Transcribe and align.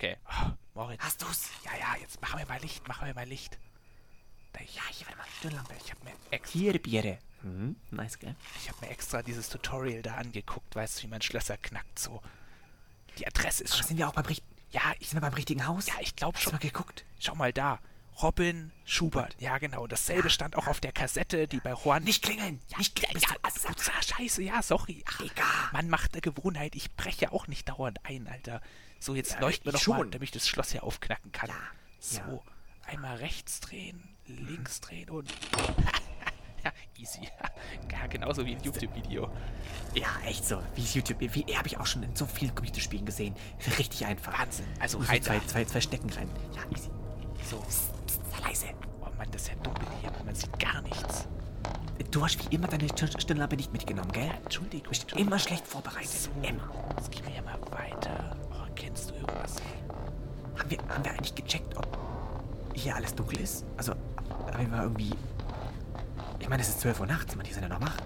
Okay. 0.00 0.16
Oh, 0.30 0.50
Moritz. 0.74 1.02
Hast 1.02 1.20
du's? 1.20 1.50
Ja, 1.62 1.72
ja, 1.78 2.00
jetzt 2.00 2.22
machen 2.22 2.38
wir 2.38 2.46
mal 2.46 2.58
Licht, 2.62 2.88
machen 2.88 3.06
wir 3.06 3.12
mal 3.14 3.26
Licht. 3.28 3.58
Da, 4.54 4.60
ja, 4.60 4.80
hier, 4.90 5.06
warte 5.06 5.18
mal, 5.18 5.26
Stirnlampe. 5.38 5.74
Ich 5.84 5.90
habe 5.90 6.02
mir, 6.04 6.12
extra, 6.30 6.58
Hier, 6.58 6.78
Biere. 6.80 7.18
Mhm, 7.42 7.76
nice, 7.90 8.18
gell? 8.18 8.34
ich 8.58 8.70
hab 8.70 8.80
mir 8.80 8.88
extra 8.88 9.20
dieses 9.22 9.50
Tutorial 9.50 10.00
da 10.00 10.14
angeguckt, 10.14 10.74
weißt 10.74 10.98
du, 10.98 11.02
wie 11.02 11.08
man 11.08 11.20
Schlösser 11.20 11.58
knackt, 11.58 11.98
so. 11.98 12.22
Die 13.18 13.26
Adresse 13.26 13.62
ist 13.64 13.72
Aber 13.72 13.78
schon... 13.80 13.88
sind 13.88 13.98
wir 13.98 14.08
auch 14.08 14.14
beim, 14.14 14.24
richt 14.24 14.42
Ja, 14.70 14.80
ich, 15.00 15.10
sind 15.10 15.18
wir 15.18 15.20
beim 15.28 15.34
richtigen 15.34 15.66
Haus? 15.66 15.86
ja, 15.86 15.94
ich 16.00 16.16
glaube 16.16 16.34
Hast 16.36 16.46
du 16.46 16.50
schon. 16.50 16.56
mal 16.58 16.62
geguckt? 16.62 17.04
Schau 17.18 17.34
mal 17.34 17.52
da. 17.52 17.78
Robin 18.22 18.70
Schubert. 18.84 19.34
Ja, 19.40 19.58
genau. 19.58 19.86
Dasselbe 19.86 20.28
stand 20.30 20.56
auch 20.56 20.66
auf 20.66 20.80
der 20.80 20.92
Kassette, 20.92 21.48
die 21.48 21.58
bei 21.60 21.72
Juan... 21.72 22.04
Nicht 22.04 22.22
klingeln! 22.22 22.60
Ja, 22.68 22.78
nicht 22.78 22.98
ja, 23.00 23.08
klingeln! 23.08 23.24
ja, 23.30 23.34
du- 23.34 23.44
also, 23.70 23.90
ah, 23.90 24.02
scheiße, 24.02 24.42
ja, 24.42 24.62
sorry. 24.62 25.02
Ach, 25.08 25.18
Digga. 25.18 25.44
Man 25.72 25.88
macht 25.88 26.12
eine 26.12 26.20
Gewohnheit. 26.20 26.74
Ich 26.76 26.94
breche 26.96 27.32
auch 27.32 27.46
nicht 27.46 27.68
dauernd 27.68 27.98
ein, 28.04 28.26
Alter. 28.28 28.60
So, 28.98 29.14
jetzt 29.14 29.32
Ja, 29.32 29.40
leuchten 29.40 29.64
wir 29.64 29.72
doch 29.72 29.86
mal, 29.86 29.96
schon. 29.98 30.10
damit 30.10 30.24
ich 30.24 30.32
das 30.32 30.46
Schloss 30.48 30.72
hier 30.72 30.82
aufknacken 30.84 31.32
kann. 31.32 31.48
Ja, 31.48 31.56
So, 31.98 32.18
ja. 32.18 32.40
einmal 32.86 33.16
rechts 33.16 33.60
drehen, 33.60 34.02
links 34.26 34.80
drehen 34.82 35.08
und... 35.08 35.30
ja, 36.64 36.72
easy. 36.98 37.20
Ja, 37.92 38.06
genauso 38.06 38.44
wie 38.46 38.54
ein 38.54 38.62
YouTube-Video. 38.62 39.30
Ja, 39.94 40.06
echt 40.24 40.44
so. 40.44 40.62
Wie 40.74 40.82
YouTube? 40.82 41.20
Wie 41.20 41.56
habe 41.56 41.68
ich 41.68 41.76
auch 41.78 41.86
schon 41.86 42.02
in 42.02 42.14
so 42.16 42.24
vielen 42.26 42.54
Computerspielen 42.54 43.04
gesehen. 43.06 43.34
Richtig 43.78 44.06
einfach. 44.06 44.38
Wahnsinn. 44.38 44.66
Also 44.80 44.98
rein 44.98 45.22
zwei, 45.22 45.38
zwei, 45.40 45.64
zwei 45.64 45.80
Stecken 45.80 46.10
rein. 46.10 46.28
Ja, 46.54 46.62
easy. 46.76 46.88
So. 47.48 47.58
Psst, 47.60 47.90
leise. 48.46 48.66
Oh 49.00 49.06
Mann, 49.18 49.28
das 49.30 49.42
ist 49.42 49.48
ja 49.48 49.54
dunkel 49.62 49.86
hier. 50.00 50.10
Man 50.24 50.34
sieht 50.34 50.58
gar 50.58 50.80
nichts. 50.82 51.26
Du 52.10 52.24
hast 52.24 52.38
wie 52.50 52.54
immer 52.54 52.66
deine 52.66 52.88
Stirn- 52.88 53.20
Stirnlampe 53.20 53.56
nicht 53.56 53.72
mitgenommen, 53.72 54.10
gell? 54.12 54.30
Entschuldigung. 54.42 54.84
Du 54.84 54.88
bist 54.90 55.12
immer 55.12 55.38
schlecht 55.38 55.66
vorbereitet. 55.66 56.08
So, 56.10 56.30
Immer. 56.42 56.68
jetzt 56.96 57.10
gehen 57.12 57.24
wir 57.26 57.34
ja 57.34 57.42
mal 57.42 57.58
weiter. 57.70 58.36
Oh, 58.50 58.66
kennst 58.74 59.10
du 59.10 59.14
irgendwas? 59.14 59.56
Haben 60.58 60.70
wir, 60.70 60.78
haben 60.88 61.04
wir 61.04 61.12
eigentlich 61.12 61.34
gecheckt, 61.34 61.76
ob 61.76 61.86
hier 62.74 62.96
alles 62.96 63.14
dunkel 63.14 63.40
ist? 63.40 63.64
Also, 63.76 63.92
haben 64.52 64.70
wir 64.72 64.82
irgendwie... 64.82 65.12
Ich 66.40 66.48
meine, 66.48 66.62
es 66.62 66.68
ist 66.70 66.80
12 66.80 67.00
Uhr 67.00 67.06
nachts, 67.06 67.36
man, 67.36 67.44
die 67.46 67.52
sind 67.52 67.62
ja 67.62 67.68
noch 67.68 67.80
wach. 67.80 67.96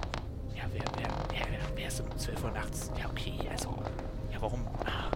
Ja, 0.55 0.65
wer, 0.73 0.83
wer, 0.99 1.09
wer, 1.31 1.47
wer, 1.51 1.59
wer 1.77 1.87
ist 1.89 2.01
um 2.01 2.19
12 2.19 2.45
Uhr 2.45 2.51
nachts? 2.51 2.91
Ja, 2.99 3.09
okay, 3.09 3.39
also. 3.51 3.79
Ja, 4.33 4.39
warum. 4.43 4.67
ah, 4.85 5.11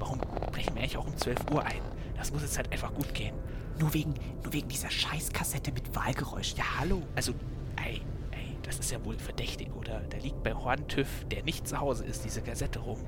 Warum 0.00 0.18
brechen 0.52 0.74
wir 0.74 0.82
eigentlich 0.82 0.96
auch 0.98 1.06
um 1.06 1.16
12 1.16 1.50
Uhr 1.50 1.64
ein? 1.64 1.80
Das 2.16 2.30
muss 2.32 2.42
jetzt 2.42 2.56
halt 2.58 2.70
einfach 2.72 2.92
gut 2.92 3.14
gehen. 3.14 3.34
Nur 3.78 3.94
wegen, 3.94 4.14
nur 4.42 4.52
wegen 4.52 4.68
dieser 4.68 4.90
Scheißkassette 4.90 5.72
mit 5.72 5.94
Wahlgeräusch. 5.94 6.54
Ja, 6.56 6.64
hallo. 6.80 7.02
Also, 7.14 7.32
ey, 7.76 8.00
ey, 8.32 8.56
das 8.62 8.78
ist 8.78 8.90
ja 8.90 9.04
wohl 9.04 9.16
verdächtig, 9.18 9.68
oder? 9.76 10.00
Da 10.10 10.16
liegt 10.18 10.42
bei 10.42 10.50
Juan 10.50 10.86
TÜV, 10.88 11.08
der 11.30 11.42
nicht 11.44 11.66
zu 11.68 11.78
Hause 11.78 12.04
ist, 12.04 12.24
diese 12.24 12.42
Kassette 12.42 12.80
rum. 12.80 12.98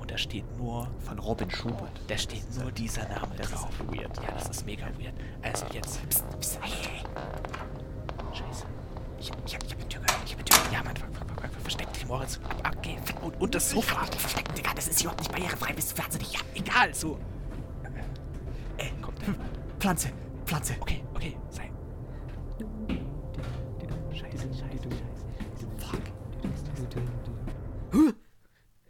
Und 0.00 0.10
da 0.10 0.18
steht 0.18 0.44
nur. 0.58 0.88
Von 1.00 1.18
Robin 1.18 1.50
Schubert. 1.50 2.00
Da 2.08 2.16
steht 2.18 2.42
nur 2.58 2.70
dieser 2.72 3.08
Name 3.08 3.28
Das 3.36 3.46
ist 3.50 3.54
drauf. 3.54 3.70
weird. 3.90 4.16
Ja, 4.22 4.32
das 4.32 4.48
ist 4.48 4.66
mega 4.66 4.86
weird. 4.98 5.14
Also 5.42 5.66
jetzt. 5.72 6.06
Psst, 6.08 6.24
psst, 6.40 6.58
hey, 6.62 6.72
hey. 6.90 8.34
Scheiße. 8.34 8.64
Ich, 9.20 9.30
ich, 9.46 9.54
hab- 9.54 9.64
ich 9.64 9.72
hab 9.72 9.78
eine 9.80 9.88
Tür 9.88 10.00
gehört, 10.02 10.22
ich 10.26 10.32
hab 10.32 10.38
eine 10.38 10.44
Tür 10.44 10.56
gehört. 10.58 10.72
Ja, 10.72 10.82
Mann, 10.82 10.96
ver- 10.96 11.06
ver- 11.12 11.34
ver- 11.34 11.48
ver- 11.48 11.60
versteck 11.60 11.92
dich, 11.92 12.06
Moritz. 12.06 12.40
Okay, 12.76 12.96
und, 13.22 13.40
und 13.40 13.54
das 13.54 13.70
Sofa. 13.70 14.00
Nicht 14.02 14.14
verstecken, 14.16 14.54
Digga, 14.54 14.72
das 14.74 14.88
ist 14.88 15.00
überhaupt 15.00 15.20
nicht 15.20 15.32
barrierefrei, 15.32 15.72
bist 15.72 15.96
du 15.96 16.02
wahnsinnig? 16.02 16.32
Ja, 16.34 16.40
Egal, 16.54 16.92
so. 16.94 17.18
äh, 18.76 18.90
Kommt 19.00 19.20
der. 19.22 19.34
Pflanze, 19.84 20.10
Pflanze. 20.46 20.76
Okay, 20.80 21.04
okay, 21.14 21.36
sei. 21.50 21.70
Scheiße, 24.14 24.48
scheiße, 24.54 24.88
scheiße. 24.88 25.28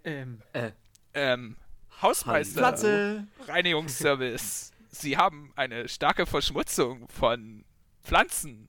Ähm, 0.04 0.40
Äh, 0.52 0.70
Ähm, 1.14 1.56
Hausmeister. 2.00 2.60
Pflanze. 2.60 3.26
Reinigungsservice. 3.48 4.70
Sie 4.88 5.16
haben 5.16 5.50
eine 5.56 5.88
starke 5.88 6.26
Verschmutzung 6.26 7.08
von 7.08 7.64
Pflanzen. 8.04 8.68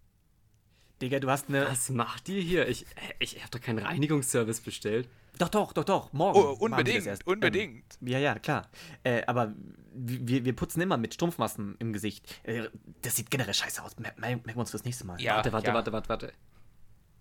Digga, 1.04 1.20
du 1.20 1.30
hast 1.30 1.48
eine... 1.50 1.68
was 1.68 1.92
macht 1.92 2.28
ihr 2.30 2.42
hier? 2.42 2.68
Ich, 2.68 2.88
ich 3.20 3.40
habe 3.42 3.52
doch 3.52 3.62
keinen 3.62 3.86
Reinigungsservice 3.86 4.62
bestellt. 4.62 5.08
Doch, 5.38 5.50
doch, 5.50 5.74
doch, 5.74 5.84
doch, 5.84 6.14
morgen. 6.14 6.40
Oh, 6.40 6.52
unbedingt, 6.60 7.06
erst. 7.06 7.26
unbedingt. 7.28 7.98
Ähm, 8.02 8.08
ja, 8.08 8.20
ja, 8.20 8.40
klar. 8.40 8.70
Äh, 9.04 9.24
aber 9.28 9.54
wir, 9.94 10.46
wir 10.46 10.56
putzen 10.56 10.82
immer 10.82 10.98
mit 10.98 11.14
Strumpfmassen 11.14 11.76
im 11.80 11.94
Gesicht. 11.94 12.26
Äh, 12.44 12.70
das 13.02 13.16
sieht 13.16 13.30
generell 13.32 13.54
scheiße 13.54 13.84
aus. 13.84 13.98
Mer 13.98 14.14
merken 14.18 14.46
wir 14.46 14.58
uns 14.58 14.72
das 14.72 14.84
nächste 14.84 15.06
Mal. 15.06 15.20
Ja, 15.22 15.36
warte, 15.36 15.52
warte, 15.54 15.68
ja. 15.68 15.74
warte, 15.74 15.92
warte, 15.92 16.10
warte. 16.10 16.34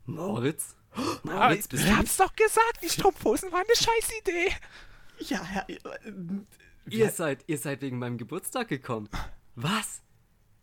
Moritz? 0.06 0.76
Ah, 0.94 1.00
Moritz, 1.22 1.66
bist 1.68 1.84
ich 1.84 1.90
du... 1.90 1.96
hab's 1.96 2.16
doch 2.16 2.34
gesagt, 2.36 2.78
die 2.82 2.88
Strumpfhosen 2.88 3.50
waren 3.52 3.64
eine 3.66 3.76
Scheißidee. 3.76 4.52
Ja, 5.20 5.40
ja. 5.54 5.64
äh, 5.68 5.78
Ihr 6.90 7.10
seid, 7.10 7.44
ihr 7.46 7.56
seid 7.58 7.80
wegen 7.82 7.98
meinem 7.98 8.18
Geburtstag 8.18 8.68
gekommen. 8.68 9.08
Was? 9.54 10.02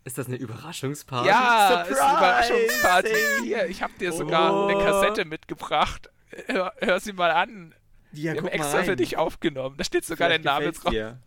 Ist 0.03 0.17
das 0.17 0.27
eine 0.27 0.35
Überraschungsparty? 0.37 1.27
Ja, 1.27 1.85
Surprise! 1.85 1.93
ist 1.93 2.01
eine 2.01 2.17
Überraschungsparty. 2.17 3.09
Hier, 3.43 3.65
ich 3.67 3.81
hab 3.81 3.97
dir 3.97 4.11
sogar 4.11 4.53
Oh. 4.53 4.67
eine 4.67 4.83
Kassette 4.83 5.25
mitgebracht. 5.25 6.09
Hör, 6.47 6.73
hör 6.79 6.99
sie 6.99 7.13
mal 7.13 7.31
an. 7.31 7.73
Ja, 8.13 8.33
Wir 8.33 8.41
haben 8.41 8.47
extra 8.49 8.83
für 8.83 8.95
dich 8.95 9.17
aufgenommen. 9.17 9.77
Da 9.77 9.83
steht 9.83 10.05
sogar 10.05 10.29
dein 10.29 10.41
Vielleicht 10.41 10.45
Name 10.45 10.59
gefällt's 10.65 10.81
drauf. 10.81 10.91
dir. 10.91 11.19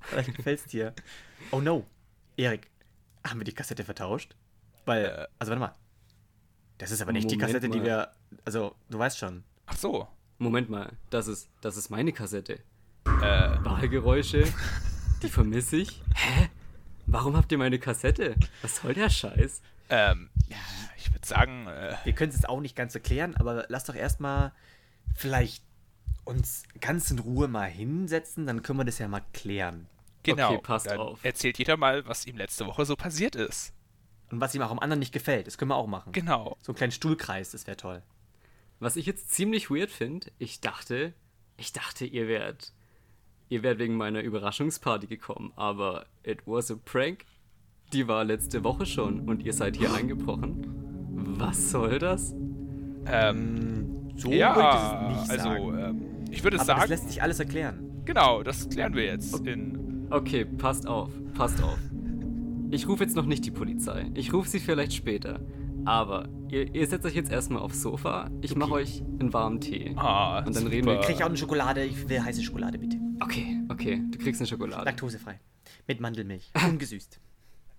Vielleicht 0.00 0.34
gefällt's 0.34 0.64
dir. 0.66 0.94
Oh 1.50 1.60
no. 1.60 1.86
Erik, 2.36 2.70
haben 3.26 3.40
wir 3.40 3.44
die 3.44 3.52
Kassette 3.54 3.84
vertauscht? 3.84 4.34
Weil, 4.84 5.04
Äh. 5.06 5.26
also 5.38 5.50
warte 5.50 5.60
mal. 5.60 5.74
Das 6.78 6.90
ist 6.90 7.00
aber 7.02 7.12
nicht 7.12 7.30
die 7.30 7.36
Moment 7.36 7.52
Kassette, 7.54 7.68
die 7.70 7.78
mal. 7.78 7.86
wir. 7.86 8.12
Also, 8.44 8.74
du 8.90 8.98
weißt 8.98 9.18
schon. 9.18 9.44
Ach 9.66 9.76
so. 9.76 10.08
Moment 10.38 10.68
mal, 10.68 10.92
das 11.08 11.28
ist, 11.28 11.48
das 11.62 11.76
ist 11.78 11.88
meine 11.88 12.12
Kassette. 12.12 12.60
Äh, 13.06 13.64
Wahlgeräusche, 13.64 14.44
die 15.22 15.28
vermisse 15.28 15.76
ich. 15.76 16.02
Hä? 16.14 16.50
Warum 17.06 17.36
habt 17.36 17.50
ihr 17.52 17.58
meine 17.58 17.78
Kassette? 17.78 18.36
Was 18.62 18.76
soll 18.76 18.92
der 18.92 19.08
Scheiß? 19.08 19.62
Ähm, 19.90 20.30
ja, 20.48 20.56
ich 20.96 21.12
würde 21.12 21.26
sagen, 21.26 21.66
äh, 21.66 21.96
Wir 22.04 22.12
können 22.12 22.30
es 22.30 22.36
jetzt 22.36 22.48
auch 22.48 22.60
nicht 22.60 22.76
ganz 22.76 22.94
erklären, 22.94 23.36
aber 23.36 23.66
lass 23.68 23.84
doch 23.84 23.94
erstmal 23.94 24.52
vielleicht 25.14 25.64
uns 26.24 26.64
ganz 26.80 27.10
in 27.10 27.18
Ruhe 27.18 27.48
mal 27.48 27.68
hinsetzen, 27.68 28.46
dann 28.46 28.62
können 28.62 28.80
wir 28.80 28.84
das 28.84 28.98
ja 28.98 29.08
mal 29.08 29.22
klären. 29.32 29.86
genau. 30.22 30.50
Okay, 30.50 30.58
passt 30.62 30.86
Dann 30.86 30.98
auf. 30.98 31.24
Erzählt 31.24 31.58
jeder 31.58 31.76
mal, 31.76 32.06
was 32.06 32.26
ihm 32.26 32.36
letzte 32.36 32.66
Woche 32.66 32.84
so 32.84 32.96
passiert 32.96 33.36
ist. 33.36 33.72
Und 34.30 34.40
was 34.40 34.54
ihm 34.54 34.62
auch 34.62 34.72
am 34.72 34.80
anderen 34.80 34.98
nicht 34.98 35.12
gefällt, 35.12 35.46
das 35.46 35.56
können 35.56 35.70
wir 35.70 35.76
auch 35.76 35.86
machen. 35.86 36.12
Genau. 36.12 36.56
So 36.60 36.72
einen 36.72 36.76
kleinen 36.76 36.92
Stuhlkreis, 36.92 37.52
das 37.52 37.66
wäre 37.68 37.76
toll. 37.76 38.02
Was 38.80 38.96
ich 38.96 39.06
jetzt 39.06 39.30
ziemlich 39.30 39.70
weird 39.70 39.90
finde, 39.90 40.32
ich 40.38 40.60
dachte, 40.60 41.14
ich 41.56 41.72
dachte, 41.72 42.04
ihr 42.04 42.26
wärt, 42.26 42.72
ihr 43.48 43.62
wärt 43.62 43.78
wegen 43.78 43.94
meiner 43.96 44.20
Überraschungsparty 44.20 45.06
gekommen, 45.06 45.52
aber 45.54 46.06
it 46.24 46.40
was 46.44 46.70
a 46.72 46.76
prank. 46.84 47.24
Die 47.92 48.08
war 48.08 48.24
letzte 48.24 48.64
Woche 48.64 48.84
schon 48.86 49.20
und 49.28 49.42
ihr 49.44 49.52
seid 49.52 49.76
hier 49.76 49.92
eingebrochen. 49.94 50.66
Was 51.38 51.70
soll 51.70 51.98
das? 51.98 52.34
Ähm, 53.06 54.10
So 54.16 54.30
ja, 54.30 54.56
würde 54.56 54.68
ich 55.12 55.16
es 55.22 55.28
nicht 55.28 55.30
also, 55.30 55.70
sagen. 55.72 55.78
ähm, 55.78 56.06
ich 56.30 56.42
würde 56.44 56.56
aber 56.58 56.66
das 56.66 56.78
sagen, 56.78 56.88
lässt 56.90 57.08
sich 57.08 57.22
alles 57.22 57.38
erklären. 57.38 58.02
genau, 58.04 58.42
das 58.42 58.68
klären 58.68 58.94
wir 58.94 59.04
jetzt 59.04 59.46
in. 59.46 60.06
Okay, 60.10 60.44
passt 60.44 60.86
auf, 60.86 61.10
passt 61.34 61.62
auf. 61.62 61.78
Ich 62.70 62.88
rufe 62.88 63.04
jetzt 63.04 63.14
noch 63.14 63.26
nicht 63.26 63.44
die 63.44 63.50
Polizei. 63.50 64.10
Ich 64.14 64.32
rufe 64.32 64.48
sie 64.48 64.58
vielleicht 64.58 64.92
später. 64.92 65.40
Aber 65.84 66.28
ihr, 66.48 66.74
ihr 66.74 66.86
setzt 66.88 67.06
euch 67.06 67.14
jetzt 67.14 67.30
erstmal 67.30 67.62
aufs 67.62 67.80
Sofa. 67.80 68.28
Ich 68.40 68.56
mache 68.56 68.72
euch 68.72 69.02
einen 69.20 69.32
warmen 69.32 69.60
Tee. 69.60 69.92
Ah, 69.96 70.38
Und 70.40 70.48
dann 70.48 70.64
super. 70.64 70.70
reden 70.72 70.86
wir- 70.88 71.00
Krieg 71.00 71.16
ich 71.16 71.22
auch 71.22 71.28
eine 71.28 71.36
Schokolade? 71.36 71.84
Ich 71.84 72.08
will 72.08 72.20
heiße 72.20 72.42
Schokolade, 72.42 72.78
bitte. 72.78 72.96
Okay, 73.20 73.60
okay, 73.68 74.02
du 74.10 74.18
kriegst 74.18 74.40
eine 74.40 74.48
Schokolade. 74.48 74.84
Laktosefrei. 74.84 75.38
Mit 75.86 76.00
Mandelmilch. 76.00 76.50
Ungesüßt. 76.68 77.20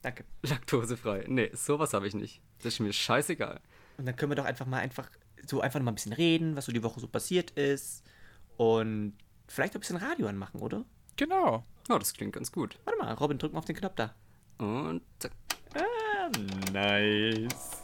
Danke. 0.08 0.24
Laktosefrei. 0.44 1.26
Nee, 1.28 1.52
sowas 1.54 1.92
habe 1.92 2.08
ich 2.08 2.14
nicht. 2.14 2.42
Das 2.60 2.76
ist 2.76 2.80
mir 2.80 2.94
scheißegal. 2.94 3.60
Und 3.98 4.06
dann 4.06 4.16
können 4.16 4.32
wir 4.32 4.38
doch 4.38 4.46
einfach 4.46 4.66
mal 4.66 4.80
einfach 4.80 5.10
so 5.46 5.60
einfach 5.60 5.80
noch 5.80 5.84
mal 5.84 5.92
ein 5.92 5.96
bisschen 5.96 6.14
reden, 6.14 6.56
was 6.56 6.66
so 6.66 6.72
die 6.72 6.82
Woche 6.82 7.02
so 7.02 7.10
passiert 7.10 7.52
ist. 7.52 8.06
Und 8.56 9.18
vielleicht 9.50 9.74
auch 9.74 9.80
ein 9.80 9.82
bisschen 9.82 9.98
Radio 9.98 10.28
anmachen, 10.28 10.62
oder? 10.62 10.86
Genau. 11.18 11.66
Oh, 11.90 11.98
das 11.98 12.14
klingt 12.14 12.32
ganz 12.32 12.54
gut. 12.54 12.80
Warte 12.86 13.00
mal, 13.00 13.14
Robin, 13.16 13.38
drück 13.38 13.52
mal 13.52 13.60
auf 13.60 13.66
den 13.66 13.76
Knopf 13.76 13.96
da. 13.96 14.16
Und 14.60 15.02
zack. 15.20 15.34
Ah, 15.76 16.32
nice. 16.72 17.84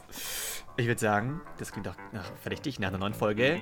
Ich 0.78 0.86
würde 0.86 1.00
sagen, 1.00 1.42
das 1.58 1.72
klingt 1.72 1.86
doch 1.86 1.96
ach, 2.14 2.32
verdächtig 2.40 2.78
nach 2.78 2.88
einer 2.88 2.98
neuen 2.98 3.12
Folge. 3.14 3.60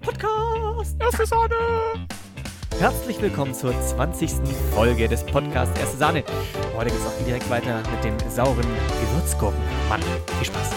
Podcast! 0.00 1.00
Erste 1.00 1.26
Sahne! 1.26 2.08
Herzlich 2.78 3.20
willkommen 3.20 3.54
zur 3.54 3.72
20. 3.80 4.30
Folge 4.74 5.08
des 5.08 5.24
Podcasts 5.24 5.78
Erste 5.78 5.96
Sahne. 5.96 6.24
Heute 6.74 6.90
geht 6.90 6.98
es 6.98 7.06
auch 7.06 7.24
direkt 7.24 7.48
weiter 7.48 7.82
mit 7.90 8.04
dem 8.04 8.18
sauren 8.30 8.66
Gewürzgurken. 9.00 9.60
Mann, 9.88 10.02
viel 10.02 10.46
Spaß. 10.46 10.70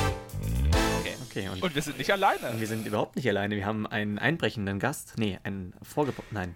Okay. 0.99 1.13
Okay, 1.29 1.49
und, 1.49 1.61
Und 1.63 1.75
wir 1.75 1.81
sind 1.81 1.97
nicht 1.97 2.11
alleine. 2.11 2.59
wir 2.59 2.67
sind 2.67 2.85
überhaupt 2.87 3.15
nicht 3.15 3.27
alleine. 3.27 3.55
Wir 3.55 3.65
haben 3.65 3.87
einen 3.87 4.19
einbrechenden 4.19 4.79
Gast. 4.79 5.13
Nee, 5.17 5.39
einen 5.43 5.73
Vorgebo... 5.81 6.23
Nein. 6.31 6.55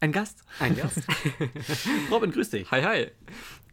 Ein 0.00 0.12
Gast. 0.12 0.42
Ein 0.58 0.76
Gast. 0.76 1.00
Robin, 2.10 2.30
grüß 2.32 2.50
dich. 2.50 2.70
hi, 2.70 2.82
hi. 2.82 3.10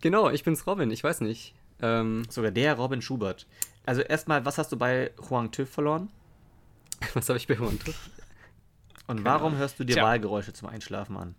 Genau, 0.02 0.30
ich 0.30 0.44
bin's 0.44 0.68
Robin. 0.68 0.92
Ich 0.92 1.04
weiß 1.04 1.22
nicht. 1.22 1.56
Ähm, 1.82 2.24
Sogar 2.30 2.52
der 2.52 2.76
Robin 2.76 3.02
Schubert. 3.02 3.48
Also 3.86 4.02
erstmal, 4.02 4.46
was 4.46 4.58
hast 4.58 4.72
du 4.72 4.78
bei 4.78 5.12
Huang 5.30 5.52
TÜV 5.52 5.70
verloren? 5.70 6.10
was 7.14 7.30
habe 7.30 7.38
ich 7.38 7.48
bei 7.48 7.58
Huan 7.58 7.80
Und 9.10 9.26
warum 9.26 9.56
hörst 9.58 9.80
du 9.80 9.84
dir 9.84 9.94
Tja. 9.96 10.04
Wahlgeräusche 10.04 10.54
zum 10.54 10.70
Einschlafen 10.70 11.18
an? 11.18 11.36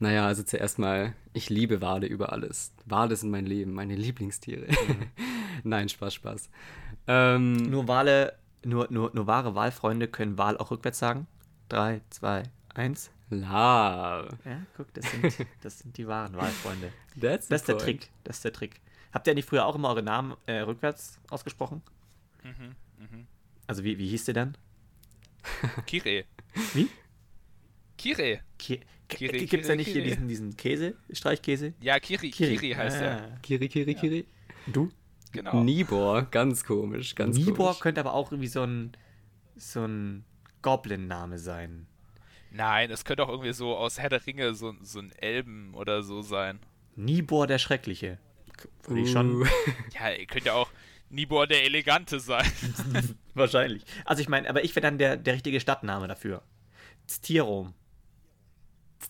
Naja, 0.00 0.26
also 0.26 0.42
zuerst 0.42 0.78
mal, 0.78 1.14
ich 1.32 1.48
liebe 1.50 1.80
Wale 1.80 2.06
über 2.06 2.32
alles. 2.32 2.72
Wale 2.86 3.16
sind 3.16 3.30
mein 3.30 3.46
Leben, 3.46 3.72
meine 3.72 3.96
Lieblingstiere. 3.96 4.66
Nein, 5.64 5.88
Spaß, 5.88 6.14
Spaß. 6.14 6.50
Ähm, 7.06 7.54
Nur 7.54 7.88
Wale, 7.88 8.34
nur, 8.64 8.88
nur, 8.90 9.10
nur 9.14 9.26
wahre 9.26 9.54
Wahlfreunde 9.54 10.08
können 10.08 10.36
Wahl 10.38 10.56
auch 10.58 10.70
rückwärts 10.70 10.98
sagen. 10.98 11.26
Drei, 11.68 12.00
zwei, 12.10 12.42
eins. 12.74 13.10
Love. 13.30 14.28
Ja, 14.44 14.62
guck, 14.76 14.92
das 14.94 15.10
sind, 15.10 15.46
das 15.62 15.78
sind 15.80 15.96
die 15.98 16.06
wahren 16.08 16.36
Wahlfreunde. 16.36 16.92
That's 17.20 17.46
the 17.46 17.50
Das 17.50 17.60
ist 17.62 17.68
der. 17.68 17.78
Trick. 17.78 18.10
Das 18.24 18.36
ist 18.36 18.44
der 18.44 18.52
Trick. 18.52 18.80
Habt 19.12 19.26
ihr 19.26 19.34
nicht 19.34 19.48
früher 19.48 19.66
auch 19.66 19.74
immer 19.74 19.88
eure 19.88 20.02
Namen 20.02 20.34
äh, 20.46 20.60
rückwärts 20.60 21.18
ausgesprochen? 21.30 21.82
Mhm, 22.42 23.26
Also 23.66 23.84
wie, 23.84 23.98
wie 23.98 24.08
hieß 24.08 24.24
der 24.26 24.34
dann? 24.34 24.56
Kire. 25.86 26.24
Wie? 26.74 26.88
Kire. 27.96 28.40
Ki 28.58 28.80
Kiri, 29.08 29.46
Gibt 29.46 29.62
es 29.62 29.68
da 29.68 29.74
Kiri, 29.74 29.76
nicht 29.78 29.86
hier 29.86 30.02
Kiri. 30.02 30.10
diesen, 30.10 30.28
diesen 30.28 30.56
Käse, 30.56 30.94
Streichkäse? 31.10 31.72
Ja, 31.80 31.98
Kiri. 31.98 32.30
Kiri, 32.30 32.72
heißt 32.74 33.00
er. 33.00 33.22
Ah. 33.22 33.38
Kiri, 33.42 33.68
Kiri, 33.68 33.94
Kiri. 33.94 34.26
Du? 34.66 34.90
Genau. 35.32 35.62
Nibor, 35.62 36.22
ganz 36.30 36.62
komisch, 36.64 37.14
ganz 37.14 37.36
Nibor 37.36 37.68
komisch. 37.68 37.80
könnte 37.80 38.00
aber 38.00 38.12
auch 38.14 38.30
irgendwie 38.32 38.48
so 38.48 38.62
ein, 38.64 38.92
so 39.56 39.84
ein 39.84 40.24
Goblin-Name 40.62 41.38
sein. 41.38 41.86
Nein, 42.50 42.90
es 42.90 43.04
könnte 43.04 43.22
auch 43.24 43.28
irgendwie 43.30 43.52
so 43.52 43.76
aus 43.76 43.98
Herr 43.98 44.08
der 44.10 44.26
Ringe 44.26 44.54
so, 44.54 44.74
so 44.82 44.98
ein 45.00 45.10
Elben 45.12 45.74
oder 45.74 46.02
so 46.02 46.20
sein. 46.22 46.58
Nibor 46.96 47.46
der 47.46 47.58
Schreckliche. 47.58 48.18
Würde 48.86 49.02
ich 49.02 49.10
schon. 49.12 49.46
Ja, 49.94 50.10
ihr 50.10 50.26
könnt 50.26 50.44
ja 50.46 50.54
auch 50.54 50.70
Nibor 51.10 51.46
der 51.46 51.64
Elegante 51.64 52.20
sein. 52.20 52.50
Wahrscheinlich. 53.38 53.84
Also 54.04 54.20
ich 54.22 54.28
meine, 54.28 54.48
aber 54.48 54.64
ich 54.64 54.74
wäre 54.74 54.82
dann 54.82 54.98
der, 54.98 55.16
der 55.16 55.34
richtige 55.34 55.60
Stadtname 55.60 56.08
dafür. 56.08 56.42
Stirom. 57.10 57.74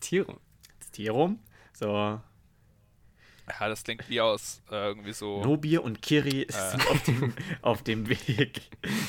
Tiere. 0.01 0.39
Stirom. 0.87 1.41
So. 1.73 1.89
Ja, 1.89 3.69
das 3.69 3.83
klingt 3.83 4.09
wie 4.09 4.21
aus 4.21 4.63
äh, 4.71 4.89
irgendwie 4.89 5.13
so. 5.13 5.43
Nobir 5.43 5.83
und 5.83 6.03
Kiri 6.03 6.47
sind 6.51 6.87
auf, 6.89 7.03
dem, 7.05 7.35
auf 7.63 7.83
dem 7.83 8.09
Weg 8.09 8.61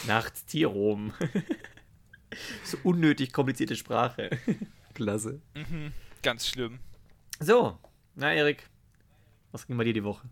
nach 0.08 0.30
Stirom. 0.34 1.14
so 2.64 2.78
unnötig 2.84 3.34
komplizierte 3.34 3.76
Sprache. 3.76 4.30
Klasse. 4.94 5.42
Mhm, 5.56 5.92
ganz 6.22 6.48
schlimm. 6.48 6.80
So, 7.40 7.78
na 8.16 8.34
Erik, 8.34 8.70
was 9.52 9.68
ging 9.68 9.78
bei 9.78 9.84
dir 9.84 9.94
die 9.94 10.04
Woche? 10.04 10.28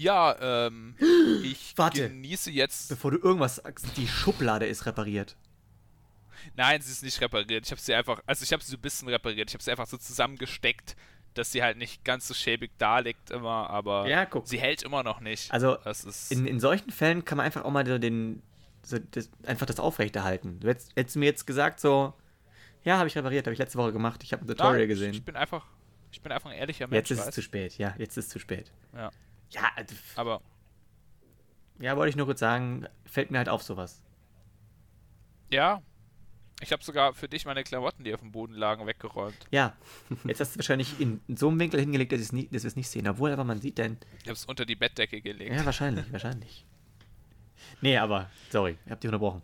Ja, 0.00 0.66
ähm, 0.66 0.94
ich 1.42 1.74
Warte. 1.76 2.08
genieße 2.08 2.50
jetzt. 2.50 2.88
Bevor 2.88 3.10
du 3.10 3.18
irgendwas 3.18 3.56
sagst, 3.56 3.96
die 3.98 4.08
Schublade 4.08 4.64
ist 4.66 4.86
repariert. 4.86 5.36
Nein, 6.56 6.80
sie 6.80 6.90
ist 6.90 7.02
nicht 7.02 7.20
repariert. 7.20 7.66
Ich 7.66 7.70
habe 7.70 7.80
sie 7.80 7.94
einfach, 7.94 8.22
also 8.24 8.42
ich 8.42 8.50
habe 8.50 8.62
sie 8.64 8.70
so 8.70 8.78
ein 8.78 8.80
bisschen 8.80 9.08
repariert. 9.08 9.50
Ich 9.50 9.54
habe 9.54 9.62
sie 9.62 9.70
einfach 9.70 9.86
so 9.86 9.98
zusammengesteckt, 9.98 10.96
dass 11.34 11.52
sie 11.52 11.62
halt 11.62 11.76
nicht 11.76 12.02
ganz 12.02 12.26
so 12.26 12.32
schäbig 12.32 12.70
da 12.78 13.00
liegt 13.00 13.30
immer, 13.30 13.68
aber 13.68 14.08
Ja, 14.08 14.24
guck. 14.24 14.48
sie 14.48 14.58
hält 14.58 14.82
immer 14.82 15.02
noch 15.02 15.20
nicht. 15.20 15.52
Also 15.52 15.76
in, 16.30 16.46
in 16.46 16.60
solchen 16.60 16.90
Fällen 16.90 17.26
kann 17.26 17.36
man 17.36 17.44
einfach 17.44 17.64
auch 17.64 17.70
mal 17.70 17.86
so 17.86 17.98
den, 17.98 18.42
so 18.82 18.98
das, 18.98 19.28
einfach 19.44 19.66
das 19.66 19.78
aufrechterhalten. 19.78 20.60
Du 20.60 20.68
hättest, 20.68 20.96
hättest 20.96 21.16
mir 21.16 21.26
jetzt 21.26 21.46
gesagt 21.46 21.78
so, 21.78 22.14
ja, 22.84 22.96
habe 22.96 23.08
ich 23.08 23.16
repariert, 23.18 23.46
habe 23.46 23.52
ich 23.52 23.58
letzte 23.58 23.76
Woche 23.76 23.92
gemacht, 23.92 24.22
ich 24.24 24.32
habe 24.32 24.46
ein 24.46 24.48
Tutorial 24.48 24.78
Nein, 24.78 24.88
gesehen. 24.88 25.10
Ich, 25.10 25.18
ich 25.18 25.24
bin 25.26 25.36
einfach, 25.36 25.66
ich 26.10 26.22
bin 26.22 26.32
einfach 26.32 26.50
ein 26.50 26.56
ehrlicher 26.56 26.86
Mensch. 26.86 27.10
Jetzt 27.10 27.20
ist 27.20 27.26
es 27.28 27.34
zu 27.34 27.42
spät, 27.42 27.76
ja, 27.76 27.94
jetzt 27.98 28.16
ist 28.16 28.24
es 28.24 28.30
zu 28.30 28.38
spät. 28.38 28.72
Ja. 28.94 29.10
Ja, 29.50 29.70
äh, 29.76 29.84
Aber 30.16 30.40
ja, 31.78 31.96
wollte 31.96 32.10
ich 32.10 32.16
nur 32.16 32.26
kurz 32.26 32.40
sagen, 32.40 32.86
fällt 33.06 33.30
mir 33.30 33.38
halt 33.38 33.48
auf 33.48 33.62
sowas. 33.62 34.02
ja, 35.50 35.82
ich 36.62 36.72
habe 36.72 36.84
sogar 36.84 37.14
für 37.14 37.26
dich 37.26 37.46
meine 37.46 37.64
Klamotten, 37.64 38.04
die 38.04 38.12
auf 38.12 38.20
dem 38.20 38.32
Boden 38.32 38.52
lagen, 38.52 38.86
weggeräumt. 38.86 39.46
Ja, 39.50 39.74
jetzt 40.24 40.40
hast 40.40 40.54
du 40.54 40.58
wahrscheinlich 40.58 41.00
in, 41.00 41.22
in 41.26 41.38
so 41.38 41.48
einem 41.48 41.58
Winkel 41.58 41.80
hingelegt, 41.80 42.12
dass, 42.12 42.20
ich's 42.20 42.32
nie, 42.32 42.48
dass 42.48 42.64
wir 42.64 42.68
es 42.68 42.76
nicht 42.76 42.88
sehen. 42.90 43.08
Obwohl, 43.08 43.32
aber 43.32 43.44
man 43.44 43.62
sieht 43.62 43.78
dann. 43.78 43.96
Ich 44.18 44.24
habe 44.26 44.34
es 44.34 44.44
unter 44.44 44.66
die 44.66 44.76
Bettdecke 44.76 45.22
gelegt. 45.22 45.54
Ja, 45.54 45.64
wahrscheinlich, 45.64 46.12
wahrscheinlich. 46.12 46.66
Nee, 47.80 47.96
aber, 47.96 48.28
sorry, 48.50 48.76
ich 48.84 48.92
hab 48.92 49.00
dich 49.00 49.08
unterbrochen. 49.08 49.40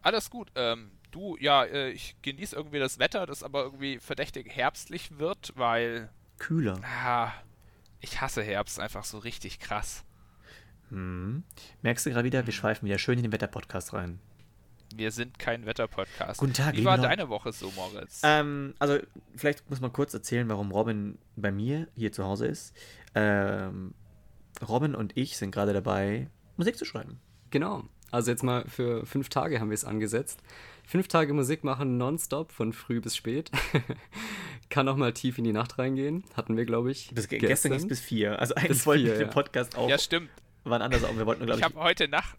Alles 0.00 0.30
gut. 0.30 0.50
Ähm, 0.54 0.90
du, 1.10 1.36
ja, 1.38 1.64
äh, 1.64 1.90
ich 1.90 2.16
genieße 2.22 2.56
irgendwie 2.56 2.78
das 2.78 2.98
Wetter, 2.98 3.26
das 3.26 3.42
aber 3.42 3.64
irgendwie 3.64 3.98
verdächtig 3.98 4.48
herbstlich 4.56 5.18
wird, 5.18 5.52
weil 5.56 6.08
Kühler. 6.38 6.80
ah, 6.82 7.32
ich 8.00 8.20
hasse 8.20 8.42
Herbst 8.42 8.80
einfach 8.80 9.04
so 9.04 9.18
richtig 9.18 9.60
krass. 9.60 10.04
Hm. 10.88 11.44
Merkst 11.82 12.06
du 12.06 12.10
gerade 12.10 12.24
wieder, 12.24 12.46
wir 12.46 12.52
schweifen 12.52 12.86
wieder 12.86 12.98
schön 12.98 13.18
in 13.18 13.22
den 13.22 13.32
Wetter-Podcast 13.32 13.92
rein. 13.92 14.18
Wir 14.94 15.12
sind 15.12 15.38
kein 15.38 15.66
Wetter-Podcast. 15.66 16.40
Guten 16.40 16.52
Tag, 16.52 16.76
Wie 16.76 16.84
war 16.84 16.96
Leute. 16.96 17.08
deine 17.08 17.28
Woche 17.28 17.52
so, 17.52 17.70
Moritz? 17.76 18.22
Ähm, 18.24 18.74
also, 18.80 18.98
vielleicht 19.36 19.70
muss 19.70 19.80
man 19.80 19.92
kurz 19.92 20.12
erzählen, 20.14 20.48
warum 20.48 20.72
Robin 20.72 21.18
bei 21.36 21.52
mir 21.52 21.86
hier 21.94 22.10
zu 22.10 22.24
Hause 22.24 22.46
ist. 22.46 22.74
Ähm, 23.14 23.94
Robin 24.66 24.96
und 24.96 25.16
ich 25.16 25.36
sind 25.36 25.52
gerade 25.52 25.72
dabei, 25.72 26.28
Musik 26.56 26.76
zu 26.76 26.84
schreiben. 26.84 27.20
Genau. 27.50 27.84
Also 28.10 28.32
jetzt 28.32 28.42
mal 28.42 28.64
für 28.66 29.06
fünf 29.06 29.28
Tage 29.28 29.60
haben 29.60 29.70
wir 29.70 29.74
es 29.74 29.84
angesetzt. 29.84 30.42
Fünf 30.90 31.06
Tage 31.06 31.32
Musik 31.34 31.62
machen 31.62 31.98
nonstop 31.98 32.50
von 32.50 32.72
früh 32.72 33.00
bis 33.00 33.14
spät. 33.14 33.52
Kann 34.70 34.88
auch 34.88 34.96
mal 34.96 35.12
tief 35.12 35.38
in 35.38 35.44
die 35.44 35.52
Nacht 35.52 35.78
reingehen. 35.78 36.24
Hatten 36.36 36.56
wir, 36.56 36.64
glaube 36.64 36.90
ich. 36.90 37.12
Bis, 37.14 37.28
gestern 37.28 37.70
ging 37.70 37.80
es 37.80 37.86
bis 37.86 38.00
vier. 38.00 38.40
Also 38.40 38.56
eigentlich 38.56 38.70
Bis 38.70 38.86
wollten 38.86 39.04
vier, 39.04 39.12
wir 39.12 39.18
den 39.18 39.28
ja. 39.28 39.32
Podcast 39.32 39.78
auch, 39.78 39.88
ja, 39.88 39.98
stimmt. 39.98 40.30
waren 40.64 40.82
anders, 40.82 41.04
aber 41.04 41.16
wir 41.16 41.26
wollten, 41.26 41.46
glaube 41.46 41.60
Ich 41.60 41.64
ich, 41.64 41.72
habe 41.72 41.80
heute 41.80 42.08
Nacht, 42.08 42.36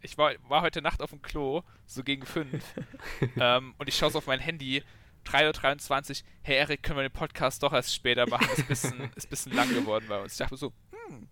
ich 0.00 0.16
war, 0.16 0.32
war 0.48 0.62
heute 0.62 0.80
Nacht 0.80 1.02
auf 1.02 1.10
dem 1.10 1.20
Klo, 1.20 1.60
so 1.84 2.02
gegen 2.02 2.24
fünf, 2.24 2.64
ähm, 3.36 3.74
und 3.76 3.86
ich 3.86 3.98
schaue 3.98 4.10
so 4.10 4.16
auf 4.16 4.26
mein 4.26 4.40
Handy, 4.40 4.82
3.23 5.26 6.22
Uhr, 6.22 6.28
hey 6.40 6.56
Erik, 6.56 6.82
können 6.82 7.00
wir 7.00 7.06
den 7.06 7.12
Podcast 7.12 7.62
doch 7.62 7.74
erst 7.74 7.94
später 7.94 8.26
machen? 8.26 8.48
Ist 8.50 8.60
ein 8.60 8.66
bisschen, 8.66 9.10
ist 9.14 9.26
ein 9.26 9.28
bisschen 9.28 9.52
lang 9.52 9.68
geworden 9.74 10.06
bei 10.08 10.22
uns. 10.22 10.32
Ich 10.32 10.38
dachte 10.38 10.56
so, 10.56 10.72
hm, 10.90 11.28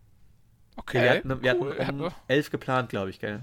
okay, 0.77 1.03
wir 1.03 1.11
hatten, 1.13 1.43
wir 1.43 1.61
cool. 1.63 1.79
hatten 1.79 2.01
um 2.03 2.13
elf 2.27 2.51
geplant, 2.51 2.91
glaube 2.91 3.09
ich, 3.09 3.21
gell? 3.21 3.41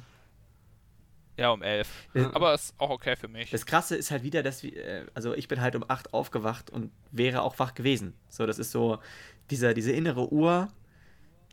Ja, 1.37 1.51
um 1.51 1.61
elf. 1.61 2.07
Äh, 2.13 2.25
Aber 2.33 2.53
ist 2.53 2.73
auch 2.77 2.89
okay 2.89 3.15
für 3.15 3.27
mich. 3.27 3.49
Das 3.51 3.65
Krasse 3.65 3.95
ist 3.95 4.09
halt 4.11 4.23
wieder, 4.23 4.41
dass 4.41 4.63
wir, 4.63 4.75
äh, 4.77 5.05
also 5.13 5.33
ich 5.33 5.47
bin 5.47 5.59
halt 5.61 5.75
um 5.75 5.83
8 5.87 6.13
aufgewacht 6.13 6.69
und 6.69 6.91
wäre 7.11 7.41
auch 7.41 7.59
wach 7.59 7.73
gewesen. 7.73 8.13
So, 8.29 8.45
das 8.45 8.57
ist 8.59 8.71
so, 8.71 8.99
dieser, 9.49 9.73
diese 9.73 9.91
innere 9.91 10.31
Uhr 10.31 10.69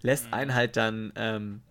lässt 0.03 0.27
Mhm. 0.29 0.35
einen 0.35 0.55
halt 0.55 0.77
dann 0.77 1.13
ähm, 1.17 1.63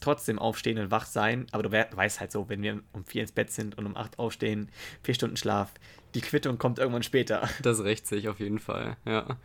trotzdem 0.00 0.38
aufstehen 0.38 0.78
und 0.78 0.90
wach 0.90 1.06
sein, 1.06 1.46
aber 1.52 1.62
du 1.64 1.72
we 1.72 1.86
weißt 1.90 2.20
halt 2.20 2.30
so, 2.32 2.48
wenn 2.48 2.62
wir 2.62 2.82
um 2.92 3.04
4 3.04 3.22
ins 3.22 3.32
Bett 3.32 3.50
sind 3.50 3.76
und 3.78 3.86
um 3.86 3.96
8 3.96 4.18
aufstehen, 4.18 4.70
4 5.02 5.14
Stunden 5.14 5.36
Schlaf, 5.36 5.72
die 6.14 6.20
Quittung 6.20 6.58
kommt 6.58 6.78
irgendwann 6.78 7.02
später. 7.02 7.48
Das 7.62 7.82
rächt 7.82 8.06
sich 8.06 8.28
auf 8.28 8.38
jeden 8.38 8.58
Fall, 8.58 8.96
ja. 9.04 9.36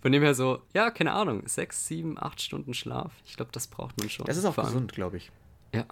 Von 0.00 0.12
dem 0.12 0.22
her 0.22 0.34
so, 0.34 0.62
ja, 0.72 0.90
keine 0.90 1.12
Ahnung, 1.12 1.46
sechs, 1.48 1.86
sieben, 1.86 2.16
acht 2.22 2.40
Stunden 2.40 2.74
Schlaf. 2.74 3.12
Ich 3.24 3.36
glaube, 3.36 3.50
das 3.52 3.66
braucht 3.66 3.98
man 3.98 4.08
schon. 4.08 4.24
Das 4.26 4.36
ist 4.36 4.44
auch 4.44 4.54
gesund, 4.56 4.92
glaube 4.92 5.16
ich. 5.16 5.32
Ja. 5.74 5.84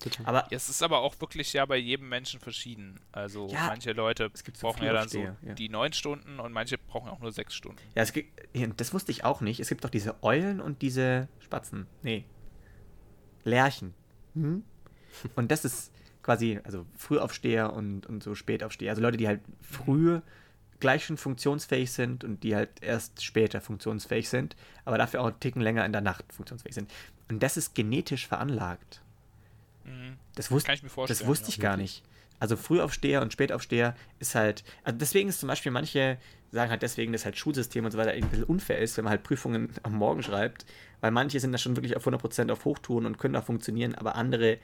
Total. 0.00 0.26
Aber 0.26 0.46
es 0.50 0.68
ist 0.68 0.82
aber 0.82 0.98
auch 0.98 1.20
wirklich 1.20 1.52
ja 1.52 1.64
bei 1.66 1.76
jedem 1.76 2.08
Menschen 2.08 2.40
verschieden. 2.40 3.00
Also 3.12 3.48
Ja, 3.48 3.66
manche 3.66 3.92
Leute 3.92 4.30
gibt 4.44 4.56
so 4.56 4.66
brauchen 4.66 4.82
ja 4.84 4.92
dann 4.92 5.08
so 5.08 5.20
Frühaufsteher, 5.20 5.48
ja. 5.48 5.54
die 5.54 5.68
neun 5.68 5.92
Stunden 5.92 6.40
und 6.40 6.52
manche 6.52 6.78
brauchen 6.78 7.08
auch 7.10 7.20
nur 7.20 7.32
sechs 7.32 7.54
Stunden. 7.54 7.78
ja, 7.94 8.02
es 8.02 8.12
gibt, 8.12 8.30
das 8.80 8.94
wusste 8.94 9.12
ich 9.12 9.24
auch 9.24 9.40
nicht. 9.40 9.60
Es 9.60 9.68
gibt 9.68 9.84
doch 9.84 9.90
diese 9.90 10.22
Eulen 10.22 10.60
und 10.60 10.82
diese 10.82 11.28
Spatzen. 11.40 11.86
Nee. 12.02 12.24
Lerchen. 13.44 13.94
Hm? 14.34 14.64
Und 15.34 15.50
das 15.50 15.64
ist 15.64 15.90
quasi, 16.22 16.60
also 16.62 16.86
Frühaufsteher 16.96 17.72
und, 17.72 18.06
und 18.06 18.22
so 18.22 18.36
Spätaufsteher. 18.36 18.90
Also 18.90 19.02
Leute, 19.02 19.16
die 19.16 19.26
halt 19.26 19.40
früh 19.60 20.20
gleich 20.78 21.04
schon 21.04 21.16
funktionsfähig 21.16 21.90
sind 21.90 22.24
und 22.24 22.42
die 22.42 22.54
halt 22.54 22.82
erst 22.82 23.22
später 23.22 23.60
funktionsfähig 23.60 24.28
sind, 24.28 24.56
aber 24.84 24.98
dafür 24.98 25.20
auch 25.20 25.26
einen 25.26 25.40
Ticken 25.40 25.60
länger 25.60 25.84
in 25.84 25.92
der 25.92 26.00
Nacht 26.00 26.32
funktionsfähig 26.32 26.74
sind. 26.74 26.90
Und 27.28 27.42
das 27.42 27.56
ist 27.56 27.74
genetisch 27.74 28.26
veranlagt. 28.26 29.02
Mhm. 29.90 30.16
Das, 30.34 30.50
wusste 30.50 30.66
Kann 30.66 30.74
ich 30.76 30.82
mir 30.82 30.88
vorstellen, 30.88 31.18
Das 31.18 31.26
wusste 31.26 31.46
ja. 31.46 31.50
ich 31.50 31.60
gar 31.60 31.76
nicht. 31.76 32.02
Also 32.38 32.56
Frühaufsteher 32.56 33.20
und 33.20 33.32
Spätaufsteher 33.32 33.94
ist 34.18 34.34
halt, 34.34 34.64
also 34.82 34.98
deswegen 34.98 35.28
ist 35.28 35.40
zum 35.40 35.48
Beispiel 35.48 35.72
manche 35.72 36.18
sagen 36.52 36.70
halt 36.70 36.82
deswegen, 36.82 37.12
dass 37.12 37.24
halt 37.24 37.36
Schulsystem 37.36 37.84
und 37.84 37.92
so 37.92 37.98
weiter 37.98 38.10
ein 38.10 38.28
bisschen 38.28 38.44
unfair 38.44 38.78
ist, 38.78 38.96
wenn 38.96 39.04
man 39.04 39.10
halt 39.12 39.22
Prüfungen 39.22 39.70
am 39.84 39.94
Morgen 39.94 40.22
schreibt, 40.22 40.66
weil 41.00 41.10
manche 41.12 41.38
sind 41.38 41.52
da 41.52 41.58
schon 41.58 41.76
wirklich 41.76 41.96
auf 41.96 42.06
100% 42.06 42.50
auf 42.50 42.64
Hochtouren 42.64 43.06
und 43.06 43.18
können 43.18 43.34
da 43.34 43.42
funktionieren, 43.42 43.94
aber 43.94 44.16
andere 44.16 44.58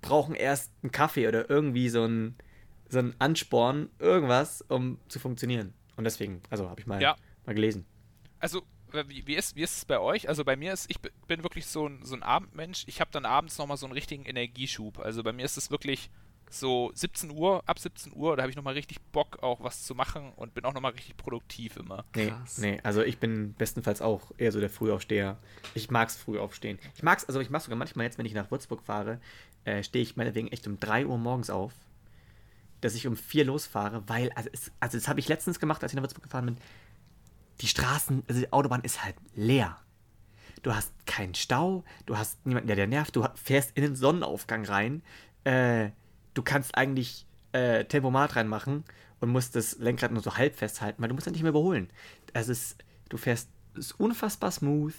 brauchen 0.00 0.34
erst 0.34 0.72
einen 0.82 0.90
Kaffee 0.92 1.28
oder 1.28 1.48
irgendwie 1.50 1.88
so 1.88 2.04
ein 2.04 2.36
so 2.90 3.00
ein 3.00 3.14
Ansporn, 3.18 3.90
irgendwas, 3.98 4.62
um 4.62 4.98
zu 5.08 5.18
funktionieren. 5.18 5.74
Und 5.96 6.04
deswegen, 6.04 6.40
also 6.48 6.70
habe 6.70 6.80
ich 6.80 6.86
mal, 6.86 7.02
Ja. 7.02 7.16
mal 7.44 7.54
gelesen. 7.54 7.84
Also, 8.40 8.62
wie, 8.92 9.26
wie, 9.26 9.34
ist, 9.34 9.56
wie 9.56 9.62
ist 9.62 9.76
es 9.78 9.84
bei 9.84 9.98
euch? 9.98 10.28
Also 10.28 10.44
bei 10.44 10.56
mir 10.56 10.72
ist, 10.72 10.90
ich 10.90 10.98
bin 11.26 11.42
wirklich 11.42 11.66
so 11.66 11.86
ein, 11.88 12.04
so 12.04 12.14
ein 12.14 12.22
Abendmensch. 12.22 12.84
Ich 12.86 13.00
habe 13.00 13.10
dann 13.12 13.24
abends 13.24 13.58
nochmal 13.58 13.76
so 13.76 13.86
einen 13.86 13.92
richtigen 13.92 14.24
Energieschub. 14.24 14.98
Also 14.98 15.22
bei 15.22 15.32
mir 15.32 15.44
ist 15.44 15.56
es 15.56 15.70
wirklich 15.70 16.10
so 16.50 16.90
17 16.94 17.30
Uhr, 17.30 17.62
ab 17.66 17.78
17 17.78 18.14
Uhr, 18.16 18.34
da 18.34 18.42
habe 18.42 18.50
ich 18.50 18.56
nochmal 18.56 18.72
richtig 18.72 19.00
Bock, 19.12 19.42
auch 19.42 19.60
was 19.62 19.84
zu 19.84 19.94
machen 19.94 20.32
und 20.34 20.54
bin 20.54 20.64
auch 20.64 20.72
nochmal 20.72 20.92
richtig 20.92 21.16
produktiv 21.18 21.76
immer. 21.76 22.06
Nee, 22.14 22.28
Krass. 22.28 22.56
nee, 22.56 22.80
also 22.82 23.02
ich 23.02 23.18
bin 23.18 23.52
bestenfalls 23.52 24.00
auch 24.00 24.32
eher 24.38 24.50
so 24.50 24.58
der 24.58 24.70
Frühaufsteher. 24.70 25.36
Ich 25.74 25.90
mag's 25.90 26.16
früh 26.16 26.38
aufstehen. 26.38 26.78
Ich 26.94 27.02
mag's, 27.02 27.26
also 27.26 27.40
ich 27.40 27.50
mach's 27.50 27.64
sogar 27.66 27.76
manchmal 27.76 28.06
jetzt, 28.06 28.16
wenn 28.16 28.24
ich 28.24 28.32
nach 28.32 28.50
Würzburg 28.50 28.80
fahre, 28.82 29.20
äh, 29.64 29.82
stehe 29.82 30.02
ich 30.02 30.16
meinetwegen 30.16 30.48
echt 30.48 30.66
um 30.66 30.80
3 30.80 31.04
Uhr 31.06 31.18
morgens 31.18 31.50
auf. 31.50 31.74
dass 32.80 32.94
ich 32.94 33.06
um 33.08 33.16
vier 33.16 33.44
losfahre, 33.44 34.04
weil, 34.06 34.30
also, 34.36 34.48
es, 34.52 34.70
also 34.80 34.96
das 34.96 35.08
habe 35.08 35.18
ich 35.20 35.28
letztens 35.28 35.58
gemacht, 35.58 35.82
als 35.82 35.92
ich 35.92 35.96
nach 35.96 36.02
Würzburg 36.04 36.22
gefahren 36.22 36.46
bin. 36.46 36.56
Die 37.60 37.66
Straßen, 37.66 38.22
also 38.28 38.40
die 38.40 38.52
Autobahn 38.52 38.82
ist 38.82 39.04
halt 39.04 39.16
leer. 39.34 39.78
Du 40.62 40.74
hast 40.74 40.92
keinen 41.06 41.34
Stau, 41.34 41.84
du 42.06 42.18
hast 42.18 42.44
niemanden, 42.46 42.66
der 42.66 42.76
dir 42.76 42.86
nervt, 42.86 43.14
du 43.14 43.24
fährst 43.34 43.76
in 43.76 43.82
den 43.82 43.96
Sonnenaufgang 43.96 44.64
rein, 44.64 45.02
äh, 45.44 45.90
du 46.34 46.42
kannst 46.42 46.76
eigentlich 46.76 47.26
äh, 47.52 47.84
Tempomat 47.84 48.36
reinmachen 48.36 48.84
und 49.20 49.30
musst 49.30 49.54
das 49.56 49.78
Lenkrad 49.78 50.12
nur 50.12 50.22
so 50.22 50.36
halb 50.36 50.56
festhalten, 50.56 51.00
weil 51.00 51.08
du 51.08 51.14
musst 51.14 51.26
ja 51.26 51.32
nicht 51.32 51.42
mehr 51.42 51.50
überholen. 51.50 51.90
Also 52.34 52.52
es, 52.52 52.76
du 53.08 53.16
fährst 53.16 53.48
ist 53.74 53.92
unfassbar 54.00 54.50
smooth 54.50 54.94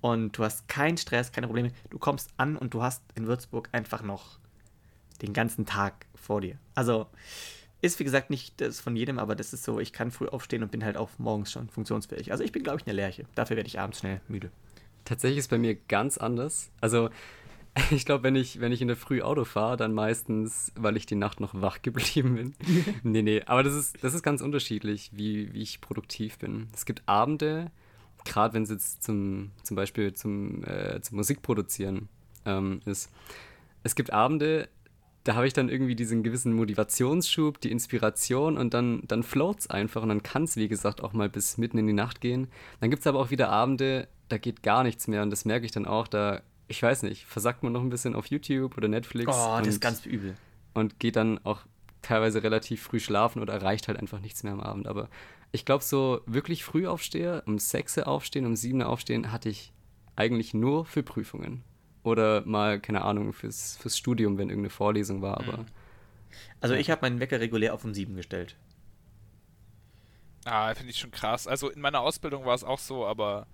und 0.00 0.36
du 0.36 0.44
hast 0.44 0.68
keinen 0.68 0.96
Stress, 0.96 1.32
keine 1.32 1.46
Probleme. 1.46 1.72
Du 1.90 1.98
kommst 1.98 2.30
an 2.36 2.56
und 2.56 2.74
du 2.74 2.82
hast 2.82 3.02
in 3.14 3.26
Würzburg 3.26 3.68
einfach 3.72 4.02
noch 4.02 4.38
den 5.22 5.32
ganzen 5.32 5.66
Tag 5.66 6.06
vor 6.14 6.40
dir. 6.40 6.56
Also 6.74 7.06
ist 7.82 7.98
wie 7.98 8.04
gesagt 8.04 8.30
nicht 8.30 8.60
das 8.60 8.80
von 8.80 8.96
jedem, 8.96 9.18
aber 9.18 9.34
das 9.34 9.52
ist 9.52 9.64
so, 9.64 9.80
ich 9.80 9.92
kann 9.92 10.10
früh 10.10 10.26
aufstehen 10.26 10.62
und 10.62 10.70
bin 10.70 10.84
halt 10.84 10.96
auch 10.96 11.10
morgens 11.18 11.50
schon 11.50 11.68
funktionsfähig. 11.68 12.32
Also 12.32 12.44
ich 12.44 12.52
bin, 12.52 12.62
glaube 12.62 12.78
ich, 12.80 12.86
eine 12.86 12.94
Lerche. 12.94 13.24
Dafür 13.34 13.56
werde 13.56 13.68
ich 13.68 13.80
abends 13.80 14.00
schnell 14.00 14.20
müde. 14.28 14.50
Tatsächlich 15.04 15.38
ist 15.38 15.50
bei 15.50 15.58
mir 15.58 15.74
ganz 15.74 16.18
anders. 16.18 16.70
Also 16.80 17.10
ich 17.90 18.04
glaube, 18.04 18.24
wenn 18.24 18.36
ich, 18.36 18.60
wenn 18.60 18.72
ich 18.72 18.82
in 18.82 18.88
der 18.88 18.96
Früh 18.96 19.22
Auto 19.22 19.44
fahre, 19.44 19.76
dann 19.76 19.92
meistens, 19.92 20.72
weil 20.74 20.96
ich 20.96 21.06
die 21.06 21.14
Nacht 21.14 21.40
noch 21.40 21.54
wach 21.54 21.78
geblieben 21.82 22.34
bin. 22.34 22.54
nee, 23.02 23.22
nee, 23.22 23.42
aber 23.46 23.62
das 23.62 23.74
ist, 23.74 24.02
das 24.02 24.14
ist 24.14 24.22
ganz 24.22 24.42
unterschiedlich, 24.42 25.10
wie, 25.14 25.52
wie 25.52 25.62
ich 25.62 25.80
produktiv 25.80 26.38
bin. 26.38 26.68
Es 26.74 26.84
gibt 26.84 27.02
Abende, 27.06 27.70
gerade 28.24 28.54
wenn 28.54 28.64
es 28.64 28.70
jetzt 28.70 29.02
zum, 29.02 29.52
zum 29.62 29.76
Beispiel 29.76 30.12
zum, 30.12 30.64
äh, 30.64 31.00
zum 31.00 31.16
Musikproduzieren 31.16 32.08
ähm, 32.44 32.80
ist. 32.84 33.10
Es 33.82 33.94
gibt 33.94 34.12
Abende, 34.12 34.68
da 35.24 35.34
habe 35.34 35.46
ich 35.46 35.52
dann 35.52 35.68
irgendwie 35.68 35.94
diesen 35.94 36.22
gewissen 36.22 36.54
Motivationsschub, 36.54 37.60
die 37.60 37.70
Inspiration 37.70 38.56
und 38.56 38.72
dann, 38.72 39.02
dann 39.06 39.22
float 39.22 39.60
es 39.60 39.70
einfach 39.70 40.02
und 40.02 40.08
dann 40.08 40.22
kann 40.22 40.44
es, 40.44 40.56
wie 40.56 40.68
gesagt, 40.68 41.02
auch 41.02 41.12
mal 41.12 41.28
bis 41.28 41.58
mitten 41.58 41.78
in 41.78 41.86
die 41.86 41.92
Nacht 41.92 42.20
gehen. 42.20 42.48
Dann 42.80 42.90
gibt 42.90 43.00
es 43.00 43.06
aber 43.06 43.18
auch 43.18 43.30
wieder 43.30 43.50
Abende, 43.50 44.08
da 44.28 44.38
geht 44.38 44.62
gar 44.62 44.82
nichts 44.82 45.08
mehr 45.08 45.22
und 45.22 45.30
das 45.30 45.44
merke 45.44 45.66
ich 45.66 45.72
dann 45.72 45.86
auch, 45.86 46.08
da, 46.08 46.40
ich 46.68 46.82
weiß 46.82 47.02
nicht, 47.02 47.26
versackt 47.26 47.62
man 47.62 47.72
noch 47.72 47.82
ein 47.82 47.90
bisschen 47.90 48.14
auf 48.14 48.26
YouTube 48.26 48.76
oder 48.76 48.88
Netflix. 48.88 49.32
Oh, 49.34 49.56
und, 49.56 49.66
das 49.66 49.74
ist 49.74 49.80
ganz 49.80 50.06
übel. 50.06 50.36
Und 50.72 50.98
geht 50.98 51.16
dann 51.16 51.38
auch 51.44 51.60
teilweise 52.00 52.42
relativ 52.42 52.82
früh 52.82 53.00
schlafen 53.00 53.42
oder 53.42 53.52
erreicht 53.52 53.88
halt 53.88 53.98
einfach 53.98 54.20
nichts 54.20 54.42
mehr 54.42 54.54
am 54.54 54.60
Abend. 54.60 54.86
Aber 54.86 55.10
ich 55.52 55.66
glaube, 55.66 55.84
so 55.84 56.20
wirklich 56.26 56.64
früh 56.64 56.86
aufstehe, 56.86 57.42
um 57.46 57.58
6 57.58 57.98
Uhr 57.98 58.08
aufstehen, 58.08 58.46
um 58.46 58.56
7 58.56 58.80
Uhr 58.80 58.88
aufstehen, 58.88 59.32
hatte 59.32 59.50
ich 59.50 59.72
eigentlich 60.16 60.54
nur 60.54 60.86
für 60.86 61.02
Prüfungen. 61.02 61.62
Oder 62.02 62.42
mal, 62.46 62.80
keine 62.80 63.02
Ahnung, 63.02 63.32
fürs, 63.32 63.76
fürs 63.76 63.98
Studium, 63.98 64.38
wenn 64.38 64.48
irgendeine 64.48 64.70
Vorlesung 64.70 65.22
war, 65.22 65.38
aber. 65.38 65.66
Also 66.60 66.74
ich 66.74 66.90
habe 66.90 67.02
meinen 67.02 67.20
Wecker 67.20 67.40
regulär 67.40 67.74
auf 67.74 67.84
um 67.84 67.94
7 67.94 68.16
gestellt. 68.16 68.56
Ah, 70.44 70.74
finde 70.74 70.90
ich 70.90 70.98
schon 70.98 71.10
krass. 71.10 71.46
Also 71.46 71.68
in 71.68 71.80
meiner 71.80 72.00
Ausbildung 72.00 72.44
war 72.46 72.54
es 72.54 72.64
auch 72.64 72.78
so, 72.78 73.06
aber 73.06 73.46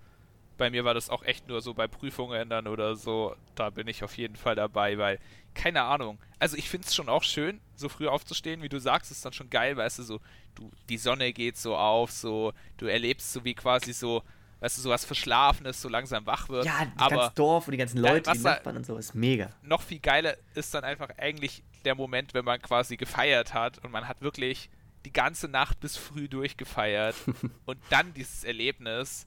bei 0.57 0.69
mir 0.69 0.85
war 0.85 0.93
das 0.93 1.09
auch 1.09 1.23
echt 1.23 1.47
nur 1.47 1.61
so 1.61 1.73
bei 1.73 1.87
Prüfungen 1.87 2.49
dann 2.49 2.67
oder 2.67 2.95
so. 2.95 3.35
Da 3.55 3.69
bin 3.69 3.87
ich 3.87 4.03
auf 4.03 4.17
jeden 4.17 4.35
Fall 4.35 4.55
dabei, 4.55 4.97
weil, 4.97 5.19
keine 5.53 5.83
Ahnung. 5.83 6.17
Also 6.39 6.57
ich 6.57 6.69
finde 6.69 6.87
es 6.87 6.95
schon 6.95 7.09
auch 7.09 7.23
schön, 7.23 7.59
so 7.75 7.89
früh 7.89 8.07
aufzustehen, 8.07 8.61
wie 8.61 8.69
du 8.69 8.79
sagst, 8.79 9.11
ist 9.11 9.25
dann 9.25 9.33
schon 9.33 9.49
geil, 9.49 9.77
weißt 9.77 9.99
du, 9.99 10.03
so, 10.03 10.21
du, 10.55 10.71
die 10.89 10.97
Sonne 10.97 11.33
geht 11.33 11.57
so 11.57 11.75
auf, 11.75 12.11
so, 12.11 12.53
du 12.77 12.85
erlebst 12.85 13.33
so 13.33 13.43
wie 13.43 13.53
quasi 13.53 13.93
so, 13.93 14.23
weißt 14.59 14.77
du, 14.77 14.81
so 14.81 14.89
was 14.89 15.05
Verschlafenes 15.05 15.81
so 15.81 15.89
langsam 15.89 16.25
wach 16.25 16.49
wird. 16.49 16.65
Ja, 16.65 16.85
das 16.97 17.09
ganze 17.09 17.31
Dorf 17.35 17.67
und 17.67 17.71
die 17.71 17.77
ganzen 17.77 17.99
Leute, 17.99 18.25
was 18.29 18.37
die 18.37 18.43
da- 18.43 18.51
Nachbarn 18.55 18.77
und 18.77 18.85
so, 18.85 18.97
ist 18.97 19.13
mega. 19.15 19.49
noch 19.61 19.81
viel 19.81 19.99
geiler 19.99 20.35
ist 20.55 20.73
dann 20.73 20.83
einfach 20.83 21.09
eigentlich 21.17 21.63
der 21.85 21.95
Moment, 21.95 22.33
wenn 22.33 22.43
man 22.45 22.61
quasi 22.61 22.97
gefeiert 22.97 23.53
hat 23.53 23.77
und 23.83 23.91
man 23.91 24.07
hat 24.07 24.21
wirklich 24.21 24.69
die 25.05 25.13
ganze 25.13 25.47
Nacht 25.47 25.79
bis 25.79 25.95
früh 25.95 26.27
durchgefeiert 26.27 27.15
und 27.65 27.79
dann 27.89 28.13
dieses 28.13 28.43
Erlebnis 28.43 29.25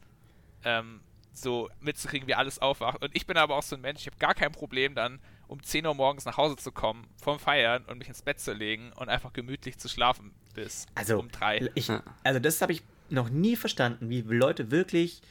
ähm, 0.65 1.01
so 1.33 1.71
mitzukriegen, 1.81 2.27
wie 2.29 2.35
alles 2.35 2.59
aufwacht. 2.59 3.03
Und 3.03 3.15
ich 3.15 3.27
bin 3.27 3.37
aber 3.37 3.57
auch 3.57 3.63
so 3.63 3.77
ein 3.77 3.81
Mensch, 3.81 4.01
ich 4.01 4.07
habe 4.09 4.17
gar 4.19 4.35
kein 4.35 4.53
Problem 4.53 4.95
dann 4.95 5.21
um 5.47 5.63
10 5.63 5.87
Uhr 5.87 5.95
morgens 5.95 6.25
nach 6.27 6.37
Hause 6.37 6.57
zu 6.57 6.71
kommen 6.71 7.07
vom 7.23 7.39
Feiern 7.39 7.85
und 7.87 7.99
mich 7.99 8.09
ins 8.09 8.23
Bett 8.23 8.41
zu 8.41 8.53
legen 8.53 8.93
und 8.97 9.09
einfach 9.09 9.33
gemütlich 9.33 9.79
zu 9.79 9.89
schlafen 9.89 10.33
bis 10.55 10.87
Also, 10.95 11.19
um 11.19 11.31
3. 11.31 11.71
ich, 11.75 11.91
also 12.25 12.41
das 12.41 12.61
habe 12.63 12.73
ich 12.73 12.83
noch 13.11 13.31
nie 13.31 13.57
verstanden, 13.57 14.09
wie 14.09 14.23
Leute 14.23 14.71
wirklich 14.71 15.23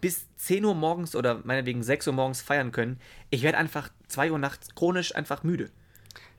bis 0.00 0.26
10 0.36 0.64
Uhr 0.64 0.74
morgens 0.74 1.16
oder 1.16 1.40
meinetwegen 1.44 1.82
6 1.82 2.06
Uhr 2.06 2.12
morgens 2.12 2.40
feiern 2.40 2.72
können. 2.72 3.00
Ich 3.30 3.42
werde 3.42 3.58
einfach 3.58 3.90
2 4.08 4.32
Uhr 4.32 4.38
nachts 4.38 4.74
chronisch 4.74 5.14
einfach 5.14 5.42
müde. 5.42 5.70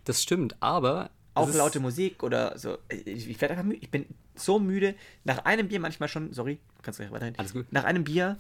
Das 0.06 0.24
stimmt, 0.24 0.56
aber. 0.62 1.12
Auch 1.34 1.54
laute 1.54 1.80
Musik 1.80 2.24
oder 2.24 2.58
so. 2.58 2.78
Ich, 2.90 3.30
ich 3.30 3.42
werde 3.42 3.54
einfach 3.54 3.66
müde. 3.66 3.80
Ich 3.82 3.92
bin 3.92 4.06
so 4.36 4.60
müde. 4.60 4.96
Nach 5.24 5.46
einem 5.46 5.68
Bier 5.68 5.80
manchmal 5.80 6.10
schon, 6.10 6.34
sorry, 6.34 6.60
kannst 6.82 7.00
du 7.00 7.04
gleich 7.04 7.14
weiterhin. 7.14 7.38
Alles 7.38 7.54
gut. 7.54 7.72
Nach 7.72 7.84
einem 7.84 8.04
Bier 8.04 8.38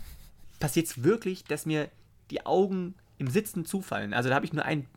passiert 0.59 0.87
es 0.87 1.03
wirklich, 1.03 1.43
dass 1.43 1.65
mir 1.65 1.89
die 2.31 2.45
Augen 2.45 2.95
im 3.17 3.27
Sitzen 3.27 3.65
zufallen. 3.65 4.13
Also 4.13 4.29
da 4.29 4.35
habe 4.35 4.45
ich 4.45 4.53
nur 4.53 4.65
ein, 4.65 4.87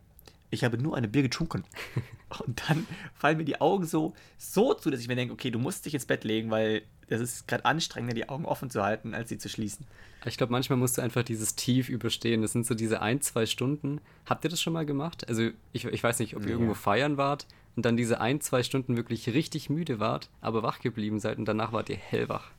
ich 0.52 0.62
habe 0.64 0.78
nur 0.78 0.96
eine 0.96 1.08
Bier 1.08 1.22
getrunken. 1.22 1.64
Und 2.46 2.62
dann 2.68 2.86
fallen 3.14 3.38
mir 3.38 3.44
die 3.44 3.60
Augen 3.60 3.84
so, 3.84 4.14
so 4.38 4.74
zu, 4.74 4.90
dass 4.90 5.00
ich 5.00 5.08
mir 5.08 5.16
denke, 5.16 5.34
okay, 5.34 5.50
du 5.50 5.58
musst 5.58 5.84
dich 5.84 5.94
ins 5.94 6.06
Bett 6.06 6.22
legen, 6.24 6.50
weil 6.50 6.82
das 7.08 7.20
ist 7.20 7.48
gerade 7.48 7.64
anstrengender, 7.64 8.14
die 8.14 8.28
Augen 8.28 8.44
offen 8.44 8.70
zu 8.70 8.82
halten, 8.82 9.12
als 9.14 9.28
sie 9.28 9.36
zu 9.38 9.48
schließen. 9.48 9.86
Ich 10.24 10.36
glaube, 10.36 10.52
manchmal 10.52 10.78
musst 10.78 10.96
du 10.96 11.02
einfach 11.02 11.24
dieses 11.24 11.56
Tief 11.56 11.88
überstehen. 11.88 12.42
Das 12.42 12.52
sind 12.52 12.64
so 12.64 12.74
diese 12.74 13.02
ein, 13.02 13.20
zwei 13.20 13.44
Stunden. 13.46 14.00
Habt 14.24 14.44
ihr 14.44 14.50
das 14.50 14.62
schon 14.62 14.72
mal 14.72 14.86
gemacht? 14.86 15.28
Also, 15.28 15.50
ich, 15.72 15.84
ich 15.84 16.02
weiß 16.02 16.20
nicht, 16.20 16.36
ob 16.36 16.42
ihr 16.42 16.48
Ja. 16.50 16.52
irgendwo 16.54 16.74
feiern 16.74 17.16
wart 17.16 17.46
und 17.76 17.84
dann 17.84 17.96
diese 17.96 18.20
ein, 18.20 18.40
zwei 18.40 18.62
Stunden 18.62 18.96
wirklich 18.96 19.28
richtig 19.30 19.68
müde 19.68 19.98
wart, 19.98 20.30
aber 20.40 20.62
wach 20.62 20.78
geblieben 20.80 21.18
seid 21.18 21.38
und 21.38 21.46
danach 21.46 21.72
wart 21.72 21.88
ihr 21.90 21.96
hellwach. 21.96 22.50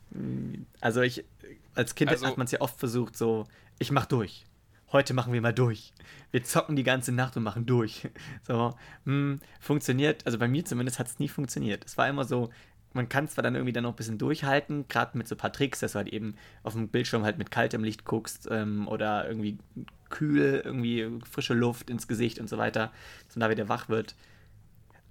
Also 0.80 1.00
ich, 1.00 1.24
als 1.74 1.94
Kind 1.94 2.10
Also- 2.10 2.26
hat 2.26 2.36
man 2.36 2.44
es 2.44 2.50
ja 2.52 2.60
oft 2.60 2.78
versucht, 2.78 3.16
so, 3.16 3.46
ich 3.78 3.90
mach 3.92 4.06
durch. 4.06 4.44
Heute 4.94 5.12
machen 5.12 5.32
wir 5.32 5.40
mal 5.40 5.52
durch. 5.52 5.92
Wir 6.30 6.44
zocken 6.44 6.76
die 6.76 6.84
ganze 6.84 7.10
Nacht 7.10 7.36
und 7.36 7.42
machen 7.42 7.66
durch. 7.66 8.08
So, 8.46 8.76
hm, 9.04 9.40
funktioniert, 9.58 10.24
also 10.24 10.38
bei 10.38 10.46
mir 10.46 10.64
zumindest 10.64 11.00
hat 11.00 11.08
es 11.08 11.18
nie 11.18 11.28
funktioniert. 11.28 11.84
Es 11.84 11.98
war 11.98 12.08
immer 12.08 12.24
so, 12.24 12.50
man 12.92 13.08
kann 13.08 13.26
zwar 13.26 13.42
dann 13.42 13.56
irgendwie 13.56 13.72
dann 13.72 13.82
noch 13.82 13.94
ein 13.94 13.96
bisschen 13.96 14.18
durchhalten, 14.18 14.86
gerade 14.86 15.18
mit 15.18 15.26
so 15.26 15.34
ein 15.34 15.38
paar 15.38 15.52
Tricks, 15.52 15.80
dass 15.80 15.92
du 15.92 15.96
halt 15.96 16.10
eben 16.10 16.36
auf 16.62 16.74
dem 16.74 16.86
Bildschirm 16.86 17.24
halt 17.24 17.38
mit 17.38 17.50
kaltem 17.50 17.82
Licht 17.82 18.04
guckst 18.04 18.46
ähm, 18.52 18.86
oder 18.86 19.26
irgendwie 19.26 19.58
kühl, 20.10 20.62
irgendwie 20.64 21.10
frische 21.28 21.54
Luft 21.54 21.90
ins 21.90 22.06
Gesicht 22.06 22.38
und 22.38 22.48
so 22.48 22.56
weiter, 22.56 22.92
dass 23.26 23.34
man 23.34 23.48
da 23.48 23.50
wieder 23.50 23.68
wach 23.68 23.88
wird. 23.88 24.14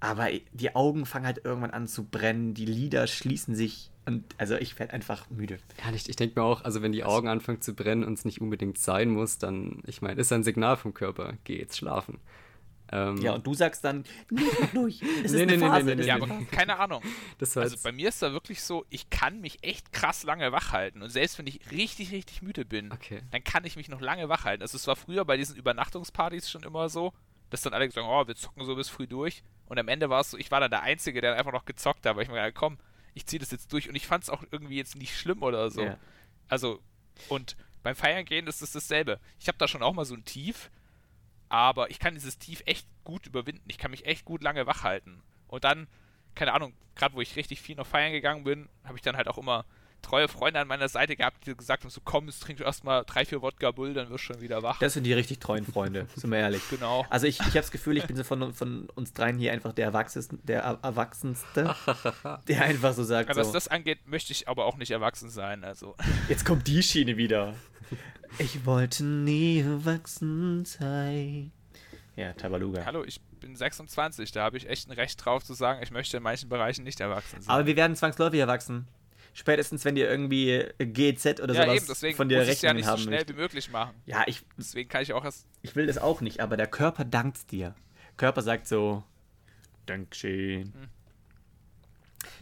Aber 0.04 0.28
die 0.52 0.74
Augen 0.76 1.06
fangen 1.06 1.24
halt 1.26 1.40
irgendwann 1.44 1.70
an 1.70 1.86
zu 1.86 2.04
brennen, 2.04 2.52
die 2.54 2.66
Lider 2.66 3.06
schließen 3.06 3.54
sich 3.54 3.90
und 4.06 4.22
also 4.36 4.54
ich 4.56 4.78
werde 4.78 4.92
einfach 4.92 5.30
müde. 5.30 5.58
Ja, 5.82 5.90
ich, 5.94 6.08
ich 6.10 6.16
denke 6.16 6.38
mir 6.38 6.44
auch, 6.44 6.62
also 6.62 6.82
wenn 6.82 6.92
die 6.92 7.04
Augen 7.04 7.26
anfangen 7.28 7.62
zu 7.62 7.74
brennen 7.74 8.04
und 8.04 8.12
es 8.18 8.24
nicht 8.26 8.40
unbedingt 8.42 8.76
sein 8.78 9.08
muss, 9.10 9.38
dann, 9.38 9.82
ich 9.86 10.02
meine, 10.02 10.20
ist 10.20 10.30
ein 10.32 10.44
Signal 10.44 10.76
vom 10.76 10.92
Körper, 10.92 11.34
geh 11.44 11.58
jetzt 11.58 11.78
schlafen. 11.78 12.20
Ähm, 12.92 13.16
Ja, 13.16 13.32
und 13.32 13.46
du 13.46 13.54
sagst 13.54 13.82
dann, 13.82 14.04
nee, 14.30 14.42
durch. 14.74 15.00
Es 15.24 15.32
Nee, 15.32 15.38
ist 15.44 15.46
nee, 15.46 15.52
eine 15.54 15.56
nee, 15.56 15.58
Phase. 15.66 15.86
nee, 15.86 15.94
nee, 15.94 16.00
ist 16.02 16.06
Ja, 16.06 16.16
aber 16.16 16.28
keine 16.50 16.78
Ahnung. 16.78 17.02
das 17.38 17.56
war 17.56 17.62
Also 17.62 17.78
bei 17.82 17.92
mir 17.92 18.10
ist 18.10 18.20
da 18.20 18.30
wirklich 18.32 18.62
so, 18.62 18.84
ich 18.90 19.08
kann 19.08 19.40
mich 19.40 19.64
echt 19.64 19.90
krass 19.94 20.22
lange 20.22 20.52
wach 20.52 20.72
halten. 20.72 21.00
Und 21.00 21.08
selbst 21.08 21.38
wenn 21.38 21.46
ich 21.46 21.60
richtig, 21.70 22.12
richtig 22.12 22.42
müde 22.42 22.66
bin, 22.66 22.92
Okay. 22.92 23.22
dann 23.30 23.42
kann 23.42 23.64
ich 23.64 23.76
mich 23.76 23.88
noch 23.88 24.02
lange 24.02 24.28
wach 24.28 24.44
halten. 24.44 24.60
Also 24.62 24.76
es 24.76 24.86
war 24.86 24.96
früher 24.96 25.24
bei 25.24 25.38
diesen 25.38 25.56
Übernachtungspartys 25.56 26.50
schon 26.50 26.62
immer 26.62 26.90
so, 26.90 27.14
dass 27.50 27.62
dann 27.62 27.74
alle 27.74 27.86
gesagt 27.86 28.06
haben, 28.06 28.12
oh, 28.12 28.26
wir 28.26 28.34
zocken 28.36 28.64
so 28.64 28.74
bis 28.74 28.88
früh 28.88 29.06
durch. 29.06 29.42
Und 29.66 29.78
am 29.78 29.88
Ende 29.88 30.10
war 30.10 30.20
es 30.20 30.30
so, 30.30 30.38
ich 30.38 30.50
war 30.50 30.60
dann 30.60 30.70
der 30.70 30.82
Einzige, 30.82 31.20
der 31.20 31.36
einfach 31.36 31.52
noch 31.52 31.64
gezockt 31.64 32.04
hat, 32.06 32.16
weil 32.16 32.22
ich 32.22 32.28
mir 32.28 32.34
gedacht, 32.34 32.54
komm, 32.54 32.78
ich 33.14 33.26
ziehe 33.26 33.40
das 33.40 33.50
jetzt 33.50 33.72
durch. 33.72 33.88
Und 33.88 33.94
ich 33.94 34.06
fand 34.06 34.24
es 34.24 34.30
auch 34.30 34.42
irgendwie 34.50 34.76
jetzt 34.76 34.96
nicht 34.96 35.16
schlimm 35.16 35.42
oder 35.42 35.70
so. 35.70 35.82
Ja. 35.82 35.98
Also, 36.48 36.80
und 37.28 37.56
beim 37.82 37.94
Feiern 37.94 38.24
gehen 38.24 38.46
ist 38.46 38.62
es 38.62 38.72
dasselbe. 38.72 39.20
Ich 39.38 39.48
habe 39.48 39.58
da 39.58 39.68
schon 39.68 39.82
auch 39.82 39.94
mal 39.94 40.04
so 40.04 40.14
ein 40.14 40.24
Tief, 40.24 40.70
aber 41.48 41.90
ich 41.90 41.98
kann 41.98 42.14
dieses 42.14 42.38
Tief 42.38 42.62
echt 42.66 42.86
gut 43.04 43.26
überwinden. 43.26 43.64
Ich 43.68 43.78
kann 43.78 43.90
mich 43.90 44.06
echt 44.06 44.24
gut 44.24 44.42
lange 44.42 44.66
wach 44.66 44.82
halten. 44.82 45.22
Und 45.46 45.64
dann, 45.64 45.86
keine 46.34 46.52
Ahnung, 46.52 46.74
gerade 46.96 47.14
wo 47.14 47.20
ich 47.20 47.36
richtig 47.36 47.60
viel 47.60 47.76
noch 47.76 47.86
feiern 47.86 48.12
gegangen 48.12 48.44
bin, 48.44 48.68
habe 48.84 48.96
ich 48.96 49.02
dann 49.02 49.16
halt 49.16 49.28
auch 49.28 49.38
immer 49.38 49.64
treue 50.04 50.28
Freunde 50.28 50.60
an 50.60 50.68
meiner 50.68 50.88
Seite 50.88 51.16
gehabt, 51.16 51.46
die 51.46 51.56
gesagt 51.56 51.82
haben, 51.82 51.90
so 51.90 52.00
komm, 52.04 52.26
jetzt 52.26 52.40
trink 52.42 52.60
erstmal 52.60 53.04
drei, 53.04 53.24
vier 53.24 53.42
Wodka 53.42 53.70
Bull, 53.72 53.94
dann 53.94 54.10
wirst 54.10 54.28
du 54.28 54.34
schon 54.34 54.40
wieder 54.40 54.62
wach. 54.62 54.78
Das 54.78 54.92
sind 54.92 55.04
die 55.04 55.12
richtig 55.12 55.40
treuen 55.40 55.64
Freunde, 55.66 56.06
sind 56.16 56.30
wir 56.30 56.38
ehrlich. 56.38 56.62
genau. 56.70 57.04
Also 57.10 57.26
ich, 57.26 57.38
ich 57.40 57.46
habe 57.46 57.54
das 57.60 57.70
Gefühl, 57.70 57.96
ich 57.96 58.06
bin 58.06 58.16
so 58.16 58.22
von, 58.24 58.52
von 58.54 58.88
uns 58.94 59.12
dreien 59.12 59.38
hier 59.38 59.52
einfach 59.52 59.72
der 59.72 59.86
Erwachsenste, 59.86 60.36
der 60.44 60.62
Er- 60.62 60.78
Erwachsenste, 60.82 61.74
der 62.48 62.62
einfach 62.62 62.92
so 62.92 63.02
sagt, 63.02 63.30
Aber 63.30 63.40
was 63.40 63.48
so, 63.48 63.52
das 63.52 63.68
angeht, 63.68 64.06
möchte 64.06 64.32
ich 64.32 64.48
aber 64.48 64.66
auch 64.66 64.76
nicht 64.76 64.90
erwachsen 64.90 65.30
sein. 65.30 65.64
Also, 65.64 65.96
jetzt 66.28 66.44
kommt 66.44 66.66
die 66.68 66.82
Schiene 66.82 67.16
wieder. 67.16 67.54
Ich 68.38 68.66
wollte 68.66 69.04
nie 69.04 69.60
erwachsen 69.60 70.64
sein. 70.64 71.52
Ja, 72.16 72.32
Tabaluga. 72.32 72.84
hallo, 72.84 73.02
ich 73.04 73.20
bin 73.40 73.56
26, 73.56 74.30
da 74.32 74.42
habe 74.44 74.56
ich 74.56 74.68
echt 74.68 74.88
ein 74.88 74.92
Recht 74.92 75.24
drauf 75.24 75.44
zu 75.44 75.52
sagen, 75.54 75.80
ich 75.82 75.90
möchte 75.90 76.16
in 76.16 76.22
manchen 76.22 76.48
Bereichen 76.48 76.84
nicht 76.84 77.00
erwachsen 77.00 77.42
sein. 77.42 77.50
Aber 77.54 77.66
wir 77.66 77.76
werden 77.76 77.96
zwangsläufig 77.96 78.38
erwachsen. 78.40 78.86
Spätestens, 79.36 79.84
wenn 79.84 79.96
dir 79.96 80.08
irgendwie 80.08 80.64
GZ 80.78 81.40
oder 81.40 81.54
ja, 81.54 81.64
sowas 81.64 81.76
eben, 81.76 81.86
deswegen 81.88 82.16
von 82.16 82.28
dir 82.28 82.38
muss 82.38 82.48
es 82.48 82.62
ja 82.62 82.70
Rechnungen 82.70 82.76
nicht 82.76 82.86
so 82.86 82.92
haben 82.92 83.02
schnell 83.02 83.18
möchte. 83.18 83.34
wie 83.34 83.40
möglich 83.40 83.70
machen. 83.70 83.94
Ja, 84.06 84.22
ich, 84.26 84.42
Deswegen 84.56 84.88
kann 84.88 85.02
ich 85.02 85.12
auch 85.12 85.24
erst 85.24 85.48
ich 85.60 85.74
will 85.74 85.86
das 85.86 85.98
auch 85.98 86.20
nicht, 86.20 86.40
aber 86.40 86.56
der 86.56 86.68
Körper 86.68 87.04
dankt 87.04 87.50
dir. 87.50 87.74
Körper 88.16 88.42
sagt 88.42 88.68
so, 88.68 89.02
Dankeschön. 89.86 90.72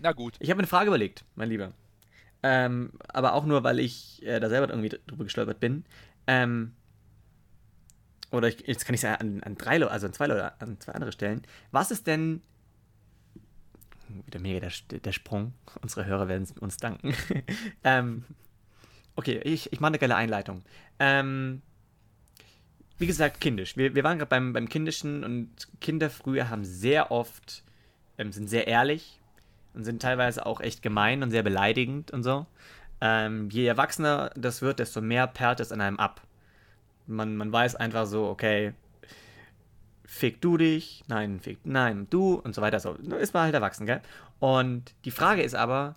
Na 0.00 0.12
gut. 0.12 0.36
Ich 0.38 0.50
habe 0.50 0.58
eine 0.58 0.66
Frage 0.66 0.88
überlegt, 0.88 1.24
mein 1.34 1.48
Lieber. 1.48 1.72
Ähm, 2.42 2.92
aber 3.08 3.34
auch 3.34 3.46
nur, 3.46 3.64
weil 3.64 3.78
ich 3.78 4.22
äh, 4.24 4.38
da 4.38 4.48
selber 4.48 4.68
irgendwie 4.68 4.90
drüber 5.06 5.24
gestolpert 5.24 5.60
bin. 5.60 5.84
Ähm, 6.26 6.74
oder 8.30 8.48
ich, 8.48 8.66
jetzt 8.66 8.84
kann 8.84 8.94
ich 8.94 9.02
es 9.02 9.04
an, 9.04 9.42
an 9.42 9.54
drei, 9.56 9.84
also 9.86 10.06
an 10.06 10.12
zwei 10.12 10.26
Leute, 10.26 10.60
an 10.60 10.78
zwei 10.80 10.92
andere 10.92 11.12
stellen. 11.12 11.42
Was 11.70 11.90
ist 11.90 12.06
denn 12.06 12.42
wieder 14.26 14.40
mega 14.40 14.68
der, 14.90 14.98
der 15.00 15.12
Sprung. 15.12 15.54
Unsere 15.82 16.06
Hörer 16.06 16.28
werden 16.28 16.46
uns 16.60 16.76
danken. 16.76 17.14
ähm, 17.84 18.24
okay, 19.16 19.40
ich, 19.44 19.72
ich 19.72 19.80
mache 19.80 19.90
eine 19.90 19.98
geile 19.98 20.16
Einleitung. 20.16 20.62
Ähm, 20.98 21.62
wie 22.98 23.06
gesagt, 23.06 23.40
kindisch. 23.40 23.76
Wir, 23.76 23.94
wir 23.94 24.04
waren 24.04 24.18
gerade 24.18 24.28
beim, 24.28 24.52
beim 24.52 24.68
Kindischen 24.68 25.24
und 25.24 25.50
Kinder 25.80 26.10
früher 26.10 26.48
haben 26.50 26.64
sehr 26.64 27.10
oft, 27.10 27.64
ähm, 28.18 28.32
sind 28.32 28.48
sehr 28.48 28.68
ehrlich 28.68 29.20
und 29.74 29.84
sind 29.84 30.02
teilweise 30.02 30.46
auch 30.46 30.60
echt 30.60 30.82
gemein 30.82 31.22
und 31.22 31.30
sehr 31.30 31.42
beleidigend 31.42 32.10
und 32.10 32.22
so. 32.22 32.46
Ähm, 33.00 33.50
je 33.50 33.66
erwachsener 33.66 34.30
das 34.36 34.62
wird, 34.62 34.78
desto 34.78 35.00
mehr 35.00 35.26
perlt 35.26 35.58
es 35.60 35.72
an 35.72 35.80
einem 35.80 35.98
ab. 35.98 36.20
Man, 37.08 37.36
man 37.36 37.52
weiß 37.52 37.74
einfach 37.74 38.06
so, 38.06 38.28
okay, 38.28 38.74
fick 40.12 40.42
du 40.42 40.58
dich, 40.58 41.02
nein, 41.08 41.40
fick, 41.40 41.64
nein, 41.64 42.06
du 42.10 42.34
und 42.34 42.54
so 42.54 42.60
weiter. 42.60 42.78
So, 42.80 42.92
ist 42.92 43.32
man 43.32 43.44
halt 43.44 43.54
erwachsen, 43.54 43.86
gell? 43.86 44.02
Und 44.40 44.94
die 45.06 45.10
Frage 45.10 45.42
ist 45.42 45.54
aber, 45.54 45.96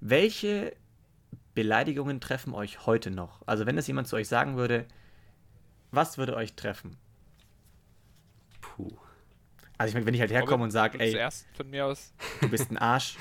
welche 0.00 0.72
Beleidigungen 1.54 2.20
treffen 2.20 2.54
euch 2.54 2.86
heute 2.86 3.10
noch? 3.10 3.42
Also, 3.46 3.66
wenn 3.66 3.76
es 3.76 3.88
jemand 3.88 4.06
zu 4.06 4.14
euch 4.14 4.28
sagen 4.28 4.56
würde, 4.56 4.86
was 5.90 6.16
würde 6.16 6.36
euch 6.36 6.54
treffen? 6.54 6.96
Puh. 8.60 8.96
Also, 9.76 9.88
ich 9.88 9.94
meine, 9.94 10.06
wenn 10.06 10.14
ich 10.14 10.20
halt 10.20 10.30
herkomme 10.30 10.62
und 10.62 10.70
sage, 10.70 11.00
ey, 11.00 11.10
zuerst 11.10 11.48
von 11.54 11.68
mir 11.68 11.86
aus. 11.86 12.14
du 12.40 12.48
bist 12.48 12.70
ein 12.70 12.78
Arsch, 12.78 13.16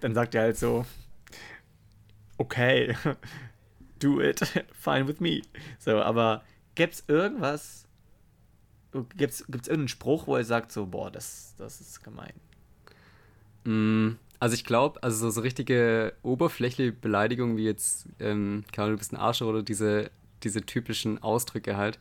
dann 0.00 0.14
sagt 0.14 0.36
er 0.36 0.42
halt 0.42 0.58
so, 0.58 0.86
okay, 2.38 2.96
do 3.98 4.20
it, 4.20 4.40
fine 4.72 5.08
with 5.08 5.18
me. 5.18 5.42
So, 5.80 6.00
aber 6.00 6.44
gäbe 6.76 6.92
irgendwas, 7.08 7.88
Gibt 8.92 9.32
es 9.32 9.40
irgendeinen 9.40 9.88
Spruch, 9.88 10.26
wo 10.26 10.36
er 10.36 10.44
sagt 10.44 10.70
so, 10.70 10.86
boah, 10.86 11.10
das, 11.10 11.54
das 11.56 11.80
ist 11.80 12.04
gemein? 12.04 12.34
Mm, 13.64 14.18
also 14.38 14.54
ich 14.54 14.64
glaube, 14.64 15.02
also 15.02 15.16
so, 15.16 15.30
so, 15.30 15.40
richtige 15.40 16.14
oberflächliche 16.22 16.92
Beleidigungen 16.92 17.56
wie 17.56 17.64
jetzt, 17.64 18.06
ähm, 18.20 18.64
keine 18.72 18.86
Ahnung, 18.86 18.96
du 18.96 18.98
bist 18.98 19.12
ein 19.12 19.16
Arsch 19.16 19.40
oder 19.42 19.62
diese, 19.62 20.10
diese 20.42 20.62
typischen 20.62 21.22
Ausdrücke 21.22 21.76
halt, 21.76 21.98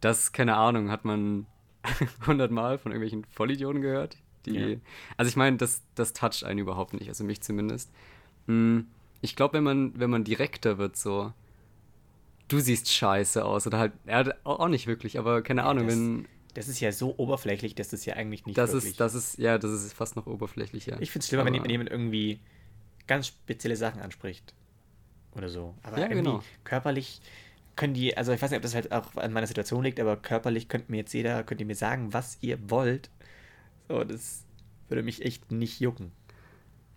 das, 0.00 0.32
keine 0.32 0.56
Ahnung, 0.56 0.90
hat 0.90 1.04
man 1.04 1.46
hundertmal 2.26 2.78
von 2.78 2.92
irgendwelchen 2.92 3.24
Vollidioten 3.24 3.82
gehört. 3.82 4.16
Die, 4.46 4.54
ja. 4.54 4.76
Also 5.16 5.28
ich 5.28 5.36
meine, 5.36 5.56
das, 5.56 5.82
das 5.94 6.12
toucht 6.12 6.44
einen 6.44 6.60
überhaupt 6.60 6.94
nicht, 6.94 7.08
also 7.08 7.24
mich 7.24 7.40
zumindest. 7.40 7.90
Mm, 8.46 8.80
ich 9.20 9.36
glaube, 9.36 9.54
wenn 9.54 9.64
man, 9.64 9.98
wenn 9.98 10.10
man 10.10 10.24
direkter 10.24 10.78
wird, 10.78 10.96
so, 10.96 11.32
du 12.48 12.60
siehst 12.60 12.90
scheiße 12.92 13.44
aus. 13.44 13.66
Oder 13.66 13.78
halt, 13.78 13.92
er 14.06 14.36
auch 14.44 14.68
nicht 14.68 14.86
wirklich, 14.86 15.18
aber 15.18 15.42
keine 15.42 15.62
ja, 15.62 15.68
Ahnung, 15.68 15.86
das, 15.86 15.96
wenn. 15.96 16.28
Das 16.54 16.68
ist 16.68 16.80
ja 16.80 16.92
so 16.92 17.14
oberflächlich, 17.16 17.74
dass 17.74 17.88
das 17.88 18.04
ja 18.04 18.14
eigentlich 18.14 18.46
nicht 18.46 18.56
das 18.56 18.72
wirklich... 18.72 18.92
Ist, 18.92 19.00
das 19.00 19.14
ist, 19.14 19.38
ja, 19.38 19.58
das 19.58 19.72
ist 19.72 19.92
fast 19.92 20.14
noch 20.14 20.26
oberflächlicher. 20.26 21.00
Ich 21.00 21.10
finde 21.10 21.24
es 21.24 21.28
schlimmer, 21.28 21.44
wenn, 21.44 21.60
wenn 21.60 21.70
jemand 21.70 21.90
irgendwie 21.90 22.38
ganz 23.08 23.26
spezielle 23.26 23.76
Sachen 23.76 24.00
anspricht. 24.00 24.54
Oder 25.34 25.48
so. 25.48 25.74
Aber 25.82 25.98
ja, 25.98 26.04
irgendwie 26.04 26.30
genau. 26.30 26.42
körperlich 26.62 27.20
können 27.76 27.94
die, 27.94 28.16
also 28.16 28.32
ich 28.32 28.40
weiß 28.40 28.50
nicht, 28.50 28.58
ob 28.58 28.62
das 28.62 28.74
halt 28.74 28.92
auch 28.92 29.16
an 29.16 29.32
meiner 29.32 29.48
Situation 29.48 29.82
liegt, 29.82 29.98
aber 29.98 30.16
körperlich 30.16 30.68
könnte 30.68 30.92
mir 30.92 30.98
jetzt 30.98 31.12
jeder, 31.12 31.42
könnt 31.42 31.60
ihr 31.60 31.66
mir 31.66 31.74
sagen, 31.74 32.12
was 32.12 32.38
ihr 32.40 32.70
wollt. 32.70 33.10
So, 33.88 34.04
das 34.04 34.44
würde 34.88 35.02
mich 35.02 35.24
echt 35.24 35.50
nicht 35.50 35.80
jucken. 35.80 36.12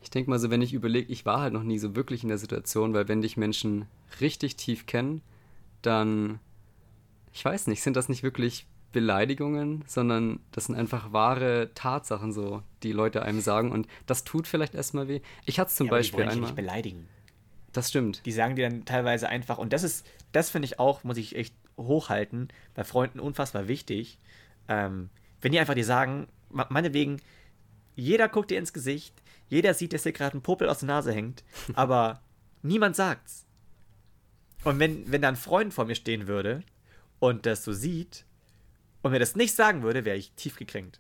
Ich 0.01 0.11
denke 0.11 0.29
mal 0.29 0.37
so, 0.37 0.51
wenn 0.51 0.61
ich 0.61 0.73
überlege, 0.73 1.11
ich 1.11 1.25
war 1.25 1.41
halt 1.41 1.53
noch 1.53 1.63
nie 1.63 1.79
so 1.79 1.95
wirklich 1.95 2.21
in 2.21 2.29
der 2.29 2.37
Situation, 2.37 2.93
weil 2.93 3.07
wenn 3.07 3.21
dich 3.21 3.37
Menschen 3.37 3.87
richtig 4.21 4.55
tief 4.55 4.85
kennen, 4.85 5.21
dann, 5.81 6.39
ich 7.33 7.43
weiß 7.43 7.67
nicht, 7.67 7.81
sind 7.81 7.95
das 7.95 8.09
nicht 8.09 8.23
wirklich 8.23 8.67
Beleidigungen, 8.91 9.83
sondern 9.85 10.39
das 10.51 10.65
sind 10.65 10.75
einfach 10.75 11.13
wahre 11.13 11.71
Tatsachen 11.75 12.31
so, 12.31 12.63
die 12.83 12.93
Leute 12.93 13.21
einem 13.21 13.41
sagen 13.41 13.71
und 13.71 13.87
das 14.05 14.23
tut 14.23 14.47
vielleicht 14.47 14.75
erstmal 14.75 15.07
weh. 15.07 15.21
Ich 15.45 15.59
hatte 15.59 15.69
es 15.69 15.75
zum 15.75 15.87
ja, 15.87 15.91
Beispiel 15.91 16.23
die 16.23 16.31
einmal. 16.31 16.49
Nicht 16.49 16.55
beleidigen. 16.55 17.07
Das 17.73 17.89
stimmt. 17.89 18.25
Die 18.25 18.31
sagen 18.31 18.55
dir 18.55 18.69
dann 18.69 18.85
teilweise 18.85 19.29
einfach 19.29 19.57
und 19.57 19.73
das 19.73 19.83
ist, 19.83 20.05
das 20.31 20.49
finde 20.49 20.65
ich 20.65 20.79
auch, 20.79 21.03
muss 21.03 21.17
ich 21.17 21.35
echt 21.35 21.53
hochhalten, 21.77 22.47
bei 22.73 22.83
Freunden 22.83 23.19
unfassbar 23.19 23.67
wichtig. 23.67 24.19
Ähm, 24.67 25.09
wenn 25.41 25.51
die 25.51 25.59
einfach 25.59 25.75
dir 25.75 25.85
sagen, 25.85 26.27
meinetwegen, 26.49 27.21
jeder 27.95 28.29
guckt 28.29 28.51
dir 28.51 28.57
ins 28.57 28.73
Gesicht, 28.73 29.13
jeder 29.49 29.73
sieht, 29.73 29.93
dass 29.93 30.03
dir 30.03 30.11
gerade 30.11 30.37
ein 30.37 30.41
Popel 30.41 30.69
aus 30.69 30.79
der 30.79 30.87
Nase 30.87 31.13
hängt, 31.13 31.43
aber 31.73 32.21
niemand 32.61 32.95
sagt's. 32.95 33.45
Und 34.67 34.79
wenn, 34.79 35.09
wenn 35.09 35.21
da 35.21 35.29
ein 35.29 35.37
Freund 35.37 35.73
vor 35.73 35.85
mir 35.85 35.95
stehen 35.95 36.27
würde 36.27 36.61
und 37.19 37.45
das 37.45 37.63
so 37.63 37.71
sieht 37.71 38.25
und 39.01 39.13
mir 39.13 39.19
das 39.19 39.37
nicht 39.37 39.55
sagen 39.55 39.81
würde, 39.81 40.03
wäre 40.03 40.17
ich 40.17 40.33
tief 40.33 40.57
gekränkt. 40.57 40.99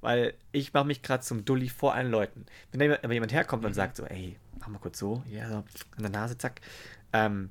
Weil 0.00 0.34
ich 0.52 0.72
mache 0.72 0.84
mich 0.84 1.02
gerade 1.02 1.24
zum 1.24 1.44
Dulli 1.44 1.68
vor 1.68 1.94
allen 1.94 2.12
Leuten. 2.12 2.46
Wenn 2.70 2.78
da 2.78 2.96
aber 3.02 3.12
jemand 3.12 3.32
herkommt 3.32 3.64
und 3.64 3.72
mhm. 3.72 3.74
sagt 3.74 3.96
so, 3.96 4.04
ey, 4.04 4.36
mach 4.60 4.68
mal 4.68 4.78
kurz 4.78 5.00
so, 5.00 5.24
ja, 5.28 5.48
so 5.48 5.56
an 5.56 5.66
der 5.98 6.10
Nase, 6.10 6.38
zack, 6.38 6.60
ähm, 7.12 7.50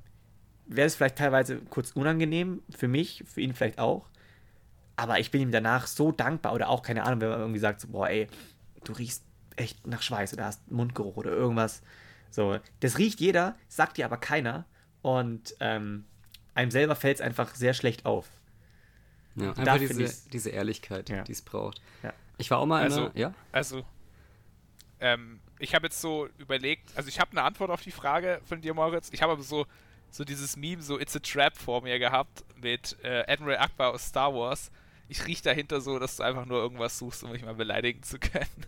wäre 0.67 0.87
es 0.87 0.95
vielleicht 0.95 1.17
teilweise 1.17 1.57
kurz 1.69 1.91
unangenehm 1.91 2.63
für 2.69 2.87
mich, 2.87 3.25
für 3.27 3.41
ihn 3.41 3.53
vielleicht 3.53 3.77
auch. 3.77 4.07
Aber 4.95 5.19
ich 5.19 5.31
bin 5.31 5.41
ihm 5.41 5.51
danach 5.51 5.85
so 5.85 6.13
dankbar 6.13 6.53
oder 6.53 6.69
auch, 6.69 6.81
keine 6.81 7.03
Ahnung, 7.03 7.19
wenn 7.19 7.29
man 7.29 7.41
irgendwie 7.41 7.59
sagt, 7.59 7.81
so, 7.81 7.89
boah, 7.89 8.07
ey, 8.07 8.29
du 8.85 8.93
riechst 8.93 9.21
echt 9.57 9.85
nach 9.85 10.01
Schweiß 10.01 10.31
oder 10.31 10.45
hast 10.45 10.71
Mundgeruch 10.71 11.17
oder 11.17 11.31
irgendwas. 11.31 11.81
So, 12.31 12.57
das 12.79 12.97
riecht 12.99 13.19
jeder, 13.19 13.57
sagt 13.67 13.97
dir 13.97 14.05
aber 14.05 14.15
keiner. 14.15 14.65
Und 15.01 15.55
ähm, 15.59 16.05
einem 16.55 16.71
selber 16.71 16.95
fällt 16.95 17.17
es 17.17 17.21
einfach 17.21 17.55
sehr 17.55 17.73
schlecht 17.73 18.05
auf. 18.05 18.27
Ja, 19.35 19.53
einfach 19.53 19.77
diese, 19.77 20.29
diese 20.29 20.49
Ehrlichkeit, 20.49 21.09
ja. 21.09 21.23
die 21.23 21.31
es 21.31 21.41
braucht. 21.41 21.81
Ja. 22.01 22.11
Ich 22.37 22.49
war 22.49 22.57
auch 22.57 22.65
mal 22.65 22.81
also, 22.81 23.05
einer, 23.05 23.17
ja? 23.17 23.33
Also, 23.51 23.85
ähm, 24.99 25.39
ich 25.59 25.75
habe 25.75 25.87
jetzt 25.87 26.01
so 26.01 26.27
überlegt, 26.37 26.89
also 26.95 27.09
ich 27.09 27.19
habe 27.19 27.31
eine 27.31 27.43
Antwort 27.43 27.69
auf 27.69 27.81
die 27.81 27.91
Frage 27.91 28.41
von 28.45 28.61
dir, 28.61 28.73
Moritz. 28.73 29.09
Ich 29.11 29.21
habe 29.21 29.33
aber 29.33 29.43
so, 29.43 29.65
so 30.09 30.23
dieses 30.23 30.55
Meme, 30.57 30.81
so 30.81 30.99
It's 30.99 31.15
a 31.15 31.19
Trap 31.19 31.57
vor 31.57 31.81
mir 31.81 31.99
gehabt 31.99 32.43
mit 32.59 32.97
äh, 33.03 33.23
Admiral 33.27 33.57
Akbar 33.59 33.93
aus 33.93 34.07
Star 34.07 34.33
Wars. 34.33 34.71
Ich 35.09 35.25
rieche 35.25 35.43
dahinter 35.43 35.81
so, 35.81 35.99
dass 35.99 36.17
du 36.17 36.23
einfach 36.23 36.45
nur 36.45 36.59
irgendwas 36.59 36.97
suchst, 36.97 37.23
um 37.23 37.31
mich 37.31 37.43
mal 37.43 37.55
beleidigen 37.55 38.03
zu 38.03 38.19
können. 38.19 38.65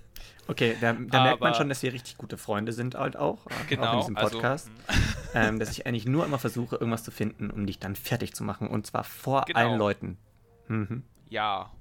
Okay, 0.48 0.76
da, 0.82 0.94
da 0.94 1.24
merkt 1.24 1.42
man 1.42 1.54
schon, 1.54 1.70
dass 1.70 1.84
wir 1.84 1.94
richtig 1.94 2.18
gute 2.18 2.38
Freunde 2.38 2.74
sind 2.74 2.96
halt 2.96 3.18
auch, 3.18 3.46
genau, 3.70 3.86
auch 3.86 3.94
in 3.94 4.00
diesem 4.00 4.18
also, 4.18 4.38
Podcast. 4.38 4.72
Also, 4.88 5.02
ähm, 5.36 5.60
dass 5.60 5.70
ich 5.72 5.86
eigentlich 5.86 6.06
nur 6.06 6.26
immer 6.26 6.40
versuche, 6.40 6.76
irgendwas 6.78 7.04
zu 7.04 7.12
finden, 7.12 7.52
um 7.52 7.66
dich 7.68 7.78
dann 7.80 7.96
fertig 7.96 8.34
zu 8.34 8.44
machen. 8.44 8.68
Und 8.68 8.88
zwar 8.88 9.04
vor 9.04 9.46
genau. 9.46 9.60
allen 9.60 9.78
Leuten. 9.78 10.18
Mhm. 10.68 11.04
Ja. 11.30 11.72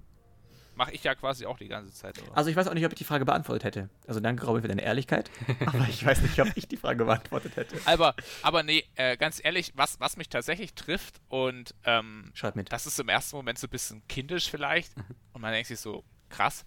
Mache 0.79 0.93
ich 0.93 1.03
ja 1.03 1.17
quasi 1.17 1.45
auch 1.45 1.59
die 1.59 1.67
ganze 1.67 1.93
Zeit. 1.93 2.23
Oder? 2.23 2.37
Also 2.37 2.51
ich 2.51 2.57
weiß 2.57 2.69
auch 2.69 2.75
nicht, 2.75 2.87
ob 2.87 2.93
ich 2.93 2.99
die 2.99 3.05
Frage 3.05 3.25
beantwortet 3.25 3.65
hätte. 3.65 3.91
Also 4.07 4.21
danke, 4.21 4.47
Robin, 4.47 4.63
für 4.63 4.69
deine 4.69 4.83
Ehrlichkeit. 4.83 5.29
aber 5.67 5.89
ich 5.89 6.07
weiß 6.07 6.23
nicht, 6.23 6.41
ob 6.41 6.49
ich 6.55 6.69
die 6.69 6.77
Frage 6.77 7.05
beantwortet 7.05 7.57
hätte. 7.57 7.77
Aber, 7.85 8.15
aber 8.43 8.63
nee, 8.63 8.85
äh, 8.95 9.17
ganz 9.17 9.41
ehrlich, 9.43 9.73
was, 9.75 9.99
was 9.99 10.17
mich 10.17 10.29
tatsächlich 10.29 10.75
trifft 10.75 11.21
und 11.29 11.75
ähm, 11.83 12.33
das 12.69 12.87
ist 12.87 13.01
im 13.01 13.09
ersten 13.09 13.35
Moment 13.35 13.59
so 13.59 13.67
ein 13.67 13.71
bisschen 13.71 14.07
kindisch 14.07 14.49
vielleicht. 14.49 14.93
und 15.33 15.41
man 15.41 15.53
denkt 15.53 15.67
sich 15.67 15.81
so, 15.81 16.05
krass, 16.29 16.65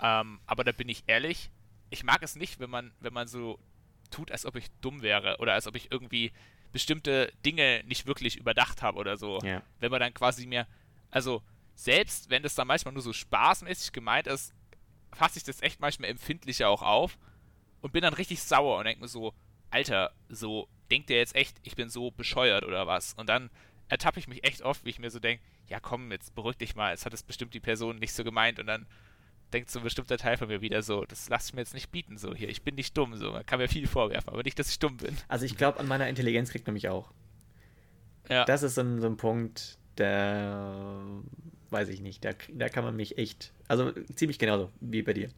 ähm, 0.00 0.38
aber 0.46 0.62
da 0.62 0.70
bin 0.70 0.88
ich 0.88 1.02
ehrlich, 1.08 1.50
ich 1.90 2.04
mag 2.04 2.22
es 2.22 2.36
nicht, 2.36 2.60
wenn 2.60 2.70
man, 2.70 2.92
wenn 3.00 3.12
man 3.12 3.26
so 3.26 3.58
tut, 4.12 4.30
als 4.30 4.46
ob 4.46 4.54
ich 4.54 4.70
dumm 4.80 5.02
wäre 5.02 5.38
oder 5.40 5.54
als 5.54 5.66
ob 5.66 5.74
ich 5.74 5.90
irgendwie 5.90 6.30
bestimmte 6.72 7.32
Dinge 7.44 7.82
nicht 7.86 8.06
wirklich 8.06 8.36
überdacht 8.36 8.82
habe 8.82 8.98
oder 8.98 9.16
so. 9.16 9.40
Ja. 9.42 9.62
Wenn 9.80 9.90
man 9.90 9.98
dann 9.98 10.14
quasi 10.14 10.46
mir, 10.46 10.68
also 11.10 11.42
selbst 11.76 12.30
wenn 12.30 12.42
das 12.42 12.56
dann 12.56 12.66
manchmal 12.66 12.94
nur 12.94 13.02
so 13.02 13.12
spaßmäßig 13.12 13.92
gemeint 13.92 14.26
ist, 14.26 14.52
fasse 15.12 15.38
ich 15.38 15.44
das 15.44 15.62
echt 15.62 15.78
manchmal 15.78 16.10
empfindlicher 16.10 16.68
auch 16.68 16.82
auf 16.82 17.18
und 17.82 17.92
bin 17.92 18.02
dann 18.02 18.14
richtig 18.14 18.42
sauer 18.42 18.78
und 18.78 18.84
denke 18.84 19.02
mir 19.02 19.08
so, 19.08 19.34
Alter, 19.70 20.12
so 20.28 20.68
denkt 20.90 21.10
der 21.10 21.18
jetzt 21.18 21.36
echt, 21.36 21.58
ich 21.62 21.76
bin 21.76 21.88
so 21.88 22.10
bescheuert 22.10 22.64
oder 22.64 22.86
was? 22.86 23.14
Und 23.14 23.28
dann 23.28 23.50
ertappe 23.88 24.18
ich 24.18 24.26
mich 24.26 24.44
echt 24.44 24.62
oft, 24.62 24.84
wie 24.84 24.90
ich 24.90 24.98
mir 24.98 25.10
so 25.10 25.20
denke, 25.20 25.44
ja 25.68 25.78
komm, 25.78 26.10
jetzt 26.10 26.34
beruhig 26.34 26.56
dich 26.56 26.74
mal, 26.74 26.92
es 26.94 27.04
hat 27.04 27.14
es 27.14 27.22
bestimmt 27.22 27.54
die 27.54 27.60
Person 27.60 27.96
nicht 27.98 28.14
so 28.14 28.24
gemeint 28.24 28.58
und 28.58 28.66
dann 28.66 28.86
denkt 29.52 29.70
so 29.70 29.78
ein 29.78 29.84
bestimmter 29.84 30.16
Teil 30.16 30.36
von 30.36 30.48
mir 30.48 30.60
wieder 30.60 30.82
so, 30.82 31.04
das 31.04 31.28
lasse 31.28 31.50
ich 31.50 31.54
mir 31.54 31.60
jetzt 31.60 31.74
nicht 31.74 31.92
bieten, 31.92 32.16
so 32.16 32.34
hier, 32.34 32.48
ich 32.48 32.62
bin 32.62 32.74
nicht 32.74 32.96
dumm, 32.96 33.16
so, 33.16 33.32
man 33.32 33.46
kann 33.46 33.58
mir 33.58 33.68
viel 33.68 33.86
vorwerfen, 33.86 34.30
aber 34.30 34.42
nicht, 34.42 34.58
dass 34.58 34.70
ich 34.70 34.78
dumm 34.78 34.96
bin. 34.96 35.16
Also 35.28 35.44
ich 35.44 35.56
glaube, 35.56 35.78
an 35.78 35.86
meiner 35.86 36.08
Intelligenz 36.08 36.50
kriegt 36.50 36.66
man 36.66 36.74
mich 36.74 36.88
auch. 36.88 37.12
Ja. 38.28 38.44
Das 38.44 38.62
ist 38.62 38.74
so 38.74 38.80
ein, 38.80 39.00
so 39.00 39.06
ein 39.06 39.16
Punkt, 39.16 39.78
der, 39.98 41.04
weiß 41.70 41.88
ich 41.88 42.00
nicht, 42.00 42.24
da, 42.24 42.30
da 42.52 42.68
kann 42.68 42.84
man 42.84 42.96
mich 42.96 43.18
echt, 43.18 43.52
also 43.68 43.92
ziemlich 44.14 44.38
genauso 44.38 44.70
wie 44.80 45.02
bei 45.02 45.12
dir. 45.12 45.30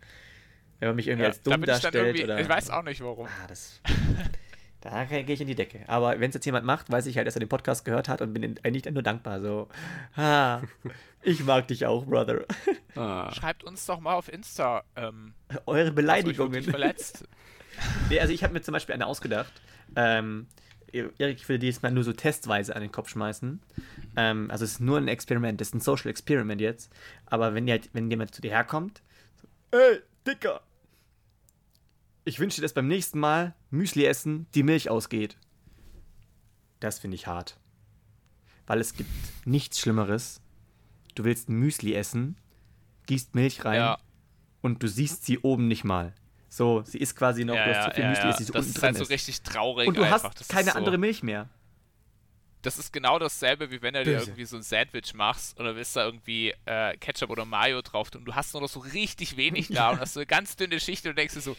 Wenn 0.78 0.90
man 0.90 0.96
mich 0.96 1.08
irgendwie 1.08 1.24
ja, 1.24 1.28
als 1.30 1.42
dumm 1.42 1.60
da 1.60 1.66
darstellt 1.72 2.16
ich 2.16 2.24
oder... 2.24 2.40
Ich 2.40 2.48
weiß 2.48 2.70
auch 2.70 2.82
nicht, 2.82 3.00
warum. 3.00 3.26
Ah, 3.26 3.46
das... 3.48 3.80
Da 4.80 5.04
gehe 5.06 5.24
ich 5.24 5.40
in 5.40 5.48
die 5.48 5.56
Decke. 5.56 5.80
Aber 5.88 6.20
wenn 6.20 6.28
es 6.28 6.34
jetzt 6.34 6.46
jemand 6.46 6.64
macht, 6.64 6.90
weiß 6.90 7.06
ich 7.06 7.16
halt, 7.16 7.26
dass 7.26 7.34
er 7.34 7.40
den 7.40 7.48
Podcast 7.48 7.84
gehört 7.84 8.08
hat 8.08 8.22
und 8.22 8.32
bin 8.32 8.58
eigentlich 8.62 8.84
nur 8.92 9.02
dankbar. 9.02 9.40
So, 9.40 9.68
ah, 10.14 10.60
ich 11.22 11.44
mag 11.44 11.66
dich 11.68 11.86
auch, 11.86 12.06
Brother. 12.06 12.44
Ah. 12.94 13.32
Schreibt 13.32 13.64
uns 13.64 13.84
doch 13.86 14.00
mal 14.00 14.14
auf 14.14 14.32
Insta. 14.32 14.84
Ähm, 14.94 15.34
Eure 15.66 15.90
Beleidigungen. 15.90 16.52
wirklich 16.52 16.70
verletzt. 16.70 17.28
Nee, 18.08 18.20
also 18.20 18.32
ich 18.32 18.44
habe 18.44 18.52
mir 18.52 18.60
zum 18.60 18.72
Beispiel 18.72 18.94
eine 18.94 19.06
ausgedacht. 19.06 19.52
Ähm, 19.96 20.46
Erik, 20.92 21.38
ich 21.38 21.48
will 21.48 21.58
die 21.58 21.66
jetzt 21.66 21.82
mal 21.82 21.90
nur 21.90 22.04
so 22.04 22.12
testweise 22.12 22.74
an 22.74 22.82
den 22.82 22.92
Kopf 22.92 23.08
schmeißen. 23.10 23.60
Ähm, 24.16 24.50
also 24.50 24.64
es 24.64 24.72
ist 24.72 24.80
nur 24.80 24.98
ein 24.98 25.08
Experiment, 25.08 25.60
das 25.60 25.68
ist 25.68 25.74
ein 25.74 25.80
Social 25.80 26.10
Experiment 26.10 26.60
jetzt. 26.60 26.92
Aber 27.26 27.54
wenn, 27.54 27.68
halt, 27.68 27.90
wenn 27.92 28.10
jemand 28.10 28.34
zu 28.34 28.40
dir 28.40 28.50
herkommt, 28.50 29.02
so, 29.40 29.76
ey, 29.76 30.00
Dicker, 30.26 30.62
ich 32.24 32.38
wünsche 32.38 32.56
dir, 32.56 32.62
dass 32.62 32.74
beim 32.74 32.88
nächsten 32.88 33.18
Mal 33.18 33.54
Müsli 33.70 34.04
essen 34.04 34.46
die 34.54 34.62
Milch 34.62 34.90
ausgeht. 34.90 35.36
Das 36.80 36.98
finde 36.98 37.14
ich 37.14 37.26
hart. 37.26 37.58
Weil 38.66 38.80
es 38.80 38.94
gibt 38.94 39.10
nichts 39.46 39.80
Schlimmeres. 39.80 40.40
Du 41.14 41.24
willst 41.24 41.48
ein 41.48 41.58
Müsli 41.58 41.94
essen, 41.94 42.36
gießt 43.06 43.34
Milch 43.34 43.64
rein 43.64 43.76
Ja, 43.76 43.98
und 44.60 44.82
du 44.82 44.88
siehst 44.88 45.24
sie 45.24 45.38
oben 45.38 45.68
nicht 45.68 45.84
mal. 45.84 46.12
So, 46.48 46.82
sie 46.84 46.98
ist 46.98 47.14
quasi 47.14 47.44
noch, 47.44 47.54
ja, 47.54 47.64
du 47.66 47.74
hast 47.76 47.84
zu 47.88 47.94
viel 47.94 48.04
ja, 48.04 48.10
Müsli, 48.10 48.22
ja. 48.24 48.28
dass 48.30 48.38
sie 48.38 48.44
so 48.44 48.52
Das 48.52 48.60
unten 48.60 48.70
ist 48.70 48.82
drin 48.82 48.86
halt 48.86 48.96
so 48.96 49.04
richtig 49.04 49.42
traurig 49.42 49.88
Und 49.88 49.96
du 49.96 50.02
einfach. 50.02 50.24
hast 50.24 50.40
Das 50.40 50.48
keine 50.48 50.70
so, 50.70 50.78
andere 50.78 50.98
Milch 50.98 51.22
mehr. 51.22 51.48
Das 52.62 52.78
ist 52.78 52.92
genau 52.92 53.18
dasselbe, 53.18 53.70
wie 53.70 53.82
wenn 53.82 53.94
du 53.94 54.02
dir 54.02 54.18
irgendwie 54.18 54.44
so 54.44 54.56
ein 54.56 54.62
Sandwich 54.62 55.14
machst 55.14 55.58
und 55.58 55.66
dann 55.66 55.76
willst 55.76 55.94
da 55.94 56.04
irgendwie 56.04 56.54
äh, 56.64 56.96
Ketchup 56.96 57.30
oder 57.30 57.44
Mayo 57.44 57.82
drauf 57.82 58.10
und 58.14 58.24
du 58.24 58.34
hast 58.34 58.52
nur 58.52 58.62
noch 58.62 58.68
so 58.68 58.80
richtig 58.80 59.36
wenig 59.36 59.68
da 59.68 59.90
und 59.90 60.00
hast 60.00 60.14
so 60.14 60.20
eine 60.20 60.26
ganz 60.26 60.56
dünne 60.56 60.80
Schicht 60.80 61.06
und 61.06 61.16
denkst 61.16 61.34
dir 61.34 61.40
so, 61.40 61.56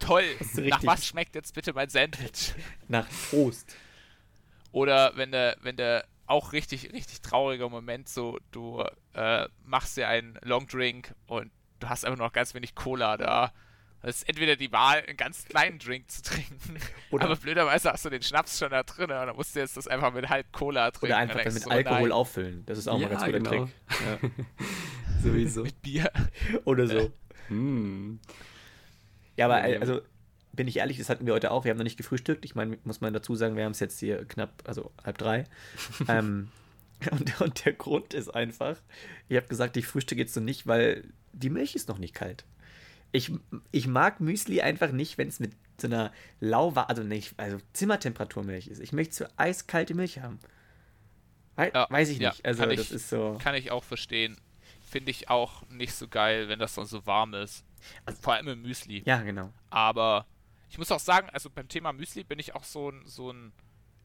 toll, 0.00 0.24
nach 0.56 0.82
was 0.84 1.06
schmeckt 1.06 1.34
jetzt 1.36 1.54
bitte 1.54 1.72
mein 1.72 1.90
Sandwich? 1.90 2.54
Nach 2.88 3.06
Toast. 3.30 3.76
Oder 4.72 5.12
wenn 5.16 5.30
der, 5.30 5.56
wenn 5.60 5.76
der 5.76 6.06
auch 6.26 6.52
richtig, 6.52 6.92
richtig 6.92 7.20
trauriger 7.20 7.68
Moment, 7.68 8.08
so 8.08 8.38
du 8.50 8.82
äh, 9.14 9.46
machst 9.64 9.96
dir 9.96 10.08
einen 10.08 10.38
Long 10.42 10.66
Drink 10.66 11.14
und 11.26 11.50
du 11.78 11.88
hast 11.88 12.04
einfach 12.04 12.18
noch 12.18 12.32
ganz 12.32 12.54
wenig 12.54 12.74
Cola 12.74 13.16
da. 13.16 13.52
Das 14.02 14.16
ist 14.16 14.28
entweder 14.28 14.56
die 14.56 14.72
Wahl, 14.72 15.02
einen 15.06 15.16
ganz 15.16 15.44
kleinen 15.44 15.78
Drink 15.78 16.10
zu 16.10 16.22
trinken, 16.22 16.76
Oder- 17.10 17.26
aber 17.26 17.36
blöderweise 17.36 17.92
hast 17.92 18.04
du 18.04 18.10
den 18.10 18.22
Schnaps 18.22 18.58
schon 18.58 18.70
da 18.70 18.82
drin 18.82 19.04
und 19.04 19.10
dann 19.10 19.36
musst 19.36 19.54
du 19.54 19.60
jetzt 19.60 19.76
das 19.76 19.86
einfach 19.86 20.12
mit 20.12 20.28
halb 20.28 20.50
Cola 20.52 20.90
trinken. 20.90 21.06
Oder 21.06 21.16
einfach 21.18 21.42
dann 21.42 21.54
mit 21.54 21.64
du, 21.64 21.70
Alkohol 21.70 22.00
nein, 22.02 22.12
auffüllen. 22.12 22.62
Das 22.66 22.78
ist 22.78 22.88
auch 22.88 22.98
mal 22.98 23.06
ein 23.06 23.12
Ja, 23.12 23.18
ganz 23.18 23.24
guter 23.24 23.38
genau. 23.38 23.68
Trick. 24.20 24.32
Sowieso. 25.22 25.62
Mit 25.62 25.80
Bier. 25.82 26.10
Ja. 26.52 26.58
Oder 26.64 26.86
so. 26.88 27.12
Hm. 27.48 28.18
Ja, 29.36 29.44
aber 29.46 29.60
Ja, 29.60 29.66
äh, 29.66 29.74
ja. 29.74 29.80
also 29.80 30.00
bin 30.52 30.68
ich 30.68 30.78
ehrlich, 30.78 30.98
das 30.98 31.08
hatten 31.08 31.24
wir 31.26 31.32
heute 31.32 31.50
auch. 31.50 31.64
Wir 31.64 31.70
haben 31.70 31.78
noch 31.78 31.84
nicht 31.84 31.96
gefrühstückt. 31.96 32.44
Ich 32.44 32.54
meine, 32.54 32.76
muss 32.84 33.00
man 33.00 33.12
dazu 33.14 33.34
sagen, 33.36 33.56
wir 33.56 33.64
haben 33.64 33.72
es 33.72 33.80
jetzt 33.80 34.00
hier 34.00 34.24
knapp, 34.26 34.62
also 34.66 34.92
halb 35.04 35.16
drei. 35.18 35.44
ähm, 36.08 36.48
und, 37.10 37.40
und 37.40 37.64
der 37.64 37.72
Grund 37.72 38.14
ist 38.14 38.28
einfach, 38.34 38.76
ich 39.28 39.36
habe 39.36 39.46
gesagt, 39.48 39.76
ich 39.76 39.86
frühstücke 39.86 40.20
jetzt 40.20 40.34
so 40.34 40.40
nicht, 40.40 40.66
weil 40.66 41.04
die 41.32 41.50
Milch 41.50 41.74
ist 41.74 41.88
noch 41.88 41.98
nicht 41.98 42.14
kalt. 42.14 42.44
Ich, 43.12 43.30
ich 43.70 43.86
mag 43.86 44.20
Müsli 44.20 44.62
einfach 44.62 44.90
nicht, 44.90 45.18
wenn 45.18 45.28
es 45.28 45.38
mit 45.38 45.52
so 45.78 45.86
einer 45.86 46.12
lauwarmen, 46.40 46.88
also 46.88 47.02
nicht, 47.02 47.38
also 47.38 47.58
Zimmertemperaturmilch 47.74 48.68
ist. 48.68 48.80
Ich 48.80 48.92
möchte 48.92 49.14
so 49.14 49.24
eiskalte 49.36 49.94
Milch 49.94 50.20
haben. 50.20 50.38
Wei 51.56 51.70
Ja, 51.74 51.86
weiß 51.90 52.08
ich 52.08 52.18
ja, 52.18 52.30
nicht. 52.30 52.44
Also 52.44 52.62
kann 52.62 52.70
das 52.76 52.86
ich- 52.86 52.92
ist 52.92 53.10
so. 53.10 53.38
Kann 53.42 53.54
ich 53.54 53.70
auch 53.70 53.84
verstehen. 53.84 54.36
Finde 54.88 55.10
ich 55.10 55.28
auch 55.30 55.66
nicht 55.68 55.94
so 55.94 56.08
geil, 56.08 56.48
wenn 56.48 56.58
das 56.58 56.74
dann 56.74 56.86
so 56.86 57.06
warm 57.06 57.34
ist. 57.34 57.64
Vor 58.20 58.34
allem 58.34 58.48
im 58.48 58.62
Müsli. 58.62 59.02
Ja, 59.04 59.20
genau. 59.22 59.52
Aber 59.70 60.26
ich 60.70 60.78
muss 60.78 60.90
auch 60.92 61.00
sagen, 61.00 61.28
also 61.30 61.50
beim 61.50 61.68
Thema 61.68 61.92
Müsli 61.92 62.24
bin 62.24 62.38
ich 62.38 62.54
auch 62.54 62.64
so 62.64 62.90
ein, 62.90 63.02
so 63.06 63.30
ein 63.32 63.52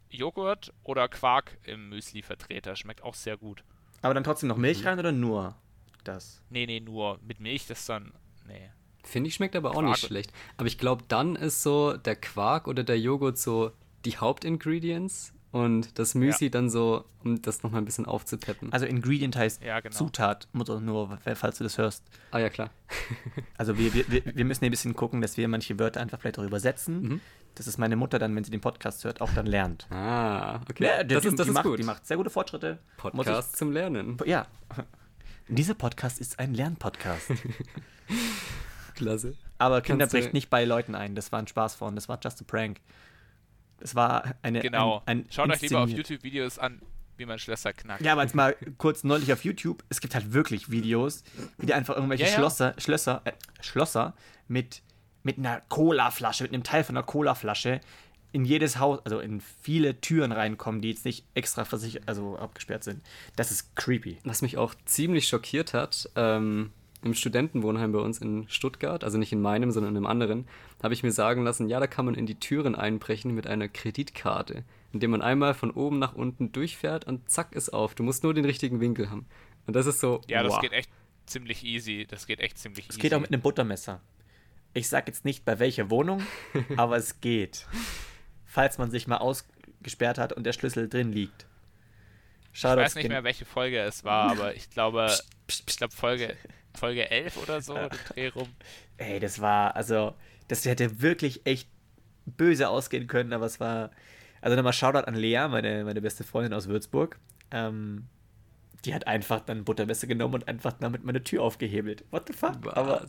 Joghurt 0.09 0.73
oder 0.83 1.07
Quark 1.09 1.57
im 1.63 1.89
Müsli-Vertreter. 1.89 2.75
Schmeckt 2.75 3.03
auch 3.03 3.15
sehr 3.15 3.37
gut. 3.37 3.63
Aber 4.01 4.13
dann 4.13 4.23
trotzdem 4.23 4.47
noch 4.49 4.57
Milch 4.57 4.85
rein 4.85 4.99
oder 4.99 5.11
nur 5.11 5.55
das? 6.03 6.41
Nee, 6.49 6.65
nee, 6.65 6.79
nur 6.79 7.19
mit 7.21 7.39
Milch, 7.39 7.67
das 7.67 7.85
dann. 7.85 8.13
Nee. 8.45 8.69
Finde 9.07 9.29
ich 9.29 9.35
schmeckt 9.35 9.55
aber 9.55 9.71
auch 9.71 9.81
nicht 9.81 9.99
Quark. 9.99 9.99
schlecht. 9.99 10.33
Aber 10.57 10.67
ich 10.67 10.77
glaube, 10.77 11.03
dann 11.07 11.35
ist 11.35 11.63
so 11.63 11.95
der 11.95 12.15
Quark 12.15 12.67
oder 12.67 12.83
der 12.83 12.99
Joghurt 12.99 13.37
so 13.37 13.71
die 14.05 14.17
Hauptingredients 14.17 15.33
und 15.51 15.97
das 15.97 16.13
Müsli 16.13 16.51
dann 16.51 16.69
so, 16.69 17.05
um 17.23 17.41
das 17.41 17.63
nochmal 17.63 17.81
ein 17.81 17.85
bisschen 17.85 18.05
aufzupeppen. 18.05 18.71
Also 18.73 18.85
Ingredient 18.85 19.35
heißt 19.35 19.63
Ja, 19.63 19.79
genau. 19.79 19.95
Zutat, 19.95 20.47
Mutter, 20.51 20.79
nur 20.81 21.17
falls 21.35 21.57
du 21.57 21.63
das 21.63 21.77
hörst. 21.77 22.03
ah 22.31 22.39
ja, 22.39 22.49
klar. 22.49 22.69
Also 23.57 23.77
wir, 23.77 23.93
wir, 23.93 24.23
wir 24.25 24.45
müssen 24.45 24.65
ein 24.65 24.71
bisschen 24.71 24.93
gucken, 24.95 25.21
dass 25.21 25.35
wir 25.37 25.47
manche 25.47 25.79
Wörter 25.79 25.99
einfach 26.01 26.19
vielleicht 26.19 26.37
auch 26.37 26.43
übersetzen. 26.43 27.01
Mhm. 27.01 27.21
Dass 27.55 27.65
es 27.65 27.79
meine 27.79 27.95
Mutter 27.95 28.19
dann, 28.19 28.35
wenn 28.35 28.43
sie 28.43 28.51
den 28.51 28.61
Podcast 28.61 29.03
hört, 29.03 29.19
auch 29.19 29.31
dann 29.33 29.47
lernt. 29.47 29.87
Ah, 29.89 30.59
okay. 30.69 30.83
Ja, 30.85 31.03
das 31.03 31.21
die, 31.23 31.29
ist, 31.29 31.39
das 31.39 31.45
die 31.45 31.49
ist 31.49 31.53
macht, 31.55 31.65
gut. 31.65 31.79
Die 31.79 31.83
macht 31.83 32.05
sehr 32.05 32.17
gute 32.17 32.29
Fortschritte. 32.29 32.77
Podcast 32.97 33.55
zum 33.57 33.71
Lernen. 33.71 34.17
Ich, 34.23 34.29
ja. 34.29 34.45
Dieser 35.47 35.73
Podcast 35.73 36.19
ist 36.19 36.37
ein 36.39 36.53
Lernpodcast. 36.53 37.31
Klasse. 38.97 39.35
Aber 39.57 39.81
Kinder 39.81 40.03
Kannst 40.05 40.13
du- 40.13 40.19
bricht 40.19 40.33
nicht 40.33 40.49
bei 40.49 40.65
Leuten 40.65 40.93
ein. 40.95 41.15
Das 41.15 41.31
war 41.31 41.39
ein 41.39 41.47
Spaß 41.47 41.75
von. 41.75 41.95
Das 41.95 42.09
war 42.09 42.19
just 42.23 42.41
a 42.41 42.45
prank. 42.45 42.79
Das 43.79 43.95
war 43.95 44.35
eine. 44.41 44.59
Genau. 44.61 45.01
Ein, 45.05 45.19
ein 45.19 45.25
Schaut 45.31 45.49
euch 45.49 45.61
lieber 45.61 45.79
auf 45.81 45.89
YouTube-Videos 45.89 46.57
an, 46.59 46.81
wie 47.17 47.25
man 47.25 47.39
Schlösser 47.39 47.73
knackt. 47.73 48.01
Ja, 48.01 48.13
aber 48.13 48.23
jetzt 48.23 48.35
mal 48.35 48.55
kurz 48.77 49.03
neulich 49.03 49.31
auf 49.33 49.43
YouTube, 49.45 49.83
es 49.89 50.01
gibt 50.01 50.15
halt 50.15 50.33
wirklich 50.33 50.69
Videos, 50.71 51.23
wie 51.57 51.67
die 51.67 51.73
einfach 51.73 51.95
irgendwelche 51.95 52.23
Ja, 52.23 52.29
ja. 52.29 52.35
Schlosser, 52.35 52.73
Schlösser, 52.77 53.21
äh, 53.25 53.31
Schlosser 53.61 54.15
mit, 54.47 54.81
mit 55.23 55.37
einer 55.37 55.61
Colaflasche, 55.69 56.43
mit 56.43 56.53
einem 56.53 56.63
Teil 56.63 56.83
von 56.83 56.97
einer 56.97 57.05
Colaflasche 57.05 57.81
in 58.33 58.45
jedes 58.45 58.77
Haus, 58.79 58.99
also 59.05 59.19
in 59.19 59.41
viele 59.41 60.01
Türen 60.01 60.31
reinkommen, 60.31 60.81
die 60.81 60.89
jetzt 60.89 61.05
nicht 61.05 61.25
extra 61.33 61.63
versichert, 61.65 62.03
also 62.07 62.37
abgesperrt 62.37 62.83
sind. 62.83 63.01
Das 63.35 63.51
ist 63.51 63.75
creepy. 63.75 64.17
Was 64.25 64.41
mich 64.41 64.57
auch 64.57 64.73
ziemlich 64.85 65.27
schockiert 65.27 65.73
hat, 65.73 66.09
ähm, 66.15 66.71
im 67.07 67.13
Studentenwohnheim 67.13 67.91
bei 67.91 67.99
uns 67.99 68.19
in 68.19 68.47
Stuttgart, 68.49 69.03
also 69.03 69.17
nicht 69.17 69.31
in 69.31 69.41
meinem, 69.41 69.71
sondern 69.71 69.93
in 69.93 69.97
einem 69.97 70.05
anderen, 70.05 70.47
habe 70.83 70.93
ich 70.93 71.03
mir 71.03 71.11
sagen 71.11 71.43
lassen, 71.43 71.67
ja, 71.67 71.79
da 71.79 71.87
kann 71.87 72.05
man 72.05 72.15
in 72.15 72.25
die 72.25 72.39
Türen 72.39 72.75
einbrechen 72.75 73.33
mit 73.33 73.47
einer 73.47 73.67
Kreditkarte, 73.67 74.63
indem 74.93 75.11
man 75.11 75.21
einmal 75.21 75.53
von 75.53 75.71
oben 75.71 75.97
nach 75.99 76.13
unten 76.13 76.51
durchfährt 76.51 77.05
und 77.05 77.29
zack 77.29 77.53
ist 77.53 77.69
auf. 77.69 77.95
Du 77.95 78.03
musst 78.03 78.23
nur 78.23 78.33
den 78.33 78.45
richtigen 78.45 78.79
Winkel 78.79 79.09
haben. 79.09 79.25
Und 79.65 79.75
das 79.75 79.85
ist 79.85 79.99
so. 79.99 80.21
Ja, 80.27 80.43
das 80.43 80.53
wow. 80.53 80.61
geht 80.61 80.71
echt 80.71 80.89
ziemlich 81.25 81.63
easy. 81.63 82.05
Das 82.09 82.27
geht 82.27 82.39
echt 82.39 82.57
ziemlich 82.57 82.85
Es 82.89 82.95
easy. 82.95 83.01
geht 83.01 83.13
auch 83.13 83.19
mit 83.19 83.31
einem 83.31 83.41
Buttermesser. 83.41 84.01
Ich 84.73 84.87
sag 84.89 85.07
jetzt 85.07 85.25
nicht 85.25 85.45
bei 85.45 85.59
welcher 85.59 85.89
Wohnung, 85.89 86.21
aber 86.77 86.97
es 86.97 87.19
geht. 87.21 87.67
Falls 88.45 88.77
man 88.77 88.91
sich 88.91 89.07
mal 89.07 89.17
ausgesperrt 89.17 90.17
hat 90.17 90.33
und 90.33 90.45
der 90.45 90.53
Schlüssel 90.53 90.87
drin 90.87 91.11
liegt. 91.11 91.47
ich 92.53 92.59
Schade, 92.59 92.81
weiß 92.81 92.95
nicht 92.95 93.09
mehr, 93.09 93.23
welche 93.23 93.45
Folge 93.45 93.79
es 93.79 94.03
war, 94.03 94.31
aber 94.31 94.55
ich 94.55 94.69
glaube, 94.69 95.11
ich 95.47 95.77
glaube 95.77 95.93
Folge, 95.93 96.35
Folge 96.77 97.09
11 97.09 97.37
oder 97.37 97.61
so, 97.61 97.73
den 97.73 97.89
Dreh 98.09 98.27
rum. 98.29 98.47
Ey, 98.97 99.19
das 99.19 99.41
war, 99.41 99.75
also, 99.75 100.13
das 100.47 100.65
hätte 100.65 101.01
wirklich 101.01 101.45
echt 101.45 101.67
böse 102.25 102.69
ausgehen 102.69 103.07
können, 103.07 103.33
aber 103.33 103.45
es 103.45 103.59
war. 103.59 103.91
Also 104.39 104.55
nochmal 104.55 104.73
Shoutout 104.73 105.07
an 105.07 105.15
Lea, 105.15 105.47
meine, 105.49 105.83
meine 105.83 105.99
beste 106.01 106.23
Freundin 106.23 106.53
aus 106.53 106.67
Würzburg. 106.67 107.17
Ähm, 107.51 108.05
die 108.85 108.93
hat 108.93 109.07
einfach 109.07 109.39
dann 109.41 109.63
Buttermesser 109.65 110.05
genommen 110.05 110.35
und 110.35 110.47
einfach 110.47 110.73
damit 110.73 111.03
meine 111.03 111.23
Tür 111.23 111.41
aufgehebelt. 111.41 112.05
What 112.11 112.27
the 112.27 112.33
fuck? 112.33 112.57
Was? 112.63 112.73
Aber 112.75 113.05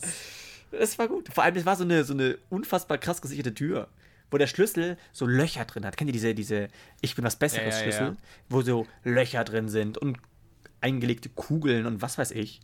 es 0.71 0.97
war 0.97 1.07
gut. 1.07 1.29
Vor 1.31 1.43
allem, 1.43 1.55
es 1.55 1.65
war 1.65 1.75
so 1.75 1.83
eine, 1.83 2.03
so 2.03 2.13
eine 2.13 2.37
unfassbar 2.49 2.97
krass 2.97 3.21
gesicherte 3.21 3.53
Tür, 3.53 3.87
wo 4.31 4.37
der 4.37 4.47
Schlüssel 4.47 4.97
so 5.11 5.27
Löcher 5.27 5.65
drin 5.65 5.85
hat. 5.85 5.97
Kennt 5.97 6.09
ihr 6.09 6.13
diese, 6.13 6.33
diese 6.33 6.67
Ich 7.01 7.15
bin 7.15 7.23
was 7.23 7.35
Besseres 7.35 7.75
Ja, 7.75 7.77
ja, 7.77 7.83
Schlüssel? 7.83 8.07
ja. 8.07 8.15
Wo 8.49 8.61
so 8.63 8.87
Löcher 9.03 9.43
drin 9.43 9.69
sind 9.69 9.97
und 9.99 10.17
eingelegte 10.81 11.29
Kugeln 11.29 11.85
und 11.85 12.01
was 12.01 12.17
weiß 12.17 12.31
ich. 12.31 12.59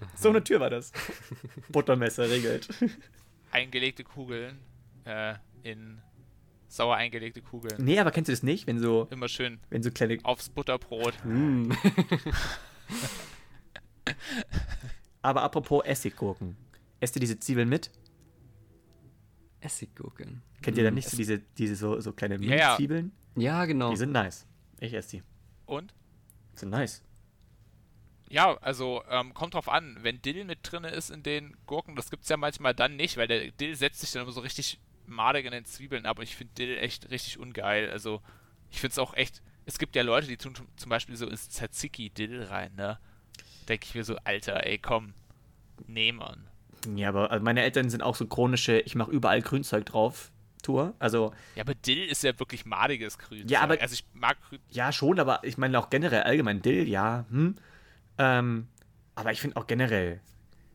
So 0.16 0.28
eine 0.30 0.42
Tür 0.44 0.60
war 0.60 0.70
das. 0.70 0.92
Buttermesser 1.70 2.28
regelt. 2.30 2.68
Eingelegte 3.50 4.04
Kugeln 4.04 4.58
äh, 5.04 5.34
in 5.62 6.00
sauer 6.68 6.96
eingelegte 6.96 7.40
Kugeln. 7.42 7.82
Nee, 7.82 7.98
aber 7.98 8.10
kennst 8.10 8.28
du 8.28 8.32
das 8.32 8.42
nicht, 8.42 8.66
wenn 8.66 8.78
so, 8.78 9.08
Immer 9.10 9.28
schön 9.28 9.58
wenn 9.70 9.82
so 9.82 9.90
kleine. 9.90 10.18
aufs 10.22 10.50
Butterbrot. 10.50 11.14
Mm. 11.24 11.72
Aber 15.22 15.42
apropos 15.42 15.84
Essiggurken. 15.84 16.56
Esst 17.00 17.16
ihr 17.16 17.20
diese 17.20 17.38
Zwiebeln 17.38 17.68
mit? 17.68 17.90
Essiggurken. 19.60 20.42
Kennt 20.62 20.76
ihr 20.78 20.84
dann 20.84 20.94
Mm, 20.94 20.96
nicht 20.96 21.08
so 21.08 21.16
diese, 21.16 21.38
diese 21.38 21.74
so, 21.76 22.00
so 22.00 22.12
kleine 22.12 22.36
Ja, 22.40 22.54
ja. 22.56 22.66
Minzzwiebeln? 22.68 23.12
Ja, 23.36 23.64
genau. 23.64 23.90
Die 23.90 23.96
sind 23.96 24.12
nice. 24.12 24.46
Ich 24.80 24.92
esse 24.94 25.16
die. 25.18 25.22
Und? 25.66 25.94
Die 26.54 26.58
sind 26.60 26.70
nice. 26.70 27.02
Ja, 28.30 28.56
also 28.60 29.02
ähm, 29.10 29.32
kommt 29.34 29.54
drauf 29.54 29.68
an, 29.68 29.96
wenn 30.02 30.20
Dill 30.22 30.44
mit 30.44 30.58
drin 30.62 30.84
ist 30.84 31.10
in 31.10 31.22
den 31.22 31.56
Gurken, 31.66 31.96
das 31.96 32.10
gibt's 32.10 32.28
ja 32.28 32.36
manchmal 32.36 32.74
dann 32.74 32.96
nicht, 32.96 33.16
weil 33.16 33.26
der 33.28 33.50
Dill 33.52 33.74
setzt 33.74 34.00
sich 34.00 34.12
dann 34.12 34.22
immer 34.22 34.32
so 34.32 34.40
richtig 34.40 34.78
madig 35.06 35.46
in 35.46 35.52
den 35.52 35.64
Zwiebeln 35.64 36.04
ab 36.06 36.18
und 36.18 36.24
ich 36.24 36.36
finde 36.36 36.54
Dill 36.54 36.76
echt 36.78 37.10
richtig 37.10 37.38
ungeil. 37.38 37.90
Also 37.90 38.20
ich 38.70 38.80
finde 38.80 38.92
es 38.92 38.98
auch 38.98 39.14
echt, 39.14 39.42
es 39.64 39.78
gibt 39.78 39.96
ja 39.96 40.02
Leute, 40.02 40.26
die 40.26 40.36
tun 40.36 40.54
zum- 40.76 40.88
Beispiel 40.90 41.16
so 41.16 41.26
ins 41.26 41.48
Tzatziki 41.48 42.10
Dill 42.10 42.42
rein, 42.44 42.74
ne? 42.76 42.98
Denke 43.68 43.86
ich 43.86 43.94
mir 43.94 44.04
so, 44.04 44.16
Alter, 44.24 44.66
ey, 44.66 44.78
komm, 44.78 45.14
nee, 45.86 46.12
Mann. 46.12 46.46
Ja, 46.94 47.08
aber 47.08 47.30
also 47.30 47.42
meine 47.44 47.62
Eltern 47.62 47.88
sind 47.90 48.02
auch 48.02 48.14
so 48.14 48.26
chronische, 48.26 48.80
ich 48.80 48.94
mache 48.94 49.10
überall 49.10 49.40
Grünzeug 49.42 49.86
drauf, 49.86 50.30
Textur. 50.58 50.94
Also, 50.98 51.32
Ja, 51.54 51.62
aber 51.62 51.74
Dill 51.74 52.04
ist 52.04 52.24
ja 52.24 52.38
wirklich 52.38 52.66
madiges 52.66 53.16
Grün. 53.16 53.46
Ja, 53.48 53.60
aber- 53.62 53.80
Also 53.80 53.94
ich 53.94 54.04
mag 54.12 54.36
Grün. 54.48 54.58
ja, 54.70 54.92
schon, 54.92 55.18
aber 55.20 55.40
ich 55.44 55.56
meine 55.56 55.78
auch 55.78 55.88
generell 55.88 56.22
allgemein 56.24 56.60
Dill, 56.62 56.88
ja. 56.88 57.24
Hm. 57.30 57.54
Ähm, 58.18 58.66
aber 59.14 59.32
ich 59.32 59.40
finde 59.40 59.56
auch 59.56 59.66
generell, 59.66 60.20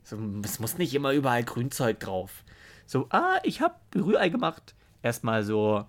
so, 0.04 0.18
es 0.44 0.60
muss 0.60 0.78
nicht 0.78 0.94
immer 0.94 1.12
überall 1.14 1.44
Grünzeug 1.44 2.00
drauf. 2.00 2.44
So, 2.86 3.08
ah, 3.10 3.40
ich 3.44 3.62
habe 3.62 3.76
Rührei 3.96 4.30
gemacht. 4.30 4.76
Erstmal 5.02 5.44
so 5.44 5.86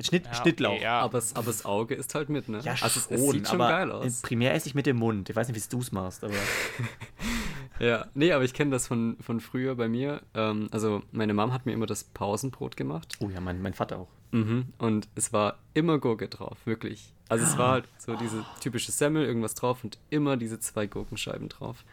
Schnitt, 0.00 0.26
Ja, 0.26 0.34
Schnittlauch. 0.34 0.80
ja. 0.80 1.00
Aber, 1.00 1.18
das- 1.18 1.36
aber 1.36 1.46
das 1.46 1.64
Auge 1.64 1.94
ist 1.94 2.14
halt 2.16 2.28
mit, 2.28 2.48
ne? 2.48 2.58
Ja, 2.64 2.72
also 2.80 2.86
es, 2.98 3.04
schon, 3.04 3.14
es 3.14 3.30
sieht 3.30 3.48
schon 3.48 3.60
aber 3.60 3.70
geil 3.70 3.92
aus. 3.92 4.22
primär 4.22 4.52
esse 4.54 4.66
ich 4.68 4.74
mit 4.74 4.86
dem 4.86 4.96
Mund. 4.96 5.30
Ich 5.30 5.36
weiß 5.36 5.46
nicht, 5.48 5.56
wie 5.64 5.68
du 5.68 5.78
es 5.80 5.92
machst, 5.92 6.24
aber 6.24 6.34
Ja, 7.80 8.06
nee, 8.14 8.32
aber 8.32 8.44
ich 8.44 8.54
kenne 8.54 8.70
das 8.70 8.86
von, 8.86 9.16
von 9.20 9.40
früher 9.40 9.74
bei 9.74 9.88
mir. 9.88 10.22
Ähm, 10.34 10.68
also 10.70 11.02
meine 11.12 11.34
Mom 11.34 11.52
hat 11.52 11.66
mir 11.66 11.72
immer 11.72 11.86
das 11.86 12.04
Pausenbrot 12.04 12.76
gemacht. 12.76 13.16
oh 13.20 13.28
ja, 13.30 13.40
mein, 13.40 13.60
mein 13.62 13.74
Vater 13.74 13.98
auch. 13.98 14.08
Mhm. 14.34 14.72
Und 14.78 15.08
es 15.14 15.32
war 15.32 15.58
immer 15.74 16.00
Gurke 16.00 16.28
drauf, 16.28 16.58
wirklich. 16.64 17.12
Also 17.28 17.44
es 17.44 17.56
war 17.56 17.70
halt 17.70 17.88
so 17.98 18.16
diese 18.16 18.44
typische 18.60 18.90
Semmel, 18.90 19.24
irgendwas 19.24 19.54
drauf 19.54 19.84
und 19.84 19.98
immer 20.10 20.36
diese 20.36 20.58
zwei 20.58 20.86
Gurkenscheiben 20.86 21.48
drauf. 21.48 21.84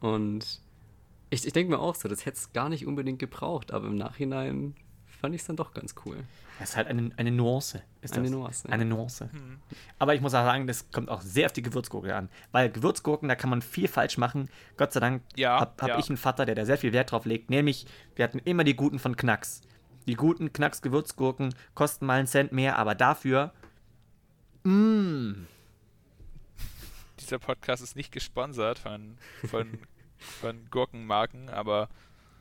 Und 0.00 0.62
ich, 1.28 1.46
ich 1.46 1.52
denke 1.52 1.72
mir 1.72 1.78
auch 1.78 1.94
so, 1.94 2.08
das 2.08 2.24
hätte 2.24 2.38
es 2.38 2.54
gar 2.54 2.70
nicht 2.70 2.86
unbedingt 2.86 3.18
gebraucht, 3.18 3.70
aber 3.72 3.86
im 3.86 3.96
Nachhinein 3.96 4.76
fand 5.20 5.34
ich 5.34 5.42
es 5.42 5.46
dann 5.46 5.56
doch 5.56 5.74
ganz 5.74 5.94
cool. 6.06 6.16
Das 6.58 6.70
ist 6.70 6.76
halt 6.76 6.88
eine, 6.88 7.10
eine 7.18 7.30
Nuance. 7.30 7.82
Ist 8.00 8.14
Eine 8.14 8.24
das. 8.24 8.32
Nuance. 8.32 8.68
Eine 8.68 8.84
Nuance. 8.84 9.28
Aber 9.98 10.14
ich 10.14 10.20
muss 10.22 10.34
auch 10.34 10.44
sagen, 10.44 10.66
das 10.66 10.90
kommt 10.90 11.08
auch 11.10 11.20
sehr 11.20 11.46
auf 11.46 11.52
die 11.52 11.62
Gewürzgurke 11.62 12.16
an. 12.16 12.30
Weil 12.50 12.70
Gewürzgurken, 12.70 13.28
da 13.28 13.36
kann 13.36 13.50
man 13.50 13.62
viel 13.62 13.88
falsch 13.88 14.16
machen. 14.16 14.48
Gott 14.76 14.92
sei 14.92 15.00
Dank 15.00 15.22
Ja, 15.36 15.60
habe 15.60 15.72
hab 15.80 15.88
ja. 15.88 15.98
ich 15.98 16.08
einen 16.08 16.16
Vater, 16.16 16.46
der 16.46 16.54
da 16.54 16.64
sehr 16.64 16.78
viel 16.78 16.92
Wert 16.92 17.12
drauf 17.12 17.26
legt. 17.26 17.50
Nämlich, 17.50 17.86
wir 18.16 18.24
hatten 18.24 18.40
immer 18.40 18.64
die 18.64 18.74
guten 18.74 18.98
von 18.98 19.16
Knacks. 19.16 19.60
Die 20.08 20.14
guten 20.14 20.52
Knacks-Gewürzgurken 20.52 21.54
kosten 21.74 22.06
mal 22.06 22.18
einen 22.18 22.26
Cent 22.26 22.50
mehr, 22.50 22.78
aber 22.78 22.94
dafür. 22.94 23.52
Mh, 24.64 25.34
Dieser 27.20 27.38
Podcast 27.38 27.82
ist 27.82 27.94
nicht 27.94 28.10
gesponsert 28.10 28.78
von, 28.78 29.18
von, 29.46 29.78
von 30.18 30.70
Gurkenmarken, 30.70 31.50
aber 31.50 31.88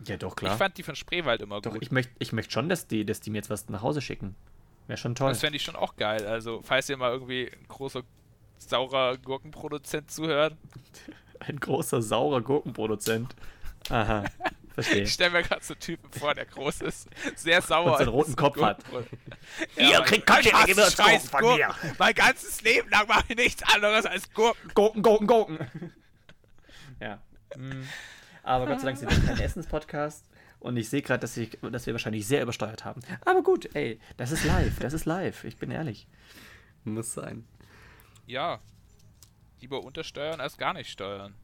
ja, 0.06 0.16
doch, 0.16 0.32
ich 0.32 0.36
klar. 0.38 0.58
fand 0.58 0.78
die 0.78 0.84
von 0.84 0.96
Spreewald 0.96 1.42
immer 1.42 1.60
doch, 1.60 1.74
gut. 1.74 1.82
ich 1.82 1.92
möchte 1.92 2.14
ich 2.20 2.32
möcht 2.32 2.52
schon, 2.54 2.70
dass 2.70 2.88
die, 2.88 3.06
dass 3.06 3.20
die 3.20 3.32
mir 3.32 3.38
jetzt 3.40 3.50
was 3.50 3.68
nach 3.70 3.82
Hause 3.82 4.00
schicken. 4.02 4.36
Wäre 4.88 4.98
schon 4.98 5.16
toll. 5.16 5.30
Das 5.30 5.42
fände 5.42 5.58
ich 5.58 5.64
schon 5.64 5.76
auch 5.76 5.98
geil. 5.98 6.26
Also, 6.26 6.62
falls 6.64 6.88
ihr 6.88 6.96
mal 6.96 7.12
irgendwie 7.12 7.52
ein 7.52 7.68
großer, 7.68 8.04
saurer 8.60 9.18
Gurkenproduzent 9.18 10.10
zuhört, 10.10 10.56
Ein 11.40 11.60
großer, 11.60 12.02
saurer 12.02 12.42
Gurkenproduzent. 12.42 13.36
Aha, 13.90 14.24
verstehe. 14.84 15.04
ich 15.04 15.14
stelle 15.14 15.32
mir 15.32 15.44
gerade 15.44 15.64
so 15.64 15.74
einen 15.74 15.80
Typen 15.82 16.12
vor, 16.12 16.34
der 16.36 16.46
groß 16.46 16.82
ist, 16.82 17.10
sehr 17.36 17.62
sauer 17.62 17.92
Und 17.92 17.98
so 17.98 18.04
einen 18.04 18.10
roten 18.10 18.30
ist. 18.32 18.38
Kopf 18.38 18.62
hat. 18.62 18.84
Gurkenproduzent. 18.90 19.22
Ihr 19.78 20.02
kriegt 20.02 20.26
keine 20.28 20.44
Gewürzgurken 20.66 21.06
scheiß 21.14 21.30
von 21.30 21.42
Gurken. 21.42 21.58
mir. 21.58 21.94
Mein 21.98 22.14
ganzes 22.14 22.62
Leben 22.62 22.90
lang 22.90 23.08
mache 23.08 23.26
ich 23.30 23.36
nichts 23.38 23.64
anderes 23.64 24.06
als 24.06 24.32
Gurken. 24.34 24.72
Gurken, 24.74 25.02
Gurken, 25.02 25.28
Gurken. 25.28 25.94
ja. 27.00 27.22
Mm. 27.56 27.84
Aber 28.44 28.66
Gott 28.68 28.80
sei 28.80 28.86
Dank 28.88 28.98
sind 28.98 29.12
wir 29.12 29.26
kein 29.36 29.40
Essenspodcast. 29.40 30.26
Und 30.60 30.78
ich 30.78 30.90
sehe 30.90 31.02
gerade, 31.02 31.20
dass, 31.20 31.36
ich- 31.38 31.58
dass 31.72 31.86
wir 31.86 31.94
wahrscheinlich 31.94 32.26
sehr 32.26 32.42
übersteuert 32.42 32.86
haben. 32.86 33.02
Aber 33.26 33.44
gut, 33.44 33.70
ey, 33.76 34.00
das 34.18 34.32
ist 34.32 34.44
live. 34.46 34.80
Das 34.80 34.94
ist 34.94 35.06
live. 35.06 35.44
Ich 35.44 35.58
bin 35.58 35.70
ehrlich. 35.72 36.08
Muss 36.84 37.14
sein. 37.14 37.46
Ja, 38.26 38.60
lieber 39.60 39.84
untersteuern 39.84 40.40
als 40.42 40.58
gar 40.58 40.74
nicht 40.74 40.90
steuern. 40.90 41.36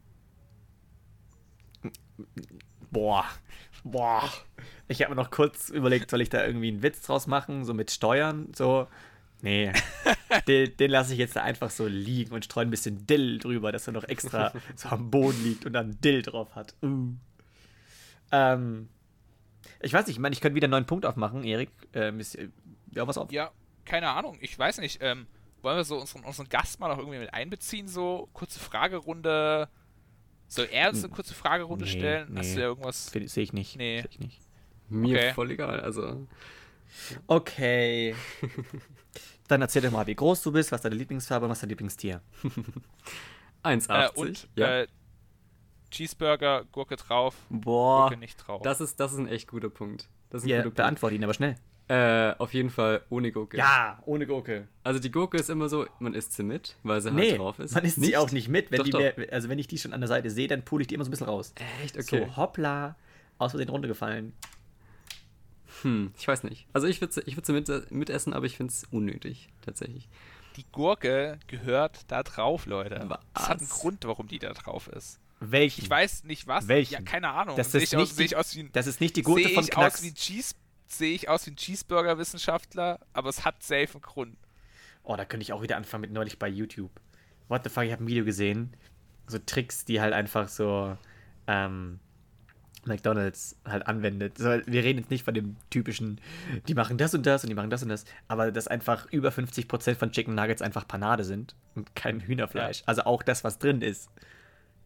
Boah. 2.94 3.26
Boah. 3.84 4.32
Ich 4.88 5.02
habe 5.02 5.14
mir 5.14 5.22
noch 5.22 5.32
kurz 5.32 5.70
überlegt, 5.70 6.10
soll 6.10 6.22
ich 6.22 6.30
da 6.30 6.46
irgendwie 6.46 6.70
einen 6.70 6.84
Witz 6.84 7.02
draus 7.02 7.28
machen, 7.28 7.66
so 7.66 7.74
mit 7.74 7.92
Steuern, 7.92 8.54
so. 8.56 8.88
Nee, 9.42 9.74
den, 10.48 10.78
den 10.78 10.92
lasse 10.92 11.12
ich 11.12 11.20
jetzt 11.20 11.36
da 11.36 11.44
einfach 11.44 11.70
so 11.70 11.86
liegen 11.86 12.34
und 12.34 12.46
streue 12.46 12.66
ein 12.66 12.70
bisschen 12.70 13.06
Dill 13.06 13.40
drüber, 13.40 13.74
dass 13.74 13.88
er 13.88 13.94
noch 13.94 14.06
extra 14.06 14.54
so 14.76 14.88
am 14.88 15.12
Boden 15.12 15.44
liegt 15.44 15.66
und 15.66 15.74
dann 15.74 16.00
Dill 16.00 16.22
drauf 16.22 16.56
hat. 16.56 16.76
Uh. 16.82 17.10
Ähm, 18.32 18.88
ich 19.82 19.92
weiß 19.92 20.08
nicht, 20.08 20.16
ich 20.16 20.22
meine, 20.22 20.32
ich 20.32 20.40
könnte 20.40 20.56
wieder 20.56 20.66
einen 20.66 20.72
neuen 20.72 20.86
Punkt 20.86 21.06
aufmachen, 21.06 21.44
Erik. 21.44 21.72
Ähm, 21.94 22.22
ist 22.22 22.38
ja 22.92 23.06
was 23.06 23.18
auf? 23.18 23.34
Ja, 23.34 23.52
keine 23.84 24.10
Ahnung, 24.10 24.38
ich 24.40 24.58
weiß 24.58 24.78
nicht. 24.78 25.00
Ähm, 25.02 25.28
wollen 25.62 25.76
wir 25.76 25.84
so 25.84 26.00
unseren, 26.00 26.24
unseren 26.24 26.48
Gast 26.48 26.80
mal 26.80 26.88
noch 26.88 27.00
irgendwie 27.00 27.20
mit 27.20 27.34
einbeziehen? 27.34 27.90
So, 27.90 28.30
kurze 28.32 28.60
Fragerunde. 28.60 29.68
Soll 30.56 30.68
er 30.72 30.90
uns 30.90 31.04
eine 31.04 31.14
kurze 31.14 31.34
Fragerunde 31.34 31.86
Nee, 31.86 31.92
stellen? 31.92 32.38
Hast 32.38 32.48
nee. 32.50 32.54
du 32.56 32.60
da 32.62 32.68
irgendwas? 32.68 33.06
Sehe 33.08 33.44
ich 33.44 33.54
nicht. 33.54 33.76
Nee. 33.78 34.02
Sehe 34.02 34.10
ich 34.10 34.20
nicht. 34.20 34.40
Mir 34.90 35.18
Okay. 35.18 35.34
voll 35.34 35.52
egal. 35.52 35.80
Also, 35.80 36.28
Okay. 37.28 38.16
Dann 39.48 39.62
erzähl 39.62 39.82
doch 39.82 39.92
mal, 39.92 40.06
wie 40.08 40.16
groß 40.16 40.42
du 40.44 40.52
bist, 40.52 40.72
was 40.72 40.82
deine 40.82 40.96
Lieblingsfarbe 40.96 41.46
und 41.46 41.52
was 41.52 41.60
dein 41.60 41.70
Lieblingstier. 41.70 42.22
1,80. 43.64 43.90
Äh, 44.16 44.20
und 44.20 44.48
ja. 44.56 44.82
äh, 44.82 44.88
Cheeseburger, 45.92 46.66
Gurke 46.72 46.96
drauf, 46.96 47.36
Boah, 47.50 48.08
Gurke 48.08 48.18
nicht 48.18 48.38
drauf. 48.38 48.62
das 48.64 48.82
ist, 48.82 49.00
das 49.00 49.14
ist 49.14 49.20
ein 49.20 49.28
echt 49.28 49.48
guter 49.48 49.70
Punkt. 49.70 50.10
Das 50.30 50.42
ist 50.42 50.46
ein 50.46 50.50
Ja, 50.50 50.56
guter 50.58 50.64
Punkt. 50.66 50.78
beantworte 50.78 51.16
ihn 51.16 51.24
aber 51.24 51.34
schnell. 51.34 51.56
Äh, 51.90 52.34
auf 52.38 52.54
jeden 52.54 52.70
Fall 52.70 53.04
ohne 53.10 53.32
Gurke. 53.32 53.58
Ja, 53.58 54.02
ohne 54.06 54.26
Gurke. 54.26 54.68
Also 54.84 55.00
die 55.00 55.12
Gurke 55.12 55.38
ist 55.38 55.50
immer 55.50 55.68
so, 55.68 55.86
man 56.00 56.14
isst 56.14 56.32
sie 56.34 56.44
mit, 56.44 56.78
weil 56.84 57.02
sie 57.02 57.12
Nee, 57.12 57.32
halt 57.32 57.40
drauf 57.42 57.60
ist. 57.60 57.76
man 57.76 57.84
isst 57.84 58.02
sie 58.02 58.16
auch 58.16 58.32
nicht 58.32 58.48
mit. 58.48 58.72
Wenn 58.72 58.78
Doch, 58.78 58.86
die 58.86 58.92
doch. 58.92 59.00
Mir, 59.00 59.28
also 59.32 59.50
wenn 59.50 59.60
ich 59.60 59.68
die 59.68 59.78
schon 59.78 59.92
an 59.94 60.00
der 60.00 60.08
Seite 60.08 60.30
sehe, 60.30 60.48
dann 60.48 60.64
pule 60.64 60.82
ich 60.84 60.88
die 60.88 60.96
immer 60.96 61.04
so 61.04 61.10
ein 61.10 61.12
bisschen 61.12 61.28
raus. 61.28 61.54
Echt? 61.84 61.98
Okay. 61.98 62.26
So, 62.26 62.38
hoppla, 62.38 62.96
aus 63.38 63.52
Versehen 63.52 63.70
runtergefallen. 63.70 64.32
Hm, 65.82 66.14
ich 66.18 66.28
weiß 66.28 66.44
nicht. 66.44 66.68
Also 66.74 66.88
ich 66.88 67.02
würde 67.02 67.14
sie, 67.14 67.22
ich 67.26 67.36
würd 67.36 67.46
sie 67.46 67.54
mit, 67.54 67.92
mitessen, 67.92 68.34
aber 68.34 68.46
ich 68.46 68.56
finde 68.58 68.72
es 68.72 68.86
unnötig, 68.92 69.50
tatsächlich. 69.62 70.08
Die 70.56 70.66
Gurke 70.72 71.40
gehört 71.48 72.06
da 72.10 72.24
drauf, 72.24 72.66
Leute. 72.66 73.04
Was? 73.08 73.20
Das 73.34 73.50
hat 73.50 73.60
einen 73.60 73.70
Grund, 73.70 74.06
warum 74.06 74.28
die 74.28 74.40
da 74.40 74.54
drauf 74.54 74.88
ist. 74.88 75.20
Welchen? 75.40 75.82
Ich 75.84 75.90
weiß 75.90 76.24
nicht 76.24 76.48
was. 76.48 76.68
Welchen? 76.68 76.94
Ja, 76.94 77.02
keine 77.02 77.30
Ahnung. 77.32 77.58
Das 77.58 77.72
Sehe 77.72 77.82
ist 77.82 77.92
ich, 77.92 77.98
aus, 78.00 78.12
nicht 78.12 78.20
ich 78.22 78.30
die- 78.30 78.36
aus 78.38 78.56
wie 78.56 78.70
Das 78.72 78.88
ist 78.88 79.02
nicht 79.02 79.16
die 79.18 79.24
Gurke 79.24 79.50
von 79.50 79.66
Knacks. 79.66 79.96
aus 79.98 80.04
wie 80.04 80.14
Cheese, 80.14 80.54
sehe 80.98 81.14
ich 81.14 81.30
aus 81.30 81.46
wie 81.46 81.52
ein 81.52 81.56
Cheeseburger-Wissenschaftler, 81.56 83.00
aber 83.14 83.30
es 83.30 83.46
hat 83.46 83.64
safe 83.64 83.94
einen 83.94 84.02
Grund. 84.02 84.38
Oh, 85.04 85.16
da 85.16 85.26
könnte 85.26 85.44
ich 85.44 85.54
auch 85.54 85.62
wieder 85.62 85.78
anfangen 85.78 86.02
mit 86.02 86.12
neulich 86.12 86.40
bei 86.40 86.48
YouTube. 86.48 86.92
What 87.50 87.64
the 87.64 87.70
fuck, 87.70 87.84
ich 87.84 87.92
habe 87.92 88.04
ein 88.04 88.08
Video 88.08 88.26
gesehen. 88.26 88.74
So 89.28 89.38
Tricks, 89.40 89.86
die 89.86 90.02
halt 90.02 90.14
einfach 90.14 90.48
so 90.48 90.98
ähm, 91.48 92.00
McDonalds 92.86 93.58
halt 93.66 93.88
anwendet. 93.88 94.38
So, 94.38 94.50
wir 94.66 94.84
reden 94.84 95.00
jetzt 95.00 95.12
nicht 95.12 95.24
von 95.24 95.34
dem 95.34 95.56
typischen, 95.70 96.20
die 96.68 96.74
machen 96.74 96.98
das 96.98 97.14
und 97.14 97.26
das 97.26 97.44
und 97.44 97.50
die 97.50 97.56
machen 97.56 97.70
das 97.70 97.84
und 97.84 97.90
das, 97.90 98.06
aber 98.28 98.52
dass 98.52 98.68
einfach 98.68 99.12
über 99.12 99.30
50% 99.30 99.96
von 99.96 100.12
Chicken 100.12 100.36
Nuggets 100.36 100.62
einfach 100.62 100.88
Panade 100.88 101.24
sind 101.24 101.56
und 101.76 101.96
kein 101.96 102.22
Hühnerfleisch. 102.22 102.84
Also 102.86 103.04
auch 103.04 103.24
das, 103.24 103.44
was 103.44 103.60
drin 103.60 103.82
ist. 103.82 104.10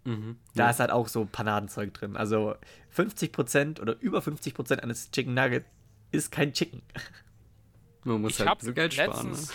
Mhm. 0.05 0.37
Da 0.55 0.69
ist 0.69 0.79
halt 0.79 0.91
auch 0.91 1.07
so 1.07 1.25
Panadenzeug 1.25 1.93
drin. 1.93 2.15
Also 2.15 2.55
50% 2.95 3.81
oder 3.81 3.99
über 3.99 4.19
50% 4.19 4.79
eines 4.79 5.11
Chicken 5.11 5.33
Nuggets 5.33 5.67
ist 6.11 6.31
kein 6.31 6.53
Chicken. 6.53 6.81
Man 8.03 8.21
muss 8.21 8.39
Ich 8.39 8.45
halt 8.45 8.61
so 8.61 8.73
Geld 8.73 8.93
sparen. 8.93 9.09
Ne? 9.09 9.31
letztens, 9.31 9.53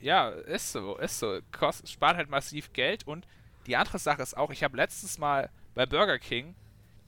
ja, 0.00 0.28
ist 0.28 0.72
so, 0.72 0.96
ist 0.98 1.18
so. 1.18 1.38
Kost, 1.50 1.88
spart 1.88 2.16
halt 2.16 2.28
massiv 2.28 2.72
Geld 2.72 3.06
und 3.06 3.26
die 3.66 3.76
andere 3.76 3.98
Sache 3.98 4.22
ist 4.22 4.36
auch, 4.36 4.50
ich 4.50 4.62
habe 4.62 4.76
letztens 4.76 5.18
mal 5.18 5.48
bei 5.74 5.86
Burger 5.86 6.18
King 6.18 6.54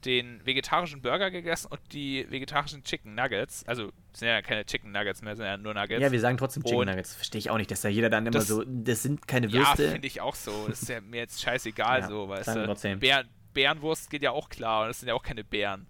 den 0.05 0.45
vegetarischen 0.45 1.01
Burger 1.01 1.29
gegessen 1.31 1.67
und 1.71 1.79
die 1.91 2.25
vegetarischen 2.29 2.83
Chicken 2.83 3.13
Nuggets. 3.15 3.63
Also 3.67 3.91
sind 4.13 4.27
ja 4.27 4.41
keine 4.41 4.63
Chicken 4.65 4.91
Nuggets 4.91 5.21
mehr, 5.21 5.35
sind 5.35 5.45
ja 5.45 5.57
nur 5.57 5.73
Nuggets. 5.73 6.01
Ja, 6.01 6.11
wir 6.11 6.19
sagen 6.19 6.37
trotzdem 6.37 6.63
Chicken 6.63 6.79
Und- 6.79 6.87
Nuggets. 6.87 7.15
Verstehe 7.15 7.39
ich 7.39 7.49
auch 7.49 7.57
nicht, 7.57 7.69
dass 7.71 7.81
da 7.81 7.89
jeder 7.89 8.09
dann 8.09 8.25
immer 8.25 8.31
Das- 8.33 8.47
so, 8.47 8.63
das 8.65 9.03
sind 9.03 9.27
keine 9.27 9.47
Ja, 9.47 9.53
Würste. 9.59 9.91
finde 9.91 10.07
ich 10.07 10.21
auch 10.21 10.35
so. 10.35 10.67
Das 10.67 10.81
ist 10.83 10.89
ja 10.89 11.01
mir 11.01 11.17
jetzt 11.17 11.41
scheißegal 11.41 11.99
Ja, 12.01 12.07
so, 12.07 12.29
weißt 12.29 12.47
du. 12.55 12.65
trotzdem. 12.65 12.99
Bären, 12.99 13.27
Bärenwurst 13.53 14.09
geht 14.09 14.21
ja 14.21 14.31
auch 14.31 14.49
klar 14.49 14.83
und 14.83 14.87
das 14.89 14.99
sind 14.99 15.09
ja 15.09 15.15
auch 15.15 15.23
keine 15.23 15.43
Bären. 15.43 15.87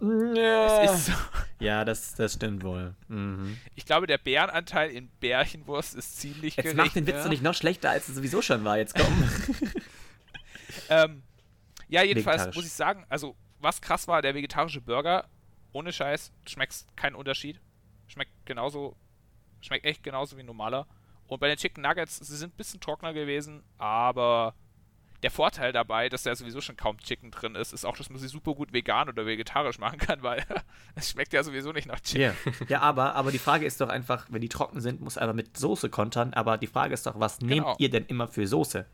Ja, 0.00 0.84
Es 0.84 0.92
ist 1.00 1.06
so. 1.06 1.12
ja 1.64 1.84
das, 1.84 2.14
das 2.14 2.34
stimmt 2.34 2.62
wohl. 2.62 2.94
Mhm. 3.08 3.58
Ich 3.74 3.84
glaube, 3.84 4.06
der 4.06 4.18
Bärenanteil 4.18 4.90
in 4.90 5.08
Bärchenwurst 5.20 5.94
ist 5.94 6.18
ziemlich 6.18 6.56
Jetzt 6.56 6.64
gering. 6.64 6.76
mach 6.76 6.92
den 6.92 7.06
Witz 7.06 7.16
ne? 7.16 7.22
doch 7.22 7.30
nicht 7.30 7.42
noch 7.42 7.54
schlechter, 7.54 7.90
als 7.90 8.08
es 8.08 8.14
sowieso 8.14 8.42
schon 8.42 8.64
war. 8.64 8.78
Jetzt 8.78 8.94
komm. 8.94 9.06
Ähm, 10.90 11.22
ja, 11.88 12.02
jedenfalls 12.02 12.54
muss 12.54 12.66
ich 12.66 12.72
sagen, 12.72 13.04
also 13.08 13.36
was 13.60 13.80
krass 13.80 14.08
war, 14.08 14.22
der 14.22 14.34
vegetarische 14.34 14.80
Burger, 14.80 15.28
ohne 15.72 15.92
Scheiß, 15.92 16.32
schmeckt 16.46 16.84
keinen 16.96 17.14
Unterschied. 17.14 17.60
Schmeckt 18.06 18.32
genauso, 18.46 18.96
schmeckt 19.60 19.84
echt 19.84 20.02
genauso 20.02 20.36
wie 20.36 20.40
ein 20.40 20.46
normaler. 20.46 20.86
Und 21.26 21.40
bei 21.40 21.48
den 21.48 21.58
Chicken 21.58 21.82
Nuggets, 21.82 22.18
sie 22.18 22.36
sind 22.36 22.54
ein 22.54 22.56
bisschen 22.56 22.80
trockener 22.80 23.12
gewesen, 23.12 23.62
aber 23.76 24.54
der 25.22 25.30
Vorteil 25.30 25.72
dabei, 25.72 26.08
dass 26.08 26.22
da 26.22 26.34
sowieso 26.36 26.60
schon 26.60 26.76
kaum 26.76 26.98
Chicken 26.98 27.30
drin 27.30 27.54
ist, 27.56 27.72
ist 27.72 27.84
auch, 27.84 27.96
dass 27.96 28.08
man 28.10 28.18
sie 28.20 28.28
super 28.28 28.54
gut 28.54 28.72
vegan 28.72 29.08
oder 29.08 29.26
vegetarisch 29.26 29.78
machen 29.78 29.98
kann, 29.98 30.22
weil 30.22 30.44
es 30.94 31.10
schmeckt 31.10 31.32
ja 31.32 31.42
sowieso 31.42 31.72
nicht 31.72 31.86
nach 31.88 32.00
Chicken. 32.00 32.20
Ja, 32.60 32.66
ja 32.68 32.80
aber, 32.80 33.14
aber 33.16 33.32
die 33.32 33.38
Frage 33.38 33.66
ist 33.66 33.80
doch 33.80 33.88
einfach, 33.88 34.26
wenn 34.30 34.40
die 34.40 34.48
trocken 34.48 34.80
sind, 34.80 35.00
muss 35.00 35.18
einfach 35.18 35.34
mit 35.34 35.56
Soße 35.56 35.90
kontern. 35.90 36.34
Aber 36.34 36.56
die 36.58 36.66
Frage 36.68 36.94
ist 36.94 37.06
doch, 37.06 37.18
was 37.18 37.38
Genau. 37.38 37.48
nehmt 37.54 37.66
ihr 37.80 37.90
denn 37.90 38.04
immer 38.06 38.28
für 38.28 38.46
Soße? 38.46 38.86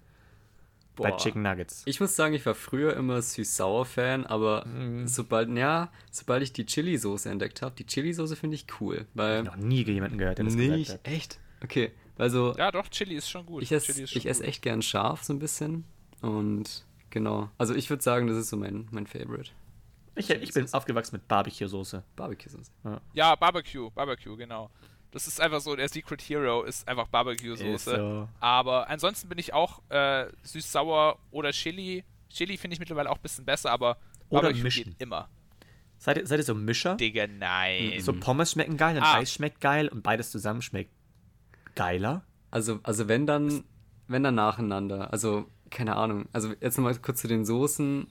bei 0.97 1.11
Boah. 1.11 1.17
Chicken 1.19 1.43
Nuggets. 1.43 1.83
Ich 1.87 1.99
muss 1.99 2.15
sagen, 2.15 2.35
ich 2.35 2.47
war 2.47 2.55
früher 2.55 2.95
immer 2.97 3.21
süß-sauer-Fan, 3.21 4.27
aber 4.27 4.65
Mhm. 4.67 5.09
sobald, 5.09 5.49
ja, 5.51 5.91
sobald 6.11 6.43
ich 6.45 6.53
die 6.53 6.67
Chili-Soße 6.67 7.29
entdeckt 7.31 7.63
habe, 7.63 7.75
die 7.77 7.85
Chili-Soße 7.85 8.37
finde 8.37 8.55
ich 8.55 8.67
cool, 8.81 9.07
weil 9.15 9.43
noch 9.43 9.57
nie 9.57 9.83
jemanden 9.85 10.19
gehört, 10.19 10.39
der 10.39 10.45
das 10.45 10.55
nicht, 10.55 10.87
gesagt 10.87 11.07
hat. 11.07 11.13
echt, 11.13 11.41
okay, 11.65 11.91
also 12.17 12.55
Ja, 12.57 12.71
doch, 12.71 12.87
Chili 12.89 13.17
ist 13.17 13.29
schon 13.29 13.45
gut. 13.45 13.65
ich 13.65 13.73
esse 13.73 14.01
ich 14.03 14.15
gut. 14.15 14.41
echt 14.43 14.63
gern 14.63 14.83
scharf 14.83 15.25
so 15.25 15.33
ein 15.33 15.41
bisschen 15.41 15.85
und 16.25 16.85
genau, 17.11 17.49
also 17.59 17.75
ich 17.75 17.89
würde 17.91 18.03
sagen, 18.03 18.27
das 18.27 18.37
ist 18.37 18.49
so 18.49 18.57
mein 18.57 18.89
mein 18.91 19.07
Favorite 19.07 19.51
Ich, 20.17 20.31
ich 20.31 20.53
bin 20.53 20.67
aufgewachsen 20.73 21.17
mit 21.17 21.29
Barbecue-Soße. 21.29 22.03
Barbecue-Soße. 22.17 22.71
Ja, 23.13 23.35
Barbecue, 23.37 23.91
Barbecue, 23.91 24.37
genau. 24.37 24.71
Das 25.11 25.29
ist 25.29 25.41
einfach 25.41 25.61
so, 25.61 25.77
der 25.77 25.89
Secret 25.89 26.21
Hero 26.23 26.63
ist 26.65 26.89
einfach 26.89 27.07
Barbecue-Soße. 27.09 27.97
So. 27.97 28.29
Aber 28.41 28.89
ansonsten 28.89 29.29
bin 29.29 29.39
ich 29.39 29.53
auch 29.53 29.81
äh, 29.91 30.27
süß-sauer 30.43 31.19
oder 31.31 31.53
Chili. 31.53 32.05
Chili 32.31 32.57
finde 32.57 32.75
ich 32.75 32.81
mittlerweile 32.81 33.11
auch 33.11 33.17
ein 33.17 33.23
bisschen 33.23 33.45
besser, 33.45 33.71
aber 33.71 33.97
Oder 34.29 34.43
Barbecue 34.43 34.63
mischen. 34.65 34.85
geht 34.85 35.01
immer. 35.01 35.29
Seid 35.99 36.17
ihr, 36.19 36.27
seid 36.27 36.41
ihr 36.41 36.45
so 36.45 36.55
Mischer? 36.55 36.97
Digga, 36.97 37.27
nein. 37.29 38.01
So 38.01 38.13
Pommes 38.13 38.51
schmecken 38.53 38.77
geil 38.77 38.97
und 38.97 39.05
Ah. 39.05 39.19
Eis 39.19 39.33
schmeckt 39.33 39.61
geil 39.61 39.87
und 39.89 40.03
beides 40.03 40.31
zusammen 40.33 40.63
schmeckt 40.63 40.91
geiler? 41.77 42.25
Also, 42.51 42.81
also 42.83 43.07
wenn 43.09 43.27
dann, 43.27 43.65
wenn 44.09 44.23
dann 44.25 44.35
nacheinander. 44.35 45.13
Also, 45.13 45.49
keine 45.75 45.97
Ahnung. 45.97 46.27
Also 46.33 46.53
jetzt 46.61 46.79
nochmal 46.79 46.95
kurz 46.97 47.21
zu 47.21 47.29
den 47.29 47.45
Soßen. 47.45 48.07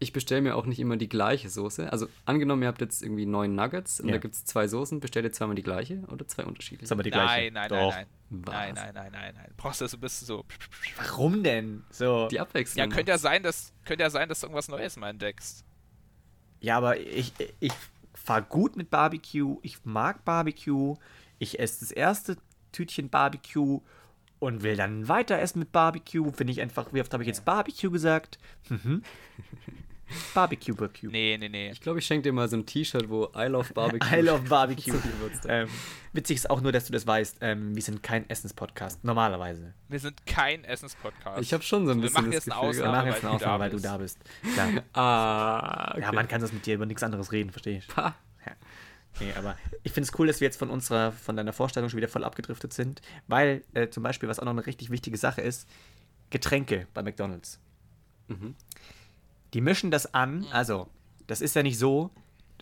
Ich 0.00 0.12
bestelle 0.12 0.40
mir 0.42 0.54
auch 0.54 0.64
nicht 0.64 0.78
immer 0.78 0.96
die 0.96 1.08
gleiche 1.08 1.50
Soße. 1.50 1.90
Also 1.92 2.06
angenommen, 2.24 2.62
ihr 2.62 2.68
habt 2.68 2.80
jetzt 2.80 3.02
irgendwie 3.02 3.26
neun 3.26 3.56
Nuggets 3.56 3.98
und 4.00 4.08
Ja. 4.08 4.12
da 4.14 4.18
gibt 4.18 4.34
es 4.36 4.44
zwei 4.44 4.68
Soßen, 4.68 5.00
bestellt 5.00 5.24
ihr 5.24 5.32
zweimal 5.32 5.56
die 5.56 5.64
gleiche 5.64 6.02
oder 6.08 6.26
zwei 6.28 6.44
unterschiedliche? 6.44 6.92
Aber 6.94 7.02
die 7.02 7.10
gleiche. 7.10 7.50
nein, 7.50 7.52
nein, 7.52 7.68
Doch. 7.68 7.92
nein, 7.94 8.06
nein. 8.30 8.42
Was? 8.44 8.54
Nein, 8.54 8.74
nein, 8.74 8.94
nein, 8.94 9.12
nein, 9.12 9.34
nein. 9.34 9.50
Brauchst 9.56 9.80
du 9.80 9.84
das 9.86 9.90
so 9.92 9.96
ein 9.96 10.00
bisschen 10.00 10.26
so. 10.26 10.44
Warum 10.98 11.42
denn? 11.42 11.82
So. 11.90 12.28
Die 12.28 12.38
Abwechslung. 12.38 12.88
Ja, 12.88 12.94
könnte 12.94 13.10
ja 13.10 13.18
sein, 13.18 13.42
dass 13.42 13.72
könnte 13.84 14.04
ja 14.04 14.10
sein, 14.10 14.28
dass 14.28 14.38
du 14.40 14.46
irgendwas 14.46 14.68
Neues 14.68 14.96
mal 14.96 15.10
entdeckst. 15.10 15.64
Ja, 16.60 16.76
aber 16.76 17.00
ich, 17.00 17.32
ich 17.58 17.72
fahr 18.14 18.42
gut 18.42 18.76
mit 18.76 18.90
Barbecue. 18.90 19.58
Ich 19.62 19.84
mag 19.84 20.24
Barbecue. 20.24 20.94
Ich 21.40 21.58
esse 21.58 21.80
das 21.80 21.90
erste 21.90 22.36
Tütchen 22.70 23.08
Barbecue 23.10 23.80
und 24.38 24.62
will 24.62 24.76
dann 24.76 25.08
weiter 25.08 25.38
essen 25.38 25.58
mit 25.60 25.72
Barbecue. 25.72 26.30
Finde 26.32 26.52
ich 26.52 26.60
einfach, 26.60 26.86
wie 26.92 27.00
oft 27.00 27.12
habe 27.12 27.22
ich 27.22 27.26
jetzt 27.26 27.44
Barbecue 27.44 27.90
gesagt? 27.90 28.38
Mhm. 28.68 29.02
Barbecue, 30.34 30.74
Barbecue. 30.74 31.10
Nee, 31.10 31.36
nee, 31.38 31.50
nee. 31.50 31.70
Ich 31.70 31.82
glaube, 31.82 31.98
ich 31.98 32.06
schenke 32.06 32.22
dir 32.22 32.32
mal 32.32 32.48
so 32.48 32.56
ein 32.56 32.64
T-Shirt, 32.64 33.10
wo 33.10 33.30
I 33.36 33.44
love 33.46 33.74
Barbecue. 33.74 34.08
I 34.18 34.22
love 34.22 34.42
Barbecue. 34.48 34.94
Ähm, 35.46 35.68
witzig 36.14 36.36
ist 36.38 36.48
auch 36.48 36.62
nur, 36.62 36.72
dass 36.72 36.86
du 36.86 36.92
das 36.94 37.06
weißt. 37.06 37.38
Ähm, 37.42 37.74
wir 37.74 37.82
sind 37.82 38.02
kein 38.02 38.28
Essenspodcast, 38.30 39.04
normalerweise. 39.04 39.74
Wir 39.88 40.00
sind 40.00 40.24
kein 40.24 40.64
Essenspodcast. 40.64 41.42
Ich 41.42 41.52
habe 41.52 41.62
schon 41.62 41.84
so 41.84 41.92
ein 41.92 41.98
Wir 41.98 42.02
bisschen 42.08 42.22
machen 42.22 42.32
das 42.32 42.44
Gefühl 42.46 42.52
Wir 42.54 42.68
Ausnahme. 42.68 43.04
gehabt. 43.04 43.04
machen 43.04 43.06
jetzt 43.12 43.22
weil 43.22 43.30
eine 43.30 43.38
du 43.38 43.44
da 43.44 43.50
Ausnahme, 43.50 43.60
weil 43.64 43.70
du 43.70 43.76
bist. 43.76 43.84
da 43.84 43.96
bist. 43.98 44.18
Klar. 44.54 44.82
Ah, 44.94 45.90
okay. 45.92 46.00
Ja, 46.00 46.12
man 46.12 46.26
kann 46.28 46.40
das 46.40 46.52
mit 46.54 46.64
dir 46.64 46.74
über 46.76 46.86
nichts 46.86 47.02
anderes 47.02 47.30
reden, 47.32 47.50
verstehe 47.50 47.76
ich. 47.78 47.86
Pah. 47.88 48.14
Ja. 48.46 48.52
Nee, 49.20 49.32
aber 49.36 49.56
ich 49.82 49.92
finde 49.92 50.08
es 50.08 50.18
cool, 50.18 50.26
dass 50.28 50.40
wir 50.40 50.46
jetzt 50.46 50.58
von 50.58 50.70
unserer, 50.70 51.12
von 51.12 51.36
deiner 51.36 51.52
Vorstellung 51.52 51.90
schon 51.90 51.96
wieder 51.96 52.08
voll 52.08 52.24
abgedriftet 52.24 52.72
sind, 52.72 53.02
weil 53.26 53.64
äh, 53.74 53.88
zum 53.88 54.02
Beispiel, 54.02 54.28
was 54.28 54.38
auch 54.38 54.44
noch 54.44 54.52
eine 54.52 54.66
richtig 54.66 54.90
wichtige 54.90 55.16
Sache 55.16 55.40
ist, 55.40 55.68
Getränke 56.30 56.86
bei 56.94 57.02
McDonalds. 57.02 57.58
Mhm. 58.28 58.54
Die 59.54 59.60
mischen 59.60 59.90
das 59.90 60.14
an, 60.14 60.46
also, 60.52 60.88
das 61.26 61.40
ist 61.40 61.56
ja 61.56 61.62
nicht 61.62 61.78
so. 61.78 62.10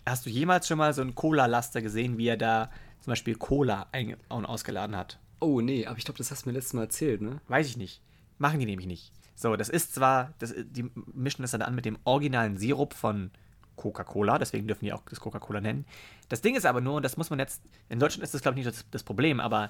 Hast 0.05 0.25
du 0.25 0.29
jemals 0.29 0.67
schon 0.67 0.77
mal 0.77 0.93
so 0.93 1.01
einen 1.01 1.15
Cola-Laster 1.15 1.81
gesehen, 1.81 2.17
wie 2.17 2.27
er 2.27 2.37
da 2.37 2.71
zum 3.01 3.11
Beispiel 3.11 3.35
Cola 3.35 3.87
ein- 3.91 4.15
und 4.29 4.45
ausgeladen 4.45 4.95
hat? 4.95 5.19
Oh 5.39 5.61
nee, 5.61 5.85
aber 5.85 5.97
ich 5.97 6.05
glaube, 6.05 6.17
das 6.17 6.31
hast 6.31 6.45
du 6.45 6.49
mir 6.49 6.53
letztes 6.53 6.73
Mal 6.73 6.83
erzählt, 6.83 7.21
ne? 7.21 7.41
Weiß 7.47 7.67
ich 7.67 7.77
nicht. 7.77 8.01
Machen 8.39 8.59
die 8.59 8.65
nämlich 8.65 8.87
nicht. 8.87 9.11
So, 9.35 9.55
das 9.55 9.69
ist 9.69 9.93
zwar, 9.93 10.33
das, 10.39 10.53
die 10.57 10.89
mischen 11.13 11.43
das 11.43 11.51
dann 11.51 11.61
an 11.61 11.75
mit 11.75 11.85
dem 11.85 11.99
originalen 12.05 12.57
Sirup 12.57 12.93
von 12.93 13.31
Coca-Cola, 13.77 14.37
deswegen 14.37 14.67
dürfen 14.67 14.83
die 14.83 14.91
auch 14.91 15.03
das 15.09 15.21
Coca-Cola 15.21 15.61
nennen. 15.61 15.85
Das 16.27 16.41
Ding 16.41 16.55
ist 16.55 16.65
aber 16.65 16.81
nur, 16.81 16.95
und 16.95 17.03
das 17.03 17.15
muss 17.15 17.29
man 17.29 17.39
jetzt, 17.39 17.61
in 17.87 17.99
Deutschland 17.99 18.23
ist 18.23 18.33
das 18.33 18.41
glaube 18.41 18.59
ich 18.59 18.65
nicht 18.65 18.77
das, 18.77 18.85
das 18.91 19.03
Problem, 19.03 19.39
aber 19.39 19.69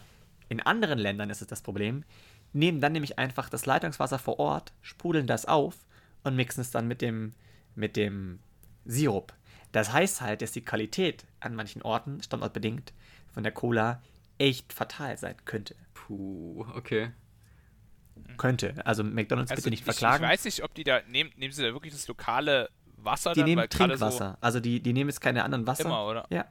in 0.50 0.62
anderen 0.62 0.98
Ländern 0.98 1.30
ist 1.30 1.42
es 1.42 1.48
das 1.48 1.62
Problem, 1.62 2.04
nehmen 2.54 2.82
dann 2.82 2.94
nämlich 2.94 3.20
einfach 3.20 3.50
das 3.50 3.68
Leitungswasser 3.68 4.18
vor 4.18 4.40
Ort, 4.40 4.74
sprudeln 4.82 5.28
das 5.28 5.46
auf 5.46 5.76
und 6.24 6.36
mixen 6.36 6.62
es 6.62 6.72
dann 6.72 6.88
mit 6.88 7.02
dem, 7.02 7.34
mit 7.76 7.96
dem 7.96 8.40
Sirup. 8.86 9.34
Das 9.72 9.92
heißt 9.92 10.22
halt, 10.22 10.42
dass 10.42 10.54
die 10.54 10.64
Qualität 10.64 11.26
an 11.40 11.54
manchen 11.54 11.82
Orten, 11.82 12.24
standortbedingt, 12.24 12.94
von 13.34 13.44
der 13.44 13.52
Cola 13.52 14.02
echt 14.38 14.74
fatal 14.74 15.18
sein 15.18 15.36
könnte. 15.46 15.76
Puh, 15.94 16.66
okay. 16.74 17.12
Könnte. 18.38 18.74
Also 18.86 19.04
McDonalds 19.04 19.52
Also 19.52 19.62
bitte 19.62 19.72
nicht 19.72 19.82
ich, 19.82 19.86
verklagen. 19.86 20.24
Ich 20.24 20.30
weiß 20.30 20.46
nicht, 20.46 20.64
ob 20.64 20.74
die 20.74 20.84
da 20.84 21.02
nehmen, 21.08 21.32
nehmen 21.36 21.54
sie 21.54 21.62
da 21.62 21.74
wirklich 21.74 21.94
das 21.94 22.08
lokale 22.08 22.70
Wasser 22.98 23.34
die 23.34 23.42
dann, 23.42 23.50
nehmen 23.50 23.70
Trinkwasser. 23.70 24.38
also 24.42 24.60
die, 24.60 24.82
die 24.82 24.94
nehmen 24.94 25.10
jetzt 25.10 25.22
keine 25.22 25.44
anderen 25.44 25.66
Wasser. 25.68 25.86
Immer, 25.86 26.06
oder? 26.06 26.26
Ja. 26.30 26.46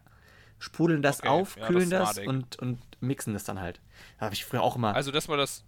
Sprudeln 0.59 1.03
das 1.03 1.21
Okay, 1.21 1.29
auf, 1.29 1.57
ja, 1.57 1.63
das 1.63 1.69
kühlen 1.69 1.91
das, 1.91 2.15
smart, 2.15 2.27
und, 2.27 2.57
und 2.57 2.79
mixen 3.01 3.35
das 3.35 3.45
dann 3.45 3.61
halt. 3.61 3.81
Da 4.19 4.27
habe 4.27 4.35
ich 4.35 4.45
früher 4.45 4.63
auch 4.63 4.77
immer. 4.77 4.91
So, 4.91 4.97
also 4.97 5.11
dass 5.11 5.29
man 5.29 5.39
das 5.39 5.65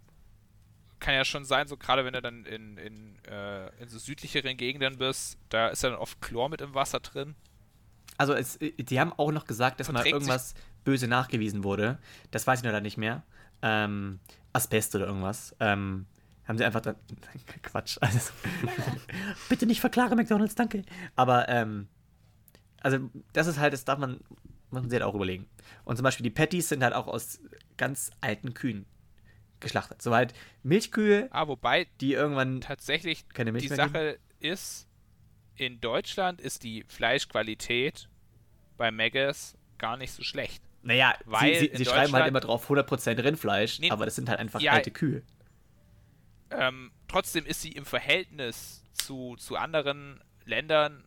kann 0.99 1.15
ja 1.15 1.25
schon 1.25 1.45
sein, 1.45 1.69
so 1.69 1.77
gerade 1.77 2.05
wenn 2.05 2.13
du 2.13 2.23
dann 2.23 2.45
in, 2.45 2.77
in, 2.77 3.17
äh, 3.25 3.69
in 3.83 3.89
so 3.89 3.99
südlicheren 3.99 4.57
Gegenden 4.57 4.99
bist, 4.99 5.39
da 5.49 5.69
ist 5.69 5.83
ja 5.83 5.91
dann 5.91 5.99
oft 5.99 6.21
Chlor 6.21 6.49
mit 6.49 6.61
im 6.61 6.75
Wasser 6.75 7.01
drin. 7.01 7.35
Also 8.17 8.35
es, 8.35 8.59
die 8.59 8.99
haben 8.99 9.13
auch 9.13 9.31
noch 9.31 9.45
gesagt, 9.45 9.79
dass 9.79 9.89
mal 9.89 10.01
Verträgt 10.01 10.15
irgendwas 10.15 10.55
böse 10.85 11.07
nachgewiesen 11.07 11.63
wurde. 11.63 11.99
Das 12.31 12.47
weiß 12.47 12.61
ich 12.61 12.63
nur 12.65 12.73
leider 12.73 12.83
nicht 12.83 12.97
mehr. 12.97 13.23
Ähm, 13.63 14.19
Asbest 14.53 14.95
oder 14.95 15.07
irgendwas. 15.07 15.55
Ähm, 15.61 16.07
haben 16.49 16.59
sie 16.59 16.65
einfach 16.65 16.81
dann. 16.81 16.97
Quatsch. 17.63 17.99
Also, 18.01 18.33
bitte 19.49 19.67
nicht 19.67 19.81
verklage 19.81 20.17
McDonalds, 20.17 20.55
danke. 20.55 20.83
Aber 21.15 21.49
ähm, 21.49 21.89
also 22.81 23.11
das 23.33 23.47
ist 23.47 23.59
halt, 23.59 23.73
das 23.73 23.85
darf 23.85 23.99
man, 23.99 24.21
muss 24.71 24.83
man 24.83 24.91
sich 24.91 24.99
halt 24.99 25.09
auch 25.09 25.15
überlegen. 25.15 25.47
Und 25.85 25.97
zum 25.97 26.05
Beispiel 26.05 26.25
die 26.25 26.31
Patties 26.31 26.69
sind 26.69 26.83
halt 26.83 26.95
auch 26.95 27.07
aus 27.07 27.41
ganz 27.77 28.11
alten 28.21 28.55
Kühen 28.55 28.87
geschlachtet. 29.61 30.01
So 30.03 30.15
halt 30.15 30.33
Milchkühe, 30.63 31.29
Ah, 31.31 31.49
wobei 31.49 31.87
die 32.01 32.15
irgendwann 32.15 32.61
tatsächlich 32.61 33.29
Keine 33.29 33.53
Milch 33.53 33.65
die 33.65 33.69
mehr 33.69 33.79
geben? 33.79 33.93
Sache 33.93 34.19
ist, 34.41 34.87
in 35.57 35.81
Deutschland 35.81 36.41
ist 36.41 36.63
die 36.63 36.85
Fleischqualität 36.89 38.09
bei 38.77 38.91
Megas 38.91 39.57
gar 39.79 39.97
nicht 39.97 40.13
so 40.13 40.23
schlecht. 40.23 40.63
Naja, 40.83 41.15
Weil 41.25 41.55
sie, 41.55 41.71
sie, 41.73 41.77
sie 41.79 41.85
schreiben 41.85 42.13
halt 42.13 42.29
immer 42.29 42.41
drauf 42.41 42.71
100% 42.71 43.23
Rindfleisch, 43.23 43.81
Nee, 43.81 43.91
aber 43.91 44.05
das 44.05 44.15
sind 44.15 44.29
halt 44.29 44.39
einfach 44.39 44.61
ja, 44.61 44.73
alte 44.73 44.93
Kühe. 44.93 45.23
Ähm, 46.51 46.93
trotzdem 47.09 47.45
ist 47.47 47.63
sie 47.63 47.73
im 47.73 47.85
Verhältnis 47.85 48.83
zu, 48.93 49.37
zu 49.37 49.57
anderen 49.57 50.21
Ländern 50.45 51.05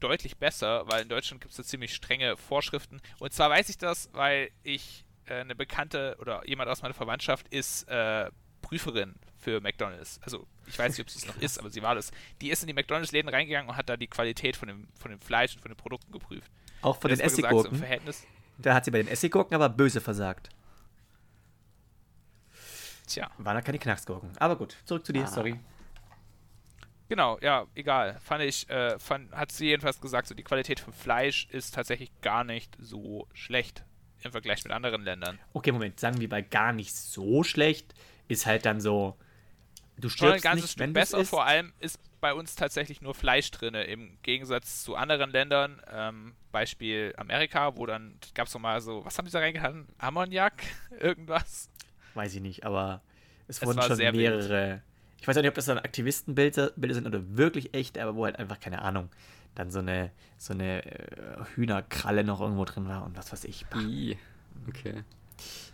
deutlich 0.00 0.36
besser, 0.36 0.86
weil 0.88 1.02
in 1.02 1.08
Deutschland 1.08 1.40
gibt 1.40 1.52
es 1.52 1.56
da 1.56 1.62
ziemlich 1.62 1.94
strenge 1.94 2.36
Vorschriften. 2.36 3.00
Und 3.18 3.32
zwar 3.32 3.50
weiß 3.50 3.68
ich 3.68 3.78
das, 3.78 4.10
weil 4.12 4.50
ich 4.62 5.04
äh, 5.26 5.34
eine 5.34 5.54
Bekannte 5.54 6.16
oder 6.20 6.46
jemand 6.46 6.68
aus 6.70 6.82
meiner 6.82 6.94
Verwandtschaft 6.94 7.48
ist 7.48 7.88
äh, 7.88 8.30
Prüferin 8.62 9.14
für 9.38 9.60
McDonalds. 9.60 10.20
Also 10.22 10.46
ich 10.66 10.78
weiß 10.78 10.92
nicht, 10.92 11.00
ob 11.00 11.10
sie 11.10 11.18
es 11.18 11.26
noch 11.26 11.40
ist, 11.40 11.58
aber 11.58 11.70
sie 11.70 11.82
war 11.82 11.94
das. 11.94 12.10
Die 12.40 12.50
ist 12.50 12.62
in 12.62 12.66
die 12.66 12.74
McDonalds-Läden 12.74 13.28
reingegangen 13.28 13.70
und 13.70 13.76
hat 13.76 13.88
da 13.88 13.96
die 13.96 14.08
Qualität 14.08 14.56
von 14.56 14.68
dem, 14.68 14.88
von 14.98 15.10
dem 15.10 15.20
Fleisch 15.20 15.54
und 15.54 15.62
von 15.62 15.70
den 15.70 15.76
Produkten 15.76 16.12
geprüft. 16.12 16.50
Auch 16.82 17.00
von 17.00 17.08
den 17.08 17.18
so 17.18 17.24
Essiggurken. 17.24 17.78
Verhältnis, 17.78 18.26
Da 18.58 18.74
hat 18.74 18.84
sie 18.84 18.90
bei 18.90 18.98
den 18.98 19.08
Essiggurken 19.08 19.54
aber 19.54 19.68
böse 19.68 20.00
versagt. 20.00 20.50
Tja. 23.06 23.30
Waren 23.38 23.54
da 23.56 23.60
keine 23.62 23.78
Knacksgurken. 23.78 24.30
Aber 24.38 24.56
gut, 24.56 24.76
zurück 24.84 25.04
zu 25.06 25.12
dir, 25.12 25.24
Ah. 25.24 25.26
sorry. 25.28 25.58
Genau, 27.08 27.38
ja, 27.40 27.66
egal. 27.74 28.18
Fand 28.20 28.42
ich, 28.42 28.68
äh, 28.68 28.98
fand, 28.98 29.30
hat 29.32 29.52
sie 29.52 29.66
jedenfalls 29.66 30.00
gesagt, 30.00 30.26
so 30.26 30.34
die 30.34 30.42
Qualität 30.42 30.80
vom 30.80 30.92
Fleisch 30.92 31.46
ist 31.50 31.74
tatsächlich 31.74 32.10
gar 32.20 32.42
nicht 32.42 32.76
so 32.80 33.28
schlecht 33.32 33.84
im 34.22 34.32
Vergleich 34.32 34.64
mit 34.64 34.72
anderen 34.72 35.02
Ländern. 35.02 35.38
Okay, 35.52 35.70
Moment, 35.70 36.00
sagen 36.00 36.20
wir 36.20 36.28
bei 36.28 36.42
gar 36.42 36.72
nicht 36.72 36.94
so 36.96 37.44
schlecht, 37.44 37.94
ist 38.26 38.44
halt 38.46 38.66
dann 38.66 38.80
so, 38.80 39.16
du 39.98 40.08
Schon 40.08 40.28
ein 40.32 40.38
stirbst 40.38 40.42
ganzes 40.44 40.62
nicht, 40.62 40.70
Stück 40.72 40.80
wenn 40.80 40.92
besser, 40.94 41.24
vor 41.24 41.44
allem 41.46 41.72
ist 41.78 42.00
bei 42.20 42.34
uns 42.34 42.56
tatsächlich 42.56 43.02
nur 43.02 43.14
Fleisch 43.14 43.52
drin, 43.52 43.74
im 43.74 44.18
Gegensatz 44.22 44.82
zu 44.82 44.96
anderen 44.96 45.30
Ländern. 45.30 45.80
Ähm, 45.92 46.34
Beispiel 46.50 47.14
Amerika, 47.18 47.76
wo 47.76 47.86
dann 47.86 48.18
gab 48.34 48.48
es 48.48 48.58
mal 48.58 48.80
so, 48.80 49.04
was 49.04 49.16
haben 49.16 49.26
die 49.26 49.30
da 49.32 49.38
reingehauen? 49.38 49.86
Ammoniak? 49.98 50.54
Irgendwas? 50.98 51.70
Weiß 52.16 52.34
ich 52.34 52.40
nicht, 52.40 52.64
aber 52.64 53.02
es 53.46 53.58
Es 53.60 53.66
wurden 53.66 53.82
schon 53.82 53.96
sehr 53.96 54.12
wild. 54.12 54.46
mehrere. 54.48 54.82
Ich 55.20 55.28
weiß 55.28 55.36
auch 55.36 55.42
nicht, 55.42 55.48
ob 55.48 55.54
das 55.54 55.66
dann 55.66 55.78
Aktivistenbilder 55.78 56.72
Bilder 56.76 56.94
sind 56.94 57.06
oder 57.06 57.36
wirklich 57.36 57.74
echt, 57.74 57.98
aber 57.98 58.16
wo 58.16 58.24
halt 58.24 58.38
einfach, 58.38 58.58
keine 58.58 58.82
Ahnung, 58.82 59.08
dann 59.54 59.70
so 59.70 59.78
eine, 59.78 60.10
so 60.38 60.52
eine 60.52 60.84
äh, 60.84 61.44
Hühnerkralle 61.54 62.24
noch 62.24 62.40
irgendwo 62.40 62.64
drin 62.64 62.88
war 62.88 63.04
und 63.04 63.16
was 63.16 63.32
weiß 63.32 63.44
ich. 63.44 63.66
Bah. 63.66 63.78
I. 63.80 64.16
Okay. 64.68 65.04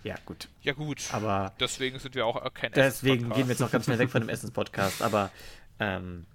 Ja, 0.02 0.16
gut. 0.24 0.48
Ja 0.62 0.72
gut, 0.72 1.02
Aber 1.12 1.52
deswegen 1.60 1.98
sind 1.98 2.14
wir 2.14 2.26
auch 2.26 2.52
kein 2.54 2.72
deswegen 2.72 3.30
gehen 3.30 3.46
wir 3.46 3.52
jetzt 3.52 3.60
noch 3.60 3.70
ganz 3.70 3.84
schnell 3.84 3.98
weg 3.98 4.10
von 4.10 4.20
dem 4.20 4.28
Essenspodcast. 4.28 5.02
Aber, 5.02 5.30
ähm, 5.78 6.26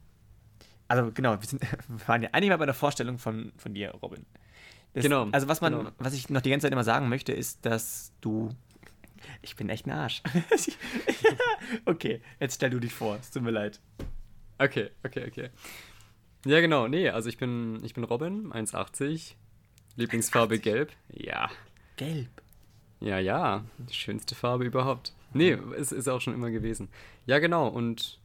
also 0.87 1.11
genau, 1.11 1.39
wir, 1.39 1.47
sind, 1.47 1.61
wir 1.87 2.07
waren 2.07 2.23
ja 2.23 2.29
eigentlich 2.31 2.49
mal 2.49 2.57
bei 2.57 2.65
der 2.65 2.73
Vorstellung 2.73 3.17
von, 3.17 3.51
von 3.57 3.73
dir, 3.73 3.91
Robin. 4.01 4.25
Das, 4.93 5.03
Genau, 5.03 5.27
Also 5.31 5.47
was 5.49 5.59
man, 5.59 5.77
genau. 5.77 5.91
was 5.97 6.13
ich 6.13 6.29
noch 6.29 6.41
die 6.41 6.49
ganze 6.49 6.65
Zeit 6.65 6.71
immer 6.71 6.85
sagen 6.85 7.09
möchte, 7.09 7.33
ist, 7.33 7.65
dass 7.65 8.13
du 8.21 8.49
Ich 9.41 9.55
bin 9.55 9.69
echt 9.69 9.85
ein 9.85 9.91
Arsch. 9.91 10.21
okay, 11.85 12.21
jetzt 12.39 12.55
stell 12.55 12.69
du 12.69 12.79
dich 12.79 12.93
vor. 12.93 13.17
Es 13.19 13.31
tut 13.31 13.43
mir 13.43 13.51
leid. 13.51 13.79
Okay, 14.57 14.89
okay, 15.03 15.25
okay. 15.27 15.49
Ja, 16.45 16.61
genau. 16.61 16.87
Nee, 16.87 17.09
also 17.09 17.29
ich 17.29 17.37
bin, 17.37 17.83
ich 17.83 17.93
bin 17.93 18.03
Robin, 18.03 18.51
1,80. 18.51 19.33
Lieblingsfarbe 19.95 20.59
gelb. 20.59 20.91
Ja. 21.11 21.49
Gelb. 21.95 22.29
Ja, 22.99 23.19
ja. 23.19 23.63
Die 23.77 23.93
schönste 23.93 24.35
Farbe 24.35 24.65
überhaupt. 24.65 25.13
Nee, 25.33 25.57
es 25.77 25.91
ist 25.91 26.07
auch 26.07 26.21
schon 26.21 26.33
immer 26.33 26.51
gewesen. 26.51 26.89
Ja, 27.25 27.39
genau. 27.39 27.67
Und 27.67 28.19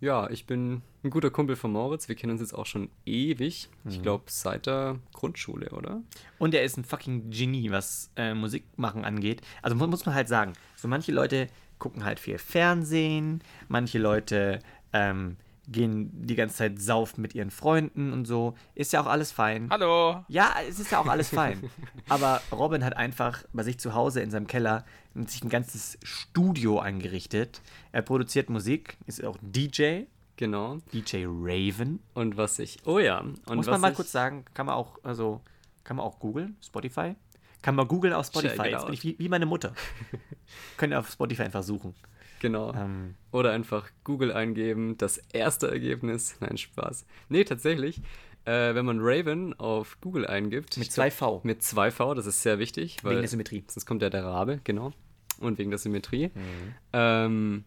ja, 0.00 0.30
ich 0.30 0.46
bin 0.46 0.82
ein 1.02 1.10
guter 1.10 1.30
Kumpel 1.30 1.56
von 1.56 1.72
Moritz. 1.72 2.08
Wir 2.08 2.14
kennen 2.14 2.32
uns 2.32 2.40
jetzt 2.40 2.54
auch 2.54 2.66
schon 2.66 2.88
ewig. 3.04 3.68
Ich 3.88 4.02
glaube, 4.02 4.24
seit 4.28 4.66
der 4.66 4.98
Grundschule, 5.12 5.70
oder? 5.70 6.02
Und 6.38 6.54
er 6.54 6.62
ist 6.62 6.76
ein 6.76 6.84
fucking 6.84 7.30
Genie, 7.30 7.70
was 7.70 8.10
äh, 8.16 8.34
Musik 8.34 8.64
machen 8.76 9.04
angeht. 9.04 9.42
Also 9.62 9.76
mu 9.76 9.86
muss 9.86 10.06
man 10.06 10.14
halt 10.14 10.28
sagen, 10.28 10.52
so 10.76 10.88
manche 10.88 11.12
Leute 11.12 11.48
gucken 11.78 12.04
halt 12.04 12.20
viel 12.20 12.38
Fernsehen, 12.38 13.42
manche 13.68 13.98
Leute 13.98 14.60
ähm, 14.92 15.36
gehen 15.70 16.10
die 16.12 16.34
ganze 16.34 16.56
Zeit 16.56 16.80
saufen 16.80 17.20
mit 17.20 17.34
ihren 17.34 17.50
Freunden 17.50 18.12
und 18.12 18.24
so. 18.24 18.54
Ist 18.74 18.92
ja 18.92 19.00
auch 19.02 19.06
alles 19.06 19.32
fein. 19.32 19.68
Hallo. 19.70 20.24
Ja, 20.28 20.54
es 20.68 20.80
ist 20.80 20.90
ja 20.90 20.98
auch 20.98 21.06
alles 21.06 21.28
fein. 21.28 21.70
Aber 22.08 22.40
Robin 22.50 22.84
hat 22.84 22.96
einfach 22.96 23.44
bei 23.52 23.62
sich 23.62 23.78
zu 23.78 23.94
Hause 23.94 24.20
in 24.20 24.30
seinem 24.30 24.46
Keller 24.46 24.84
sich 25.26 25.42
ein 25.44 25.48
ganzes 25.48 25.98
Studio 26.02 26.80
eingerichtet. 26.80 27.60
Er 27.92 28.02
produziert 28.02 28.50
Musik, 28.50 28.96
ist 29.06 29.22
auch 29.24 29.36
DJ, 29.42 30.04
Genau. 30.38 30.78
DJ 30.92 31.24
Raven. 31.26 31.98
Und 32.14 32.36
was 32.36 32.60
ich. 32.60 32.78
Oh 32.86 33.00
ja. 33.00 33.18
Und 33.18 33.56
Muss 33.56 33.66
was 33.66 33.72
man 33.72 33.80
mal 33.80 33.90
ich, 33.90 33.96
kurz 33.96 34.12
sagen, 34.12 34.44
kann 34.54 34.66
man 34.66 34.76
auch, 34.76 34.98
also, 35.02 35.40
kann 35.82 35.96
man 35.96 36.06
auch 36.06 36.20
googeln, 36.20 36.56
Spotify? 36.64 37.16
Kann 37.60 37.74
man 37.74 37.88
googeln 37.88 38.14
auf 38.14 38.26
Spotify. 38.26 38.68
Jetzt 38.68 38.82
out. 38.82 38.86
bin 38.86 38.94
ich 38.94 39.02
wie, 39.02 39.18
wie 39.18 39.28
meine 39.28 39.46
Mutter. 39.46 39.74
Könnt 40.76 40.92
ihr 40.92 41.00
auf 41.00 41.10
Spotify 41.10 41.42
einfach 41.42 41.64
suchen. 41.64 41.94
Genau. 42.40 42.72
Ähm, 42.74 43.14
Oder 43.30 43.52
einfach 43.52 43.90
Google 44.04 44.32
eingeben, 44.32 44.96
das 44.98 45.18
erste 45.32 45.70
Ergebnis. 45.70 46.36
Nein, 46.40 46.56
Spaß. 46.56 47.06
Nee, 47.28 47.44
tatsächlich. 47.44 48.00
Äh, 48.44 48.74
wenn 48.74 48.86
man 48.86 48.98
Raven 49.00 49.58
auf 49.58 50.00
Google 50.00 50.26
eingibt. 50.26 50.76
Mit 50.78 50.88
ich 50.88 50.94
glaub, 50.94 51.06
zwei 51.06 51.10
V. 51.10 51.40
Mit 51.44 51.62
zwei 51.62 51.90
V, 51.90 52.14
das 52.14 52.26
ist 52.26 52.42
sehr 52.42 52.58
wichtig. 52.58 52.98
Weil 53.02 53.12
wegen 53.12 53.22
der 53.22 53.28
Symmetrie. 53.28 53.64
Sonst 53.66 53.84
kommt 53.84 54.02
ja 54.02 54.10
der 54.10 54.24
Rabe, 54.24 54.60
genau. 54.64 54.92
Und 55.38 55.58
wegen 55.58 55.70
der 55.70 55.78
Symmetrie. 55.78 56.28
Mhm. 56.28 56.74
Ähm, 56.92 57.64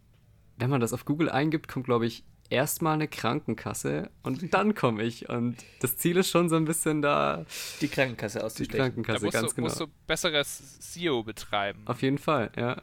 wenn 0.57 0.69
man 0.69 0.81
das 0.81 0.93
auf 0.93 1.05
Google 1.05 1.29
eingibt, 1.29 1.67
kommt, 1.67 1.85
glaube 1.85 2.05
ich, 2.07 2.23
erstmal 2.51 2.93
eine 2.93 3.07
Krankenkasse 3.07 4.09
und 4.23 4.53
dann 4.53 4.75
komme 4.75 5.03
ich. 5.03 5.29
Und 5.29 5.57
das 5.79 5.97
Ziel 5.97 6.17
ist 6.17 6.29
schon 6.29 6.49
so 6.49 6.55
ein 6.55 6.65
bisschen 6.65 7.01
da, 7.01 7.45
Die 7.79 7.87
Krankenkasse 7.87 8.39
die 8.39 8.45
auszustechen. 8.45 8.77
Da 8.77 8.83
Krankenkasse, 8.85 9.25
musst, 9.25 9.33
ganz 9.33 9.49
du, 9.49 9.55
genau. 9.55 9.67
musst 9.67 9.79
du 9.79 9.87
besseres 10.05 10.77
SEO 10.93 11.23
betreiben. 11.23 11.81
Auf 11.85 12.01
jeden 12.01 12.17
Fall, 12.17 12.51
ja. 12.55 12.81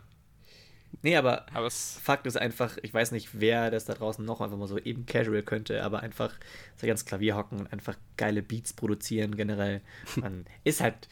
Nee, 1.03 1.17
aber 1.17 1.47
Aber 1.53 1.71
Fakt 1.71 2.27
ist 2.27 2.37
einfach, 2.37 2.77
ich 2.83 2.93
weiß 2.93 3.13
nicht, 3.13 3.41
wer 3.41 3.71
das 3.71 3.85
da 3.85 3.95
draußen 3.95 4.25
noch 4.25 4.41
einfach 4.41 4.57
mal 4.57 4.67
so 4.67 4.79
eben 4.79 5.07
casual 5.07 5.43
könnte, 5.43 5.83
aber 5.85 6.01
einfach 6.01 6.35
so 6.77 6.87
ganz 6.87 7.05
Klavier 7.05 7.37
hocken 7.37 7.61
und 7.61 7.73
einfach 7.73 7.97
geile 8.17 8.43
Beats 8.43 8.73
produzieren 8.73 9.37
generell. 9.37 9.81
Man 10.17 10.45
ist 10.65 10.81
halt, 10.81 11.09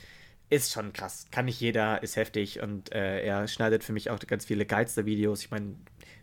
ist 0.51 0.73
schon 0.73 0.93
krass. 0.93 1.27
Kann 1.31 1.45
nicht 1.45 1.61
jeder, 1.61 2.03
ist 2.03 2.17
heftig 2.17 2.61
und 2.61 2.93
äh, 2.93 3.23
er 3.23 3.47
schneidet 3.49 3.85
für 3.85 3.93
mich 3.93 4.11
auch 4.11 4.19
ganz 4.19 4.45
viele 4.45 4.67
Geister-Videos. 4.67 5.41
Ich 5.43 5.51
meine, 5.51 5.77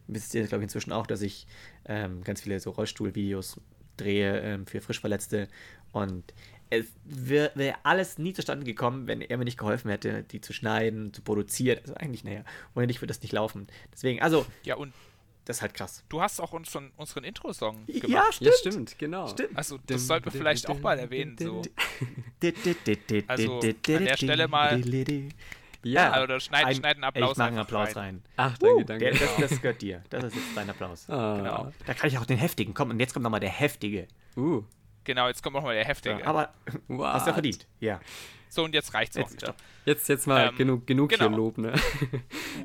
wisst 0.08 0.34
ihr, 0.34 0.46
glaube 0.48 0.64
ich, 0.64 0.66
inzwischen 0.66 0.92
auch, 0.92 1.08
dass 1.08 1.22
ich 1.22 1.48
ähm, 1.86 2.24
ganz 2.24 2.42
viele 2.42 2.60
so 2.60 2.72
Rollstuhl-Videos 2.72 3.62
drehe 3.98 4.40
ähm, 4.42 4.66
für 4.66 4.82
Frischverletzte 4.82 5.48
und 5.92 6.34
es 6.70 6.86
wäre 7.06 7.52
wär 7.56 7.78
alles 7.84 8.18
nie 8.18 8.34
zustande 8.34 8.66
gekommen, 8.66 9.08
wenn 9.08 9.22
er 9.22 9.38
mir 9.38 9.46
nicht 9.46 9.58
geholfen 9.60 9.90
hätte, 9.90 10.24
die 10.24 10.42
zu 10.42 10.54
schneiden, 10.54 11.14
zu 11.14 11.22
produzieren. 11.22 11.80
Also 11.82 11.94
eigentlich, 11.96 12.24
naja, 12.24 12.44
ohne 12.76 12.88
dich 12.88 12.98
würde 13.02 13.14
das 13.14 13.22
nicht 13.22 13.32
laufen. 13.32 13.68
Deswegen, 13.92 14.22
also, 14.22 14.46
ja, 14.64 14.76
und 14.76 14.94
das 15.46 15.58
ist 15.58 15.62
halt 15.62 15.74
krass. 15.74 16.04
du 16.10 16.22
hast 16.22 16.40
auch 16.40 16.54
unseren, 16.54 16.92
unseren 16.96 17.26
Intro-Song 17.26 17.86
gemacht. 17.86 18.08
Ja, 18.08 18.24
stimmt. 18.32 18.52
Ja, 18.52 18.72
stimmt, 18.72 18.98
genau. 19.00 19.28
Stimmt. 19.28 19.58
Also, 19.58 19.78
das 19.88 20.08
sollten 20.08 20.26
wir 20.26 20.32
vielleicht 20.32 20.70
auch 20.70 20.80
mal 20.80 20.98
erwähnen. 20.98 21.36
So. 21.38 21.62
Also, 23.28 23.60
an 23.60 23.62
der 23.86 24.18
Stelle 24.18 24.48
mal- 24.48 24.82
Ja, 25.86 26.12
Also, 26.12 26.28
da 26.28 26.40
schneid, 26.40 26.66
Ein- 26.66 26.76
schneid 26.78 26.96
einen 26.96 27.04
Applaus, 27.04 27.32
ich 27.34 27.38
mache 27.40 27.48
einen 27.50 27.58
Applaus 27.58 27.96
rein. 27.98 28.22
Ach, 28.38 28.58
danke, 28.58 28.76
Uh, 28.78 28.84
danke. 28.86 29.06
Der, 29.12 29.20
das, 29.20 29.36
das 29.50 29.62
gehört 29.62 29.82
dir. 29.82 30.02
Das 30.10 30.24
ist 30.24 30.36
jetzt 30.36 30.46
dein 30.56 30.70
Applaus. 30.70 31.10
Ah, 31.10 31.36
Genau. 31.38 31.72
Da 31.86 31.94
kann 31.94 32.08
ich 32.10 32.18
auch 32.18 32.26
den 32.26 32.38
heftigen. 32.38 32.74
Komm, 32.74 32.92
und 32.92 33.00
jetzt 33.02 33.12
kommt 33.14 33.24
nochmal 33.24 33.42
der 33.42 33.50
heftige. 33.50 34.08
Uh, 34.38 34.64
Genau, 35.04 35.28
jetzt 35.28 35.44
kommt 35.44 35.56
nochmal 35.56 35.76
der 35.76 35.86
heftige. 35.86 36.26
Aber 36.26 36.54
What? 36.88 37.14
hast 37.14 37.26
du 37.26 37.30
ja 37.30 37.34
verdient. 37.34 37.68
Ja. 37.80 38.00
So, 38.54 38.64
und 38.64 38.74
jetzt 38.74 38.94
reicht's 38.94 39.18
auch 39.18 39.22
Jetzt, 39.22 39.34
wieder. 39.34 39.48
stopp. 39.48 39.56
jetzt, 39.86 40.10
jetzt 40.10 40.28
mal 40.28 40.48
Ähm, 40.50 40.56
genug, 40.58 40.88
genug 40.88 41.10
genau. 41.10 41.28
hier 41.30 41.38
Lob, 41.38 41.58
ne? 41.58 41.74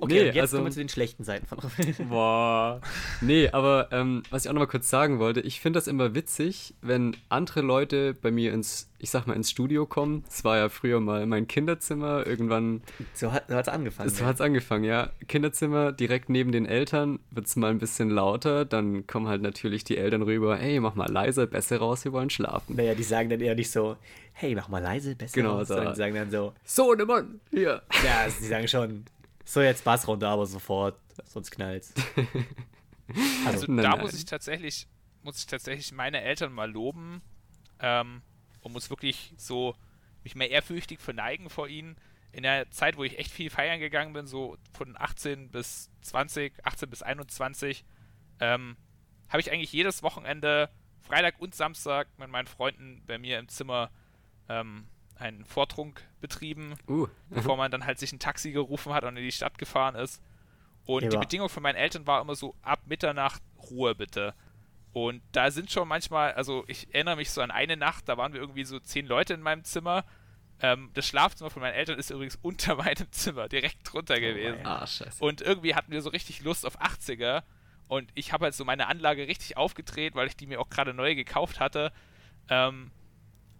Okay, 0.00 0.14
Nee, 0.14 0.26
jetzt 0.26 0.38
also- 0.38 0.56
kommen 0.58 0.66
wir 0.68 0.72
zu 0.72 0.78
den 0.80 0.88
schlechten 0.88 1.24
Seiten 1.24 1.46
von 1.46 1.58
Robin. 1.58 1.94
Boah. 2.08 2.80
Nee, 3.20 3.48
aber 3.50 3.88
ähm, 3.90 4.22
was 4.30 4.44
ich 4.44 4.48
auch 4.50 4.54
noch 4.54 4.60
mal 4.60 4.66
kurz 4.66 4.88
sagen 4.90 5.18
wollte, 5.18 5.40
ich 5.40 5.60
finde 5.60 5.78
das 5.78 5.86
immer 5.88 6.14
witzig, 6.14 6.74
wenn 6.82 7.16
andere 7.28 7.60
Leute 7.62 8.14
bei 8.14 8.30
mir 8.30 8.52
ins, 8.52 8.90
ich 8.98 9.10
sag 9.10 9.26
mal, 9.26 9.34
ins 9.34 9.50
Studio 9.50 9.86
kommen. 9.86 10.22
Das 10.26 10.44
war 10.44 10.56
ja 10.56 10.68
früher 10.68 11.00
mal 11.00 11.26
mein 11.26 11.48
Kinderzimmer, 11.48 12.26
irgendwann, 12.26 12.82
So 13.14 13.32
hat 13.32 13.48
es 13.50 13.68
angefangen. 13.68 14.08
so 14.10 14.24
hat's 14.24 14.40
angefangen, 14.40 14.84
ja. 14.84 15.10
Kinderzimmer, 15.26 15.92
direkt 15.92 16.28
neben 16.28 16.52
den 16.52 16.66
Eltern, 16.66 17.18
wird's 17.30 17.56
mal 17.56 17.70
ein 17.70 17.78
bisschen 17.78 18.10
lauter, 18.10 18.64
dann 18.64 19.06
kommen 19.06 19.26
halt 19.28 19.42
natürlich 19.42 19.82
die 19.84 19.96
Eltern 19.96 20.22
rüber, 20.22 20.56
hey, 20.56 20.78
mach 20.80 20.94
mal 20.94 21.10
leiser, 21.10 21.46
besser 21.46 21.78
raus, 21.78 22.04
wir 22.04 22.12
wollen 22.12 22.30
schlafen. 22.30 22.76
Naja, 22.76 22.94
die 22.94 23.02
sagen 23.02 23.28
dann 23.28 23.40
eher 23.40 23.54
nicht 23.54 23.70
so, 23.70 23.96
hey, 24.38 24.54
mach 24.54 24.68
mal 24.68 24.82
leise, 24.82 25.16
besser. 25.16 25.34
Genau, 25.34 25.62
so. 25.64 25.80
die 25.84 25.96
sagen 25.96 26.14
dann 26.14 26.30
so, 26.30 26.54
So, 26.64 26.94
ne 26.94 27.04
Mann, 27.04 27.40
hier. 27.50 27.82
ja, 28.04 28.20
also 28.20 28.38
die 28.40 28.46
sagen 28.46 28.68
schon, 28.68 29.04
so 29.44 29.60
jetzt 29.60 29.82
Bass 29.84 30.06
runter, 30.06 30.28
aber 30.28 30.46
sofort, 30.46 30.98
sonst 31.24 31.50
knallt's. 31.50 31.92
Also 33.46 33.64
Nein, 33.72 33.84
da 33.84 33.90
nein. 33.92 34.00
muss 34.02 34.12
ich 34.12 34.26
tatsächlich, 34.26 34.86
muss 35.22 35.38
ich 35.38 35.46
tatsächlich 35.46 35.92
meine 35.92 36.20
Eltern 36.20 36.52
mal 36.52 36.70
loben 36.70 37.22
ähm, 37.80 38.20
und 38.60 38.72
muss 38.74 38.90
wirklich 38.90 39.32
so 39.38 39.74
mich 40.24 40.34
mehr 40.34 40.50
ehrfürchtig 40.50 41.00
verneigen 41.00 41.48
vor 41.48 41.68
ihnen. 41.68 41.96
In 42.32 42.42
der 42.42 42.70
Zeit, 42.70 42.98
wo 42.98 43.04
ich 43.04 43.18
echt 43.18 43.30
viel 43.30 43.48
feiern 43.48 43.80
gegangen 43.80 44.12
bin, 44.12 44.26
so 44.26 44.58
von 44.74 44.94
18 44.98 45.48
bis 45.48 45.90
20, 46.02 46.52
18 46.66 46.90
bis 46.90 47.02
21, 47.02 47.86
ähm, 48.40 48.76
habe 49.30 49.40
ich 49.40 49.50
eigentlich 49.50 49.72
jedes 49.72 50.02
Wochenende, 50.02 50.68
Freitag 51.00 51.40
und 51.40 51.54
Samstag, 51.54 52.08
mit 52.18 52.28
meinen 52.28 52.46
Freunden 52.46 53.02
bei 53.06 53.16
mir 53.16 53.38
im 53.38 53.48
Zimmer 53.48 53.90
ähm, 54.48 54.86
einen 55.16 55.44
Vortrunk 55.44 56.02
betrieben 56.20 56.74
Uh, 56.88 57.08
bevor 57.28 57.56
man 57.56 57.70
dann 57.70 57.84
halt 57.84 57.98
sich 57.98 58.12
ein 58.12 58.20
Taxi 58.20 58.52
gerufen 58.52 58.92
hat 58.94 59.04
und 59.04 59.16
in 59.16 59.24
die 59.24 59.32
Stadt 59.32 59.58
gefahren 59.58 59.94
ist. 59.94 60.22
Und 60.86 61.02
Ja, 61.02 61.10
die 61.10 61.16
Bedingung 61.18 61.48
von 61.48 61.62
meinen 61.62 61.76
Eltern 61.76 62.06
war 62.06 62.20
immer 62.22 62.34
so, 62.34 62.54
ab 62.62 62.80
Mitternacht 62.86 63.42
Ruhe 63.70 63.94
bitte. 63.94 64.34
Und 64.92 65.22
da 65.32 65.50
sind 65.50 65.70
schon 65.70 65.86
manchmal, 65.86 66.32
also 66.32 66.64
ich 66.66 66.92
erinnere 66.94 67.16
mich 67.16 67.30
so 67.30 67.42
an 67.42 67.50
eine 67.50 67.76
Nacht, 67.76 68.08
da 68.08 68.16
waren 68.16 68.32
wir 68.32 68.40
irgendwie 68.40 68.64
so 68.64 68.80
zehn 68.80 69.06
Leute 69.06 69.34
in 69.34 69.42
meinem 69.42 69.64
Zimmer. 69.64 70.04
Ähm, 70.60 70.90
das 70.94 71.06
Schlafzimmer 71.06 71.50
von 71.50 71.62
meinen 71.62 71.74
Eltern 71.74 71.98
ist 71.98 72.10
übrigens 72.10 72.36
unter 72.42 72.76
meinem 72.76 73.10
Zimmer, 73.12 73.48
direkt 73.48 73.92
drunter 73.92 74.18
gewesen. 74.18 74.64
ah, 74.64 74.86
scheiße. 74.86 75.22
Und 75.22 75.40
irgendwie 75.40 75.74
hatten 75.74 75.92
wir 75.92 76.00
so 76.02 76.10
richtig 76.10 76.40
Lust 76.42 76.64
auf 76.64 76.80
80er. 76.80 77.42
Und 77.86 78.10
ich 78.14 78.32
habe 78.32 78.44
halt 78.44 78.54
so 78.54 78.64
meine 78.64 78.86
Anlage 78.86 79.26
richtig 79.28 79.56
aufgedreht, 79.56 80.14
weil 80.14 80.26
ich 80.26 80.36
die 80.36 80.46
mir 80.46 80.60
auch 80.60 80.68
gerade 80.68 80.94
neu 80.94 81.14
gekauft 81.14 81.60
hatte. 81.60 81.92
Ähm, 82.48 82.90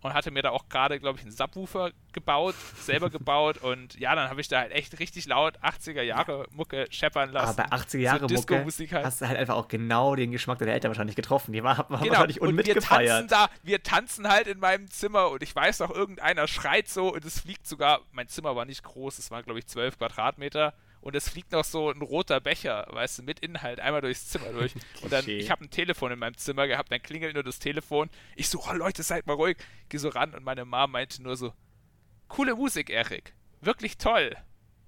und 0.03 0.14
hatte 0.14 0.30
mir 0.30 0.42
da 0.42 0.51
auch 0.51 0.68
gerade, 0.68 1.01
glaube 1.01 1.18
ich, 1.18 1.24
einen 1.24 1.32
Subwoofer 1.32 1.90
gebaut, 2.12 2.55
selber 2.80 3.11
gebaut. 3.11 3.59
Und 3.62 3.99
ja, 3.99 4.14
dann 4.14 4.30
habe 4.30 4.40
ich 4.40 4.49
da 4.49 4.61
halt 4.61 4.72
echt 4.72 4.99
richtig 5.01 5.26
laut 5.26 5.59
80er 5.59 6.03
Jahre 6.03 6.46
Mucke 6.53 6.86
scheppern 6.90 7.32
lassen. 7.32 7.61
Aber 7.61 7.68
bei 7.68 7.76
80er 7.76 7.99
Jahre 7.99 8.28
so 8.28 8.34
Mucke 8.34 8.64
halt. 8.92 9.05
hast 9.05 9.20
du 9.20 9.28
halt 9.28 9.38
einfach 9.38 9.57
auch 9.57 9.68
genau 9.68 10.14
den 10.14 10.30
Geschmack 10.30 10.59
deiner 10.59 10.72
Eltern 10.72 10.90
wahrscheinlich 10.90 11.16
getroffen. 11.16 11.53
Die 11.53 11.62
haben 11.62 11.76
Genau, 11.88 12.11
wahrscheinlich 12.11 12.40
und 12.40 12.57
wir 12.57 12.64
tanzen 12.64 12.70
unmitgefeiert. 12.72 13.32
da, 13.32 13.49
wir 13.62 13.82
tanzen 13.82 14.28
halt 14.28 14.46
in 14.46 14.59
meinem 14.61 14.90
Zimmer 14.90 15.30
und 15.30 15.42
ich 15.42 15.55
weiß 15.55 15.80
noch, 15.80 15.90
irgendeiner 15.90 16.46
schreit 16.46 16.88
so 16.88 17.12
und 17.12 17.24
es 17.24 17.40
fliegt 17.40 17.66
sogar, 17.66 18.01
mein 18.12 18.28
Zimmer 18.28 18.55
war 18.57 18.64
nicht 18.64 18.82
groß, 18.82 19.18
es 19.18 19.30
waren 19.30 19.44
glaube 19.44 19.59
ich 19.59 19.66
12 19.66 19.99
Quadratmeter 19.99 20.74
und 21.09 21.16
es 21.16 21.30
fliegt 21.30 21.52
noch 21.52 21.64
so 21.64 21.90
ein 21.90 22.02
roter 22.02 22.38
Becher, 22.38 22.86
weißt 22.90 23.18
du, 23.18 23.22
mit 23.22 23.40
Inhalt 23.40 23.80
einmal 23.80 24.02
durchs 24.02 24.28
Zimmer 24.28 24.52
durch. 24.52 24.74
Und 25.02 25.11
dann, 25.11 25.26
ich 25.26 25.50
habe 25.50 25.64
ein 25.64 25.70
Telefon 25.70 26.12
in 26.12 26.18
meinem 26.18 26.36
Zimmer 26.36 26.66
gehabt, 26.66 26.92
dann 26.92 27.00
klingelt 27.00 27.32
nur 27.32 27.42
das 27.42 27.59
Telefon. 27.59 28.11
Ich 28.36 28.50
so, 28.50 28.62
oh 28.62 28.74
Leute, 28.74 29.02
seid 29.02 29.26
mal 29.26 29.32
ruhig. 29.32 29.56
Geh 29.88 29.96
so 29.96 30.11
ran 30.11 30.34
und 30.34 30.44
meine 30.44 30.66
Mom 30.66 30.90
meinte 30.92 31.22
nur 31.22 31.34
so, 31.34 31.54
coole 32.28 32.54
Musik, 32.54 32.90
Erik. 32.90 33.32
Wirklich 33.62 33.96
toll. 33.96 34.36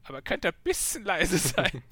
Aber 0.02 0.20
könnt 0.20 0.44
ihr 0.44 0.52
ein 0.52 0.62
bisschen 0.62 1.04
leise 1.04 1.38
sein? 1.38 1.82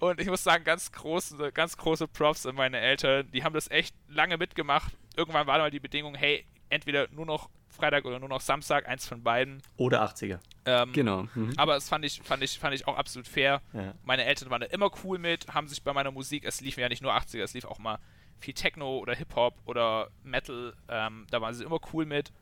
Und 0.00 0.20
ich 0.20 0.26
muss 0.26 0.42
sagen, 0.42 0.64
ganz 0.64 0.90
große, 0.90 1.52
ganz 1.52 1.76
große 1.76 2.08
Props 2.08 2.46
an 2.46 2.56
meine 2.56 2.80
Eltern. 2.80 3.30
Die 3.30 3.44
haben 3.44 3.54
das 3.54 3.70
echt 3.70 3.94
lange 4.08 4.38
mitgemacht. 4.38 4.92
Irgendwann 5.14 5.46
war 5.46 5.58
mal 5.58 5.70
die 5.70 5.78
Bedingung, 5.78 6.16
hey, 6.16 6.44
entweder 6.68 7.06
nur 7.12 7.26
noch 7.26 7.48
Freitag 7.80 8.04
oder 8.04 8.18
nur 8.18 8.28
noch 8.28 8.40
Samstag, 8.40 8.88
eins 8.88 9.06
von 9.06 9.22
beiden. 9.22 9.62
Oder 9.76 10.04
80er. 10.04 10.38
Ähm, 10.66 10.92
Genau. 10.92 11.26
Mhm. 11.34 11.54
Aber 11.56 11.76
es 11.76 11.88
fand 11.88 12.04
ich, 12.04 12.20
fand 12.22 12.42
ich, 12.42 12.58
fand 12.58 12.74
ich 12.74 12.86
auch 12.86 12.96
absolut 12.96 13.26
fair. 13.26 13.62
Ja. 13.72 13.94
Meine 14.04 14.24
Eltern 14.24 14.50
waren 14.50 14.60
da 14.60 14.66
immer 14.66 14.90
cool 15.04 15.18
mit, 15.18 15.48
haben 15.48 15.66
sich 15.66 15.82
bei 15.82 15.92
meiner 15.92 16.10
Musik, 16.10 16.44
es 16.44 16.60
liefen 16.60 16.80
ja 16.80 16.88
nicht 16.88 17.02
nur 17.02 17.14
80er, 17.14 17.42
es 17.42 17.54
lief 17.54 17.64
auch 17.64 17.78
mal 17.78 17.98
viel 18.38 18.54
Techno 18.54 18.98
oder 18.98 19.14
Hip-Hop 19.14 19.54
oder 19.66 20.08
Metal, 20.22 20.74
ähm, 20.88 21.26
da 21.30 21.40
waren 21.40 21.54
sie 21.54 21.64
immer 21.64 21.78
cool 21.92 22.06
mit. 22.06 22.32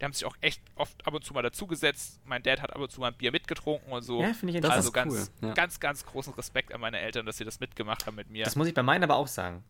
Die 0.00 0.04
haben 0.04 0.12
sich 0.12 0.24
auch 0.24 0.36
echt 0.40 0.62
oft 0.76 1.06
ab 1.06 1.12
und 1.12 1.24
zu 1.24 1.34
mal 1.34 1.42
dazugesetzt. 1.42 2.20
Mein 2.24 2.42
Dad 2.42 2.62
hat 2.62 2.74
ab 2.74 2.80
und 2.80 2.90
zu 2.90 3.00
mal 3.00 3.08
ein 3.08 3.14
Bier 3.14 3.32
mitgetrunken 3.32 3.92
und 3.92 4.02
so. 4.02 4.22
Ja, 4.22 4.32
finde 4.32 4.54
ich 4.54 4.60
Das 4.62 4.70
also 4.70 4.92
ganz, 4.92 5.30
cool, 5.42 5.48
ja. 5.48 5.54
ganz, 5.54 5.78
ganz 5.78 6.06
großen 6.06 6.32
Respekt 6.34 6.72
an 6.72 6.80
meine 6.80 6.98
Eltern, 7.00 7.26
dass 7.26 7.36
sie 7.36 7.44
das 7.44 7.60
mitgemacht 7.60 8.06
haben 8.06 8.16
mit 8.16 8.30
mir. 8.30 8.44
Das 8.44 8.56
muss 8.56 8.66
ich 8.66 8.72
bei 8.74 8.82
meinen 8.82 9.04
aber 9.04 9.16
auch 9.16 9.26
sagen. 9.26 9.62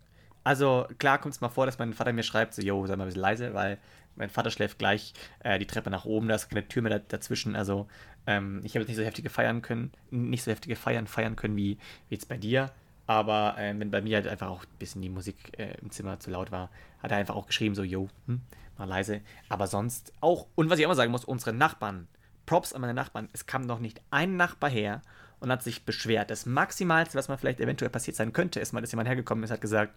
Also, 0.45 0.87
klar 0.99 1.19
kommt 1.19 1.35
es 1.35 1.41
mal 1.41 1.49
vor, 1.49 1.67
dass 1.67 1.79
mein 1.79 1.93
Vater 1.93 2.13
mir 2.13 2.23
schreibt, 2.23 2.55
so, 2.55 2.63
yo, 2.63 2.87
sei 2.87 2.97
mal 2.97 3.05
ein 3.05 3.09
bisschen 3.09 3.21
leise, 3.21 3.53
weil 3.55 3.79
mein 4.21 4.31
Vater 4.31 4.51
schläft 4.51 4.79
gleich 4.79 5.13
äh, 5.41 5.59
die 5.59 5.67
Treppe 5.67 5.91
nach 5.91 6.05
oben, 6.05 6.29
da 6.29 6.37
ist 6.37 6.49
keine 6.49 6.67
Tür 6.69 6.83
mehr 6.83 6.99
da, 6.99 6.99
dazwischen. 6.99 7.57
Also, 7.57 7.89
ähm, 8.27 8.61
ich 8.63 8.75
habe 8.75 8.81
jetzt 8.81 8.89
nicht 8.89 8.99
so 8.99 9.03
heftige 9.03 9.31
feiern 9.31 9.63
können, 9.63 9.91
nicht 10.11 10.45
so 10.45 10.51
heftige 10.51 10.77
Feiern 10.77 11.07
feiern 11.07 11.37
können 11.37 11.57
wie, 11.57 11.79
wie 12.09 12.15
jetzt 12.15 12.29
bei 12.29 12.37
dir. 12.37 12.71
Aber 13.07 13.57
ähm, 13.59 13.81
wenn 13.81 13.91
bei 13.91 14.03
mir 14.03 14.19
halt 14.19 14.29
einfach 14.29 14.49
auch 14.49 14.63
ein 14.63 14.79
bisschen 14.79 15.03
die 15.03 15.09
Musik 15.09 15.59
äh, 15.59 15.75
im 15.83 15.91
Zimmer 15.91 16.21
zu 16.21 16.31
laut 16.31 16.53
war, 16.53 16.71
hat 17.03 17.11
er 17.11 17.17
einfach 17.17 17.35
auch 17.35 17.47
geschrieben, 17.47 17.75
so, 17.75 17.83
yo, 17.83 18.09
hm, 18.27 18.41
mal 18.79 18.85
leise. 18.85 19.21
Aber 19.49 19.67
sonst 19.67 20.13
auch, 20.21 20.47
und 20.55 20.71
was 20.71 20.79
ich 20.79 20.87
auch 20.87 20.91
mal 20.91 20.95
sagen 20.95 21.11
muss, 21.11 21.25
unsere 21.25 21.53
Nachbarn, 21.53 22.07
Props 22.47 22.73
an 22.73 22.83
meine 22.83 22.95
Nachbarn, 22.95 23.29
es 23.33 23.47
kam 23.47 23.63
noch 23.63 23.81
nicht 23.81 24.01
ein 24.11 24.37
Nachbar 24.37 24.71
her 24.71 25.03
und 25.41 25.51
hat 25.51 25.63
sich 25.63 25.85
beschwert. 25.85 26.31
Das 26.31 26.47
Maximalste, 26.47 27.19
was 27.19 27.29
mal 27.29 27.37
vielleicht 27.37 27.61
eventuell 27.61 27.91
passiert 27.91 28.17
sein 28.17 28.33
könnte, 28.33 28.61
ist 28.61 28.73
mal, 28.73 28.81
dass 28.81 28.93
jemand 28.93 29.09
hergekommen 29.09 29.43
ist, 29.43 29.51
hat 29.51 29.61
gesagt, 29.61 29.95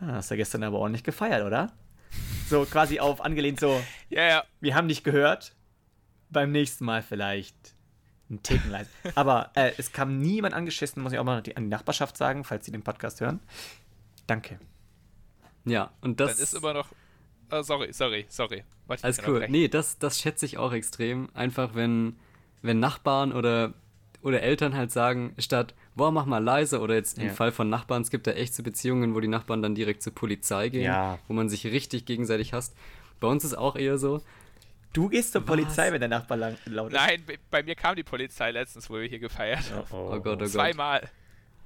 ah, 0.00 0.14
hast 0.14 0.30
du 0.30 0.36
gestern 0.36 0.64
aber 0.64 0.78
ordentlich 0.78 1.04
gefeiert, 1.04 1.44
oder? 1.44 1.72
So 2.48 2.64
quasi 2.64 3.00
auf 3.00 3.24
angelehnt 3.24 3.58
so, 3.58 3.80
ja, 4.10 4.22
ja. 4.22 4.44
wir 4.60 4.74
haben 4.74 4.88
dich 4.88 5.02
gehört, 5.02 5.54
beim 6.30 6.52
nächsten 6.52 6.84
Mal 6.84 7.02
vielleicht 7.02 7.74
einen 8.28 8.42
Ticken 8.42 8.70
leise. 8.70 8.90
Aber 9.14 9.50
äh, 9.54 9.72
es 9.78 9.92
kam 9.92 10.18
niemand 10.18 10.54
angeschissen, 10.54 11.02
muss 11.02 11.12
ich 11.12 11.18
auch 11.18 11.24
mal 11.24 11.38
an 11.38 11.44
die 11.44 11.54
Nachbarschaft 11.60 12.16
sagen, 12.16 12.44
falls 12.44 12.66
sie 12.66 12.72
den 12.72 12.82
Podcast 12.82 13.20
hören. 13.20 13.40
Danke. 14.26 14.58
Ja, 15.64 15.92
und 16.00 16.20
das 16.20 16.34
Dann 16.34 16.42
ist 16.42 16.54
immer 16.54 16.74
noch. 16.74 16.88
Oh, 17.50 17.62
sorry, 17.62 17.92
sorry, 17.92 18.26
sorry. 18.28 18.64
Alles 18.88 19.18
cool. 19.18 19.26
unterbrechen. 19.26 19.52
Nee, 19.52 19.68
das, 19.68 19.98
das 19.98 20.20
schätze 20.20 20.44
ich 20.44 20.58
auch 20.58 20.72
extrem. 20.72 21.28
Einfach, 21.34 21.74
wenn, 21.74 22.16
wenn 22.62 22.80
Nachbarn 22.80 23.32
oder, 23.32 23.72
oder 24.22 24.42
Eltern 24.42 24.74
halt 24.76 24.90
sagen, 24.90 25.34
statt, 25.38 25.74
boah, 25.94 26.10
mach 26.10 26.26
mal 26.26 26.42
leise, 26.42 26.80
oder 26.80 26.94
jetzt 26.94 27.18
im 27.18 27.26
Ja. 27.28 27.32
Fall 27.32 27.52
von 27.52 27.68
Nachbarn, 27.70 28.02
es 28.02 28.10
gibt 28.10 28.26
ja 28.26 28.32
echt 28.34 28.54
so 28.54 28.62
Beziehungen, 28.62 29.14
wo 29.14 29.20
die 29.20 29.28
Nachbarn 29.28 29.62
dann 29.62 29.74
direkt 29.74 30.02
zur 30.02 30.14
Polizei 30.14 30.68
gehen, 30.68 30.84
Ja. 30.84 31.18
wo 31.28 31.34
man 31.34 31.48
sich 31.48 31.64
richtig 31.66 32.04
gegenseitig 32.06 32.52
hasst. 32.52 32.74
Bei 33.20 33.28
uns 33.28 33.44
ist 33.44 33.54
auch 33.54 33.76
eher 33.76 33.98
so, 33.98 34.20
Du 34.92 35.08
gehst 35.08 35.32
zur 35.32 35.40
Was? 35.42 35.46
Polizei, 35.48 35.90
wenn 35.92 35.98
der 36.00 36.08
Nachbar 36.08 36.36
lang, 36.38 36.56
laut 36.66 36.92
ist. 36.92 36.96
Nein, 36.96 37.24
bei- 37.50 37.64
mir 37.64 37.74
kam 37.74 37.96
die 37.96 38.04
Polizei 38.04 38.52
letztens, 38.52 38.88
wo 38.88 38.94
wir 38.94 39.08
hier 39.08 39.18
gefeiert 39.18 39.68
haben. 39.72 39.86
Oh, 39.90 40.10
oh 40.12 40.20
Gott, 40.20 40.36
oh 40.36 40.38
Gott. 40.38 40.48
Zweimal. 40.50 41.08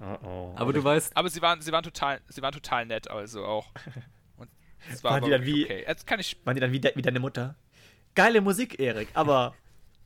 Oh, 0.01 0.17
oh. 0.27 0.53
Aber 0.57 0.73
du 0.73 0.83
weißt, 0.83 1.15
Aber 1.15 1.29
sie 1.29 1.43
waren, 1.43 1.61
sie 1.61 1.71
waren 1.73 1.83
total, 1.85 2.21
sie 2.29 2.41
waren 2.41 2.53
total 2.55 2.87
nett, 2.87 3.11
also 3.11 3.45
auch. 3.45 3.67
Und 4.39 4.49
es 4.91 5.05
war 5.05 5.13
Waren 5.13 5.25
die 5.25 5.31
dann 5.31 5.45
wie- 5.45 5.65
okay. 5.65 5.85
Jetzt 5.87 6.07
kann 6.07 6.21
ich. 6.21 6.39
Waren 6.45 6.55
die 6.55 6.61
dann 6.61 6.73
wie, 6.73 6.81
de 6.81 6.93
wie 6.95 7.03
deine 7.03 7.21
Mutter? 7.21 7.55
Geile 8.15 8.41
Musik, 8.41 8.81
Erik, 8.81 9.09
aber 9.13 9.55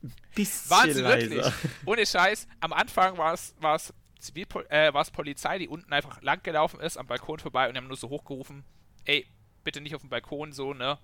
bisschen 0.35 0.69
Waren 0.71 0.91
sie 0.93 1.01
leiser. 1.01 1.29
wirklich? 1.29 1.53
Ohne 1.85 2.05
Scheiß. 2.05 2.47
Am 2.59 2.73
Anfang 2.73 3.17
war 3.17 3.33
es, 3.33 3.55
war 3.61 3.75
es 3.75 3.93
Zivilpol 4.23 4.65
äh, 4.69 4.93
war 4.93 5.01
es 5.01 5.11
Polizei, 5.11 5.59
die 5.59 5.67
unten 5.67 5.91
einfach 5.93 6.21
lang 6.21 6.41
gelaufen 6.43 6.79
ist, 6.79 6.97
am 6.97 7.07
Balkon 7.07 7.39
vorbei 7.39 7.67
und 7.67 7.73
die 7.75 7.77
haben 7.77 7.87
nur 7.87 7.97
so 7.97 8.09
hochgerufen, 8.09 8.63
ey, 9.05 9.27
bitte 9.63 9.81
nicht 9.81 9.93
auf 9.95 10.01
dem 10.01 10.09
Balkon 10.09 10.51
so, 10.51 10.73
ne? 10.73 10.97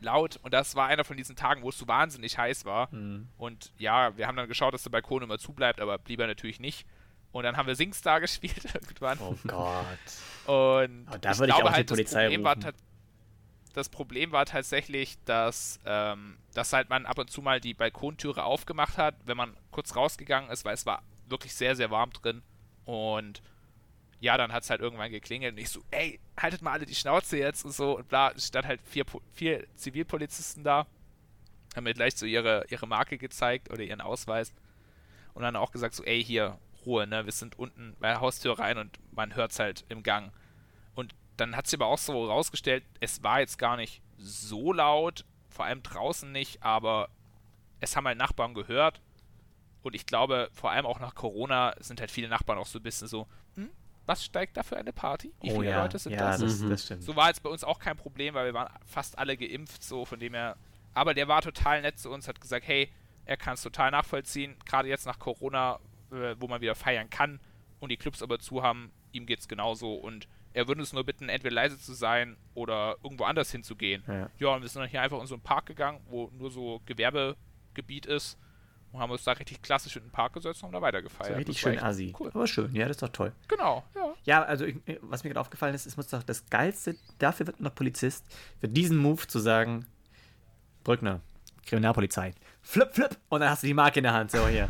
Laut. 0.00 0.38
Und 0.42 0.54
das 0.54 0.74
war 0.76 0.86
einer 0.86 1.04
von 1.04 1.16
diesen 1.16 1.36
Tagen, 1.36 1.62
wo 1.62 1.68
es 1.68 1.78
so 1.78 1.86
wahnsinnig 1.86 2.38
heiß 2.38 2.64
war. 2.64 2.88
Mhm. 2.94 3.28
Und 3.36 3.72
ja, 3.78 4.16
wir 4.16 4.26
haben 4.26 4.36
dann 4.36 4.48
geschaut, 4.48 4.72
dass 4.74 4.82
der 4.82 4.90
Balkon 4.90 5.22
immer 5.22 5.38
zu 5.38 5.52
bleibt, 5.52 5.80
aber 5.80 5.98
blieb 5.98 6.20
er 6.20 6.26
natürlich 6.26 6.58
nicht. 6.60 6.86
Und 7.32 7.44
dann 7.44 7.56
haben 7.56 7.66
wir 7.66 7.74
Singstar 7.76 8.20
gespielt 8.22 8.64
irgendwann. 8.74 9.18
Oh 9.20 9.36
Gott. 9.46 9.98
Und 10.46 11.06
Aber 11.06 11.18
da 11.18 11.38
würde 11.38 11.52
ich 11.56 11.62
auch 11.62 11.72
die 11.74 11.84
das 11.84 11.96
Polizei 11.96 12.22
Problem 12.24 12.44
war 12.44 12.54
rufen. 12.56 12.62
ta- 12.62 12.72
das 13.74 13.88
Problem 13.88 14.32
war 14.32 14.46
tatsächlich, 14.46 15.16
dass, 15.26 15.78
ähm, 15.84 16.38
dass 16.54 16.72
halt 16.72 16.88
man 16.90 17.06
ab 17.06 17.18
und 17.18 17.30
zu 17.30 17.40
mal 17.40 17.60
die 17.60 17.74
Balkontüre 17.74 18.42
aufgemacht 18.42 18.98
hat, 18.98 19.14
wenn 19.26 19.36
man 19.36 19.56
kurz 19.70 19.94
rausgegangen 19.94 20.50
ist, 20.50 20.64
weil 20.64 20.74
es 20.74 20.86
war 20.86 21.02
wirklich 21.30 21.54
sehr, 21.54 21.76
sehr 21.76 21.90
warm 21.90 22.10
drin. 22.10 22.42
Und 22.84 23.42
ja, 24.20 24.36
dann 24.36 24.52
hat 24.52 24.64
es 24.64 24.70
halt 24.70 24.80
irgendwann 24.80 25.10
geklingelt 25.10 25.54
und 25.54 25.58
ich 25.58 25.70
so, 25.70 25.80
ey, 25.90 26.20
haltet 26.36 26.60
mal 26.62 26.72
alle 26.72 26.86
die 26.86 26.94
Schnauze 26.94 27.38
jetzt 27.38 27.64
und 27.64 27.72
so. 27.72 27.96
Und 27.98 28.08
bla, 28.08 28.32
stand 28.38 28.66
halt 28.66 28.80
vier, 28.82 29.04
vier 29.32 29.66
Zivilpolizisten 29.76 30.62
da, 30.62 30.86
haben 31.74 31.84
mir 31.84 31.94
gleich 31.94 32.16
so 32.16 32.26
ihre, 32.26 32.64
ihre 32.68 32.86
Marke 32.86 33.16
gezeigt 33.16 33.70
oder 33.70 33.82
ihren 33.82 34.00
Ausweis. 34.00 34.52
Und 35.32 35.42
dann 35.42 35.56
auch 35.56 35.72
gesagt 35.72 35.94
so, 35.94 36.04
ey, 36.04 36.22
hier, 36.22 36.58
Ruhe, 36.84 37.06
ne, 37.06 37.24
wir 37.24 37.32
sind 37.32 37.58
unten 37.58 37.96
bei 38.00 38.08
der 38.08 38.20
Haustür 38.20 38.58
rein 38.58 38.78
und 38.78 38.98
man 39.12 39.34
hört 39.34 39.52
es 39.52 39.58
halt 39.58 39.84
im 39.88 40.02
Gang. 40.02 40.32
Und 40.94 41.14
dann 41.36 41.56
hat 41.56 41.66
sich 41.66 41.78
aber 41.78 41.86
auch 41.86 41.98
so 41.98 42.26
rausgestellt, 42.26 42.84
es 43.00 43.22
war 43.22 43.40
jetzt 43.40 43.58
gar 43.58 43.76
nicht 43.76 44.02
so 44.18 44.72
laut, 44.72 45.24
vor 45.48 45.64
allem 45.64 45.82
draußen 45.82 46.30
nicht, 46.30 46.62
aber 46.62 47.08
es 47.80 47.96
haben 47.96 48.06
halt 48.06 48.18
Nachbarn 48.18 48.54
gehört. 48.54 49.00
Und 49.82 49.94
ich 49.94 50.06
glaube, 50.06 50.50
vor 50.52 50.70
allem 50.70 50.86
auch 50.86 51.00
nach 51.00 51.14
Corona 51.14 51.74
sind 51.80 52.00
halt 52.00 52.10
viele 52.10 52.28
Nachbarn 52.28 52.58
auch 52.58 52.66
so 52.66 52.78
ein 52.78 52.82
bisschen 52.82 53.08
so, 53.08 53.26
hm, 53.54 53.70
was 54.06 54.24
steigt 54.24 54.56
da 54.56 54.62
für 54.62 54.76
eine 54.76 54.92
Party? 54.92 55.32
Wie 55.40 55.50
oh 55.52 55.60
viele 55.60 55.70
ja, 55.70 55.82
Leute 55.82 55.98
sind 55.98 56.12
ja, 56.12 56.36
das? 56.36 56.40
das, 56.40 56.60
Mhm. 56.60 56.70
das. 56.70 56.88
So 57.04 57.16
war 57.16 57.28
jetzt 57.28 57.42
bei 57.42 57.50
uns 57.50 57.64
auch 57.64 57.78
kein 57.78 57.96
Problem, 57.96 58.34
weil 58.34 58.46
wir 58.46 58.54
waren 58.54 58.72
fast 58.84 59.18
alle 59.18 59.36
geimpft, 59.36 59.82
so 59.82 60.04
von 60.04 60.18
dem 60.20 60.34
her. 60.34 60.56
Aber 60.94 61.14
der 61.14 61.28
war 61.28 61.40
total 61.42 61.82
nett 61.82 61.98
zu 61.98 62.10
uns, 62.10 62.26
hat 62.26 62.40
gesagt, 62.40 62.66
hey, 62.66 62.90
er 63.24 63.36
kann 63.36 63.54
es 63.54 63.62
total 63.62 63.90
nachvollziehen, 63.92 64.56
gerade 64.66 64.88
jetzt 64.88 65.06
nach 65.06 65.18
Corona, 65.18 65.78
äh, 66.10 66.34
wo 66.38 66.48
man 66.48 66.60
wieder 66.60 66.74
feiern 66.74 67.08
kann 67.08 67.38
und 67.78 67.90
die 67.90 67.96
Clubs 67.96 68.22
aber 68.22 68.40
zu 68.40 68.62
haben, 68.62 68.90
ihm 69.12 69.26
geht's 69.26 69.46
genauso 69.46 69.94
und 69.94 70.26
er 70.52 70.66
würde 70.66 70.80
uns 70.80 70.92
nur 70.92 71.04
bitten, 71.04 71.28
entweder 71.28 71.54
leise 71.54 71.78
zu 71.78 71.92
sein 71.94 72.36
oder 72.54 72.96
irgendwo 73.04 73.22
anders 73.24 73.52
hinzugehen. 73.52 74.02
Ja. 74.08 74.28
Ja, 74.38 74.48
und 74.48 74.62
wir 74.62 74.68
sind 74.68 74.80
dann 74.80 74.90
hier 74.90 75.00
einfach 75.00 75.20
in 75.20 75.26
so 75.28 75.36
einen 75.36 75.42
Park 75.44 75.66
gegangen, 75.66 76.00
wo 76.08 76.28
nur 76.32 76.50
so 76.50 76.80
Gewerbegebiet 76.86 78.06
ist 78.06 78.36
und 78.92 79.00
haben 79.00 79.10
uns 79.10 79.24
da 79.24 79.32
richtig 79.32 79.62
klassisch 79.62 79.96
in 79.96 80.02
den 80.02 80.10
Park 80.10 80.32
gesetzt 80.32 80.62
und 80.62 80.68
haben 80.68 80.72
da 80.72 80.82
weitergefeiert. 80.82 81.30
So 81.30 81.36
richtig 81.36 81.60
schön 81.60 81.78
assi. 81.78 82.14
Cool. 82.18 82.30
Aber 82.34 82.46
schön, 82.46 82.74
ja, 82.74 82.86
das 82.86 82.96
ist 82.96 83.02
doch 83.02 83.08
toll. 83.10 83.32
Genau, 83.48 83.84
ja. 83.94 84.14
Ja, 84.24 84.42
also 84.42 84.64
ich, 84.64 84.76
was 85.02 85.24
mir 85.24 85.30
gerade 85.30 85.40
aufgefallen 85.40 85.74
ist, 85.74 85.86
es 85.86 85.96
muss 85.96 86.08
doch 86.08 86.22
das 86.22 86.46
Geilste, 86.50 86.96
dafür 87.18 87.46
wird 87.46 87.60
man 87.60 87.68
noch 87.68 87.74
Polizist, 87.74 88.24
für 88.58 88.68
diesen 88.68 88.96
Move 88.96 89.26
zu 89.26 89.38
sagen, 89.38 89.86
Brückner, 90.84 91.20
Kriminalpolizei, 91.66 92.34
flip, 92.62 92.92
flip, 92.92 93.16
und 93.28 93.40
dann 93.40 93.50
hast 93.50 93.62
du 93.62 93.66
die 93.66 93.74
Marke 93.74 94.00
in 94.00 94.04
der 94.04 94.12
Hand, 94.12 94.30
so 94.30 94.46
hier, 94.48 94.68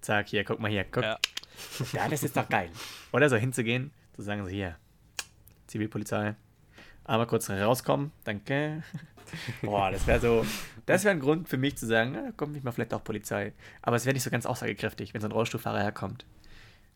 zack, 0.00 0.28
hier, 0.28 0.44
guck 0.44 0.60
mal 0.60 0.70
hier, 0.70 0.84
guck. 0.84 1.02
Ja. 1.02 1.18
Ja, 1.92 2.08
das 2.08 2.24
ist 2.24 2.36
doch 2.36 2.48
geil. 2.48 2.68
Oder 3.12 3.30
so 3.30 3.36
hinzugehen, 3.36 3.92
zu 4.14 4.22
sagen, 4.22 4.44
so 4.44 4.50
hier, 4.50 4.76
Zivilpolizei, 5.68 6.34
einmal 7.04 7.26
kurz 7.26 7.48
rauskommen, 7.48 8.12
danke. 8.24 8.82
Boah, 9.62 9.90
das 9.90 10.06
wäre 10.06 10.20
so, 10.20 10.46
das 10.86 11.04
wäre 11.04 11.14
ein 11.14 11.20
Grund 11.20 11.48
für 11.48 11.56
mich 11.56 11.76
zu 11.76 11.86
sagen, 11.86 12.12
na, 12.12 12.32
kommt 12.32 12.52
nicht 12.52 12.64
mal 12.64 12.72
vielleicht 12.72 12.94
auch 12.94 13.02
Polizei. 13.02 13.52
Aber 13.82 13.96
es 13.96 14.04
wäre 14.04 14.14
nicht 14.14 14.22
so 14.22 14.30
ganz 14.30 14.46
aussagekräftig, 14.46 15.14
wenn 15.14 15.20
so 15.20 15.28
ein 15.28 15.32
Rollstuhlfahrer 15.32 15.80
herkommt. 15.80 16.24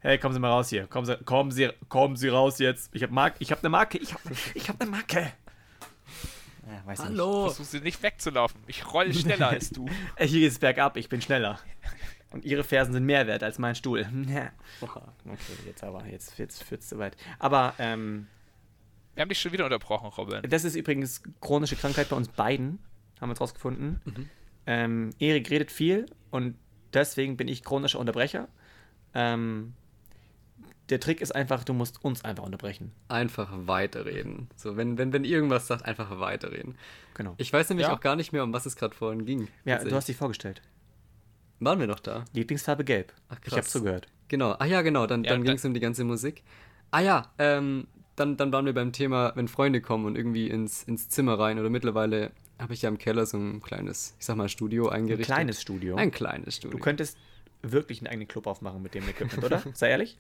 Hey, 0.01 0.19
kommen 0.19 0.33
Sie 0.33 0.41
mal 0.41 0.51
raus 0.51 0.69
hier. 0.69 0.87
Kommen 0.87 1.07
Sie, 1.07 1.17
kommen 1.25 1.51
Sie, 1.51 1.71
kommen 1.89 2.17
Sie 2.17 2.29
raus 2.29 2.59
jetzt. 2.59 2.91
Ich 2.95 3.03
habe 3.03 3.13
Mark, 3.13 3.35
ich 3.41 3.51
habe 3.51 3.61
eine 3.63 3.69
Marke. 3.71 3.99
Ich 3.99 4.15
habe 4.15 4.23
ich 4.55 4.69
hab 4.69 4.81
eine 4.81 4.91
Marke. 4.91 5.33
Ja, 6.69 6.87
weiß 6.87 6.99
nicht. 6.99 7.09
hallo. 7.09 7.47
Versuch 7.47 7.65
sie 7.65 7.81
nicht 7.81 8.03
wegzulaufen. 8.03 8.61
Ich 8.67 8.93
roll 8.93 9.13
schneller 9.13 9.49
als 9.49 9.71
du. 9.71 9.89
Hier 10.19 10.41
geht's 10.41 10.59
bergab, 10.59 10.97
ich 10.97 11.09
bin 11.09 11.21
schneller. 11.21 11.59
Und 12.31 12.45
Ihre 12.45 12.63
Fersen 12.63 12.93
sind 12.93 13.07
mehr 13.07 13.27
wert 13.27 13.43
als 13.43 13.59
mein 13.59 13.75
Stuhl. 13.75 14.07
Ja. 14.29 14.51
Okay, 14.81 15.01
jetzt 15.67 15.83
aber, 15.83 16.05
jetzt, 16.07 16.39
jetzt 16.39 16.63
führt's 16.63 16.89
zu 16.89 16.99
weit. 16.99 17.17
Aber 17.39 17.75
ähm, 17.79 18.27
Wir 19.19 19.23
haben 19.23 19.31
dich 19.31 19.41
schon 19.41 19.51
wieder 19.51 19.65
unterbrochen, 19.65 20.11
Robin. 20.17 20.43
das 20.49 20.63
ist 20.63 20.77
übrigens 20.77 21.21
chronische 21.41 21.75
Krankheit 21.75 22.09
bei 22.09 22.15
uns 22.15 22.29
beiden, 22.29 22.79
haben 23.21 23.29
wir 23.31 23.33
jetzt 23.33 23.41
rausgefunden. 23.41 24.01
Ähm, 24.65 25.11
Erik 25.19 25.51
redet 25.51 25.73
viel 25.73 26.07
und 26.31 26.55
deswegen 26.95 27.37
bin 27.37 27.49
ich 27.49 27.65
chronischer 27.65 27.99
Unterbrecher. 27.99 28.47
Ähm, 29.15 29.75
der 30.89 31.01
Trick 31.01 31.21
ist 31.21 31.35
einfach, 31.35 31.65
du 31.65 31.73
musst 31.75 32.05
uns 32.05 32.25
einfach 32.25 32.45
unterbrechen. 32.45 32.93
einfach 33.09 33.51
weiterreden. 33.67 34.47
So, 34.55 34.77
wenn, 34.77 34.99
wenn, 34.99 35.13
wenn 35.13 35.25
irgendwas 35.25 35.67
sagt, 35.67 35.85
einfach 35.85 36.21
weiterreden. 36.21 36.77
Genau. 37.15 37.35
Ich 37.39 37.53
weiß 37.53 37.71
nämlich 37.71 37.89
Ja. 37.89 37.95
auch 37.95 38.01
gar 38.01 38.15
nicht 38.15 38.33
mehr, 38.33 38.45
um 38.45 38.53
was 38.53 38.67
es 38.67 38.77
gerade 38.77 38.95
vorhin 38.95 39.27
ging. 39.27 39.49
ja, 39.65 39.83
du 39.83 39.97
hast 39.97 40.07
dich 40.07 40.17
vorgestellt. 40.17 40.63
Waren 41.59 41.81
wir 41.81 41.89
noch 41.89 41.99
da? 41.99 42.25
Lieblingsfarbe 42.35 42.85
gelb. 42.85 43.13
Ach, 43.31 43.39
ich 43.45 43.51
habe 43.51 43.63
krass. 43.63 43.71
zugehört. 43.73 44.07
Genau. 44.29 44.53
Ah 44.61 44.65
ja, 44.65 44.83
genau. 44.83 45.09
Dann, 45.09 45.25
Ja, 45.25 45.31
dann 45.33 45.41
da- 45.41 45.47
ging 45.49 45.57
es 45.57 45.65
um 45.65 45.75
die 45.75 45.81
ganze 45.81 46.05
Musik. 46.05 46.45
Ah 46.93 47.01
ja, 47.01 47.33
ähm, 47.41 47.89
dann, 48.19 48.37
dann 48.37 48.53
waren 48.53 48.67
wir 48.67 48.75
beim 48.75 48.93
Thema, 48.93 49.33
wenn 49.35 49.49
Freunde 49.49 49.81
kommen 49.81 50.05
und 50.07 50.17
irgendwie 50.17 50.49
ins, 50.49 50.83
ins 50.85 51.09
Zimmer 51.09 51.39
rein. 51.39 51.59
Oder 51.59 51.71
mittlerweile 51.71 52.33
habe 52.59 52.75
ich 52.75 52.83
ja 52.83 52.89
im 52.89 52.99
Keller 52.99 53.27
so 53.27 53.37
ein 53.39 53.61
kleines, 53.63 54.15
ich 54.19 54.27
sag 54.27 54.37
mal, 54.37 54.49
Studio 54.49 54.89
Ein 54.89 55.03
eingerichtet. 55.03 55.27
kleines 55.27 55.63
Studio. 55.63 55.97
Ein 55.97 56.11
kleines 56.11 56.57
Studio. 56.57 56.77
Du 56.77 56.83
könntest 56.83 57.17
wirklich 57.63 58.01
einen 58.01 58.09
eigenen 58.09 58.29
Club 58.29 58.47
aufmachen 58.47 58.83
mit 58.83 58.95
dem 58.95 59.09
Equipment, 59.09 59.45
oder? 59.45 59.63
Sei 59.75 59.91
ehrlich. 59.91 60.19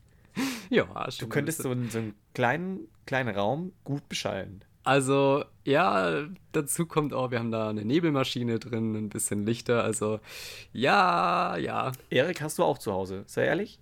ja, 0.70 0.84
Du 0.84 1.10
schon 1.12 1.28
könntest 1.28 1.60
ein 1.60 1.62
so 1.62 1.70
einen, 1.70 1.90
so 1.90 1.98
einen 1.98 2.14
kleinen, 2.34 2.80
kleinen 3.06 3.34
Raum 3.34 3.72
gut 3.84 4.08
beschallen. 4.08 4.64
Also, 4.84 5.44
ja, 5.64 6.26
dazu 6.52 6.86
kommt 6.86 7.12
auch, 7.12 7.30
wir 7.30 7.40
haben 7.40 7.50
da 7.50 7.68
eine 7.68 7.84
Nebelmaschine 7.84 8.58
drin, 8.58 8.94
ein 8.94 9.08
bisschen 9.10 9.44
Lichter. 9.44 9.84
Also, 9.84 10.18
ja, 10.72 11.56
ja. 11.58 11.92
Erik, 12.08 12.40
hast 12.40 12.58
du 12.58 12.64
auch 12.64 12.78
zu 12.78 12.92
Hause? 12.92 13.24
Sei 13.26 13.44
ehrlich. 13.44 13.78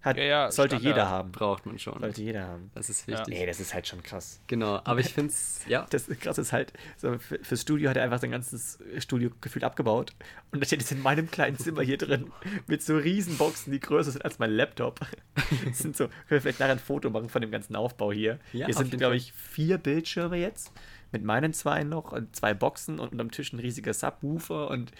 Hat, 0.00 0.16
Ja, 0.16 0.22
ja, 0.22 0.50
sollte 0.52 0.76
Standard. 0.76 0.96
jeder 0.96 1.08
haben. 1.10 1.32
Braucht 1.32 1.66
man 1.66 1.76
schon. 1.78 1.98
Sollte 1.98 2.22
jeder 2.22 2.46
haben. 2.46 2.70
Das 2.74 2.88
ist 2.88 3.08
Ja. 3.08 3.18
wichtig. 3.18 3.34
Nee, 3.34 3.46
das 3.46 3.58
ist 3.58 3.74
halt 3.74 3.86
schon 3.88 4.02
krass. 4.02 4.40
Genau, 4.46 4.80
aber 4.84 5.00
ich 5.00 5.12
finde 5.12 5.30
es, 5.30 5.62
ja, 5.68 5.86
Das 5.90 6.06
krasse 6.20 6.40
ist 6.42 6.52
halt, 6.52 6.72
so 6.96 7.18
für, 7.18 7.38
fürs 7.42 7.62
Studio 7.62 7.90
hat 7.90 7.96
er 7.96 8.04
einfach 8.04 8.20
sein 8.20 8.30
ganzes 8.30 8.78
Studio 8.98 9.30
gefühlt 9.40 9.64
abgebaut. 9.64 10.12
Und 10.52 10.60
das 10.60 10.68
steht 10.68 10.80
jetzt 10.80 10.92
in 10.92 11.02
meinem 11.02 11.28
kleinen 11.30 11.58
Zimmer 11.58 11.82
hier 11.82 11.98
drin 11.98 12.30
mit 12.68 12.82
so 12.82 12.96
riesen 12.96 13.36
Boxen, 13.38 13.72
die 13.72 13.80
größer 13.80 14.12
sind 14.12 14.24
als 14.24 14.38
mein 14.38 14.50
Laptop. 14.52 15.00
Das 15.66 15.78
sind 15.78 15.96
so, 15.96 16.06
können 16.06 16.14
wir 16.28 16.40
vielleicht 16.42 16.60
nachher 16.60 16.72
ein 16.72 16.78
Foto 16.78 17.10
machen 17.10 17.28
von 17.28 17.40
dem 17.42 17.50
ganzen 17.50 17.74
Aufbau 17.74 18.12
hier. 18.12 18.38
Ja, 18.52 18.66
hier 18.66 18.74
sind, 18.74 18.96
glaube 18.96 19.16
ich, 19.16 19.32
vier 19.32 19.78
Bildschirme 19.78 20.36
jetzt. 20.36 20.72
Mit 21.10 21.24
meinen 21.24 21.52
zwei 21.54 21.84
noch 21.84 22.12
und 22.12 22.36
zwei 22.36 22.54
Boxen 22.54 23.00
und 23.00 23.12
unterm 23.12 23.30
Tisch 23.30 23.52
ein 23.52 23.58
riesiger 23.60 23.94
Subwoofer 23.94 24.68
und 24.68 24.92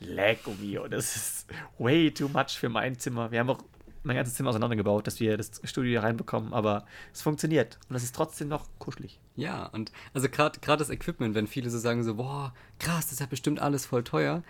Lego 0.00 0.52
mio. 0.60 0.88
Das 0.88 1.14
ist 1.14 1.46
way 1.78 2.10
too 2.10 2.28
much 2.28 2.58
für 2.58 2.68
mein 2.68 2.98
Zimmer. 2.98 3.30
Wir 3.30 3.38
haben 3.40 3.50
auch 3.50 3.62
mein 4.02 4.16
ganzes 4.16 4.34
Zimmer 4.34 4.50
auseinandergebaut, 4.50 5.06
dass 5.06 5.20
wir 5.20 5.36
das 5.36 5.60
Studio 5.64 5.90
hier 5.90 6.02
reinbekommen, 6.02 6.52
aber 6.52 6.86
es 7.12 7.22
funktioniert. 7.22 7.78
Und 7.88 7.96
es 7.96 8.02
ist 8.02 8.14
trotzdem 8.14 8.48
noch 8.48 8.66
kuschelig. 8.78 9.20
ja, 9.36 9.66
und 9.66 9.92
also 10.14 10.28
gerade 10.28 10.58
das 10.60 10.90
Equipment, 10.90 11.34
wenn 11.34 11.46
viele 11.46 11.70
so 11.70 11.78
sagen 11.78 12.02
so, 12.02 12.16
boah, 12.16 12.52
krass, 12.78 13.06
das 13.06 13.12
ist 13.12 13.20
ja 13.20 13.26
bestimmt 13.26 13.60
alles 13.60 13.86
voll 13.86 14.04
teuer. 14.04 14.42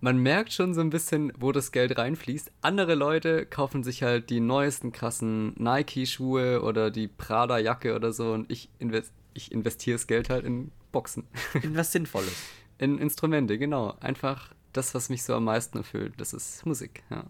Man 0.00 0.18
merkt 0.18 0.52
schon 0.52 0.74
so 0.74 0.82
ein 0.82 0.90
bisschen, 0.90 1.32
wo 1.38 1.52
das 1.52 1.72
Geld 1.72 1.96
reinfließt. 1.96 2.52
Andere 2.60 2.94
Leute 2.94 3.46
kaufen 3.46 3.82
sich 3.82 4.02
halt 4.02 4.28
die 4.28 4.40
neuesten 4.40 4.92
krassen 4.92 5.54
Nike-Schuhe 5.56 6.62
oder 6.62 6.90
die 6.90 7.08
Prada-Jacke 7.08 7.94
oder 7.94 8.12
so 8.12 8.32
und 8.32 8.50
ich, 8.52 8.68
invest 8.78 9.12
ich 9.32 9.52
investiere 9.52 9.96
das 9.96 10.06
Geld 10.06 10.30
halt 10.30 10.44
in 10.44 10.70
Boxen. 10.92 11.24
In 11.62 11.76
was 11.76 11.92
Sinnvolles. 11.92 12.34
in 12.78 12.98
Instrumente, 12.98 13.58
genau. 13.58 13.96
Einfach 14.00 14.54
das, 14.72 14.94
was 14.94 15.08
mich 15.08 15.22
so 15.22 15.34
am 15.34 15.44
meisten 15.44 15.78
erfüllt. 15.78 16.14
Das 16.18 16.32
ist 16.32 16.64
Musik, 16.66 17.02
ja. 17.10 17.24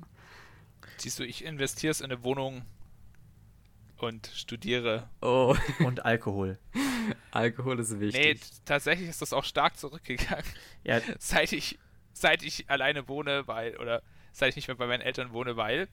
Siehst 0.98 1.18
du, 1.18 1.24
ich 1.24 1.44
investiere 1.44 1.90
es 1.90 2.00
in 2.00 2.06
eine 2.10 2.22
Wohnung 2.22 2.62
und 3.98 4.26
studiere. 4.34 5.08
Oh, 5.22 5.54
Und 5.84 6.04
Alkohol. 6.04 6.58
Alkohol 7.30 7.78
ist 7.80 7.92
Nee, 7.92 8.00
wichtig. 8.00 8.40
t- 8.40 8.46
tatsächlich 8.64 9.08
ist 9.08 9.22
das 9.22 9.32
auch 9.32 9.44
stark 9.44 9.78
zurückgegangen. 9.78 10.44
Ja, 10.84 11.00
Seit 11.18 11.52
ich, 11.52 11.78
seit 12.12 12.42
ich 12.42 12.68
alleine 12.68 13.08
wohne, 13.08 13.46
weil, 13.46 13.76
oder 13.76 14.02
seit 14.32 14.50
ich 14.50 14.56
nicht 14.56 14.68
mehr 14.68 14.76
bei 14.76 14.86
meinen 14.86 15.00
Eltern 15.02 15.32
wohne, 15.32 15.56
weil 15.56 15.88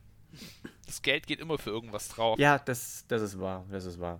das 0.85 1.01
Geld 1.01 1.27
geht 1.27 1.39
immer 1.39 1.57
für 1.59 1.69
irgendwas 1.69 2.07
drauf. 2.09 2.39
ja 2.39 2.57
das, 2.57 3.05
das 3.07 3.21
ist 3.21 3.39
wahr. 3.39 3.65
Das 3.69 3.85
ist 3.85 3.99
wahr. 3.99 4.19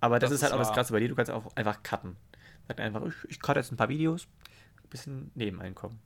Aber 0.00 0.18
das, 0.18 0.30
Das 0.30 0.36
ist 0.36 0.42
halt 0.42 0.52
ist 0.52 0.54
auch 0.58 0.62
das. 0.68 0.72
Krasse 0.74 0.92
bei 0.92 1.00
dir. 1.00 1.08
Du 1.08 1.14
kannst 1.14 1.30
auch 1.32 1.54
einfach 1.56 1.82
cutten. 1.82 2.16
Sag 2.68 2.78
einfach, 2.80 3.02
ich, 3.06 3.14
ich 3.30 3.40
cutte 3.40 3.60
jetzt 3.60 3.72
ein 3.72 3.76
paar 3.76 3.88
Videos. 3.88 4.26
Ein 4.84 4.88
bisschen 4.90 5.30
Nebeneinkommen. 5.34 5.98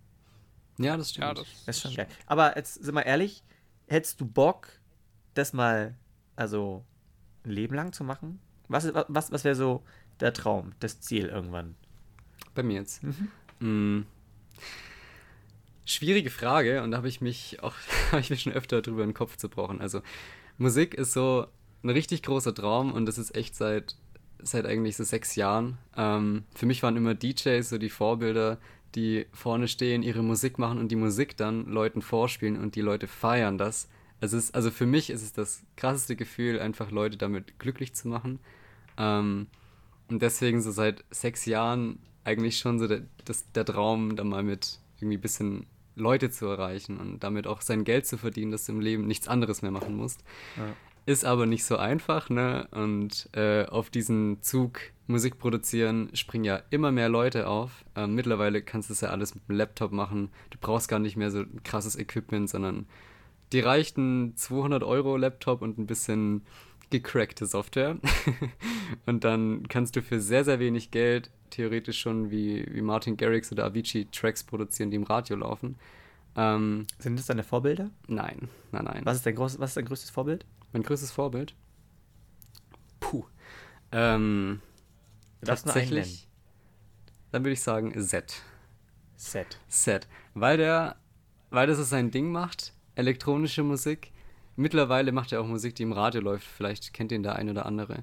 ja, 0.79 0.97
das 0.97 1.11
stimmt. 1.11 1.27
Ja, 1.27 1.35
das, 1.35 1.47
Das 1.67 1.77
ist 1.77 1.83
schon 1.83 1.95
geil. 1.97 2.07
Aber 2.27 2.57
jetzt 2.57 2.75
sind 2.75 2.95
wir 2.95 3.05
ehrlich, 3.05 3.43
hättest 3.91 4.21
du 4.21 4.27
Bock, 4.27 4.69
das 5.35 5.53
mal, 5.53 5.97
also 6.37 6.85
ein 7.45 7.51
Leben 7.51 7.75
lang 7.75 7.93
zu 7.93 8.05
machen? 8.05 8.41
Was, 8.69 8.93
was, 9.09 9.33
was 9.33 9.45
wäre 9.45 9.57
so 9.57 9.83
der 10.21 10.33
Traum, 10.33 10.73
das 10.81 11.01
Ziel 11.01 11.27
irgendwann? 11.27 11.75
Bei 12.55 12.63
mir 12.63 12.77
jetzt. 12.77 13.03
Mhm. 13.03 13.29
Mm. 13.59 14.07
Schwierige 15.85 16.31
Frage 16.31 16.83
und 16.83 16.93
da 16.93 16.99
habe 16.99 17.09
ich 17.09 17.21
mich 17.21 17.63
auch, 17.63 17.75
habe 18.13 18.21
ich 18.21 18.31
mir 18.31 18.37
schon 18.37 18.53
öfter 18.53 18.81
drüber 18.81 19.05
den 19.05 19.15
Kopf 19.15 19.37
zerbrochen. 19.37 19.81
Also 19.81 20.03
Musik 20.57 20.95
ist 20.95 21.13
so 21.13 21.47
ein 21.83 21.91
richtig 21.91 22.23
großer 22.23 22.55
Traum 22.55 22.93
und 22.93 23.07
das 23.07 23.19
ist 23.19 23.35
echt 23.35 23.57
seit, 23.57 23.97
seit 24.39 24.67
eigentlich 24.67 24.97
so 24.97 25.05
sechs 25.05 25.35
Jahren. 25.35 25.79
Ähm, 25.97 26.45
für 26.55 26.67
mich 26.67 26.83
waren 26.85 26.97
immer 26.97 27.15
DJs 27.15 27.69
so 27.69 27.79
die 27.79 27.91
Vorbilder, 27.91 28.59
die 28.95 29.27
vorne 29.33 29.69
stehen, 29.69 30.03
ihre 30.03 30.23
Musik 30.23 30.59
machen 30.59 30.79
und 30.79 30.89
die 30.89 30.97
Musik 30.97 31.37
dann 31.37 31.67
Leuten 31.67 32.03
vorspielen 32.03 32.59
und 32.59 32.75
die 32.75 32.81
Leute 32.81 33.07
feiern 33.07 33.59
das. 33.59 33.89
Es 34.21 34.33
ist, 34.33 34.55
also 34.55 34.71
für 34.71 34.87
mich 34.87 35.11
ist 35.11 35.23
es 35.23 35.33
das 35.33 35.63
krasseste 35.77 36.17
Gefühl, 36.17 36.61
einfach 36.61 36.91
Leute 36.91 37.17
damit 37.17 37.59
glücklich 37.59 37.95
zu 37.95 38.09
machen. 38.09 38.39
Ähm, 38.99 39.47
und 40.09 40.23
deswegen 40.23 40.61
so 40.61 40.71
seit 40.71 41.05
sechs 41.11 41.47
Jahren 41.47 42.01
eigentlich 42.25 42.59
schon 42.59 42.79
so 42.79 42.87
der, 42.87 43.03
das, 43.25 43.51
der 43.53 43.65
Traum, 43.65 44.17
da 44.17 44.25
mal 44.25 44.43
mit 44.43 44.81
irgendwie 44.99 45.17
ein 45.17 45.23
bisschen 45.23 45.67
Leute 45.95 46.31
zu 46.31 46.47
erreichen 46.47 46.99
und 46.99 47.23
damit 47.25 47.47
auch 47.47 47.61
sein 47.63 47.85
Geld 47.85 48.07
zu 48.07 48.19
verdienen, 48.19 48.51
dass 48.51 48.67
du 48.67 48.73
im 48.73 48.81
Leben 48.81 49.07
nichts 49.07 49.29
anderes 49.29 49.63
mehr 49.63 49.71
machen 49.71 49.97
musst. 49.97 50.23
Ja. 50.57 50.75
Ist 51.07 51.25
aber 51.25 51.47
nicht 51.47 51.65
so 51.65 51.77
einfach, 51.77 52.29
ne? 52.29 52.69
Und 52.73 53.29
äh, 53.33 53.65
auf 53.65 53.91
diesen 53.91 54.43
Zug 54.43 54.81
Musik 55.11 55.39
produzieren 55.39 56.11
springen 56.15 56.45
ja 56.45 56.63
immer 56.71 56.93
mehr 56.93 57.09
Leute 57.09 57.49
auf. 57.49 57.85
Ähm, 57.97 58.15
mittlerweile 58.15 58.63
kannst 58.63 58.89
du 58.89 58.93
es 58.93 59.01
ja 59.01 59.11
alles 59.11 59.35
mit 59.35 59.49
dem 59.49 59.57
Laptop 59.57 59.93
machen. 59.93 60.31
Du 60.51 60.59
brauchst 60.61 60.89
gar 60.89 60.99
nicht 60.99 61.17
mehr 61.17 61.31
so 61.31 61.41
ein 61.41 61.63
krasses 61.65 61.97
Equipment, 61.97 62.49
sondern 62.49 62.87
die 63.53 63.61
reichten 63.61 64.37
200 64.37 64.83
Euro 64.83 65.17
Laptop 65.17 65.63
und 65.63 65.79
ein 65.79 65.87
bisschen 65.87 66.43
gecrackte 66.91 67.47
Software. 67.47 67.99
und 69.07 69.25
dann 69.25 69.69
kannst 69.69 69.97
du 69.97 70.03
für 70.03 70.21
sehr, 70.21 70.45
sehr 70.45 70.61
wenig 70.61 70.91
Geld 70.91 71.31
theoretisch 71.51 72.01
schon 72.01 72.31
wie, 72.31 72.67
wie 72.71 72.83
Martin 72.83 73.17
Garrix 73.17 73.51
oder 73.53 73.65
Avicii 73.65 74.07
Tracks 74.13 74.45
produzieren, 74.45 74.91
die 74.91 74.97
im 74.97 75.03
Radio 75.03 75.37
laufen. 75.37 75.77
Ähm, 76.37 76.87
Sind 76.99 77.19
das 77.19 77.27
deine 77.27 77.43
Vorbilder? 77.43 77.91
nein, 78.07 78.49
nein, 78.71 78.85
nein. 78.85 79.03
Was 79.05 79.17
ist 79.17 79.27
dein, 79.27 79.35
groß, 79.35 79.59
was 79.59 79.71
ist 79.71 79.77
dein 79.77 79.85
größtes 79.85 80.11
Vorbild? 80.11 80.45
Mein 80.73 80.83
größtes 80.83 81.11
Vorbild? 81.11 81.55
Puh. 83.01 83.25
Ähm, 83.91 84.61
Darfst 85.43 85.67
nur 85.67 85.75
einen 85.75 85.89
tatsächlich. 85.89 86.29
Dann 87.33 87.45
würde 87.45 87.53
ich 87.53 87.63
sagen 87.63 87.93
Z. 88.01 88.43
Set. 89.17 89.59
Z. 89.69 90.09
Weil 90.35 90.57
der, 90.57 90.97
weil 91.51 91.67
das 91.67 91.79
sein 91.89 92.11
Ding 92.11 92.33
macht, 92.33 92.73
elektronische 92.95 93.63
Musik. 93.63 94.13
Mittlerweile 94.57 95.13
macht 95.13 95.33
er 95.33 95.41
auch 95.41 95.47
Musik, 95.47 95.75
die 95.75 95.85
im 95.85 95.93
Radio 95.93 96.21
läuft. 96.21 96.47
Vielleicht 96.47 96.93
kennt 96.93 97.13
ihn 97.13 97.23
der 97.23 97.37
ein 97.37 97.49
oder 97.49 97.67
andere. 97.67 98.03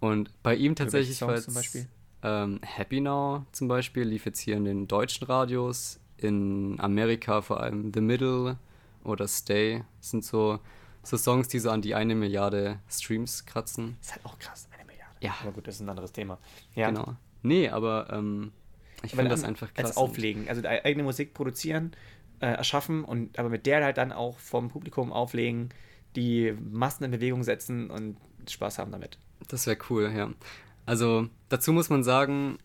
Und 0.00 0.30
bei 0.42 0.54
ihm 0.54 0.74
tatsächlich 0.74 1.20
war 1.22 1.36
zum 1.36 1.54
Beispiel? 1.54 1.86
Ähm, 2.22 2.60
Happy 2.62 3.00
Now 3.00 3.46
zum 3.52 3.68
Beispiel 3.68 4.04
lief 4.04 4.26
jetzt 4.26 4.40
hier 4.40 4.56
in 4.56 4.64
den 4.64 4.88
deutschen 4.88 5.26
Radios, 5.26 6.00
in 6.16 6.76
Amerika 6.80 7.42
vor 7.42 7.60
allem 7.60 7.92
The 7.92 8.00
Middle 8.00 8.58
oder 9.02 9.28
Stay 9.28 9.84
sind 10.00 10.24
so, 10.24 10.58
so 11.02 11.16
Songs, 11.16 11.48
die 11.48 11.58
so 11.58 11.70
an 11.70 11.82
die 11.82 11.94
eine 11.94 12.14
Milliarde 12.14 12.80
Streams 12.88 13.44
kratzen. 13.46 13.96
Ist 14.00 14.12
halt 14.12 14.24
auch 14.24 14.38
krass. 14.38 14.68
Ja. 15.24 15.34
Aber 15.42 15.52
gut, 15.52 15.66
das 15.66 15.76
ist 15.76 15.80
ein 15.80 15.88
anderes 15.88 16.12
Thema. 16.12 16.38
Ja. 16.74 16.88
Genau. 16.88 17.16
Nee, 17.42 17.68
aber 17.70 18.08
ähm, 18.12 18.52
ich 19.02 19.12
finde 19.12 19.30
das 19.30 19.42
einfach 19.42 19.72
krass. 19.72 19.86
Als 19.86 19.96
Auflegen, 19.96 20.48
also 20.48 20.60
die 20.60 20.68
eigene 20.68 21.02
Musik 21.02 21.32
produzieren, 21.32 21.92
äh, 22.40 22.46
erschaffen 22.46 23.04
und 23.04 23.38
aber 23.38 23.48
mit 23.48 23.64
der 23.64 23.82
halt 23.82 23.96
dann 23.96 24.12
auch 24.12 24.38
vom 24.38 24.68
Publikum 24.68 25.12
auflegen, 25.12 25.70
die 26.14 26.54
Massen 26.70 27.04
in 27.04 27.10
Bewegung 27.10 27.42
setzen 27.42 27.90
und 27.90 28.16
Spaß 28.48 28.78
haben 28.78 28.92
damit. 28.92 29.18
Das 29.48 29.66
wäre 29.66 29.78
cool, 29.88 30.12
ja. 30.14 30.30
Also 30.86 31.28
dazu 31.48 31.72
muss 31.72 31.88
man 31.88 32.04
sagen, 32.04 32.58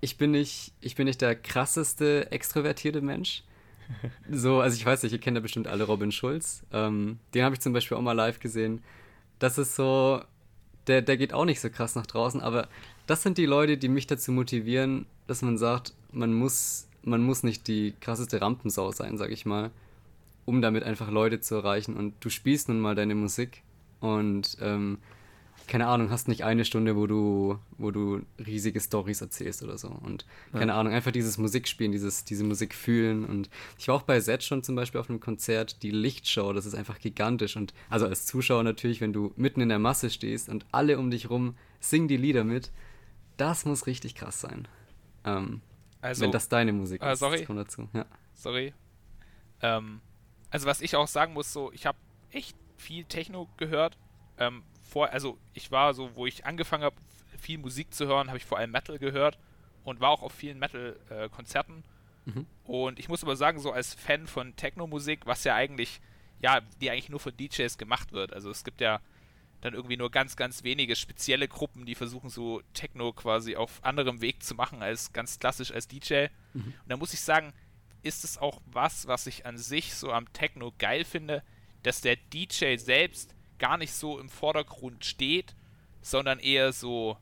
ich 0.00 0.16
bin 0.16 0.30
nicht, 0.30 0.72
ich 0.80 0.94
bin 0.94 1.06
nicht 1.06 1.20
der 1.20 1.34
krasseste 1.34 2.30
extrovertierte 2.30 3.00
Mensch. 3.00 3.42
So, 4.30 4.60
also 4.60 4.74
ich 4.74 4.86
weiß 4.86 5.02
nicht, 5.02 5.12
ihr 5.12 5.18
kennt 5.20 5.36
ja 5.36 5.42
bestimmt 5.42 5.68
alle 5.68 5.84
Robin 5.84 6.10
Schulz. 6.10 6.62
Ähm, 6.72 7.18
den 7.34 7.44
habe 7.44 7.54
ich 7.54 7.60
zum 7.60 7.74
Beispiel 7.74 7.98
auch 7.98 8.02
mal 8.02 8.12
live 8.12 8.40
gesehen. 8.40 8.82
Das 9.38 9.58
ist 9.58 9.74
so, 9.74 10.22
der, 10.86 11.02
der 11.02 11.16
geht 11.16 11.32
auch 11.32 11.44
nicht 11.44 11.60
so 11.60 11.70
krass 11.70 11.94
nach 11.94 12.06
draußen, 12.06 12.40
aber 12.40 12.68
das 13.06 13.22
sind 13.22 13.38
die 13.38 13.46
Leute, 13.46 13.76
die 13.76 13.88
mich 13.88 14.06
dazu 14.06 14.32
motivieren, 14.32 15.06
dass 15.26 15.42
man 15.42 15.58
sagt, 15.58 15.94
man 16.12 16.32
muss, 16.32 16.86
man 17.02 17.22
muss 17.22 17.42
nicht 17.42 17.66
die 17.68 17.94
krasseste 18.00 18.40
Rampensau 18.40 18.92
sein, 18.92 19.18
sag 19.18 19.30
ich 19.30 19.46
mal, 19.46 19.70
um 20.44 20.62
damit 20.62 20.84
einfach 20.84 21.10
Leute 21.10 21.40
zu 21.40 21.54
erreichen. 21.56 21.96
Und 21.96 22.14
du 22.20 22.30
spielst 22.30 22.68
nun 22.68 22.80
mal 22.80 22.94
deine 22.94 23.14
Musik 23.14 23.62
und 24.00 24.56
ähm, 24.60 24.98
keine 25.66 25.86
Ahnung, 25.86 26.10
hast 26.10 26.28
nicht 26.28 26.44
eine 26.44 26.64
Stunde, 26.64 26.96
wo 26.96 27.06
du, 27.06 27.58
wo 27.78 27.90
du 27.90 28.22
riesige 28.44 28.80
Stories 28.80 29.20
erzählst 29.20 29.62
oder 29.62 29.78
so. 29.78 29.88
Und 29.88 30.26
keine 30.52 30.74
Ahnung, 30.74 30.92
einfach 30.92 31.12
dieses 31.12 31.38
Musikspielen, 31.38 31.92
dieses, 31.92 32.24
diese 32.24 32.44
Musik 32.44 32.74
fühlen. 32.74 33.24
Und 33.24 33.48
ich 33.78 33.88
war 33.88 33.94
auch 33.96 34.02
bei 34.02 34.20
Zed 34.20 34.42
schon 34.42 34.62
zum 34.62 34.74
Beispiel 34.76 35.00
auf 35.00 35.08
einem 35.08 35.20
Konzert, 35.20 35.82
die 35.82 35.90
Lichtshow, 35.90 36.52
das 36.52 36.66
ist 36.66 36.74
einfach 36.74 36.98
gigantisch. 36.98 37.56
Und 37.56 37.74
also 37.90 38.06
als 38.06 38.26
Zuschauer 38.26 38.62
natürlich, 38.62 39.00
wenn 39.00 39.12
du 39.12 39.32
mitten 39.36 39.60
in 39.60 39.68
der 39.68 39.78
Masse 39.78 40.10
stehst 40.10 40.48
und 40.48 40.66
alle 40.72 40.98
um 40.98 41.10
dich 41.10 41.30
rum 41.30 41.56
singen 41.80 42.08
die 42.08 42.16
Lieder 42.16 42.44
mit, 42.44 42.70
das 43.36 43.64
muss 43.64 43.86
richtig 43.86 44.14
krass 44.14 44.40
sein. 44.40 44.68
Ähm, 45.24 45.60
Also, 46.00 46.22
wenn 46.22 46.32
das 46.32 46.48
deine 46.48 46.72
Musik 46.72 47.02
äh, 47.02 47.12
ist. 47.12 47.18
sorry. 47.20 47.38
Das 47.38 47.46
kommt 47.46 47.58
dazu. 47.58 47.88
Ja. 47.92 48.04
sorry. 48.34 48.74
Ähm, 49.62 50.00
also 50.50 50.66
was 50.66 50.80
ich 50.80 50.94
auch 50.96 51.08
sagen 51.08 51.32
muss, 51.32 51.52
so, 51.52 51.72
ich 51.72 51.86
habe 51.86 51.98
echt 52.30 52.56
viel 52.76 53.04
Techno 53.04 53.48
gehört. 53.56 53.96
Ähm, 54.38 54.62
vor, 54.94 55.10
also 55.10 55.36
ich 55.54 55.72
war 55.72 55.92
so, 55.92 56.14
wo 56.14 56.24
ich 56.24 56.46
angefangen 56.46 56.84
habe, 56.84 56.94
viel 57.36 57.58
Musik 57.58 57.92
zu 57.92 58.06
hören, 58.06 58.28
habe 58.28 58.38
ich 58.38 58.44
vor 58.44 58.58
allem 58.58 58.70
Metal 58.70 58.96
gehört 58.96 59.40
und 59.82 59.98
war 59.98 60.10
auch 60.10 60.22
auf 60.22 60.32
vielen 60.32 60.60
Metal-Konzerten. 60.60 61.82
Mhm. 62.26 62.46
Und 62.62 63.00
ich 63.00 63.08
muss 63.08 63.24
aber 63.24 63.34
sagen, 63.34 63.58
so 63.58 63.72
als 63.72 63.92
Fan 63.92 64.28
von 64.28 64.54
Techno-Musik, 64.54 65.26
was 65.26 65.42
ja 65.42 65.56
eigentlich, 65.56 66.00
ja, 66.40 66.60
die 66.80 66.90
eigentlich 66.90 67.08
nur 67.08 67.18
von 67.18 67.36
DJs 67.36 67.76
gemacht 67.76 68.12
wird. 68.12 68.32
Also 68.32 68.50
es 68.50 68.62
gibt 68.62 68.80
ja 68.80 69.00
dann 69.62 69.74
irgendwie 69.74 69.96
nur 69.96 70.12
ganz, 70.12 70.36
ganz 70.36 70.62
wenige 70.62 70.94
spezielle 70.94 71.48
Gruppen, 71.48 71.86
die 71.86 71.96
versuchen 71.96 72.30
so 72.30 72.62
Techno 72.72 73.12
quasi 73.12 73.56
auf 73.56 73.82
anderem 73.82 74.20
Weg 74.20 74.44
zu 74.44 74.54
machen 74.54 74.80
als 74.80 75.12
ganz 75.12 75.40
klassisch 75.40 75.72
als 75.72 75.88
DJ. 75.88 76.26
Und 76.54 76.74
da 76.86 76.96
muss 76.96 77.12
ich 77.12 77.20
sagen, 77.20 77.52
ist 78.02 78.22
es 78.22 78.38
auch 78.38 78.60
was, 78.66 79.08
was 79.08 79.26
ich 79.26 79.44
an 79.44 79.58
sich 79.58 79.92
so 79.96 80.12
am 80.12 80.32
Techno 80.32 80.72
geil 80.78 81.04
finde, 81.04 81.42
dass 81.82 82.00
der 82.00 82.14
DJ 82.14 82.76
selbst 82.76 83.34
gar 83.58 83.76
nicht 83.76 83.92
so 83.92 84.18
im 84.18 84.28
Vordergrund 84.28 85.04
steht, 85.04 85.54
sondern 86.00 86.38
eher 86.38 86.72
so, 86.72 87.16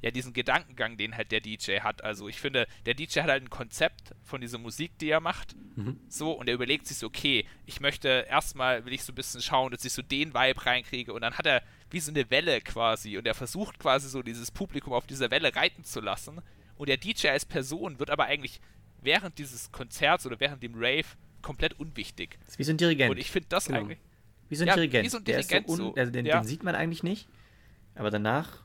ja, 0.00 0.10
diesen 0.10 0.32
Gedankengang, 0.32 0.96
den 0.96 1.16
halt 1.16 1.32
der 1.32 1.40
DJ 1.40 1.80
hat. 1.80 2.04
Also 2.04 2.28
ich 2.28 2.40
finde, 2.40 2.68
der 2.86 2.94
DJ 2.94 3.20
hat 3.20 3.30
halt 3.30 3.42
ein 3.42 3.50
Konzept 3.50 4.14
von 4.22 4.40
dieser 4.40 4.58
Musik, 4.58 4.96
die 4.98 5.10
er 5.10 5.20
macht. 5.20 5.56
Mhm. 5.76 5.98
So, 6.08 6.32
und 6.32 6.48
er 6.48 6.54
überlegt 6.54 6.86
sich 6.86 6.98
so, 6.98 7.08
okay, 7.08 7.46
ich 7.66 7.80
möchte 7.80 8.26
erstmal, 8.28 8.84
will 8.84 8.92
ich 8.92 9.02
so 9.02 9.12
ein 9.12 9.16
bisschen 9.16 9.42
schauen, 9.42 9.72
dass 9.72 9.84
ich 9.84 9.92
so 9.92 10.02
den 10.02 10.34
Vibe 10.34 10.66
reinkriege. 10.66 11.12
Und 11.12 11.22
dann 11.22 11.36
hat 11.36 11.46
er 11.46 11.62
wie 11.90 12.00
so 12.00 12.12
eine 12.12 12.30
Welle 12.30 12.60
quasi. 12.60 13.18
Und 13.18 13.26
er 13.26 13.34
versucht 13.34 13.78
quasi 13.78 14.08
so 14.08 14.22
dieses 14.22 14.50
Publikum 14.50 14.92
auf 14.92 15.06
dieser 15.06 15.30
Welle 15.30 15.54
reiten 15.54 15.84
zu 15.84 16.00
lassen. 16.00 16.40
Und 16.76 16.88
der 16.88 16.96
DJ 16.96 17.28
als 17.28 17.44
Person 17.44 17.98
wird 17.98 18.10
aber 18.10 18.26
eigentlich 18.26 18.60
während 19.02 19.38
dieses 19.38 19.72
Konzerts 19.72 20.26
oder 20.26 20.38
während 20.38 20.62
dem 20.62 20.74
Rave 20.76 21.06
komplett 21.42 21.78
unwichtig. 21.78 22.38
Das 22.40 22.50
ist 22.50 22.58
wie 22.58 22.64
so 22.64 22.72
ein 22.72 22.78
Dirigent. 22.78 23.10
Und 23.10 23.18
ich 23.18 23.30
finde 23.30 23.48
das 23.48 23.66
genau. 23.66 23.80
eigentlich. 23.80 23.98
Wie 24.48 24.56
so 24.56 24.64
ein 24.64 24.68
ja, 24.68 24.74
Dirigent. 24.74 25.04
Wie 25.04 25.08
so 25.08 25.18
ein 25.18 25.24
Dirigent. 25.24 25.68
So 25.68 25.90
un, 25.90 25.98
also 25.98 26.12
den, 26.12 26.26
ja. 26.26 26.40
den 26.40 26.46
sieht 26.46 26.62
man 26.62 26.74
eigentlich 26.74 27.02
nicht. 27.02 27.28
Aber 27.94 28.10
danach 28.10 28.62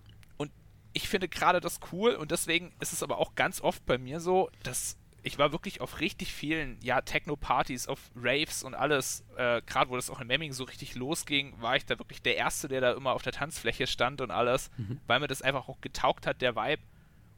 ich 0.93 1.09
finde 1.09 1.27
gerade 1.27 1.59
das 1.59 1.79
cool 1.91 2.13
und 2.13 2.31
deswegen 2.31 2.71
ist 2.79 2.93
es 2.93 3.03
aber 3.03 3.17
auch 3.17 3.35
ganz 3.35 3.61
oft 3.61 3.85
bei 3.85 3.97
mir 3.97 4.19
so, 4.19 4.49
dass 4.61 4.97
ich 5.25 5.37
war 5.37 5.53
wirklich 5.53 5.79
auf 5.79 6.01
richtig 6.01 6.33
vielen, 6.33 6.77
ja, 6.81 6.99
Techno-Partys, 6.99 7.87
auf 7.87 8.11
Raves 8.13 8.61
und 8.61 8.75
alles, 8.75 9.23
äh, 9.37 9.61
gerade 9.65 9.89
wo 9.89 9.95
das 9.95 10.09
auch 10.09 10.19
in 10.19 10.27
Memming 10.27 10.51
so 10.51 10.65
richtig 10.65 10.95
losging, 10.95 11.53
war 11.61 11.77
ich 11.77 11.85
da 11.85 11.97
wirklich 11.97 12.21
der 12.21 12.35
Erste, 12.35 12.67
der 12.67 12.81
da 12.81 12.91
immer 12.91 13.13
auf 13.13 13.21
der 13.21 13.31
Tanzfläche 13.31 13.87
stand 13.87 14.19
und 14.19 14.31
alles, 14.31 14.69
mhm. 14.75 14.99
weil 15.07 15.21
mir 15.21 15.27
das 15.27 15.41
einfach 15.41 15.69
auch 15.69 15.79
getaugt 15.79 16.27
hat, 16.27 16.41
der 16.41 16.57
Vibe. 16.57 16.83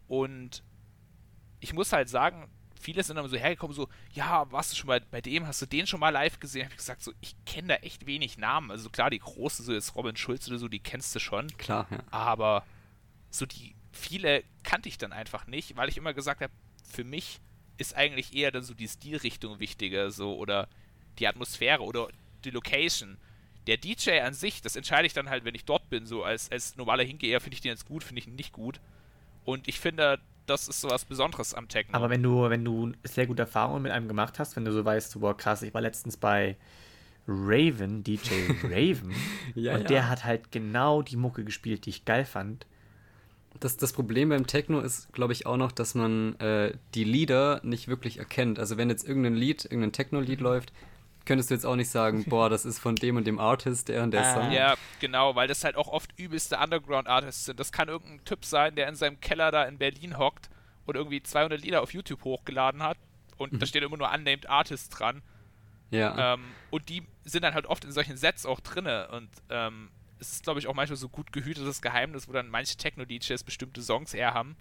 Und 0.08 0.64
ich 1.60 1.74
muss 1.74 1.94
halt 1.94 2.10
sagen, 2.10 2.50
viele 2.86 3.04
sind 3.04 3.16
dann 3.16 3.28
so 3.28 3.36
hergekommen, 3.36 3.76
so, 3.76 3.90
ja, 4.14 4.50
warst 4.52 4.72
du 4.72 4.76
schon 4.76 4.88
mal 4.88 5.02
bei 5.10 5.20
dem, 5.20 5.48
hast 5.48 5.60
du 5.62 5.66
den 5.66 5.88
schon 5.88 6.00
mal 6.00 6.12
live 6.12 6.40
gesehen? 6.40 6.66
Hab 6.66 6.72
ich 6.72 6.78
gesagt, 6.78 7.02
so, 7.02 7.12
ich 7.20 7.36
kenne 7.46 7.70
da 7.70 7.76
echt 7.76 8.06
wenig 8.06 8.38
Namen. 8.38 8.70
Also 8.70 8.92
klar, 8.92 9.10
die 9.10 9.18
großen, 9.18 9.66
so 9.66 9.74
jetzt 9.74 9.96
Robin 9.96 10.16
Schulz 10.16 10.48
oder 10.48 10.60
so, 10.60 10.68
die 10.68 10.80
kennst 10.80 11.16
du 11.16 11.20
schon. 11.20 11.48
Klar, 11.58 11.88
ja. 11.90 11.98
Aber 12.12 12.64
so 13.32 13.48
die 13.48 13.76
viele 13.92 14.44
kannte 14.64 14.88
ich 14.88 14.98
dann 14.98 15.14
einfach 15.14 15.48
nicht, 15.48 15.76
weil 15.78 15.90
ich 15.90 15.98
immer 15.98 16.14
gesagt 16.14 16.42
habe, 16.42 16.54
für 16.88 17.04
mich 17.04 17.40
ist 17.78 17.96
eigentlich 17.96 18.36
eher 18.36 18.52
dann 18.52 18.64
so 18.64 18.74
die 18.74 18.88
Stilrichtung 18.88 19.60
wichtiger, 19.60 20.12
so 20.12 20.36
oder 20.38 20.68
die 21.18 21.28
Atmosphäre 21.28 21.82
oder 21.82 22.10
die 22.44 22.52
Location. 22.52 23.18
Der 23.68 23.78
DJ 23.78 24.20
an 24.20 24.36
sich, 24.36 24.62
das 24.62 24.76
entscheide 24.76 25.08
ich 25.08 25.14
dann 25.14 25.30
halt, 25.30 25.44
wenn 25.44 25.56
ich 25.56 25.66
dort 25.66 25.90
bin, 25.90 26.06
so 26.06 26.24
als, 26.24 26.52
als 26.52 26.76
normaler 26.76 27.04
Hingeher 27.04 27.42
finde 27.42 27.56
ich 27.56 27.62
den 27.62 27.72
jetzt 27.72 27.88
gut, 27.88 28.04
finde 28.04 28.20
ich 28.20 28.28
ihn 28.28 28.36
nicht 28.36 28.52
gut. 28.52 28.80
Und 29.44 29.68
ich 29.68 29.80
finde, 29.80 30.20
das 30.46 30.68
ist 30.68 30.82
so 30.82 30.90
was 30.90 31.06
Besonderes 31.06 31.54
am 31.54 31.68
Techno. 31.68 31.96
Aber 31.96 32.10
wenn 32.10 32.24
du, 32.24 32.50
wenn 32.50 32.64
du 32.64 32.92
sehr 33.04 33.28
gute 33.28 33.44
Erfahrungen 33.44 33.84
mit 33.84 33.92
einem 33.92 34.08
gemacht 34.08 34.40
hast, 34.40 34.56
wenn 34.56 34.66
du 34.66 34.72
so 34.72 34.86
weißt, 34.86 35.20
boah 35.20 35.36
krass, 35.36 35.62
ich 35.62 35.74
war 35.74 35.82
letztens 35.82 36.18
bei 36.18 36.58
Raven, 37.28 38.04
DJ 38.04 38.30
Raven, 38.64 39.14
ja, 39.56 39.74
und 39.74 39.82
ja. 39.82 39.88
der 39.88 40.10
hat 40.10 40.24
halt 40.24 40.52
genau 40.52 41.02
die 41.02 41.18
Mucke 41.18 41.44
gespielt, 41.44 41.86
die 41.86 41.90
ich 41.90 42.06
geil 42.06 42.26
fand 42.26 42.66
das, 43.60 43.78
das 43.78 43.94
Problem 43.94 44.30
beim 44.30 44.48
Techno 44.48 44.80
ist, 44.80 45.12
glaube 45.14 45.34
ich, 45.34 45.46
auch 45.46 45.58
noch, 45.58 45.72
dass 45.72 45.96
man 45.96 46.36
äh, 46.40 46.74
die 46.94 47.04
Lieder 47.04 47.62
nicht 47.64 47.88
wirklich 47.88 48.18
erkennt. 48.20 48.60
Also 48.60 48.78
wenn 48.78 48.90
jetzt 48.90 49.08
irgendein 49.08 49.36
Lied, 49.36 49.66
irgendein 49.66 49.92
Techno-Lied 49.92 50.42
läuft, 50.42 50.74
könntest 51.26 51.50
du 51.50 51.54
jetzt 51.56 51.66
auch 51.66 51.76
nicht 51.76 51.90
sagen, 51.90 52.26
boah, 52.30 52.50
das 52.50 52.66
ist 52.66 52.80
von 52.80 52.96
dem 52.96 53.18
und 53.18 53.26
dem 53.26 53.40
Artist, 53.40 53.90
der 53.90 54.04
und 54.04 54.12
der 54.12 54.26
ah. 54.26 54.34
Song. 54.34 54.52
Ja, 54.52 54.76
genau, 55.00 55.36
weil 55.36 55.48
das 55.48 55.64
halt 55.64 55.76
auch 55.76 55.88
oft 55.88 56.18
übelste 56.18 56.58
Underground-Artists 56.58 57.46
sind. 57.46 57.60
Das 57.60 57.72
kann 57.72 57.88
irgendein 57.88 58.24
Typ 58.26 58.46
sein, 58.46 58.76
der 58.76 58.88
in 58.88 58.96
seinem 58.96 59.20
Keller 59.20 59.52
da 59.52 59.64
in 59.64 59.78
Berlin 59.78 60.18
hockt 60.18 60.50
und 60.86 60.96
irgendwie 60.96 61.22
200 61.22 61.62
Lieder 61.62 61.82
auf 61.82 61.94
YouTube 61.94 62.24
hochgeladen 62.24 62.84
hat 62.84 62.98
und 63.38 63.54
mhm. 63.54 63.60
da 63.60 63.66
steht 63.66 63.84
immer 63.84 63.98
nur 63.98 64.12
Unnamed 64.12 64.50
Artist 64.50 64.98
dran. 64.98 65.22
Ja. 65.92 66.34
Ähm, 66.34 66.44
und 66.72 66.90
die 66.90 67.04
sind 67.24 67.44
dann 67.44 67.54
halt 67.54 67.66
oft 67.66 67.86
in 67.86 67.92
solchen 67.92 68.18
Sets 68.18 68.46
auch 68.46 68.60
drinne 68.60 69.08
und 69.10 69.30
ähm, 69.50 69.90
es 70.20 70.32
ist, 70.32 70.44
glaube 70.44 70.60
ich, 70.60 70.68
auch 70.68 70.74
manchmal 70.74 70.98
so 70.98 71.10
gut 71.10 71.34
gehütetes 71.34 71.82
Geheimnis, 71.82 72.28
wo 72.28 72.34
dann 72.34 72.50
manche 72.50 72.78
Techno-DJs 72.78 73.44
bestimmte 73.44 73.82
Songs 73.82 74.14
eher 74.14 74.34
haben, 74.34 74.56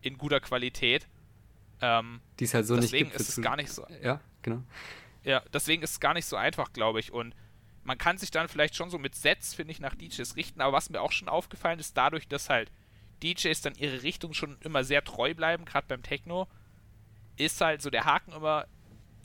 in 0.00 0.18
guter 0.18 0.40
Qualität. 0.40 1.06
Ähm, 1.80 2.20
Die 2.38 2.44
es 2.44 2.54
halt 2.54 2.66
so 2.66 2.76
deswegen 2.76 3.04
nicht 3.04 3.12
gibt. 3.12 3.20
ist 3.20 3.38
es 3.38 3.42
gar 3.42 3.56
nicht 3.56 3.70
so. 3.70 3.86
Ja, 4.02 4.20
genau. 4.42 4.62
Ja, 5.24 5.42
deswegen 5.52 5.82
ist 5.82 5.92
es 5.92 6.00
gar 6.00 6.14
nicht 6.14 6.26
so 6.26 6.36
einfach, 6.36 6.72
glaube 6.72 7.00
ich. 7.00 7.12
Und 7.12 7.34
man 7.84 7.98
kann 7.98 8.18
sich 8.18 8.30
dann 8.30 8.48
vielleicht 8.48 8.76
schon 8.76 8.90
so 8.90 8.98
mit 8.98 9.14
Sets, 9.14 9.54
finde 9.54 9.72
ich, 9.72 9.80
nach 9.80 9.94
DJs 9.94 10.36
richten. 10.36 10.60
Aber 10.60 10.72
was 10.72 10.90
mir 10.90 11.00
auch 11.00 11.12
schon 11.12 11.28
aufgefallen 11.28 11.78
ist, 11.78 11.96
dadurch, 11.96 12.28
dass 12.28 12.48
halt 12.48 12.70
DJs 13.22 13.60
dann 13.60 13.74
ihre 13.74 14.02
Richtung 14.02 14.34
schon 14.34 14.58
immer 14.60 14.84
sehr 14.84 15.04
treu 15.04 15.34
bleiben, 15.34 15.64
gerade 15.64 15.86
beim 15.86 16.02
Techno, 16.02 16.48
ist 17.36 17.60
halt 17.60 17.82
so 17.82 17.90
der 17.90 18.04
Haken 18.04 18.32
immer, 18.32 18.66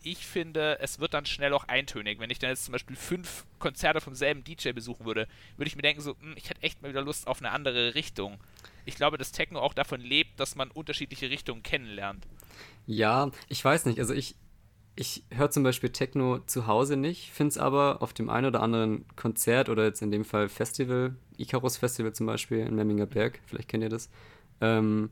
ich 0.03 0.25
finde, 0.25 0.79
es 0.79 0.99
wird 0.99 1.13
dann 1.13 1.25
schnell 1.25 1.53
auch 1.53 1.65
eintönig. 1.65 2.19
Wenn 2.19 2.29
ich 2.29 2.39
dann 2.39 2.49
jetzt 2.49 2.65
zum 2.65 2.71
Beispiel 2.71 2.95
fünf 2.95 3.45
Konzerte 3.59 4.01
vom 4.01 4.15
selben 4.15 4.43
DJ 4.43 4.71
besuchen 4.71 5.05
würde, 5.05 5.27
würde 5.57 5.67
ich 5.67 5.75
mir 5.75 5.81
denken, 5.81 6.01
so, 6.01 6.11
mh, 6.11 6.21
hm, 6.21 6.33
ich 6.37 6.49
hätte 6.49 6.63
echt 6.63 6.81
mal 6.81 6.89
wieder 6.89 7.01
Lust 7.01 7.27
auf 7.27 7.39
eine 7.39 7.51
andere 7.51 7.95
Richtung. 7.95 8.37
Ich 8.85 8.95
glaube, 8.95 9.17
dass 9.17 9.31
Techno 9.31 9.59
auch 9.59 9.73
davon 9.73 9.99
lebt, 9.99 10.39
dass 10.39 10.55
man 10.55 10.71
unterschiedliche 10.71 11.29
Richtungen 11.29 11.63
kennenlernt. 11.63 12.25
Ja, 12.85 13.31
ich 13.49 13.63
weiß 13.63 13.85
nicht. 13.85 13.99
Also 13.99 14.13
ich, 14.13 14.35
ich 14.97 15.23
höre 15.29 15.51
zum 15.51 15.63
Beispiel 15.63 15.91
Techno 15.91 16.39
zu 16.39 16.67
Hause 16.67 16.97
nicht, 16.97 17.31
finde 17.31 17.51
es 17.51 17.57
aber 17.57 18.01
auf 18.01 18.13
dem 18.13 18.29
einen 18.29 18.47
oder 18.47 18.61
anderen 18.61 19.05
Konzert 19.15 19.69
oder 19.69 19.85
jetzt 19.85 20.01
in 20.01 20.11
dem 20.11 20.25
Fall 20.25 20.49
Festival, 20.49 21.15
Icarus 21.37 21.77
Festival 21.77 22.13
zum 22.13 22.25
Beispiel 22.25 22.59
in 22.59 22.75
Memminger 22.75 23.05
Berg, 23.05 23.39
vielleicht 23.45 23.69
kennt 23.69 23.83
ihr 23.83 23.89
das, 23.89 24.09
ähm, 24.59 25.11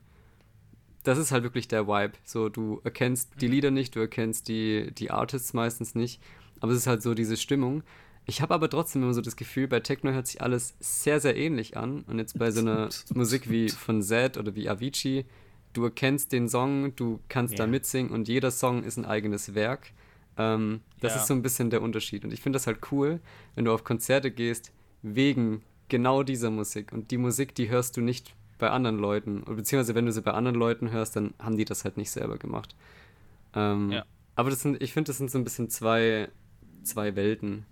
das 1.04 1.20
ist 1.20 1.32
halt 1.32 1.44
wirklich 1.44 1.68
der 1.68 1.88
Vibe. 1.88 2.14
So, 2.24 2.50
du 2.50 2.82
erkennst 2.84 3.30
die 3.40 3.46
mhm. 3.46 3.52
Lieder 3.52 3.72
nicht, 3.72 3.96
du 3.96 4.00
erkennst 4.00 4.48
die, 4.48 4.92
die 4.92 5.12
Artists 5.12 5.54
meistens 5.54 5.94
nicht, 5.94 6.20
aber 6.60 6.72
es 6.72 6.80
ist 6.80 6.88
halt 6.88 7.04
so 7.04 7.14
diese 7.14 7.38
Stimmung. 7.38 7.84
Ich 8.26 8.42
habe 8.42 8.56
aber 8.56 8.70
trotzdem 8.70 9.04
immer 9.04 9.14
so 9.14 9.22
das 9.22 9.36
Gefühl, 9.36 9.68
bei 9.68 9.82
Techno 9.82 10.12
hört 10.12 10.26
sich 10.26 10.42
alles 10.42 10.74
sehr, 10.80 11.20
sehr 11.20 11.38
ähnlich 11.38 11.78
an. 11.78 12.02
Und 12.08 12.18
jetzt 12.18 12.40
bei 12.40 12.50
so 12.50 12.62
einer 12.62 12.90
Musik 13.14 13.52
wie 13.52 13.70
von 13.70 14.02
Zed 14.02 14.38
oder 14.38 14.56
wie 14.56 14.68
Avicii, 14.68 15.26
du 15.76 15.84
erkennst 15.84 16.32
den 16.32 16.50
Song, 16.50 16.96
du 16.96 17.20
kannst 17.30 17.54
yeah. 17.54 17.66
da 17.66 17.72
mitsingen 17.72 18.12
und 18.12 18.28
jeder 18.28 18.52
Song 18.52 18.84
ist 18.84 18.98
ein 18.98 19.06
eigenes 19.06 19.54
Werk. 19.56 19.92
Ähm, 20.38 20.82
das 21.00 21.14
ja. 21.14 21.22
ist 21.22 21.28
so 21.28 21.34
ein 21.34 21.42
bisschen 21.42 21.70
der 21.70 21.82
Unterschied. 21.82 22.24
Und 22.24 22.34
ich 22.34 22.42
finde 22.42 22.58
das 22.58 22.68
halt 22.68 22.80
cool, 22.92 23.20
wenn 23.56 23.66
du 23.66 23.74
auf 23.74 23.84
Konzerte 23.84 24.32
gehst, 24.32 24.72
wegen 25.02 25.62
genau 25.90 26.24
dieser 26.24 26.50
Musik. 26.50 26.92
Und 26.92 27.12
die 27.12 27.18
Musik, 27.18 27.56
die 27.56 27.70
hörst 27.70 27.96
du 27.98 28.02
nicht 28.02 28.34
bei 28.58 28.70
anderen 28.70 28.98
Leuten. 28.98 29.44
Beziehungsweise 29.44 29.96
wenn 29.96 30.06
du 30.06 30.12
sie 30.12 30.22
bei 30.22 30.32
anderen 30.32 30.58
Leuten 30.58 30.92
hörst, 30.92 31.16
dann 31.16 31.34
haben 31.40 31.58
die 31.58 31.66
das 31.66 31.84
halt 31.84 31.98
nicht 31.98 32.12
selber 32.12 32.38
gemacht. 32.38 32.76
Ähm, 33.54 33.92
ja. 33.92 34.06
Aber 34.36 34.50
das 34.50 34.62
sind, 34.62 34.82
ich 34.82 34.94
finde, 34.94 35.10
das 35.10 35.18
sind 35.18 35.32
so 35.32 35.38
ein 35.38 35.44
bisschen 35.44 35.70
zwei, 35.70 36.30
zwei 36.84 37.16
Welten. 37.16 37.66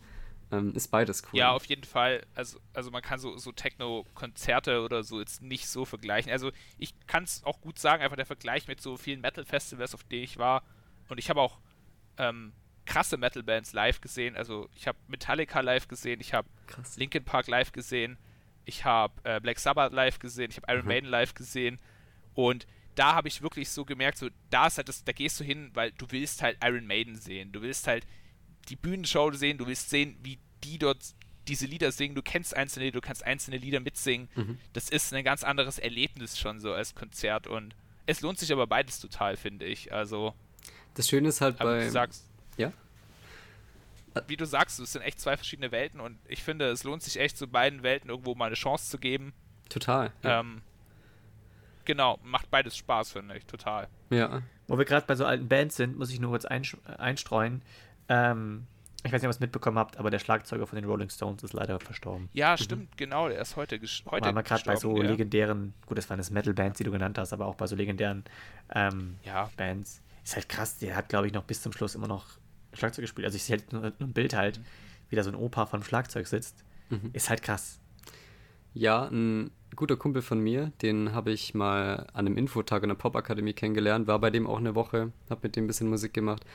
Ähm, 0.53 0.73
ist 0.75 0.89
beides 0.89 1.23
cool. 1.23 1.39
Ja, 1.39 1.51
auf 1.51 1.65
jeden 1.65 1.83
Fall. 1.83 2.25
Also, 2.35 2.59
also 2.73 2.91
man 2.91 3.01
kann 3.01 3.19
so, 3.19 3.37
so 3.37 3.51
Techno-Konzerte 3.51 4.81
oder 4.81 5.03
so 5.03 5.19
jetzt 5.19 5.41
nicht 5.41 5.67
so 5.67 5.85
vergleichen. 5.85 6.31
Also 6.31 6.51
ich 6.77 6.93
kann 7.07 7.23
es 7.23 7.43
auch 7.43 7.61
gut 7.61 7.79
sagen, 7.79 8.03
einfach 8.03 8.17
der 8.17 8.25
Vergleich 8.25 8.67
mit 8.67 8.81
so 8.81 8.97
vielen 8.97 9.21
Metal-Festivals, 9.21 9.93
auf 9.93 10.03
denen 10.03 10.23
ich 10.23 10.37
war. 10.37 10.63
Und 11.09 11.17
ich 11.17 11.29
habe 11.29 11.41
auch 11.41 11.59
ähm, 12.17 12.53
krasse 12.85 13.17
Metal-Bands 13.17 13.73
live 13.73 14.01
gesehen. 14.01 14.35
Also 14.35 14.69
ich 14.75 14.87
habe 14.87 14.97
Metallica 15.07 15.61
live 15.61 15.87
gesehen, 15.87 16.21
ich 16.21 16.33
habe 16.33 16.47
Linkin 16.97 17.23
Park 17.23 17.47
live 17.47 17.71
gesehen 17.71 18.17
ich 18.65 18.85
habe 18.85 19.13
äh, 19.23 19.39
Black 19.39 19.59
Sabbath 19.59 19.93
live 19.93 20.19
gesehen, 20.19 20.51
ich 20.51 20.57
habe 20.57 20.71
Iron 20.71 20.83
mhm. 20.83 20.87
Maiden 20.87 21.09
live 21.09 21.33
gesehen 21.33 21.79
und 22.33 22.65
da 22.95 23.15
habe 23.15 23.27
ich 23.27 23.41
wirklich 23.41 23.69
so 23.69 23.85
gemerkt, 23.85 24.17
so 24.17 24.29
da 24.49 24.67
ist 24.67 24.77
halt 24.77 24.87
das, 24.87 25.03
da 25.03 25.11
gehst 25.11 25.39
du 25.39 25.43
hin, 25.43 25.71
weil 25.73 25.91
du 25.93 26.05
willst 26.09 26.41
halt 26.41 26.57
Iron 26.63 26.85
Maiden 26.85 27.15
sehen, 27.15 27.51
du 27.51 27.61
willst 27.61 27.87
halt 27.87 28.05
die 28.69 28.75
Bühnenshow 28.75 29.31
sehen, 29.31 29.57
du 29.57 29.67
willst 29.67 29.89
sehen, 29.89 30.17
wie 30.23 30.39
die 30.63 30.77
dort 30.77 30.99
diese 31.47 31.65
Lieder 31.65 31.91
singen, 31.91 32.15
du 32.15 32.21
kennst 32.21 32.55
einzelne, 32.55 32.91
du 32.91 33.01
kannst 33.01 33.25
einzelne 33.25 33.57
Lieder 33.57 33.81
mitsingen. 33.81 34.29
Mhm. 34.35 34.57
Das 34.71 34.89
ist 34.89 35.13
ein 35.13 35.23
ganz 35.25 35.43
anderes 35.43 35.77
Erlebnis 35.77 36.39
schon 36.39 36.61
so 36.61 36.73
als 36.73 36.95
Konzert 36.95 37.47
und 37.47 37.75
es 38.05 38.21
lohnt 38.21 38.39
sich 38.39 38.51
aber 38.51 38.67
beides 38.67 38.99
total, 38.99 39.35
finde 39.35 39.65
ich. 39.65 39.91
Also 39.91 40.33
das 40.93 41.09
Schöne 41.09 41.29
ist 41.29 41.41
halt 41.41 41.57
bei 41.57 41.79
du 41.79 41.91
sagst, 41.91 42.25
ja 42.57 42.71
wie 44.27 44.37
du 44.37 44.45
sagst, 44.45 44.79
es 44.79 44.93
sind 44.93 45.01
echt 45.01 45.19
zwei 45.19 45.35
verschiedene 45.35 45.71
Welten 45.71 45.99
und 45.99 46.17
ich 46.27 46.43
finde, 46.43 46.69
es 46.69 46.83
lohnt 46.83 47.01
sich 47.01 47.19
echt, 47.19 47.37
zu 47.37 47.47
beiden 47.47 47.83
Welten 47.83 48.09
irgendwo 48.09 48.35
mal 48.35 48.47
eine 48.47 48.55
Chance 48.55 48.89
zu 48.89 48.97
geben. 48.97 49.33
Total. 49.69 50.11
Ja. 50.21 50.39
Ähm, 50.39 50.61
genau, 51.85 52.19
macht 52.23 52.51
beides 52.51 52.77
Spaß, 52.77 53.11
finde 53.11 53.37
ich, 53.37 53.45
total. 53.45 53.87
Ja. 54.09 54.41
Wo 54.67 54.77
wir 54.77 54.85
gerade 54.85 55.05
bei 55.05 55.15
so 55.15 55.25
alten 55.25 55.47
Bands 55.47 55.75
sind, 55.75 55.97
muss 55.97 56.11
ich 56.11 56.19
nur 56.19 56.31
kurz 56.31 56.45
einstreuen. 56.45 57.61
Ähm, 58.09 58.67
ich 59.05 59.11
weiß 59.11 59.21
nicht, 59.21 59.27
ob 59.27 59.31
ihr 59.31 59.35
es 59.35 59.39
mitbekommen 59.41 59.77
habt, 59.77 59.97
aber 59.97 60.09
der 60.09 60.19
Schlagzeuger 60.19 60.65
von 60.65 60.77
den 60.77 60.85
Rolling 60.85 61.09
Stones 61.09 61.43
ist 61.43 61.53
leider 61.53 61.79
verstorben. 61.79 62.29
Ja, 62.31 62.51
mhm. 62.51 62.57
stimmt, 62.57 62.97
genau, 62.97 63.27
der 63.27 63.41
ist 63.41 63.57
heute, 63.57 63.77
heute 63.77 64.25
Weil 64.25 64.33
man 64.33 64.43
gerade 64.43 64.63
bei 64.65 64.77
so 64.77 64.95
ja. 64.97 65.09
legendären, 65.09 65.73
gut, 65.85 65.97
das 65.97 66.09
waren 66.09 66.17
das 66.17 66.31
Metal-Bands, 66.31 66.77
die 66.77 66.85
du 66.85 66.91
genannt 66.91 67.17
hast, 67.17 67.33
aber 67.33 67.45
auch 67.45 67.55
bei 67.55 67.67
so 67.67 67.75
legendären 67.75 68.23
ähm, 68.73 69.17
ja. 69.23 69.49
Bands. 69.57 70.01
Ist 70.23 70.35
halt 70.35 70.47
krass, 70.47 70.77
der 70.77 70.95
hat, 70.95 71.09
glaube 71.09 71.27
ich, 71.27 71.33
noch 71.33 71.43
bis 71.43 71.61
zum 71.61 71.73
Schluss 71.73 71.95
immer 71.95 72.07
noch 72.07 72.25
Schlagzeug 72.71 73.03
gespielt. 73.03 73.25
Also 73.25 73.35
ich 73.35 73.43
sehe 73.43 73.57
halt 73.57 73.73
nur, 73.73 73.81
nur, 73.81 73.93
ein 73.99 74.13
Bild 74.13 74.33
halt, 74.33 74.61
wie 75.09 75.17
da 75.17 75.23
so 75.23 75.29
ein 75.29 75.35
Opa 75.35 75.65
vom 75.65 75.83
Schlagzeug 75.83 76.27
sitzt. 76.27 76.63
Mhm. 76.89 77.09
Ist 77.11 77.29
halt 77.29 77.43
krass. 77.43 77.79
Ja, 78.73 79.09
ein 79.11 79.51
guter 79.75 79.97
Kumpel 79.97 80.21
von 80.21 80.39
mir, 80.39 80.71
den 80.81 81.13
habe 81.13 81.31
ich 81.31 81.53
mal 81.53 82.07
an 82.13 82.25
einem 82.25 82.37
Infotag 82.37 82.83
in 82.83 82.89
der 82.89 82.95
Popakademie 82.95 83.53
kennengelernt, 83.53 84.07
war 84.07 84.19
bei 84.19 84.29
dem 84.29 84.47
auch 84.47 84.57
eine 84.57 84.75
Woche, 84.75 85.11
habe 85.29 85.41
mit 85.43 85.55
dem 85.55 85.65
ein 85.65 85.67
bisschen 85.67 85.89
Musik 85.89 86.13
gemacht. 86.13 86.45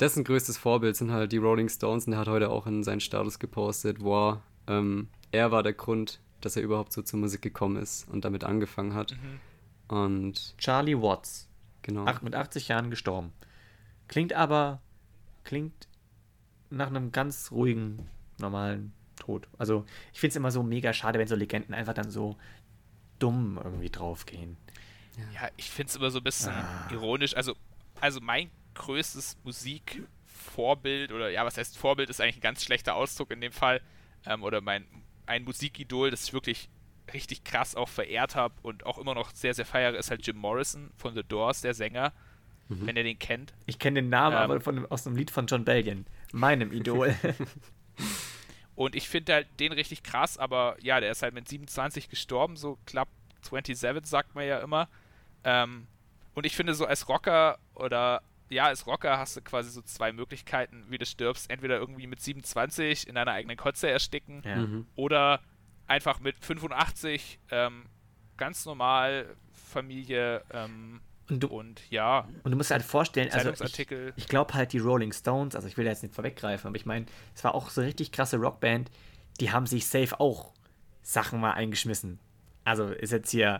Dessen 0.00 0.24
größtes 0.24 0.56
Vorbild 0.58 0.96
sind 0.96 1.10
halt 1.10 1.32
die 1.32 1.38
Rolling 1.38 1.68
Stones 1.68 2.06
und 2.06 2.12
er 2.12 2.20
hat 2.20 2.28
heute 2.28 2.50
auch 2.50 2.66
in 2.66 2.84
seinen 2.84 3.00
Status 3.00 3.38
gepostet, 3.38 3.98
wow, 4.00 4.38
ähm, 4.68 5.08
er 5.32 5.50
war 5.50 5.62
der 5.62 5.72
Grund, 5.72 6.20
dass 6.40 6.56
er 6.56 6.62
überhaupt 6.62 6.92
so 6.92 7.02
zur 7.02 7.18
Musik 7.18 7.42
gekommen 7.42 7.76
ist 7.76 8.08
und 8.08 8.24
damit 8.24 8.44
angefangen 8.44 8.94
hat. 8.94 9.16
Und 9.88 10.54
Charlie 10.58 11.00
Watts. 11.00 11.48
genau. 11.82 12.04
Ach, 12.06 12.22
mit 12.22 12.34
80 12.34 12.68
Jahren 12.68 12.90
gestorben. 12.90 13.32
Klingt 14.06 14.32
aber, 14.32 14.80
klingt 15.44 15.88
nach 16.70 16.88
einem 16.88 17.10
ganz 17.10 17.50
ruhigen, 17.50 18.08
normalen 18.38 18.92
Tod. 19.16 19.48
Also, 19.58 19.84
ich 20.12 20.20
finde 20.20 20.30
es 20.30 20.36
immer 20.36 20.50
so 20.50 20.62
mega 20.62 20.92
schade, 20.92 21.18
wenn 21.18 21.26
so 21.26 21.34
Legenden 21.34 21.74
einfach 21.74 21.94
dann 21.94 22.10
so 22.10 22.36
dumm 23.18 23.58
irgendwie 23.62 23.90
draufgehen. 23.90 24.56
Ja, 25.34 25.48
ich 25.56 25.70
finde 25.70 25.90
es 25.90 25.96
immer 25.96 26.10
so 26.10 26.18
ein 26.18 26.24
bisschen 26.24 26.52
ironisch. 26.92 27.34
Also, 27.34 27.54
also 28.00 28.20
mein 28.20 28.50
größtes 28.78 29.36
Musikvorbild 29.44 31.12
oder 31.12 31.30
ja, 31.30 31.44
was 31.44 31.58
heißt 31.58 31.76
Vorbild 31.76 32.10
ist 32.10 32.20
eigentlich 32.20 32.38
ein 32.38 32.42
ganz 32.42 32.64
schlechter 32.64 32.94
Ausdruck 32.94 33.30
in 33.30 33.40
dem 33.40 33.52
Fall. 33.52 33.80
Ähm, 34.24 34.42
oder 34.42 34.60
mein 34.60 34.86
ein 35.26 35.44
Musikidol, 35.44 36.10
das 36.10 36.24
ich 36.24 36.32
wirklich 36.32 36.70
richtig 37.12 37.44
krass 37.44 37.74
auch 37.74 37.88
verehrt 37.88 38.34
habe 38.34 38.54
und 38.62 38.86
auch 38.86 38.98
immer 38.98 39.14
noch 39.14 39.30
sehr, 39.34 39.52
sehr 39.52 39.66
feiere, 39.66 39.94
ist 39.96 40.10
halt 40.10 40.26
Jim 40.26 40.36
Morrison 40.36 40.90
von 40.96 41.14
The 41.14 41.22
Doors, 41.22 41.60
der 41.60 41.74
Sänger, 41.74 42.12
wenn 42.68 42.96
ihr 42.96 43.04
den 43.04 43.18
kennt. 43.18 43.54
Ich 43.66 43.78
kenne 43.78 44.02
den 44.02 44.10
Namen 44.10 44.36
Ähm. 44.36 44.42
aber 44.42 44.60
von, 44.60 44.86
aus 44.86 45.06
einem 45.06 45.16
Lied 45.16 45.30
von 45.30 45.46
John 45.46 45.64
Belgian, 45.64 46.06
meinem 46.32 46.72
Idol. 46.72 47.14
Und 48.78 48.94
ich 48.94 49.08
finde 49.08 49.34
halt 49.34 49.48
den 49.58 49.72
richtig 49.72 50.04
krass, 50.04 50.38
aber 50.38 50.76
ja, 50.80 51.00
der 51.00 51.10
ist 51.10 51.22
halt 51.22 51.34
mit 51.34 51.48
27 51.48 52.08
gestorben, 52.08 52.56
so 52.56 52.78
Club 52.86 53.08
27 53.42 54.06
sagt 54.06 54.36
man 54.36 54.46
ja 54.46 54.60
immer. 54.60 54.88
Ähm, 55.42 55.88
und 56.34 56.46
ich 56.46 56.54
finde 56.54 56.74
so 56.74 56.86
als 56.86 57.08
Rocker 57.08 57.58
oder 57.74 58.22
ja, 58.50 58.66
als 58.66 58.86
Rocker 58.86 59.18
hast 59.18 59.36
du 59.36 59.40
quasi 59.40 59.70
so 59.70 59.82
zwei 59.82 60.12
Möglichkeiten, 60.12 60.84
wie 60.88 60.98
du 60.98 61.06
stirbst. 61.06 61.50
Entweder 61.50 61.78
irgendwie 61.78 62.06
mit 62.06 62.20
27 62.20 63.08
in 63.08 63.14
deiner 63.14 63.32
eigenen 63.32 63.56
Kotze 63.56 63.88
ersticken 63.90 64.42
ja. 64.44 64.56
Mhm. 64.56 64.86
oder 64.96 65.40
einfach 65.86 66.20
mit 66.20 66.36
85 66.44 67.40
ähm, 67.50 67.86
ganz 68.36 68.64
normal 68.66 69.36
Familie 69.52 70.42
ähm, 70.52 71.00
Und 71.28 71.42
du, 71.42 71.48
und 71.48 71.82
ja, 71.90 72.28
und 72.42 72.50
du 72.50 72.56
musst 72.56 72.70
dir 72.70 72.74
halt 72.74 72.84
vorstellen, 72.84 73.30
also 73.32 73.50
ich, 73.50 73.90
ich 74.16 74.28
glaube 74.28 74.54
halt 74.54 74.72
die 74.72 74.78
Rolling 74.78 75.12
Stones, 75.12 75.54
also 75.54 75.68
ich 75.68 75.76
will 75.76 75.84
da 75.84 75.90
jetzt 75.90 76.02
nicht 76.02 76.14
vorweggreifen, 76.14 76.68
aber 76.68 76.76
ich 76.76 76.86
meine, 76.86 77.06
es 77.34 77.44
war 77.44 77.54
auch 77.54 77.70
so 77.70 77.80
eine 77.80 77.88
richtig 77.88 78.12
krasse 78.12 78.36
Rockband, 78.36 78.90
die 79.40 79.50
haben 79.50 79.66
sich 79.66 79.86
safe 79.86 80.18
auch 80.20 80.52
Sachen 81.02 81.40
mal 81.40 81.52
eingeschmissen. 81.52 82.18
Also 82.64 82.86
ist 82.86 83.12
jetzt 83.12 83.30
hier 83.30 83.58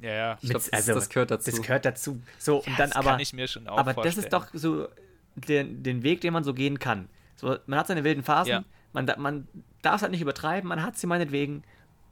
ja, 0.00 0.12
ja. 0.12 0.38
Ich 0.40 0.50
glaub, 0.50 0.62
das- 0.70 0.86
das 0.86 1.08
gehört 1.08 1.30
dazu. 1.30 1.50
Das 1.50 1.62
gehört 1.62 1.84
dazu. 1.84 2.20
So, 2.38 2.58
und 2.58 2.66
Ja, 2.68 2.74
dann 2.78 2.90
das 2.90 2.96
aber 2.96 3.10
kann 3.12 3.20
ich 3.20 3.32
mir 3.32 3.46
schon 3.48 3.68
auch 3.68 3.78
aber 3.78 3.92
das 3.92 3.94
vorstellen. 3.94 4.24
ist 4.24 4.32
doch 4.32 4.46
so 4.52 4.88
den, 5.36 5.82
den 5.82 6.02
Weg, 6.02 6.20
den 6.20 6.32
man 6.32 6.44
so 6.44 6.54
gehen 6.54 6.78
kann. 6.78 7.08
So, 7.36 7.56
man 7.66 7.78
hat 7.78 7.86
seine 7.88 8.04
wilden 8.04 8.22
Phasen, 8.22 8.50
Ja. 8.50 8.64
man, 8.92 9.10
man 9.18 9.48
darf 9.82 9.96
es 9.96 10.02
halt 10.02 10.12
nicht 10.12 10.20
übertreiben, 10.22 10.68
man 10.68 10.82
hat 10.82 10.96
sie 10.96 11.06
meinetwegen. 11.06 11.62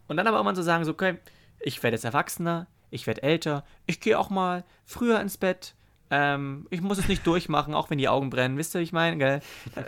Und 0.09 0.17
dann 0.17 0.27
aber 0.27 0.41
auch 0.41 0.45
mal 0.45 0.57
so 0.57 0.63
sagen, 0.63 0.85
so, 0.85 0.91
okay, 0.93 1.19
ich 1.61 1.83
werde 1.83 1.95
jetzt 1.95 2.05
erwachsener, 2.05 2.67
ich 2.91 3.07
werde 3.07 3.23
älter, 3.23 3.65
ich 3.87 4.01
gehe 4.01 4.19
auch 4.19 4.29
mal 4.31 4.65
früher 4.85 5.21
ins 5.21 5.39
Bett, 5.39 5.75
ähm, 6.11 6.67
ich 6.71 6.81
muss 6.83 6.99
es 6.99 7.09
nicht 7.09 7.27
durchmachen, 7.27 7.73
auch 7.73 7.89
wenn 7.89 7.99
die 7.99 8.09
Augen 8.09 8.29
brennen, 8.29 8.59
wisst 8.59 8.75
ihr, 8.75 8.81
wie 8.81 8.85
ich 8.85 8.93
meine, 8.93 9.17
gell? 9.17 9.41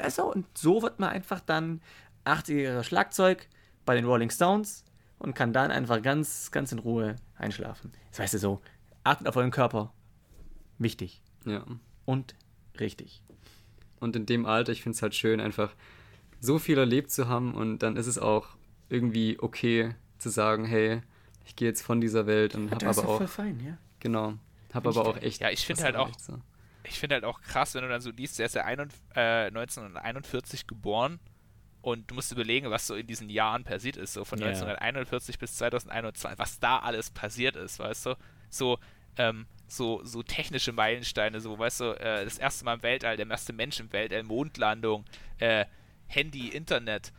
Also, 0.02 0.32
und 0.32 0.46
so 0.56 0.80
wird 0.82 1.00
man 1.00 1.10
einfach 1.10 1.40
dann 1.40 1.82
80er 2.24 2.82
Schlagzeug 2.84 3.48
bei 3.84 3.94
den 3.94 4.04
Rolling 4.06 4.30
Stones 4.30 4.84
und 5.18 5.34
kann 5.34 5.52
dann 5.52 5.70
einfach 5.70 6.00
ganz, 6.00 6.50
ganz 6.50 6.72
in 6.72 6.78
Ruhe 6.78 7.16
einschlafen. 7.36 7.92
Das 8.10 8.18
weißt 8.20 8.34
du 8.34 8.38
so, 8.38 8.60
achtet 9.02 9.26
auf 9.28 9.36
euren 9.36 9.50
Körper. 9.50 9.92
Wichtig 10.78 11.22
Ja. 11.44 11.64
und 12.04 12.34
richtig. 12.80 13.22
Und 14.00 14.16
in 14.16 14.26
dem 14.26 14.44
Alter, 14.46 14.72
ich 14.72 14.82
finde 14.82 14.96
es 14.96 15.02
halt 15.02 15.14
schön, 15.14 15.40
einfach 15.40 15.74
so 16.40 16.58
viel 16.58 16.78
erlebt 16.78 17.10
zu 17.10 17.28
haben 17.28 17.54
und 17.54 17.78
dann 17.78 17.96
ist 17.96 18.06
es 18.06 18.18
auch 18.18 18.48
irgendwie 18.88 19.38
okay 19.40 19.94
zu 20.18 20.28
sagen, 20.28 20.64
hey, 20.64 21.00
ich 21.46 21.56
gehe 21.56 21.68
jetzt 21.68 21.82
von 21.82 22.00
dieser 22.00 22.26
Welt 22.26 22.54
und 22.54 22.70
habe 22.70 22.86
aber 22.88 23.08
auch, 23.08 23.28
fein, 23.28 23.60
ja. 23.64 23.78
genau, 24.00 24.34
habe 24.72 24.88
aber 24.90 25.06
auch 25.06 25.16
echt. 25.18 25.40
Ja, 25.40 25.50
ich 25.50 25.64
find 25.64 25.78
was 25.78 25.84
halt 25.84 25.96
auch- 25.96 26.18
So. 26.18 26.38
ich 26.84 26.98
finde 26.98 27.14
halt 27.14 27.24
auch 27.24 27.40
krass, 27.40 27.74
wenn 27.74 27.82
du 27.82 27.88
dann 27.88 28.00
so 28.00 28.10
liest, 28.10 28.38
der 28.38 28.46
ist 28.46 28.54
ja 28.54 28.64
41, 28.64 29.00
äh, 29.14 29.46
1941 29.46 30.66
geboren 30.66 31.18
und 31.84 32.10
du 32.10 32.14
musst 32.14 32.32
überlegen, 32.32 32.70
was 32.70 32.86
so 32.86 32.94
in 32.94 33.06
diesen 33.06 33.28
Jahren 33.28 33.62
passiert 33.62 33.98
ist, 33.98 34.14
so 34.14 34.24
von 34.24 34.38
Ja. 34.38 34.46
1941 34.46 35.38
bis 35.38 35.56
2021, 35.56 36.38
was 36.38 36.58
da 36.58 36.78
alles 36.78 37.10
passiert 37.10 37.56
ist, 37.56 37.78
weißt 37.78 38.06
du? 38.06 38.14
So, 38.48 38.78
ähm, 39.18 39.46
so, 39.66 40.02
so 40.02 40.22
technische 40.22 40.72
Meilensteine, 40.72 41.42
so, 41.42 41.58
weißt 41.58 41.80
du, 41.80 41.84
äh, 42.00 42.24
das 42.24 42.38
erste 42.38 42.64
Mal 42.64 42.74
im 42.76 42.82
Weltall, 42.82 43.18
der 43.18 43.28
erste 43.28 43.52
Mensch 43.52 43.80
im 43.80 43.92
Weltall, 43.92 44.22
Mondlandung, 44.22 45.04
äh, 45.38 45.66
Handy, 46.06 46.48
Internet, 46.48 47.12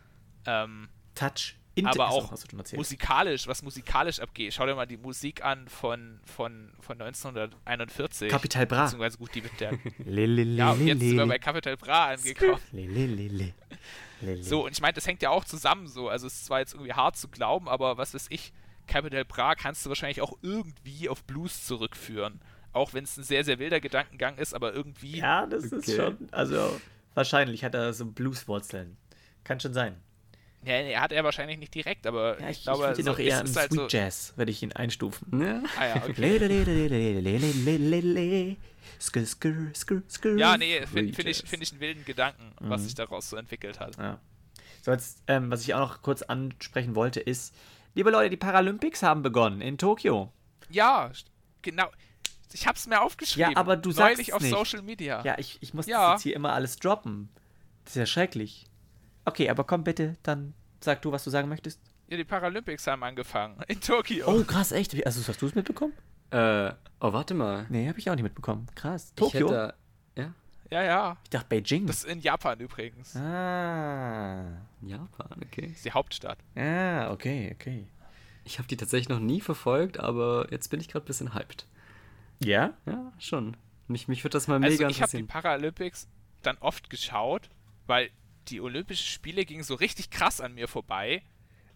ähm, 0.47 0.89
Touch. 1.13 1.55
aber 1.83 2.07
Ach 2.07 2.11
auch 2.11 2.33
musikalisch, 2.73 3.47
was 3.47 3.61
musikalisch 3.61 4.19
abgeht. 4.19 4.51
Schau 4.51 4.65
dir 4.65 4.73
mal 4.73 4.87
die 4.87 4.97
Musik 4.97 5.45
an 5.45 5.67
von, 5.67 6.19
von, 6.25 6.71
von 6.79 6.99
1941. 6.99 8.31
Capital 8.31 8.65
Bra. 8.65 8.85
Beziehungsweise 8.85 9.17
gut, 9.19 9.35
die 9.35 9.43
wird 9.43 9.59
der 9.59 9.73
ja, 10.05 10.71
und 10.71 10.87
jetzt 10.87 10.99
sind 11.01 11.17
wir 11.17 11.27
bei 11.27 11.37
Capital 11.37 11.77
Bra 11.77 12.07
angekommen. 12.07 12.59
Lele. 14.25 14.43
So, 14.43 14.65
und 14.65 14.71
ich 14.71 14.81
meine, 14.81 14.93
das 14.93 15.07
hängt 15.07 15.21
ja 15.21 15.29
auch 15.29 15.45
zusammen 15.45 15.87
so. 15.87 16.09
Also 16.09 16.27
es 16.27 16.33
ist 16.35 16.45
zwar 16.45 16.59
jetzt 16.59 16.73
irgendwie 16.73 16.93
hart 16.93 17.17
zu 17.17 17.27
glauben, 17.27 17.67
aber 17.69 17.97
was 17.97 18.13
weiß 18.13 18.27
ich, 18.29 18.51
Capital 18.87 19.25
Bra 19.25 19.55
kannst 19.55 19.85
du 19.85 19.89
wahrscheinlich 19.89 20.21
auch 20.21 20.33
irgendwie 20.41 21.09
auf 21.09 21.23
Blues 21.23 21.65
zurückführen. 21.65 22.39
Auch 22.73 22.93
wenn 22.93 23.03
es 23.05 23.15
ein 23.17 23.23
sehr, 23.23 23.43
sehr 23.43 23.57
wilder 23.59 23.79
Gedankengang 23.79 24.37
ist, 24.37 24.53
aber 24.53 24.73
irgendwie. 24.73 25.17
Ja, 25.17 25.45
das 25.47 25.63
ist 25.65 25.73
Okay. 25.73 25.95
schon, 25.95 26.17
also 26.31 26.79
wahrscheinlich 27.13 27.63
hat 27.63 27.73
er 27.73 27.93
so 27.93 28.05
Blueswurzeln. 28.05 28.97
Kann 29.43 29.59
schon 29.59 29.73
sein. 29.73 29.95
Ja, 30.65 30.81
nee, 30.83 30.95
hat 30.97 31.11
er 31.11 31.23
wahrscheinlich 31.23 31.57
nicht 31.59 31.73
direkt, 31.73 32.07
aber 32.07 32.39
Ja, 32.41 32.49
ich, 32.49 32.57
ich, 32.57 32.63
glaube, 32.63 32.83
ich 32.83 32.87
würde 32.89 33.01
ihn 33.01 33.05
so, 33.05 33.11
noch 33.11 33.19
eher 33.19 33.43
es 33.43 33.49
im 33.51 33.55
halt 33.55 33.71
Sweet 33.71 33.91
so. 33.91 33.97
Jazz, 33.97 34.33
würde 34.35 34.51
ich 34.51 34.63
ihn 34.63 34.71
einstufen. 34.73 35.41
Ja. 35.41 35.61
Ah 35.79 35.95
okay. 35.97 36.13
Nee, 40.57 40.85
finde 40.87 41.13
find 41.13 41.27
ich, 41.29 41.37
find 41.43 41.61
ich 41.63 41.71
einen 41.71 41.81
wilden 41.81 42.05
Gedanken, 42.05 42.51
was 42.59 42.81
Mhm. 42.81 42.85
sich 42.85 42.95
daraus 42.95 43.29
so 43.29 43.35
entwickelt 43.37 43.79
hat. 43.79 43.97
Ja. 43.97 44.19
So, 44.81 44.91
jetzt, 44.91 45.23
ähm, 45.27 45.49
was 45.51 45.61
ich 45.61 45.73
auch 45.73 45.79
noch 45.79 46.01
kurz 46.01 46.21
ansprechen 46.21 46.95
wollte, 46.95 47.19
ist, 47.19 47.53
liebe 47.95 48.09
Leute, 48.11 48.29
die 48.29 48.37
Paralympics 48.37 49.03
haben 49.03 49.21
begonnen 49.23 49.61
in 49.61 49.77
Tokio. 49.77 50.31
Ja, 50.69 51.11
genau. 51.61 51.87
Ich 52.53 52.67
hab's 52.67 52.87
mir 52.87 53.01
aufgeschrieben. 53.01 53.51
Ja, 53.51 53.57
aber 53.57 53.75
du 53.75 53.91
sagst 53.91 54.13
Neulich 54.17 54.27
es 54.29 54.33
auf 54.33 54.41
nicht. 54.41 54.51
Social 54.51 54.81
Media. 54.81 55.21
Ja, 55.25 55.37
ich, 55.37 55.57
ich 55.61 55.73
muss 55.73 55.87
Ja. 55.87 56.11
das 56.11 56.19
jetzt 56.19 56.23
hier 56.23 56.35
immer 56.35 56.53
alles 56.53 56.77
droppen. 56.77 57.29
Das 57.83 57.93
ist 57.93 57.99
ja 57.99 58.05
schrecklich. 58.05 58.65
Okay, 59.25 59.49
aber 59.49 59.63
komm 59.63 59.83
bitte, 59.83 60.15
dann 60.23 60.53
sag 60.81 61.01
du, 61.01 61.11
was 61.11 61.23
du 61.23 61.29
sagen 61.29 61.49
möchtest. 61.49 61.79
Ja, 62.07 62.17
die 62.17 62.23
Paralympics 62.23 62.85
haben 62.87 63.03
angefangen. 63.03 63.57
In 63.67 63.81
Tokio. 63.81 64.27
Oh, 64.27 64.43
krass, 64.43 64.71
echt? 64.71 64.95
Wie- 64.95 65.05
Also, 65.05 65.27
hast 65.27 65.41
du 65.41 65.47
es 65.47 65.55
mitbekommen? 65.55 65.93
Äh, 66.29 66.71
oh, 66.99 67.13
warte 67.13 67.33
mal. 67.33 67.65
Nee, 67.69 67.87
habe 67.87 67.97
ich 67.97 68.09
auch 68.09 68.15
nicht 68.15 68.23
mitbekommen. 68.23 68.67
Krass. 68.75 69.09
Ich 69.09 69.15
Tokio? 69.15 69.47
hätte, 69.49 69.73
ja, 70.15 70.33
Ja, 70.69 70.83
ja. 70.83 71.17
Ich 71.23 71.29
dachte 71.31 71.47
Beijing. 71.49 71.87
Das 71.87 71.97
ist 71.97 72.05
in 72.05 72.19
Japan 72.19 72.59
übrigens. 72.59 73.15
ah. 73.15 74.43
Japan, 74.81 75.27
okay. 75.43 75.61
Das 75.67 75.71
ist 75.77 75.85
die 75.85 75.91
Hauptstadt. 75.91 76.37
Ah, 76.55 77.11
okay, 77.11 77.51
okay. 77.55 77.87
Ich 78.43 78.59
habe 78.59 78.67
die 78.67 78.77
tatsächlich 78.77 79.09
noch 79.09 79.19
nie 79.19 79.41
verfolgt, 79.41 79.99
aber 79.99 80.47
jetzt 80.51 80.69
bin 80.69 80.79
ich 80.79 80.87
gerade 80.89 81.03
ein 81.05 81.07
bisschen 81.07 81.33
hyped. 81.33 81.65
Ja? 82.43 82.73
Ja, 82.85 83.11
schon. 83.17 83.57
Mich, 83.87 84.07
mich 84.07 84.23
würde 84.23 84.33
das 84.33 84.47
mal 84.47 84.55
Also 84.63 84.67
mega 84.67 84.89
ich 84.89 85.01
habe 85.01 85.09
die 85.11 85.17
interessieren. 85.17 85.27
Paralympics 85.27 86.07
dann 86.43 86.57
oft 86.59 86.89
geschaut, 86.91 87.49
weil 87.87 88.09
die 88.49 88.61
Olympischen 88.61 89.05
Spiele 89.07 89.45
gingen 89.45 89.63
so 89.63 89.75
richtig 89.75 90.09
krass 90.09 90.41
an 90.41 90.53
mir 90.53 90.67
vorbei. 90.67 91.23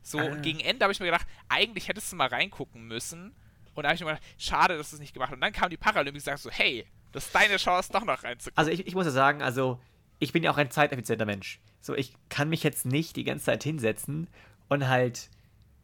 So 0.01 0.19
Ah. 0.19 0.23
und 0.25 0.41
gegen 0.41 0.59
Ende 0.59 0.83
habe 0.83 0.91
ich 0.93 0.99
mir 0.99 1.07
gedacht, 1.07 1.27
eigentlich 1.49 1.87
hättest 1.87 2.11
du 2.11 2.15
mal 2.15 2.27
reingucken 2.27 2.87
müssen. 2.87 3.35
Und 3.75 3.83
da 3.83 3.89
habe 3.89 3.95
ich 3.95 4.01
mir 4.01 4.07
gedacht, 4.07 4.23
schade, 4.37 4.77
dass 4.77 4.89
du 4.89 4.95
es 4.95 4.99
nicht 4.99 5.13
gemacht 5.13 5.29
hast. 5.29 5.35
Und 5.35 5.41
dann 5.41 5.53
kam 5.53 5.69
die 5.69 5.77
Paralympics 5.77 6.23
und 6.23 6.31
sagst 6.31 6.43
so, 6.43 6.51
hey, 6.51 6.85
das 7.11 7.25
ist 7.27 7.35
deine 7.35 7.57
Chance, 7.57 7.91
doch 7.91 8.03
noch 8.05 8.23
reinzukommen. 8.23 8.57
Also 8.57 8.71
ich, 8.71 8.85
ich 8.87 8.93
muss 8.95 9.05
ja 9.05 9.11
sagen, 9.11 9.41
also 9.41 9.79
ich 10.19 10.31
bin 10.33 10.43
ja 10.43 10.51
auch 10.51 10.57
ein 10.57 10.69
zeiteffizienter 10.71 11.25
Mensch. 11.25 11.59
So, 11.81 11.95
ich 11.95 12.13
kann 12.29 12.49
mich 12.49 12.63
jetzt 12.63 12.85
nicht 12.85 13.15
die 13.15 13.23
ganze 13.23 13.45
Zeit 13.45 13.63
hinsetzen 13.63 14.27
und 14.67 14.87
halt 14.87 15.29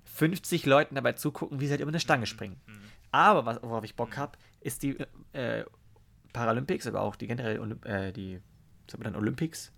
50 0.05 0.65
Leuten 0.65 0.95
dabei 0.95 1.13
zugucken, 1.13 1.59
wie 1.59 1.65
sie 1.65 1.71
halt 1.71 1.81
über 1.81 1.89
eine 1.89 1.99
Stange 1.99 2.25
springen. 2.25 2.59
Aber 3.11 3.45
was, 3.45 3.61
worauf 3.63 3.83
ich 3.85 3.95
Bock 3.95 4.17
habe, 4.17 4.37
ist 4.61 4.83
die 4.83 4.97
äh, 5.33 5.63
Paralympics, 6.33 6.85
aber 6.87 7.01
auch 7.01 7.15
die 7.15 7.27
generell 7.27 7.77
äh, 7.85 8.11
die, 8.11 8.41
was 8.87 8.97
man 8.97 9.05
dann, 9.05 9.15
Olympics, 9.15 9.71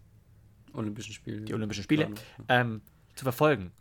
Olympischen 0.78 1.14
Spiele. 1.14 1.42
die 1.42 1.54
Olympischen 1.54 1.84
Spiele, 1.84 2.06
Planung, 2.06 2.24
ähm, 2.50 2.82
zu 3.16 3.26
verfolgen. 3.26 3.72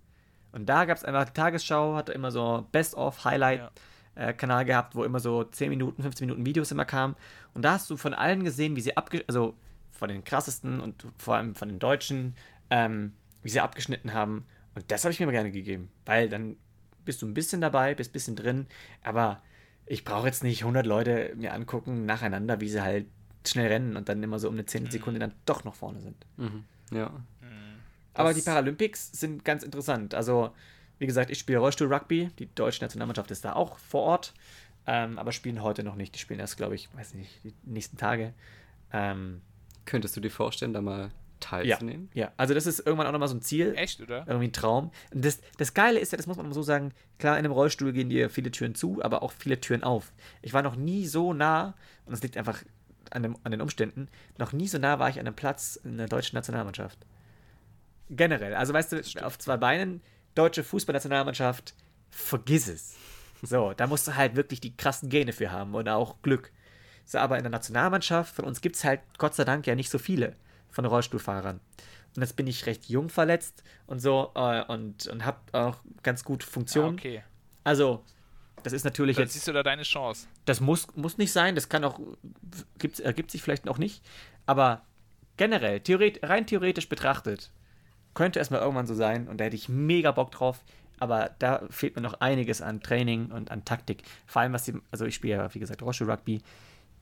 Und 0.52 0.68
da 0.68 0.84
gab 0.84 0.96
es 0.96 1.04
einfach 1.04 1.26
die 1.26 1.32
Tagesschau, 1.32 1.94
hatte 1.94 2.12
immer 2.12 2.30
so 2.30 2.66
Best-of-Highlight-Kanal 2.72 4.64
gehabt, 4.64 4.94
wo 4.94 5.04
immer 5.04 5.20
so 5.20 5.44
10 5.44 5.68
Minuten, 5.68 6.02
15 6.02 6.26
Minuten 6.26 6.46
Videos 6.46 6.70
immer 6.70 6.86
kamen. 6.86 7.14
Und 7.52 7.62
da 7.62 7.72
hast 7.72 7.90
du 7.90 7.96
von 7.96 8.14
allen 8.14 8.44
gesehen, 8.44 8.76
wie 8.76 8.80
sie 8.80 8.96
abge... 8.96 9.24
Also 9.26 9.54
von 9.96 10.08
den 10.08 10.24
krassesten 10.24 10.80
und 10.80 11.06
vor 11.16 11.36
allem 11.36 11.54
von 11.54 11.68
den 11.68 11.78
Deutschen, 11.78 12.34
ähm, 12.70 13.12
wie 13.42 13.48
sie 13.48 13.60
abgeschnitten 13.60 14.12
haben. 14.12 14.44
Und 14.74 14.84
das 14.90 15.04
habe 15.04 15.12
ich 15.12 15.18
mir 15.18 15.24
immer 15.24 15.32
gerne 15.32 15.50
gegeben, 15.50 15.90
weil 16.04 16.28
dann 16.28 16.56
bist 17.04 17.22
du 17.22 17.26
ein 17.26 17.34
bisschen 17.34 17.60
dabei, 17.60 17.94
bist 17.94 18.10
ein 18.10 18.12
bisschen 18.12 18.36
drin, 18.36 18.66
aber 19.02 19.42
ich 19.86 20.04
brauche 20.04 20.26
jetzt 20.26 20.42
nicht 20.42 20.62
100 20.62 20.84
Leute 20.84 21.32
mir 21.36 21.54
angucken 21.54 22.04
nacheinander, 22.04 22.60
wie 22.60 22.68
sie 22.68 22.82
halt 22.82 23.06
schnell 23.46 23.68
rennen 23.68 23.96
und 23.96 24.08
dann 24.08 24.22
immer 24.22 24.38
so 24.38 24.48
um 24.48 24.54
eine 24.54 24.66
Zehntelsekunde 24.66 25.20
dann 25.20 25.32
doch 25.44 25.64
noch 25.64 25.76
vorne 25.76 26.00
sind. 26.00 26.16
Mhm. 26.36 26.64
Ja. 26.92 27.10
Aber 28.14 28.30
Das- 28.30 28.38
die 28.38 28.42
Paralympics 28.48 29.12
sind 29.12 29.44
ganz 29.44 29.62
interessant. 29.62 30.14
Also, 30.14 30.50
wie 30.98 31.06
gesagt, 31.06 31.30
ich 31.30 31.38
spiele 31.38 31.58
Rollstuhl-Rugby. 31.58 32.30
Die 32.38 32.54
deutsche 32.54 32.82
Nationalmannschaft 32.82 33.30
ist 33.30 33.44
da 33.44 33.52
auch 33.52 33.78
vor 33.78 34.02
Ort. 34.02 34.34
Ähm, 34.86 35.18
aber 35.18 35.32
spielen 35.32 35.62
heute 35.62 35.82
noch 35.82 35.96
nicht. 35.96 36.14
Die 36.14 36.18
spielen 36.18 36.40
erst, 36.40 36.56
glaube 36.56 36.74
ich, 36.76 36.88
weiß 36.94 37.14
nicht, 37.14 37.30
die 37.44 37.52
nächsten 37.64 37.96
Tage. 37.96 38.32
Ähm, 38.92 39.42
Könntest 39.84 40.16
du 40.16 40.20
dir 40.20 40.30
vorstellen, 40.30 40.72
da 40.72 40.80
mal 40.80 41.02
ja, 41.02 41.10
teilzunehmen? 41.40 42.08
ja, 42.14 42.32
also 42.36 42.54
das 42.54 42.66
ist 42.66 42.80
irgendwann 42.86 43.06
auch 43.08 43.12
nochmal 43.12 43.28
so 43.28 43.34
ein 43.34 43.42
Ziel. 43.42 43.74
Echt, 43.76 44.00
oder? 44.00 44.24
Irgendwie 44.26 44.46
ein 44.48 44.52
Traum. 44.52 44.90
Und 45.12 45.24
das, 45.24 45.40
das 45.58 45.74
Geile 45.74 45.98
ist 46.00 46.12
ja, 46.12 46.16
das 46.16 46.26
muss 46.26 46.36
man 46.36 46.46
mal 46.46 46.54
so 46.54 46.62
sagen, 46.62 46.92
klar, 47.18 47.34
in 47.38 47.44
einem 47.44 47.52
Rollstuhl 47.52 47.92
gehen 47.92 48.08
dir 48.08 48.30
viele 48.30 48.50
Türen 48.50 48.74
zu, 48.74 49.02
aber 49.02 49.22
auch 49.22 49.32
viele 49.32 49.60
Türen 49.60 49.82
auf. 49.82 50.12
Ich 50.42 50.54
war 50.54 50.62
noch 50.62 50.76
nie 50.76 51.06
so 51.06 51.32
nah, 51.34 51.74
und 52.06 52.12
das 52.12 52.22
liegt 52.22 52.36
einfach 52.36 52.62
an, 53.14 53.22
dem, 53.22 53.36
an 53.44 53.52
den 53.52 53.60
Umständen, 53.60 54.08
noch 54.38 54.52
nie 54.52 54.68
so 54.68 54.78
nah 54.78 54.98
war 54.98 55.08
ich 55.08 55.18
an 55.20 55.26
einem 55.26 55.36
Platz 55.36 55.76
in 55.82 55.96
der 55.98 56.08
deutschen 56.08 56.36
Nationalmannschaft. 56.36 56.98
Generell. 58.10 58.54
Also 58.54 58.72
weißt 58.72 58.92
du, 58.92 59.24
auf 59.24 59.38
zwei 59.38 59.56
Beinen, 59.56 60.00
deutsche 60.34 60.62
Fußballnationalmannschaft, 60.62 61.74
vergiss 62.10 62.68
es. 62.68 62.94
So, 63.42 63.72
da 63.74 63.86
musst 63.86 64.06
du 64.08 64.14
halt 64.16 64.36
wirklich 64.36 64.60
die 64.60 64.76
krassen 64.76 65.08
Gene 65.08 65.32
für 65.32 65.50
haben 65.50 65.74
und 65.74 65.88
auch 65.88 66.22
Glück. 66.22 66.52
So, 67.04 67.18
aber 67.18 67.36
in 67.36 67.42
der 67.42 67.50
Nationalmannschaft, 67.50 68.34
von 68.34 68.44
uns 68.44 68.60
gibt 68.60 68.76
es 68.76 68.84
halt 68.84 69.00
Gott 69.18 69.34
sei 69.34 69.44
Dank 69.44 69.66
ja 69.66 69.74
nicht 69.74 69.90
so 69.90 69.98
viele 69.98 70.34
von 70.70 70.84
Rollstuhlfahrern. 70.84 71.60
Und 72.16 72.22
jetzt 72.22 72.36
bin 72.36 72.46
ich 72.46 72.66
recht 72.66 72.88
jung 72.88 73.08
verletzt 73.10 73.62
und 73.86 74.00
so 74.00 74.32
äh, 74.34 74.64
und, 74.64 75.06
und 75.08 75.24
habe 75.24 75.38
auch 75.52 75.76
ganz 76.02 76.24
gut 76.24 76.44
Ah, 76.44 76.50
Funktion. 76.50 76.94
okay. 76.94 77.22
Also, 77.62 78.04
das 78.66 78.72
ist 78.72 78.82
natürlich 78.84 79.14
Dann 79.14 79.26
jetzt. 79.26 79.34
siehst 79.34 79.46
du 79.46 79.52
da 79.52 79.62
deine 79.62 79.84
Chance. 79.84 80.26
Das 80.44 80.60
muss, 80.60 80.88
muss 80.96 81.18
nicht 81.18 81.30
sein, 81.30 81.54
das 81.54 81.68
kann 81.68 81.84
auch, 81.84 82.00
gibt, 82.78 82.98
ergibt 82.98 83.30
sich 83.30 83.40
vielleicht 83.40 83.64
noch 83.64 83.78
nicht. 83.78 84.02
Aber 84.44 84.82
generell, 85.36 85.78
theoret, 85.78 86.18
rein 86.24 86.48
theoretisch 86.48 86.88
betrachtet, 86.88 87.52
könnte 88.14 88.40
es 88.40 88.50
mal 88.50 88.58
irgendwann 88.58 88.88
so 88.88 88.96
sein 88.96 89.28
und 89.28 89.38
da 89.38 89.44
hätte 89.44 89.54
ich 89.54 89.68
mega 89.68 90.10
Bock 90.10 90.32
drauf. 90.32 90.64
Aber 90.98 91.30
da 91.38 91.62
fehlt 91.70 91.94
mir 91.94 92.02
noch 92.02 92.14
einiges 92.14 92.60
an 92.60 92.80
Training 92.80 93.30
und 93.30 93.52
an 93.52 93.64
Taktik. 93.64 94.02
Vor 94.26 94.42
allem, 94.42 94.52
was 94.52 94.64
die, 94.64 94.74
also 94.90 95.04
ich 95.04 95.14
spiele 95.14 95.36
ja, 95.36 95.54
wie 95.54 95.60
gesagt, 95.60 95.82
Roche 95.82 96.08
Rugby. 96.08 96.42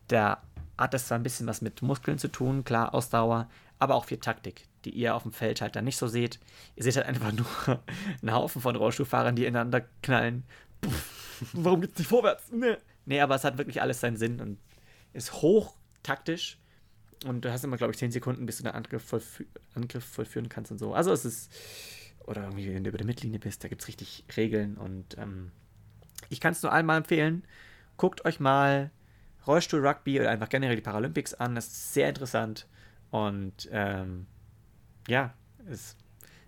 Da 0.08 0.42
hat 0.76 0.92
das 0.92 1.06
zwar 1.06 1.18
ein 1.18 1.22
bisschen 1.22 1.46
was 1.46 1.62
mit 1.62 1.80
Muskeln 1.80 2.18
zu 2.18 2.28
tun, 2.28 2.62
klar, 2.64 2.92
Ausdauer, 2.92 3.48
aber 3.78 3.94
auch 3.94 4.04
viel 4.04 4.18
Taktik, 4.18 4.66
die 4.84 4.90
ihr 4.90 5.14
auf 5.14 5.22
dem 5.22 5.32
Feld 5.32 5.62
halt 5.62 5.76
dann 5.76 5.86
nicht 5.86 5.96
so 5.96 6.08
seht. 6.08 6.40
Ihr 6.76 6.82
seht 6.82 6.96
halt 6.96 7.06
einfach 7.06 7.32
nur 7.32 7.46
einen 8.20 8.34
Haufen 8.34 8.60
von 8.60 8.76
Rollstuhlfahrern, 8.76 9.34
die 9.34 9.46
ineinander 9.46 9.82
knallen. 10.02 10.44
Puff, 10.84 11.50
warum 11.54 11.80
geht's 11.80 11.98
nicht 11.98 12.08
vorwärts? 12.08 12.50
Nee. 12.52 12.76
nee, 13.06 13.20
aber 13.20 13.34
es 13.34 13.44
hat 13.44 13.58
wirklich 13.58 13.80
alles 13.80 14.00
seinen 14.00 14.16
Sinn 14.16 14.40
und 14.40 14.58
ist 15.12 15.32
hoch 15.34 15.74
taktisch. 16.02 16.58
Und 17.26 17.44
du 17.44 17.52
hast 17.52 17.64
immer, 17.64 17.76
glaube 17.76 17.92
ich, 17.92 17.98
10 17.98 18.12
Sekunden, 18.12 18.44
bis 18.44 18.58
du 18.58 18.64
einen 18.64 18.74
Angriff, 18.74 19.02
vollfü 19.02 19.46
Angriff 19.74 20.04
vollführen 20.04 20.48
kannst 20.48 20.70
und 20.70 20.78
so. 20.78 20.94
Also 20.94 21.12
es 21.12 21.24
ist, 21.24 21.52
oder 22.26 22.42
irgendwie, 22.42 22.74
wenn 22.74 22.84
du 22.84 22.90
über 22.90 22.98
der 22.98 23.06
Mittellinie 23.06 23.38
bist, 23.38 23.64
da 23.64 23.68
gibt 23.68 23.82
es 23.82 23.88
richtig 23.88 24.24
Regeln 24.36 24.76
und 24.76 25.16
ähm, 25.18 25.50
ich 26.28 26.40
kann 26.40 26.52
es 26.52 26.62
nur 26.62 26.72
allen 26.72 26.86
mal 26.86 26.98
empfehlen. 26.98 27.44
Guckt 27.96 28.24
euch 28.24 28.40
mal 28.40 28.90
Rollstuhl 29.46 29.86
Rugby 29.86 30.20
oder 30.20 30.30
einfach 30.30 30.48
generell 30.48 30.76
die 30.76 30.82
Paralympics 30.82 31.34
an. 31.34 31.54
Das 31.54 31.66
ist 31.66 31.94
sehr 31.94 32.08
interessant 32.08 32.66
und 33.10 33.68
ähm, 33.72 34.26
ja, 35.08 35.34
es 35.66 35.96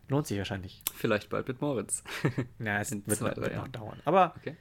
lohnt 0.09 0.26
sich 0.26 0.38
wahrscheinlich. 0.38 0.82
Vielleicht 0.94 1.28
bald 1.30 1.48
mit 1.48 1.61
Moritz. 1.61 2.02
Na, 2.59 2.80
es 2.80 2.90
wird, 2.92 3.11
zwei, 3.11 3.36
wird 3.36 3.54
noch 3.57 3.68
dauern. 3.68 4.00
Aber 4.04 4.34
Okay. 4.36 4.57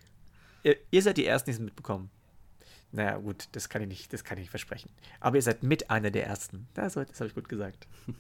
ihr, 0.64 0.78
ihr 0.92 1.02
seid 1.02 1.18
die 1.18 1.26
Ersten, 1.26 1.50
die 1.50 1.54
es 1.56 1.60
mitbekommen. 1.60 2.10
Naja, 2.92 3.18
gut, 3.18 3.50
das 3.52 3.68
kann 3.70 3.82
ich 3.82 3.88
nicht, 3.88 4.14
das 4.14 4.24
kann 4.24 4.38
ich 4.38 4.44
nicht 4.44 4.50
versprechen. 4.52 4.90
Aber 5.20 5.36
ihr 5.36 5.42
seid 5.42 5.64
mit 5.64 5.90
einer 5.90 6.12
der 6.12 6.26
Ersten. 6.28 6.68
Das, 6.74 6.94
das 6.94 7.20
habe 7.20 7.28
ich 7.28 7.36
gut 7.36 7.50
gesagt. 7.50 7.88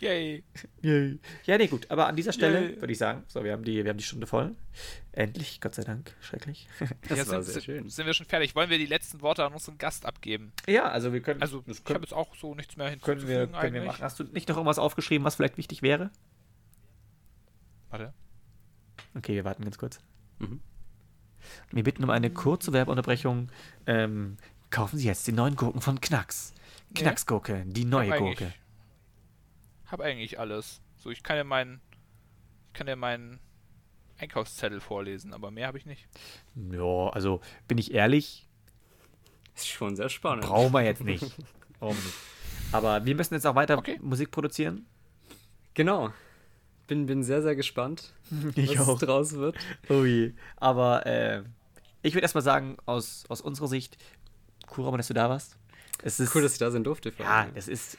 Yay. 0.00 0.42
Yay. 0.82 1.18
Ja, 1.44 1.58
nee, 1.58 1.66
gut. 1.66 1.90
Aber 1.90 2.06
an 2.06 2.16
dieser 2.16 2.32
Stelle 2.32 2.80
würde 2.80 2.92
ich 2.92 2.98
sagen, 2.98 3.24
so, 3.28 3.44
wir 3.44 3.52
haben, 3.52 3.62
die, 3.64 3.82
wir 3.84 3.90
haben 3.90 3.98
die 3.98 4.04
Stunde 4.04 4.26
voll. 4.26 4.54
Endlich, 5.12 5.60
Gott 5.60 5.74
sei 5.74 5.82
Dank. 5.84 6.14
Schrecklich. 6.20 6.66
Das 7.08 7.18
Ja, 7.18 7.26
war 7.28 7.42
sind, 7.42 7.52
sehr 7.52 7.62
schön. 7.62 7.88
Sind 7.88 8.06
wir 8.06 8.14
schon 8.14 8.26
fertig? 8.26 8.54
Wollen 8.54 8.70
wir 8.70 8.78
die 8.78 8.86
letzten 8.86 9.20
Worte 9.22 9.44
an 9.44 9.52
unseren 9.52 9.78
Gast 9.78 10.06
abgeben? 10.06 10.52
ja, 10.66 10.88
also 10.88 11.12
wir 11.12 11.20
können. 11.20 11.40
Also, 11.42 11.62
ich 11.66 11.80
habe 11.88 12.00
jetzt 12.00 12.12
auch 12.14 12.34
so 12.36 12.54
nichts 12.54 12.76
mehr 12.76 12.96
können, 12.96 13.26
wir, 13.28 13.46
können 13.48 13.74
wir 13.74 13.84
machen. 13.84 14.02
Hast 14.02 14.18
du 14.18 14.24
nicht 14.24 14.48
noch 14.48 14.56
irgendwas 14.56 14.78
aufgeschrieben, 14.78 15.24
was 15.24 15.34
vielleicht 15.36 15.56
wichtig 15.58 15.82
wäre? 15.82 16.10
Warte. 17.90 18.12
Okay, 19.14 19.34
wir 19.34 19.44
warten 19.44 19.62
ganz 19.64 19.78
kurz. 19.78 20.00
Mhm. 20.38 20.60
Wir 21.70 21.82
bitten 21.84 22.02
um 22.04 22.10
eine 22.10 22.30
kurze 22.30 22.72
Werbeunterbrechung. 22.72 23.50
Ähm, 23.86 24.36
kaufen 24.70 24.98
Sie 24.98 25.06
jetzt 25.06 25.26
die 25.26 25.32
neuen 25.32 25.54
Gurken 25.56 25.80
von 25.80 26.00
Knacks. 26.00 26.52
Knacksgurke, 26.94 27.62
die 27.66 27.84
neue 27.84 28.08
Gurke. 28.18 28.44
eigentlich- 28.46 28.60
Hab 29.86 30.00
eigentlich 30.00 30.38
alles. 30.38 30.80
So, 30.96 31.10
ich 31.10 31.22
kann 31.22 31.36
ja 31.36 31.44
meinen, 31.44 31.80
ich 32.68 32.72
kann 32.74 32.86
ja 32.88 32.96
meinen 32.96 33.38
Einkaufszettel 34.18 34.80
vorlesen, 34.80 35.32
aber 35.34 35.50
mehr 35.50 35.66
habe 35.68 35.78
ich 35.78 35.86
nicht. 35.86 36.08
Ja, 36.70 37.08
also 37.10 37.40
bin 37.68 37.78
ich 37.78 37.92
ehrlich, 37.94 38.48
Ist 39.54 39.68
schon 39.68 39.94
sehr 39.96 40.08
spannend. 40.08 40.44
brauchen 40.44 40.72
wir 40.72 40.82
jetzt 40.82 41.04
nicht. 41.04 41.22
Brauchen 41.78 41.96
wir 41.96 42.04
nicht. 42.04 42.14
Aber 42.72 43.04
wir 43.04 43.14
müssen 43.14 43.34
jetzt 43.34 43.46
auch 43.46 43.54
weiter 43.54 43.76
Okay. 43.78 43.98
Musik 44.02 44.30
produzieren. 44.30 44.86
Genau. 45.74 46.10
Bin, 46.88 47.06
bin 47.06 47.22
sehr, 47.22 47.42
sehr 47.42 47.54
gespannt, 47.54 48.14
Ich 48.56 48.78
was 48.78 48.88
auch. 48.88 48.98
draus 48.98 49.34
wird. 49.34 49.56
Ui. 49.90 50.34
Aber 50.56 51.04
äh, 51.04 51.42
ich 52.02 52.14
würde 52.14 52.22
erstmal 52.22 52.42
sagen, 52.44 52.76
aus, 52.86 53.24
aus 53.28 53.40
unserer 53.40 53.68
Sicht, 53.68 53.98
cool, 54.76 54.84
Roman, 54.84 54.98
dass 54.98 55.08
du 55.08 55.14
da 55.14 55.28
warst. 55.28 55.58
Es 56.02 56.18
ist, 56.20 56.34
Cool, 56.34 56.42
dass 56.42 56.52
ich 56.54 56.58
da 56.58 56.70
sein 56.70 56.84
durfte. 56.84 57.12
ja, 57.18 57.46
es 57.54 57.68
ist 57.68 57.98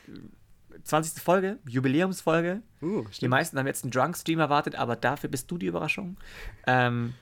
20. 0.83 1.21
Folge, 1.21 1.59
Jubiläumsfolge. 1.67 2.61
Uh, 2.81 3.05
Die 3.21 3.27
meisten 3.27 3.57
haben 3.57 3.67
jetzt 3.67 3.83
einen 3.83 3.91
Drunk-Stream 3.91 4.39
erwartet, 4.39 4.75
aber 4.75 4.95
dafür 4.95 5.29
bist 5.29 5.49
du 5.51 5.57
die 5.57 5.65
Überraschung. 5.67 6.17
Ähm, 6.65 7.13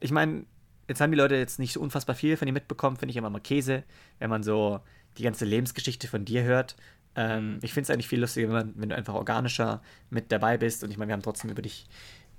ich 0.00 0.10
meine, 0.10 0.44
jetzt 0.88 1.00
haben 1.00 1.10
die 1.10 1.18
Leute 1.18 1.36
jetzt 1.36 1.58
nicht 1.58 1.72
so 1.72 1.80
unfassbar 1.80 2.14
viel 2.16 2.36
von 2.36 2.46
dir 2.46 2.52
mitbekommen, 2.52 2.96
finde 2.96 3.10
ich 3.10 3.16
immer 3.16 3.30
mal 3.30 3.40
Käse, 3.40 3.84
wenn 4.18 4.30
man 4.30 4.42
so 4.42 4.80
die 5.16 5.22
ganze 5.22 5.44
Lebensgeschichte 5.44 6.08
von 6.08 6.24
dir 6.24 6.42
hört. 6.44 6.76
Ähm, 7.16 7.58
ich 7.62 7.72
finde 7.72 7.84
es 7.84 7.90
eigentlich 7.90 8.08
viel 8.08 8.20
lustiger, 8.20 8.48
wenn, 8.48 8.54
man, 8.54 8.72
wenn 8.76 8.88
du 8.90 8.96
einfach 8.96 9.14
organischer 9.14 9.82
mit 10.10 10.30
dabei 10.30 10.56
bist 10.58 10.84
und 10.84 10.90
ich 10.90 10.98
meine, 10.98 11.08
wir 11.08 11.14
haben 11.14 11.22
trotzdem 11.22 11.50
über 11.50 11.62
dich, 11.62 11.88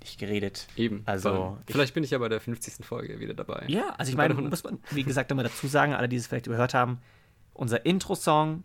dich 0.02 0.16
geredet. 0.16 0.66
Eben. 0.76 1.02
Also, 1.04 1.58
ich- 1.66 1.72
vielleicht 1.72 1.92
bin 1.94 2.02
ich 2.04 2.10
ja 2.12 2.18
bei 2.18 2.28
der 2.28 2.40
50. 2.40 2.84
Folge 2.86 3.20
wieder 3.20 3.34
dabei. 3.34 3.64
Ja, 3.68 3.94
also 3.98 4.10
ich 4.10 4.16
meine, 4.16 4.32
muss 4.34 4.64
man, 4.64 4.78
wie 4.92 5.02
gesagt, 5.04 5.30
immer 5.30 5.42
dazu 5.42 5.66
sagen, 5.66 5.92
alle, 5.92 6.08
die 6.08 6.16
es 6.16 6.26
vielleicht 6.28 6.46
überhört 6.46 6.72
haben, 6.72 6.98
unser 7.52 7.84
Intro-Song, 7.84 8.64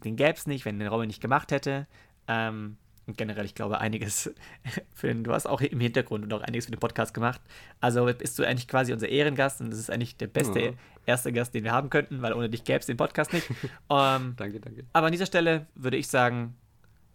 den 0.00 0.16
gäbe 0.16 0.32
es 0.34 0.46
nicht, 0.46 0.64
wenn 0.64 0.78
den 0.78 0.88
Robin 0.88 1.06
nicht 1.06 1.20
gemacht 1.20 1.50
hätte. 1.52 1.86
Ähm, 2.28 2.76
und 3.06 3.18
generell, 3.18 3.44
ich 3.44 3.54
glaube, 3.54 3.78
einiges 3.80 4.32
für 4.94 5.08
den, 5.08 5.24
du 5.24 5.32
hast 5.32 5.46
auch 5.46 5.60
im 5.60 5.80
Hintergrund 5.80 6.24
und 6.24 6.32
auch 6.32 6.40
einiges 6.40 6.64
für 6.66 6.70
den 6.72 6.80
Podcast 6.80 7.12
gemacht. 7.12 7.40
Also 7.80 8.06
bist 8.06 8.38
du 8.38 8.44
eigentlich 8.46 8.66
quasi 8.66 8.92
unser 8.94 9.08
Ehrengast 9.08 9.60
und 9.60 9.70
das 9.70 9.78
ist 9.78 9.90
eigentlich 9.90 10.16
der 10.16 10.26
beste 10.28 10.60
Ja. 10.60 10.72
erste 11.04 11.32
Gast, 11.32 11.52
den 11.54 11.64
wir 11.64 11.72
haben 11.72 11.90
könnten, 11.90 12.22
weil 12.22 12.32
ohne 12.32 12.48
dich 12.48 12.64
gäbe 12.64 12.78
es 12.78 12.86
den 12.86 12.96
Podcast 12.96 13.32
nicht. 13.34 13.46
ähm, 13.90 14.34
Danke, 14.36 14.60
danke. 14.60 14.84
aber 14.94 15.06
an 15.06 15.12
dieser 15.12 15.26
Stelle 15.26 15.66
würde 15.74 15.98
ich 15.98 16.08
sagen, 16.08 16.56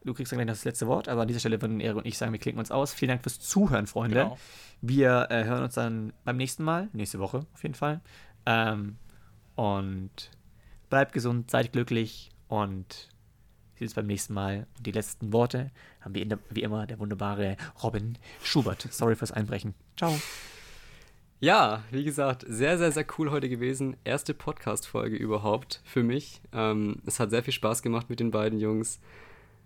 du 0.05 0.13
kriegst 0.13 0.31
dann 0.31 0.37
gleich 0.37 0.45
noch 0.47 0.53
das 0.53 0.63
letzte 0.63 0.85
Wort, 0.85 1.07
aber 1.09 1.23
an 1.23 1.27
dieser 1.27 1.39
Stelle 1.39 1.59
würden 1.59 1.79
Erik 1.79 1.97
und 1.97 2.05
ich 2.05 2.17
sagen, 2.19 2.31
wir 2.31 2.39
klicken 2.39 2.59
uns 2.59 2.69
aus. 2.71 2.93
Vielen 2.93 3.09
Dank 3.09 3.23
fürs 3.23 3.39
Zuhören, 3.39 3.87
Freunde. 3.87 4.15
Genau. 4.25 4.37
Wir 4.81 5.27
äh, 5.31 5.43
hören 5.45 5.63
uns 5.63 5.73
dann 5.73 6.13
beim 6.23 6.37
nächsten 6.37 6.63
Mal, 6.63 6.87
nächste 6.93 7.17
Woche 7.19 7.47
auf 7.53 7.63
jeden 7.63 7.75
Fall. 7.75 7.99
Ähm, 8.45 8.97
und 9.55 10.11
bleibt 10.89 11.13
gesund, 11.13 11.49
seid 11.51 11.73
glücklich 11.73 12.29
und 12.49 13.07
wir 13.75 13.79
sehen 13.79 13.85
uns 13.87 13.93
beim 13.93 14.07
nächsten 14.07 14.33
Mal. 14.33 14.67
Und 14.77 14.85
die 14.85 14.91
letzten 14.91 15.31
Worte 15.31 15.71
haben 16.01 16.13
der, 16.13 16.39
wie 16.49 16.63
immer 16.63 16.85
der 16.85 16.99
wunderbare 16.99 17.55
Robin 17.81 18.17
Schubert. 18.43 18.85
Sorry 18.91 19.15
fürs 19.15 19.31
Einbrechen. 19.31 19.73
Ciao. 19.95 20.13
Ja, 21.39 21.83
wie 21.89 22.03
gesagt, 22.03 22.43
sehr, 22.45 22.77
sehr, 22.77 22.91
sehr 22.91 23.05
cool 23.17 23.31
heute 23.31 23.47
gewesen. 23.47 23.95
Erste 24.03 24.33
Podcast-Folge 24.33 25.15
überhaupt 25.15 25.79
für 25.85 26.03
mich. 26.03 26.41
Ähm, 26.51 26.97
es 27.05 27.21
hat 27.21 27.29
sehr 27.29 27.41
viel 27.43 27.53
Spaß 27.53 27.81
gemacht 27.81 28.09
mit 28.09 28.19
den 28.19 28.31
beiden 28.31 28.59
Jungs. 28.59 28.99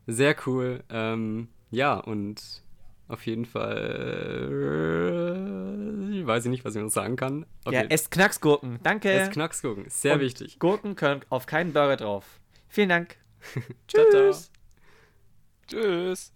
Sehr 0.06 0.36
cool. 0.46 0.84
Ähm, 0.92 1.48
ja, 1.72 1.96
und 1.96 2.62
auf 3.08 3.26
jeden 3.26 3.46
Fall. 3.46 3.78
äh, 6.14 6.20
Ich 6.20 6.28
weiß 6.28 6.46
nicht, 6.46 6.64
was 6.64 6.76
ich 6.76 6.82
noch 6.84 6.90
sagen 6.90 7.16
kann. 7.16 7.48
Ja, 7.66 7.82
Okay. 7.82 7.86
esst 7.90 8.12
Knacksgurken. 8.12 8.80
Danke. 8.84 9.12
es 9.12 9.32
Knacksgurken. 9.32 9.86
Sehr 9.90 10.14
Und 10.16 10.20
wichtig. 10.22 10.60
Gurken 10.60 10.96
können 10.96 11.22
auf 11.30 11.48
keinen 11.48 11.74
Burger 11.74 11.98
drauf. 11.98 12.40
Vielen 12.74 12.90
Dank. 12.90 13.18
Tschüss. 13.88 14.52
Tschüss. 15.68 16.33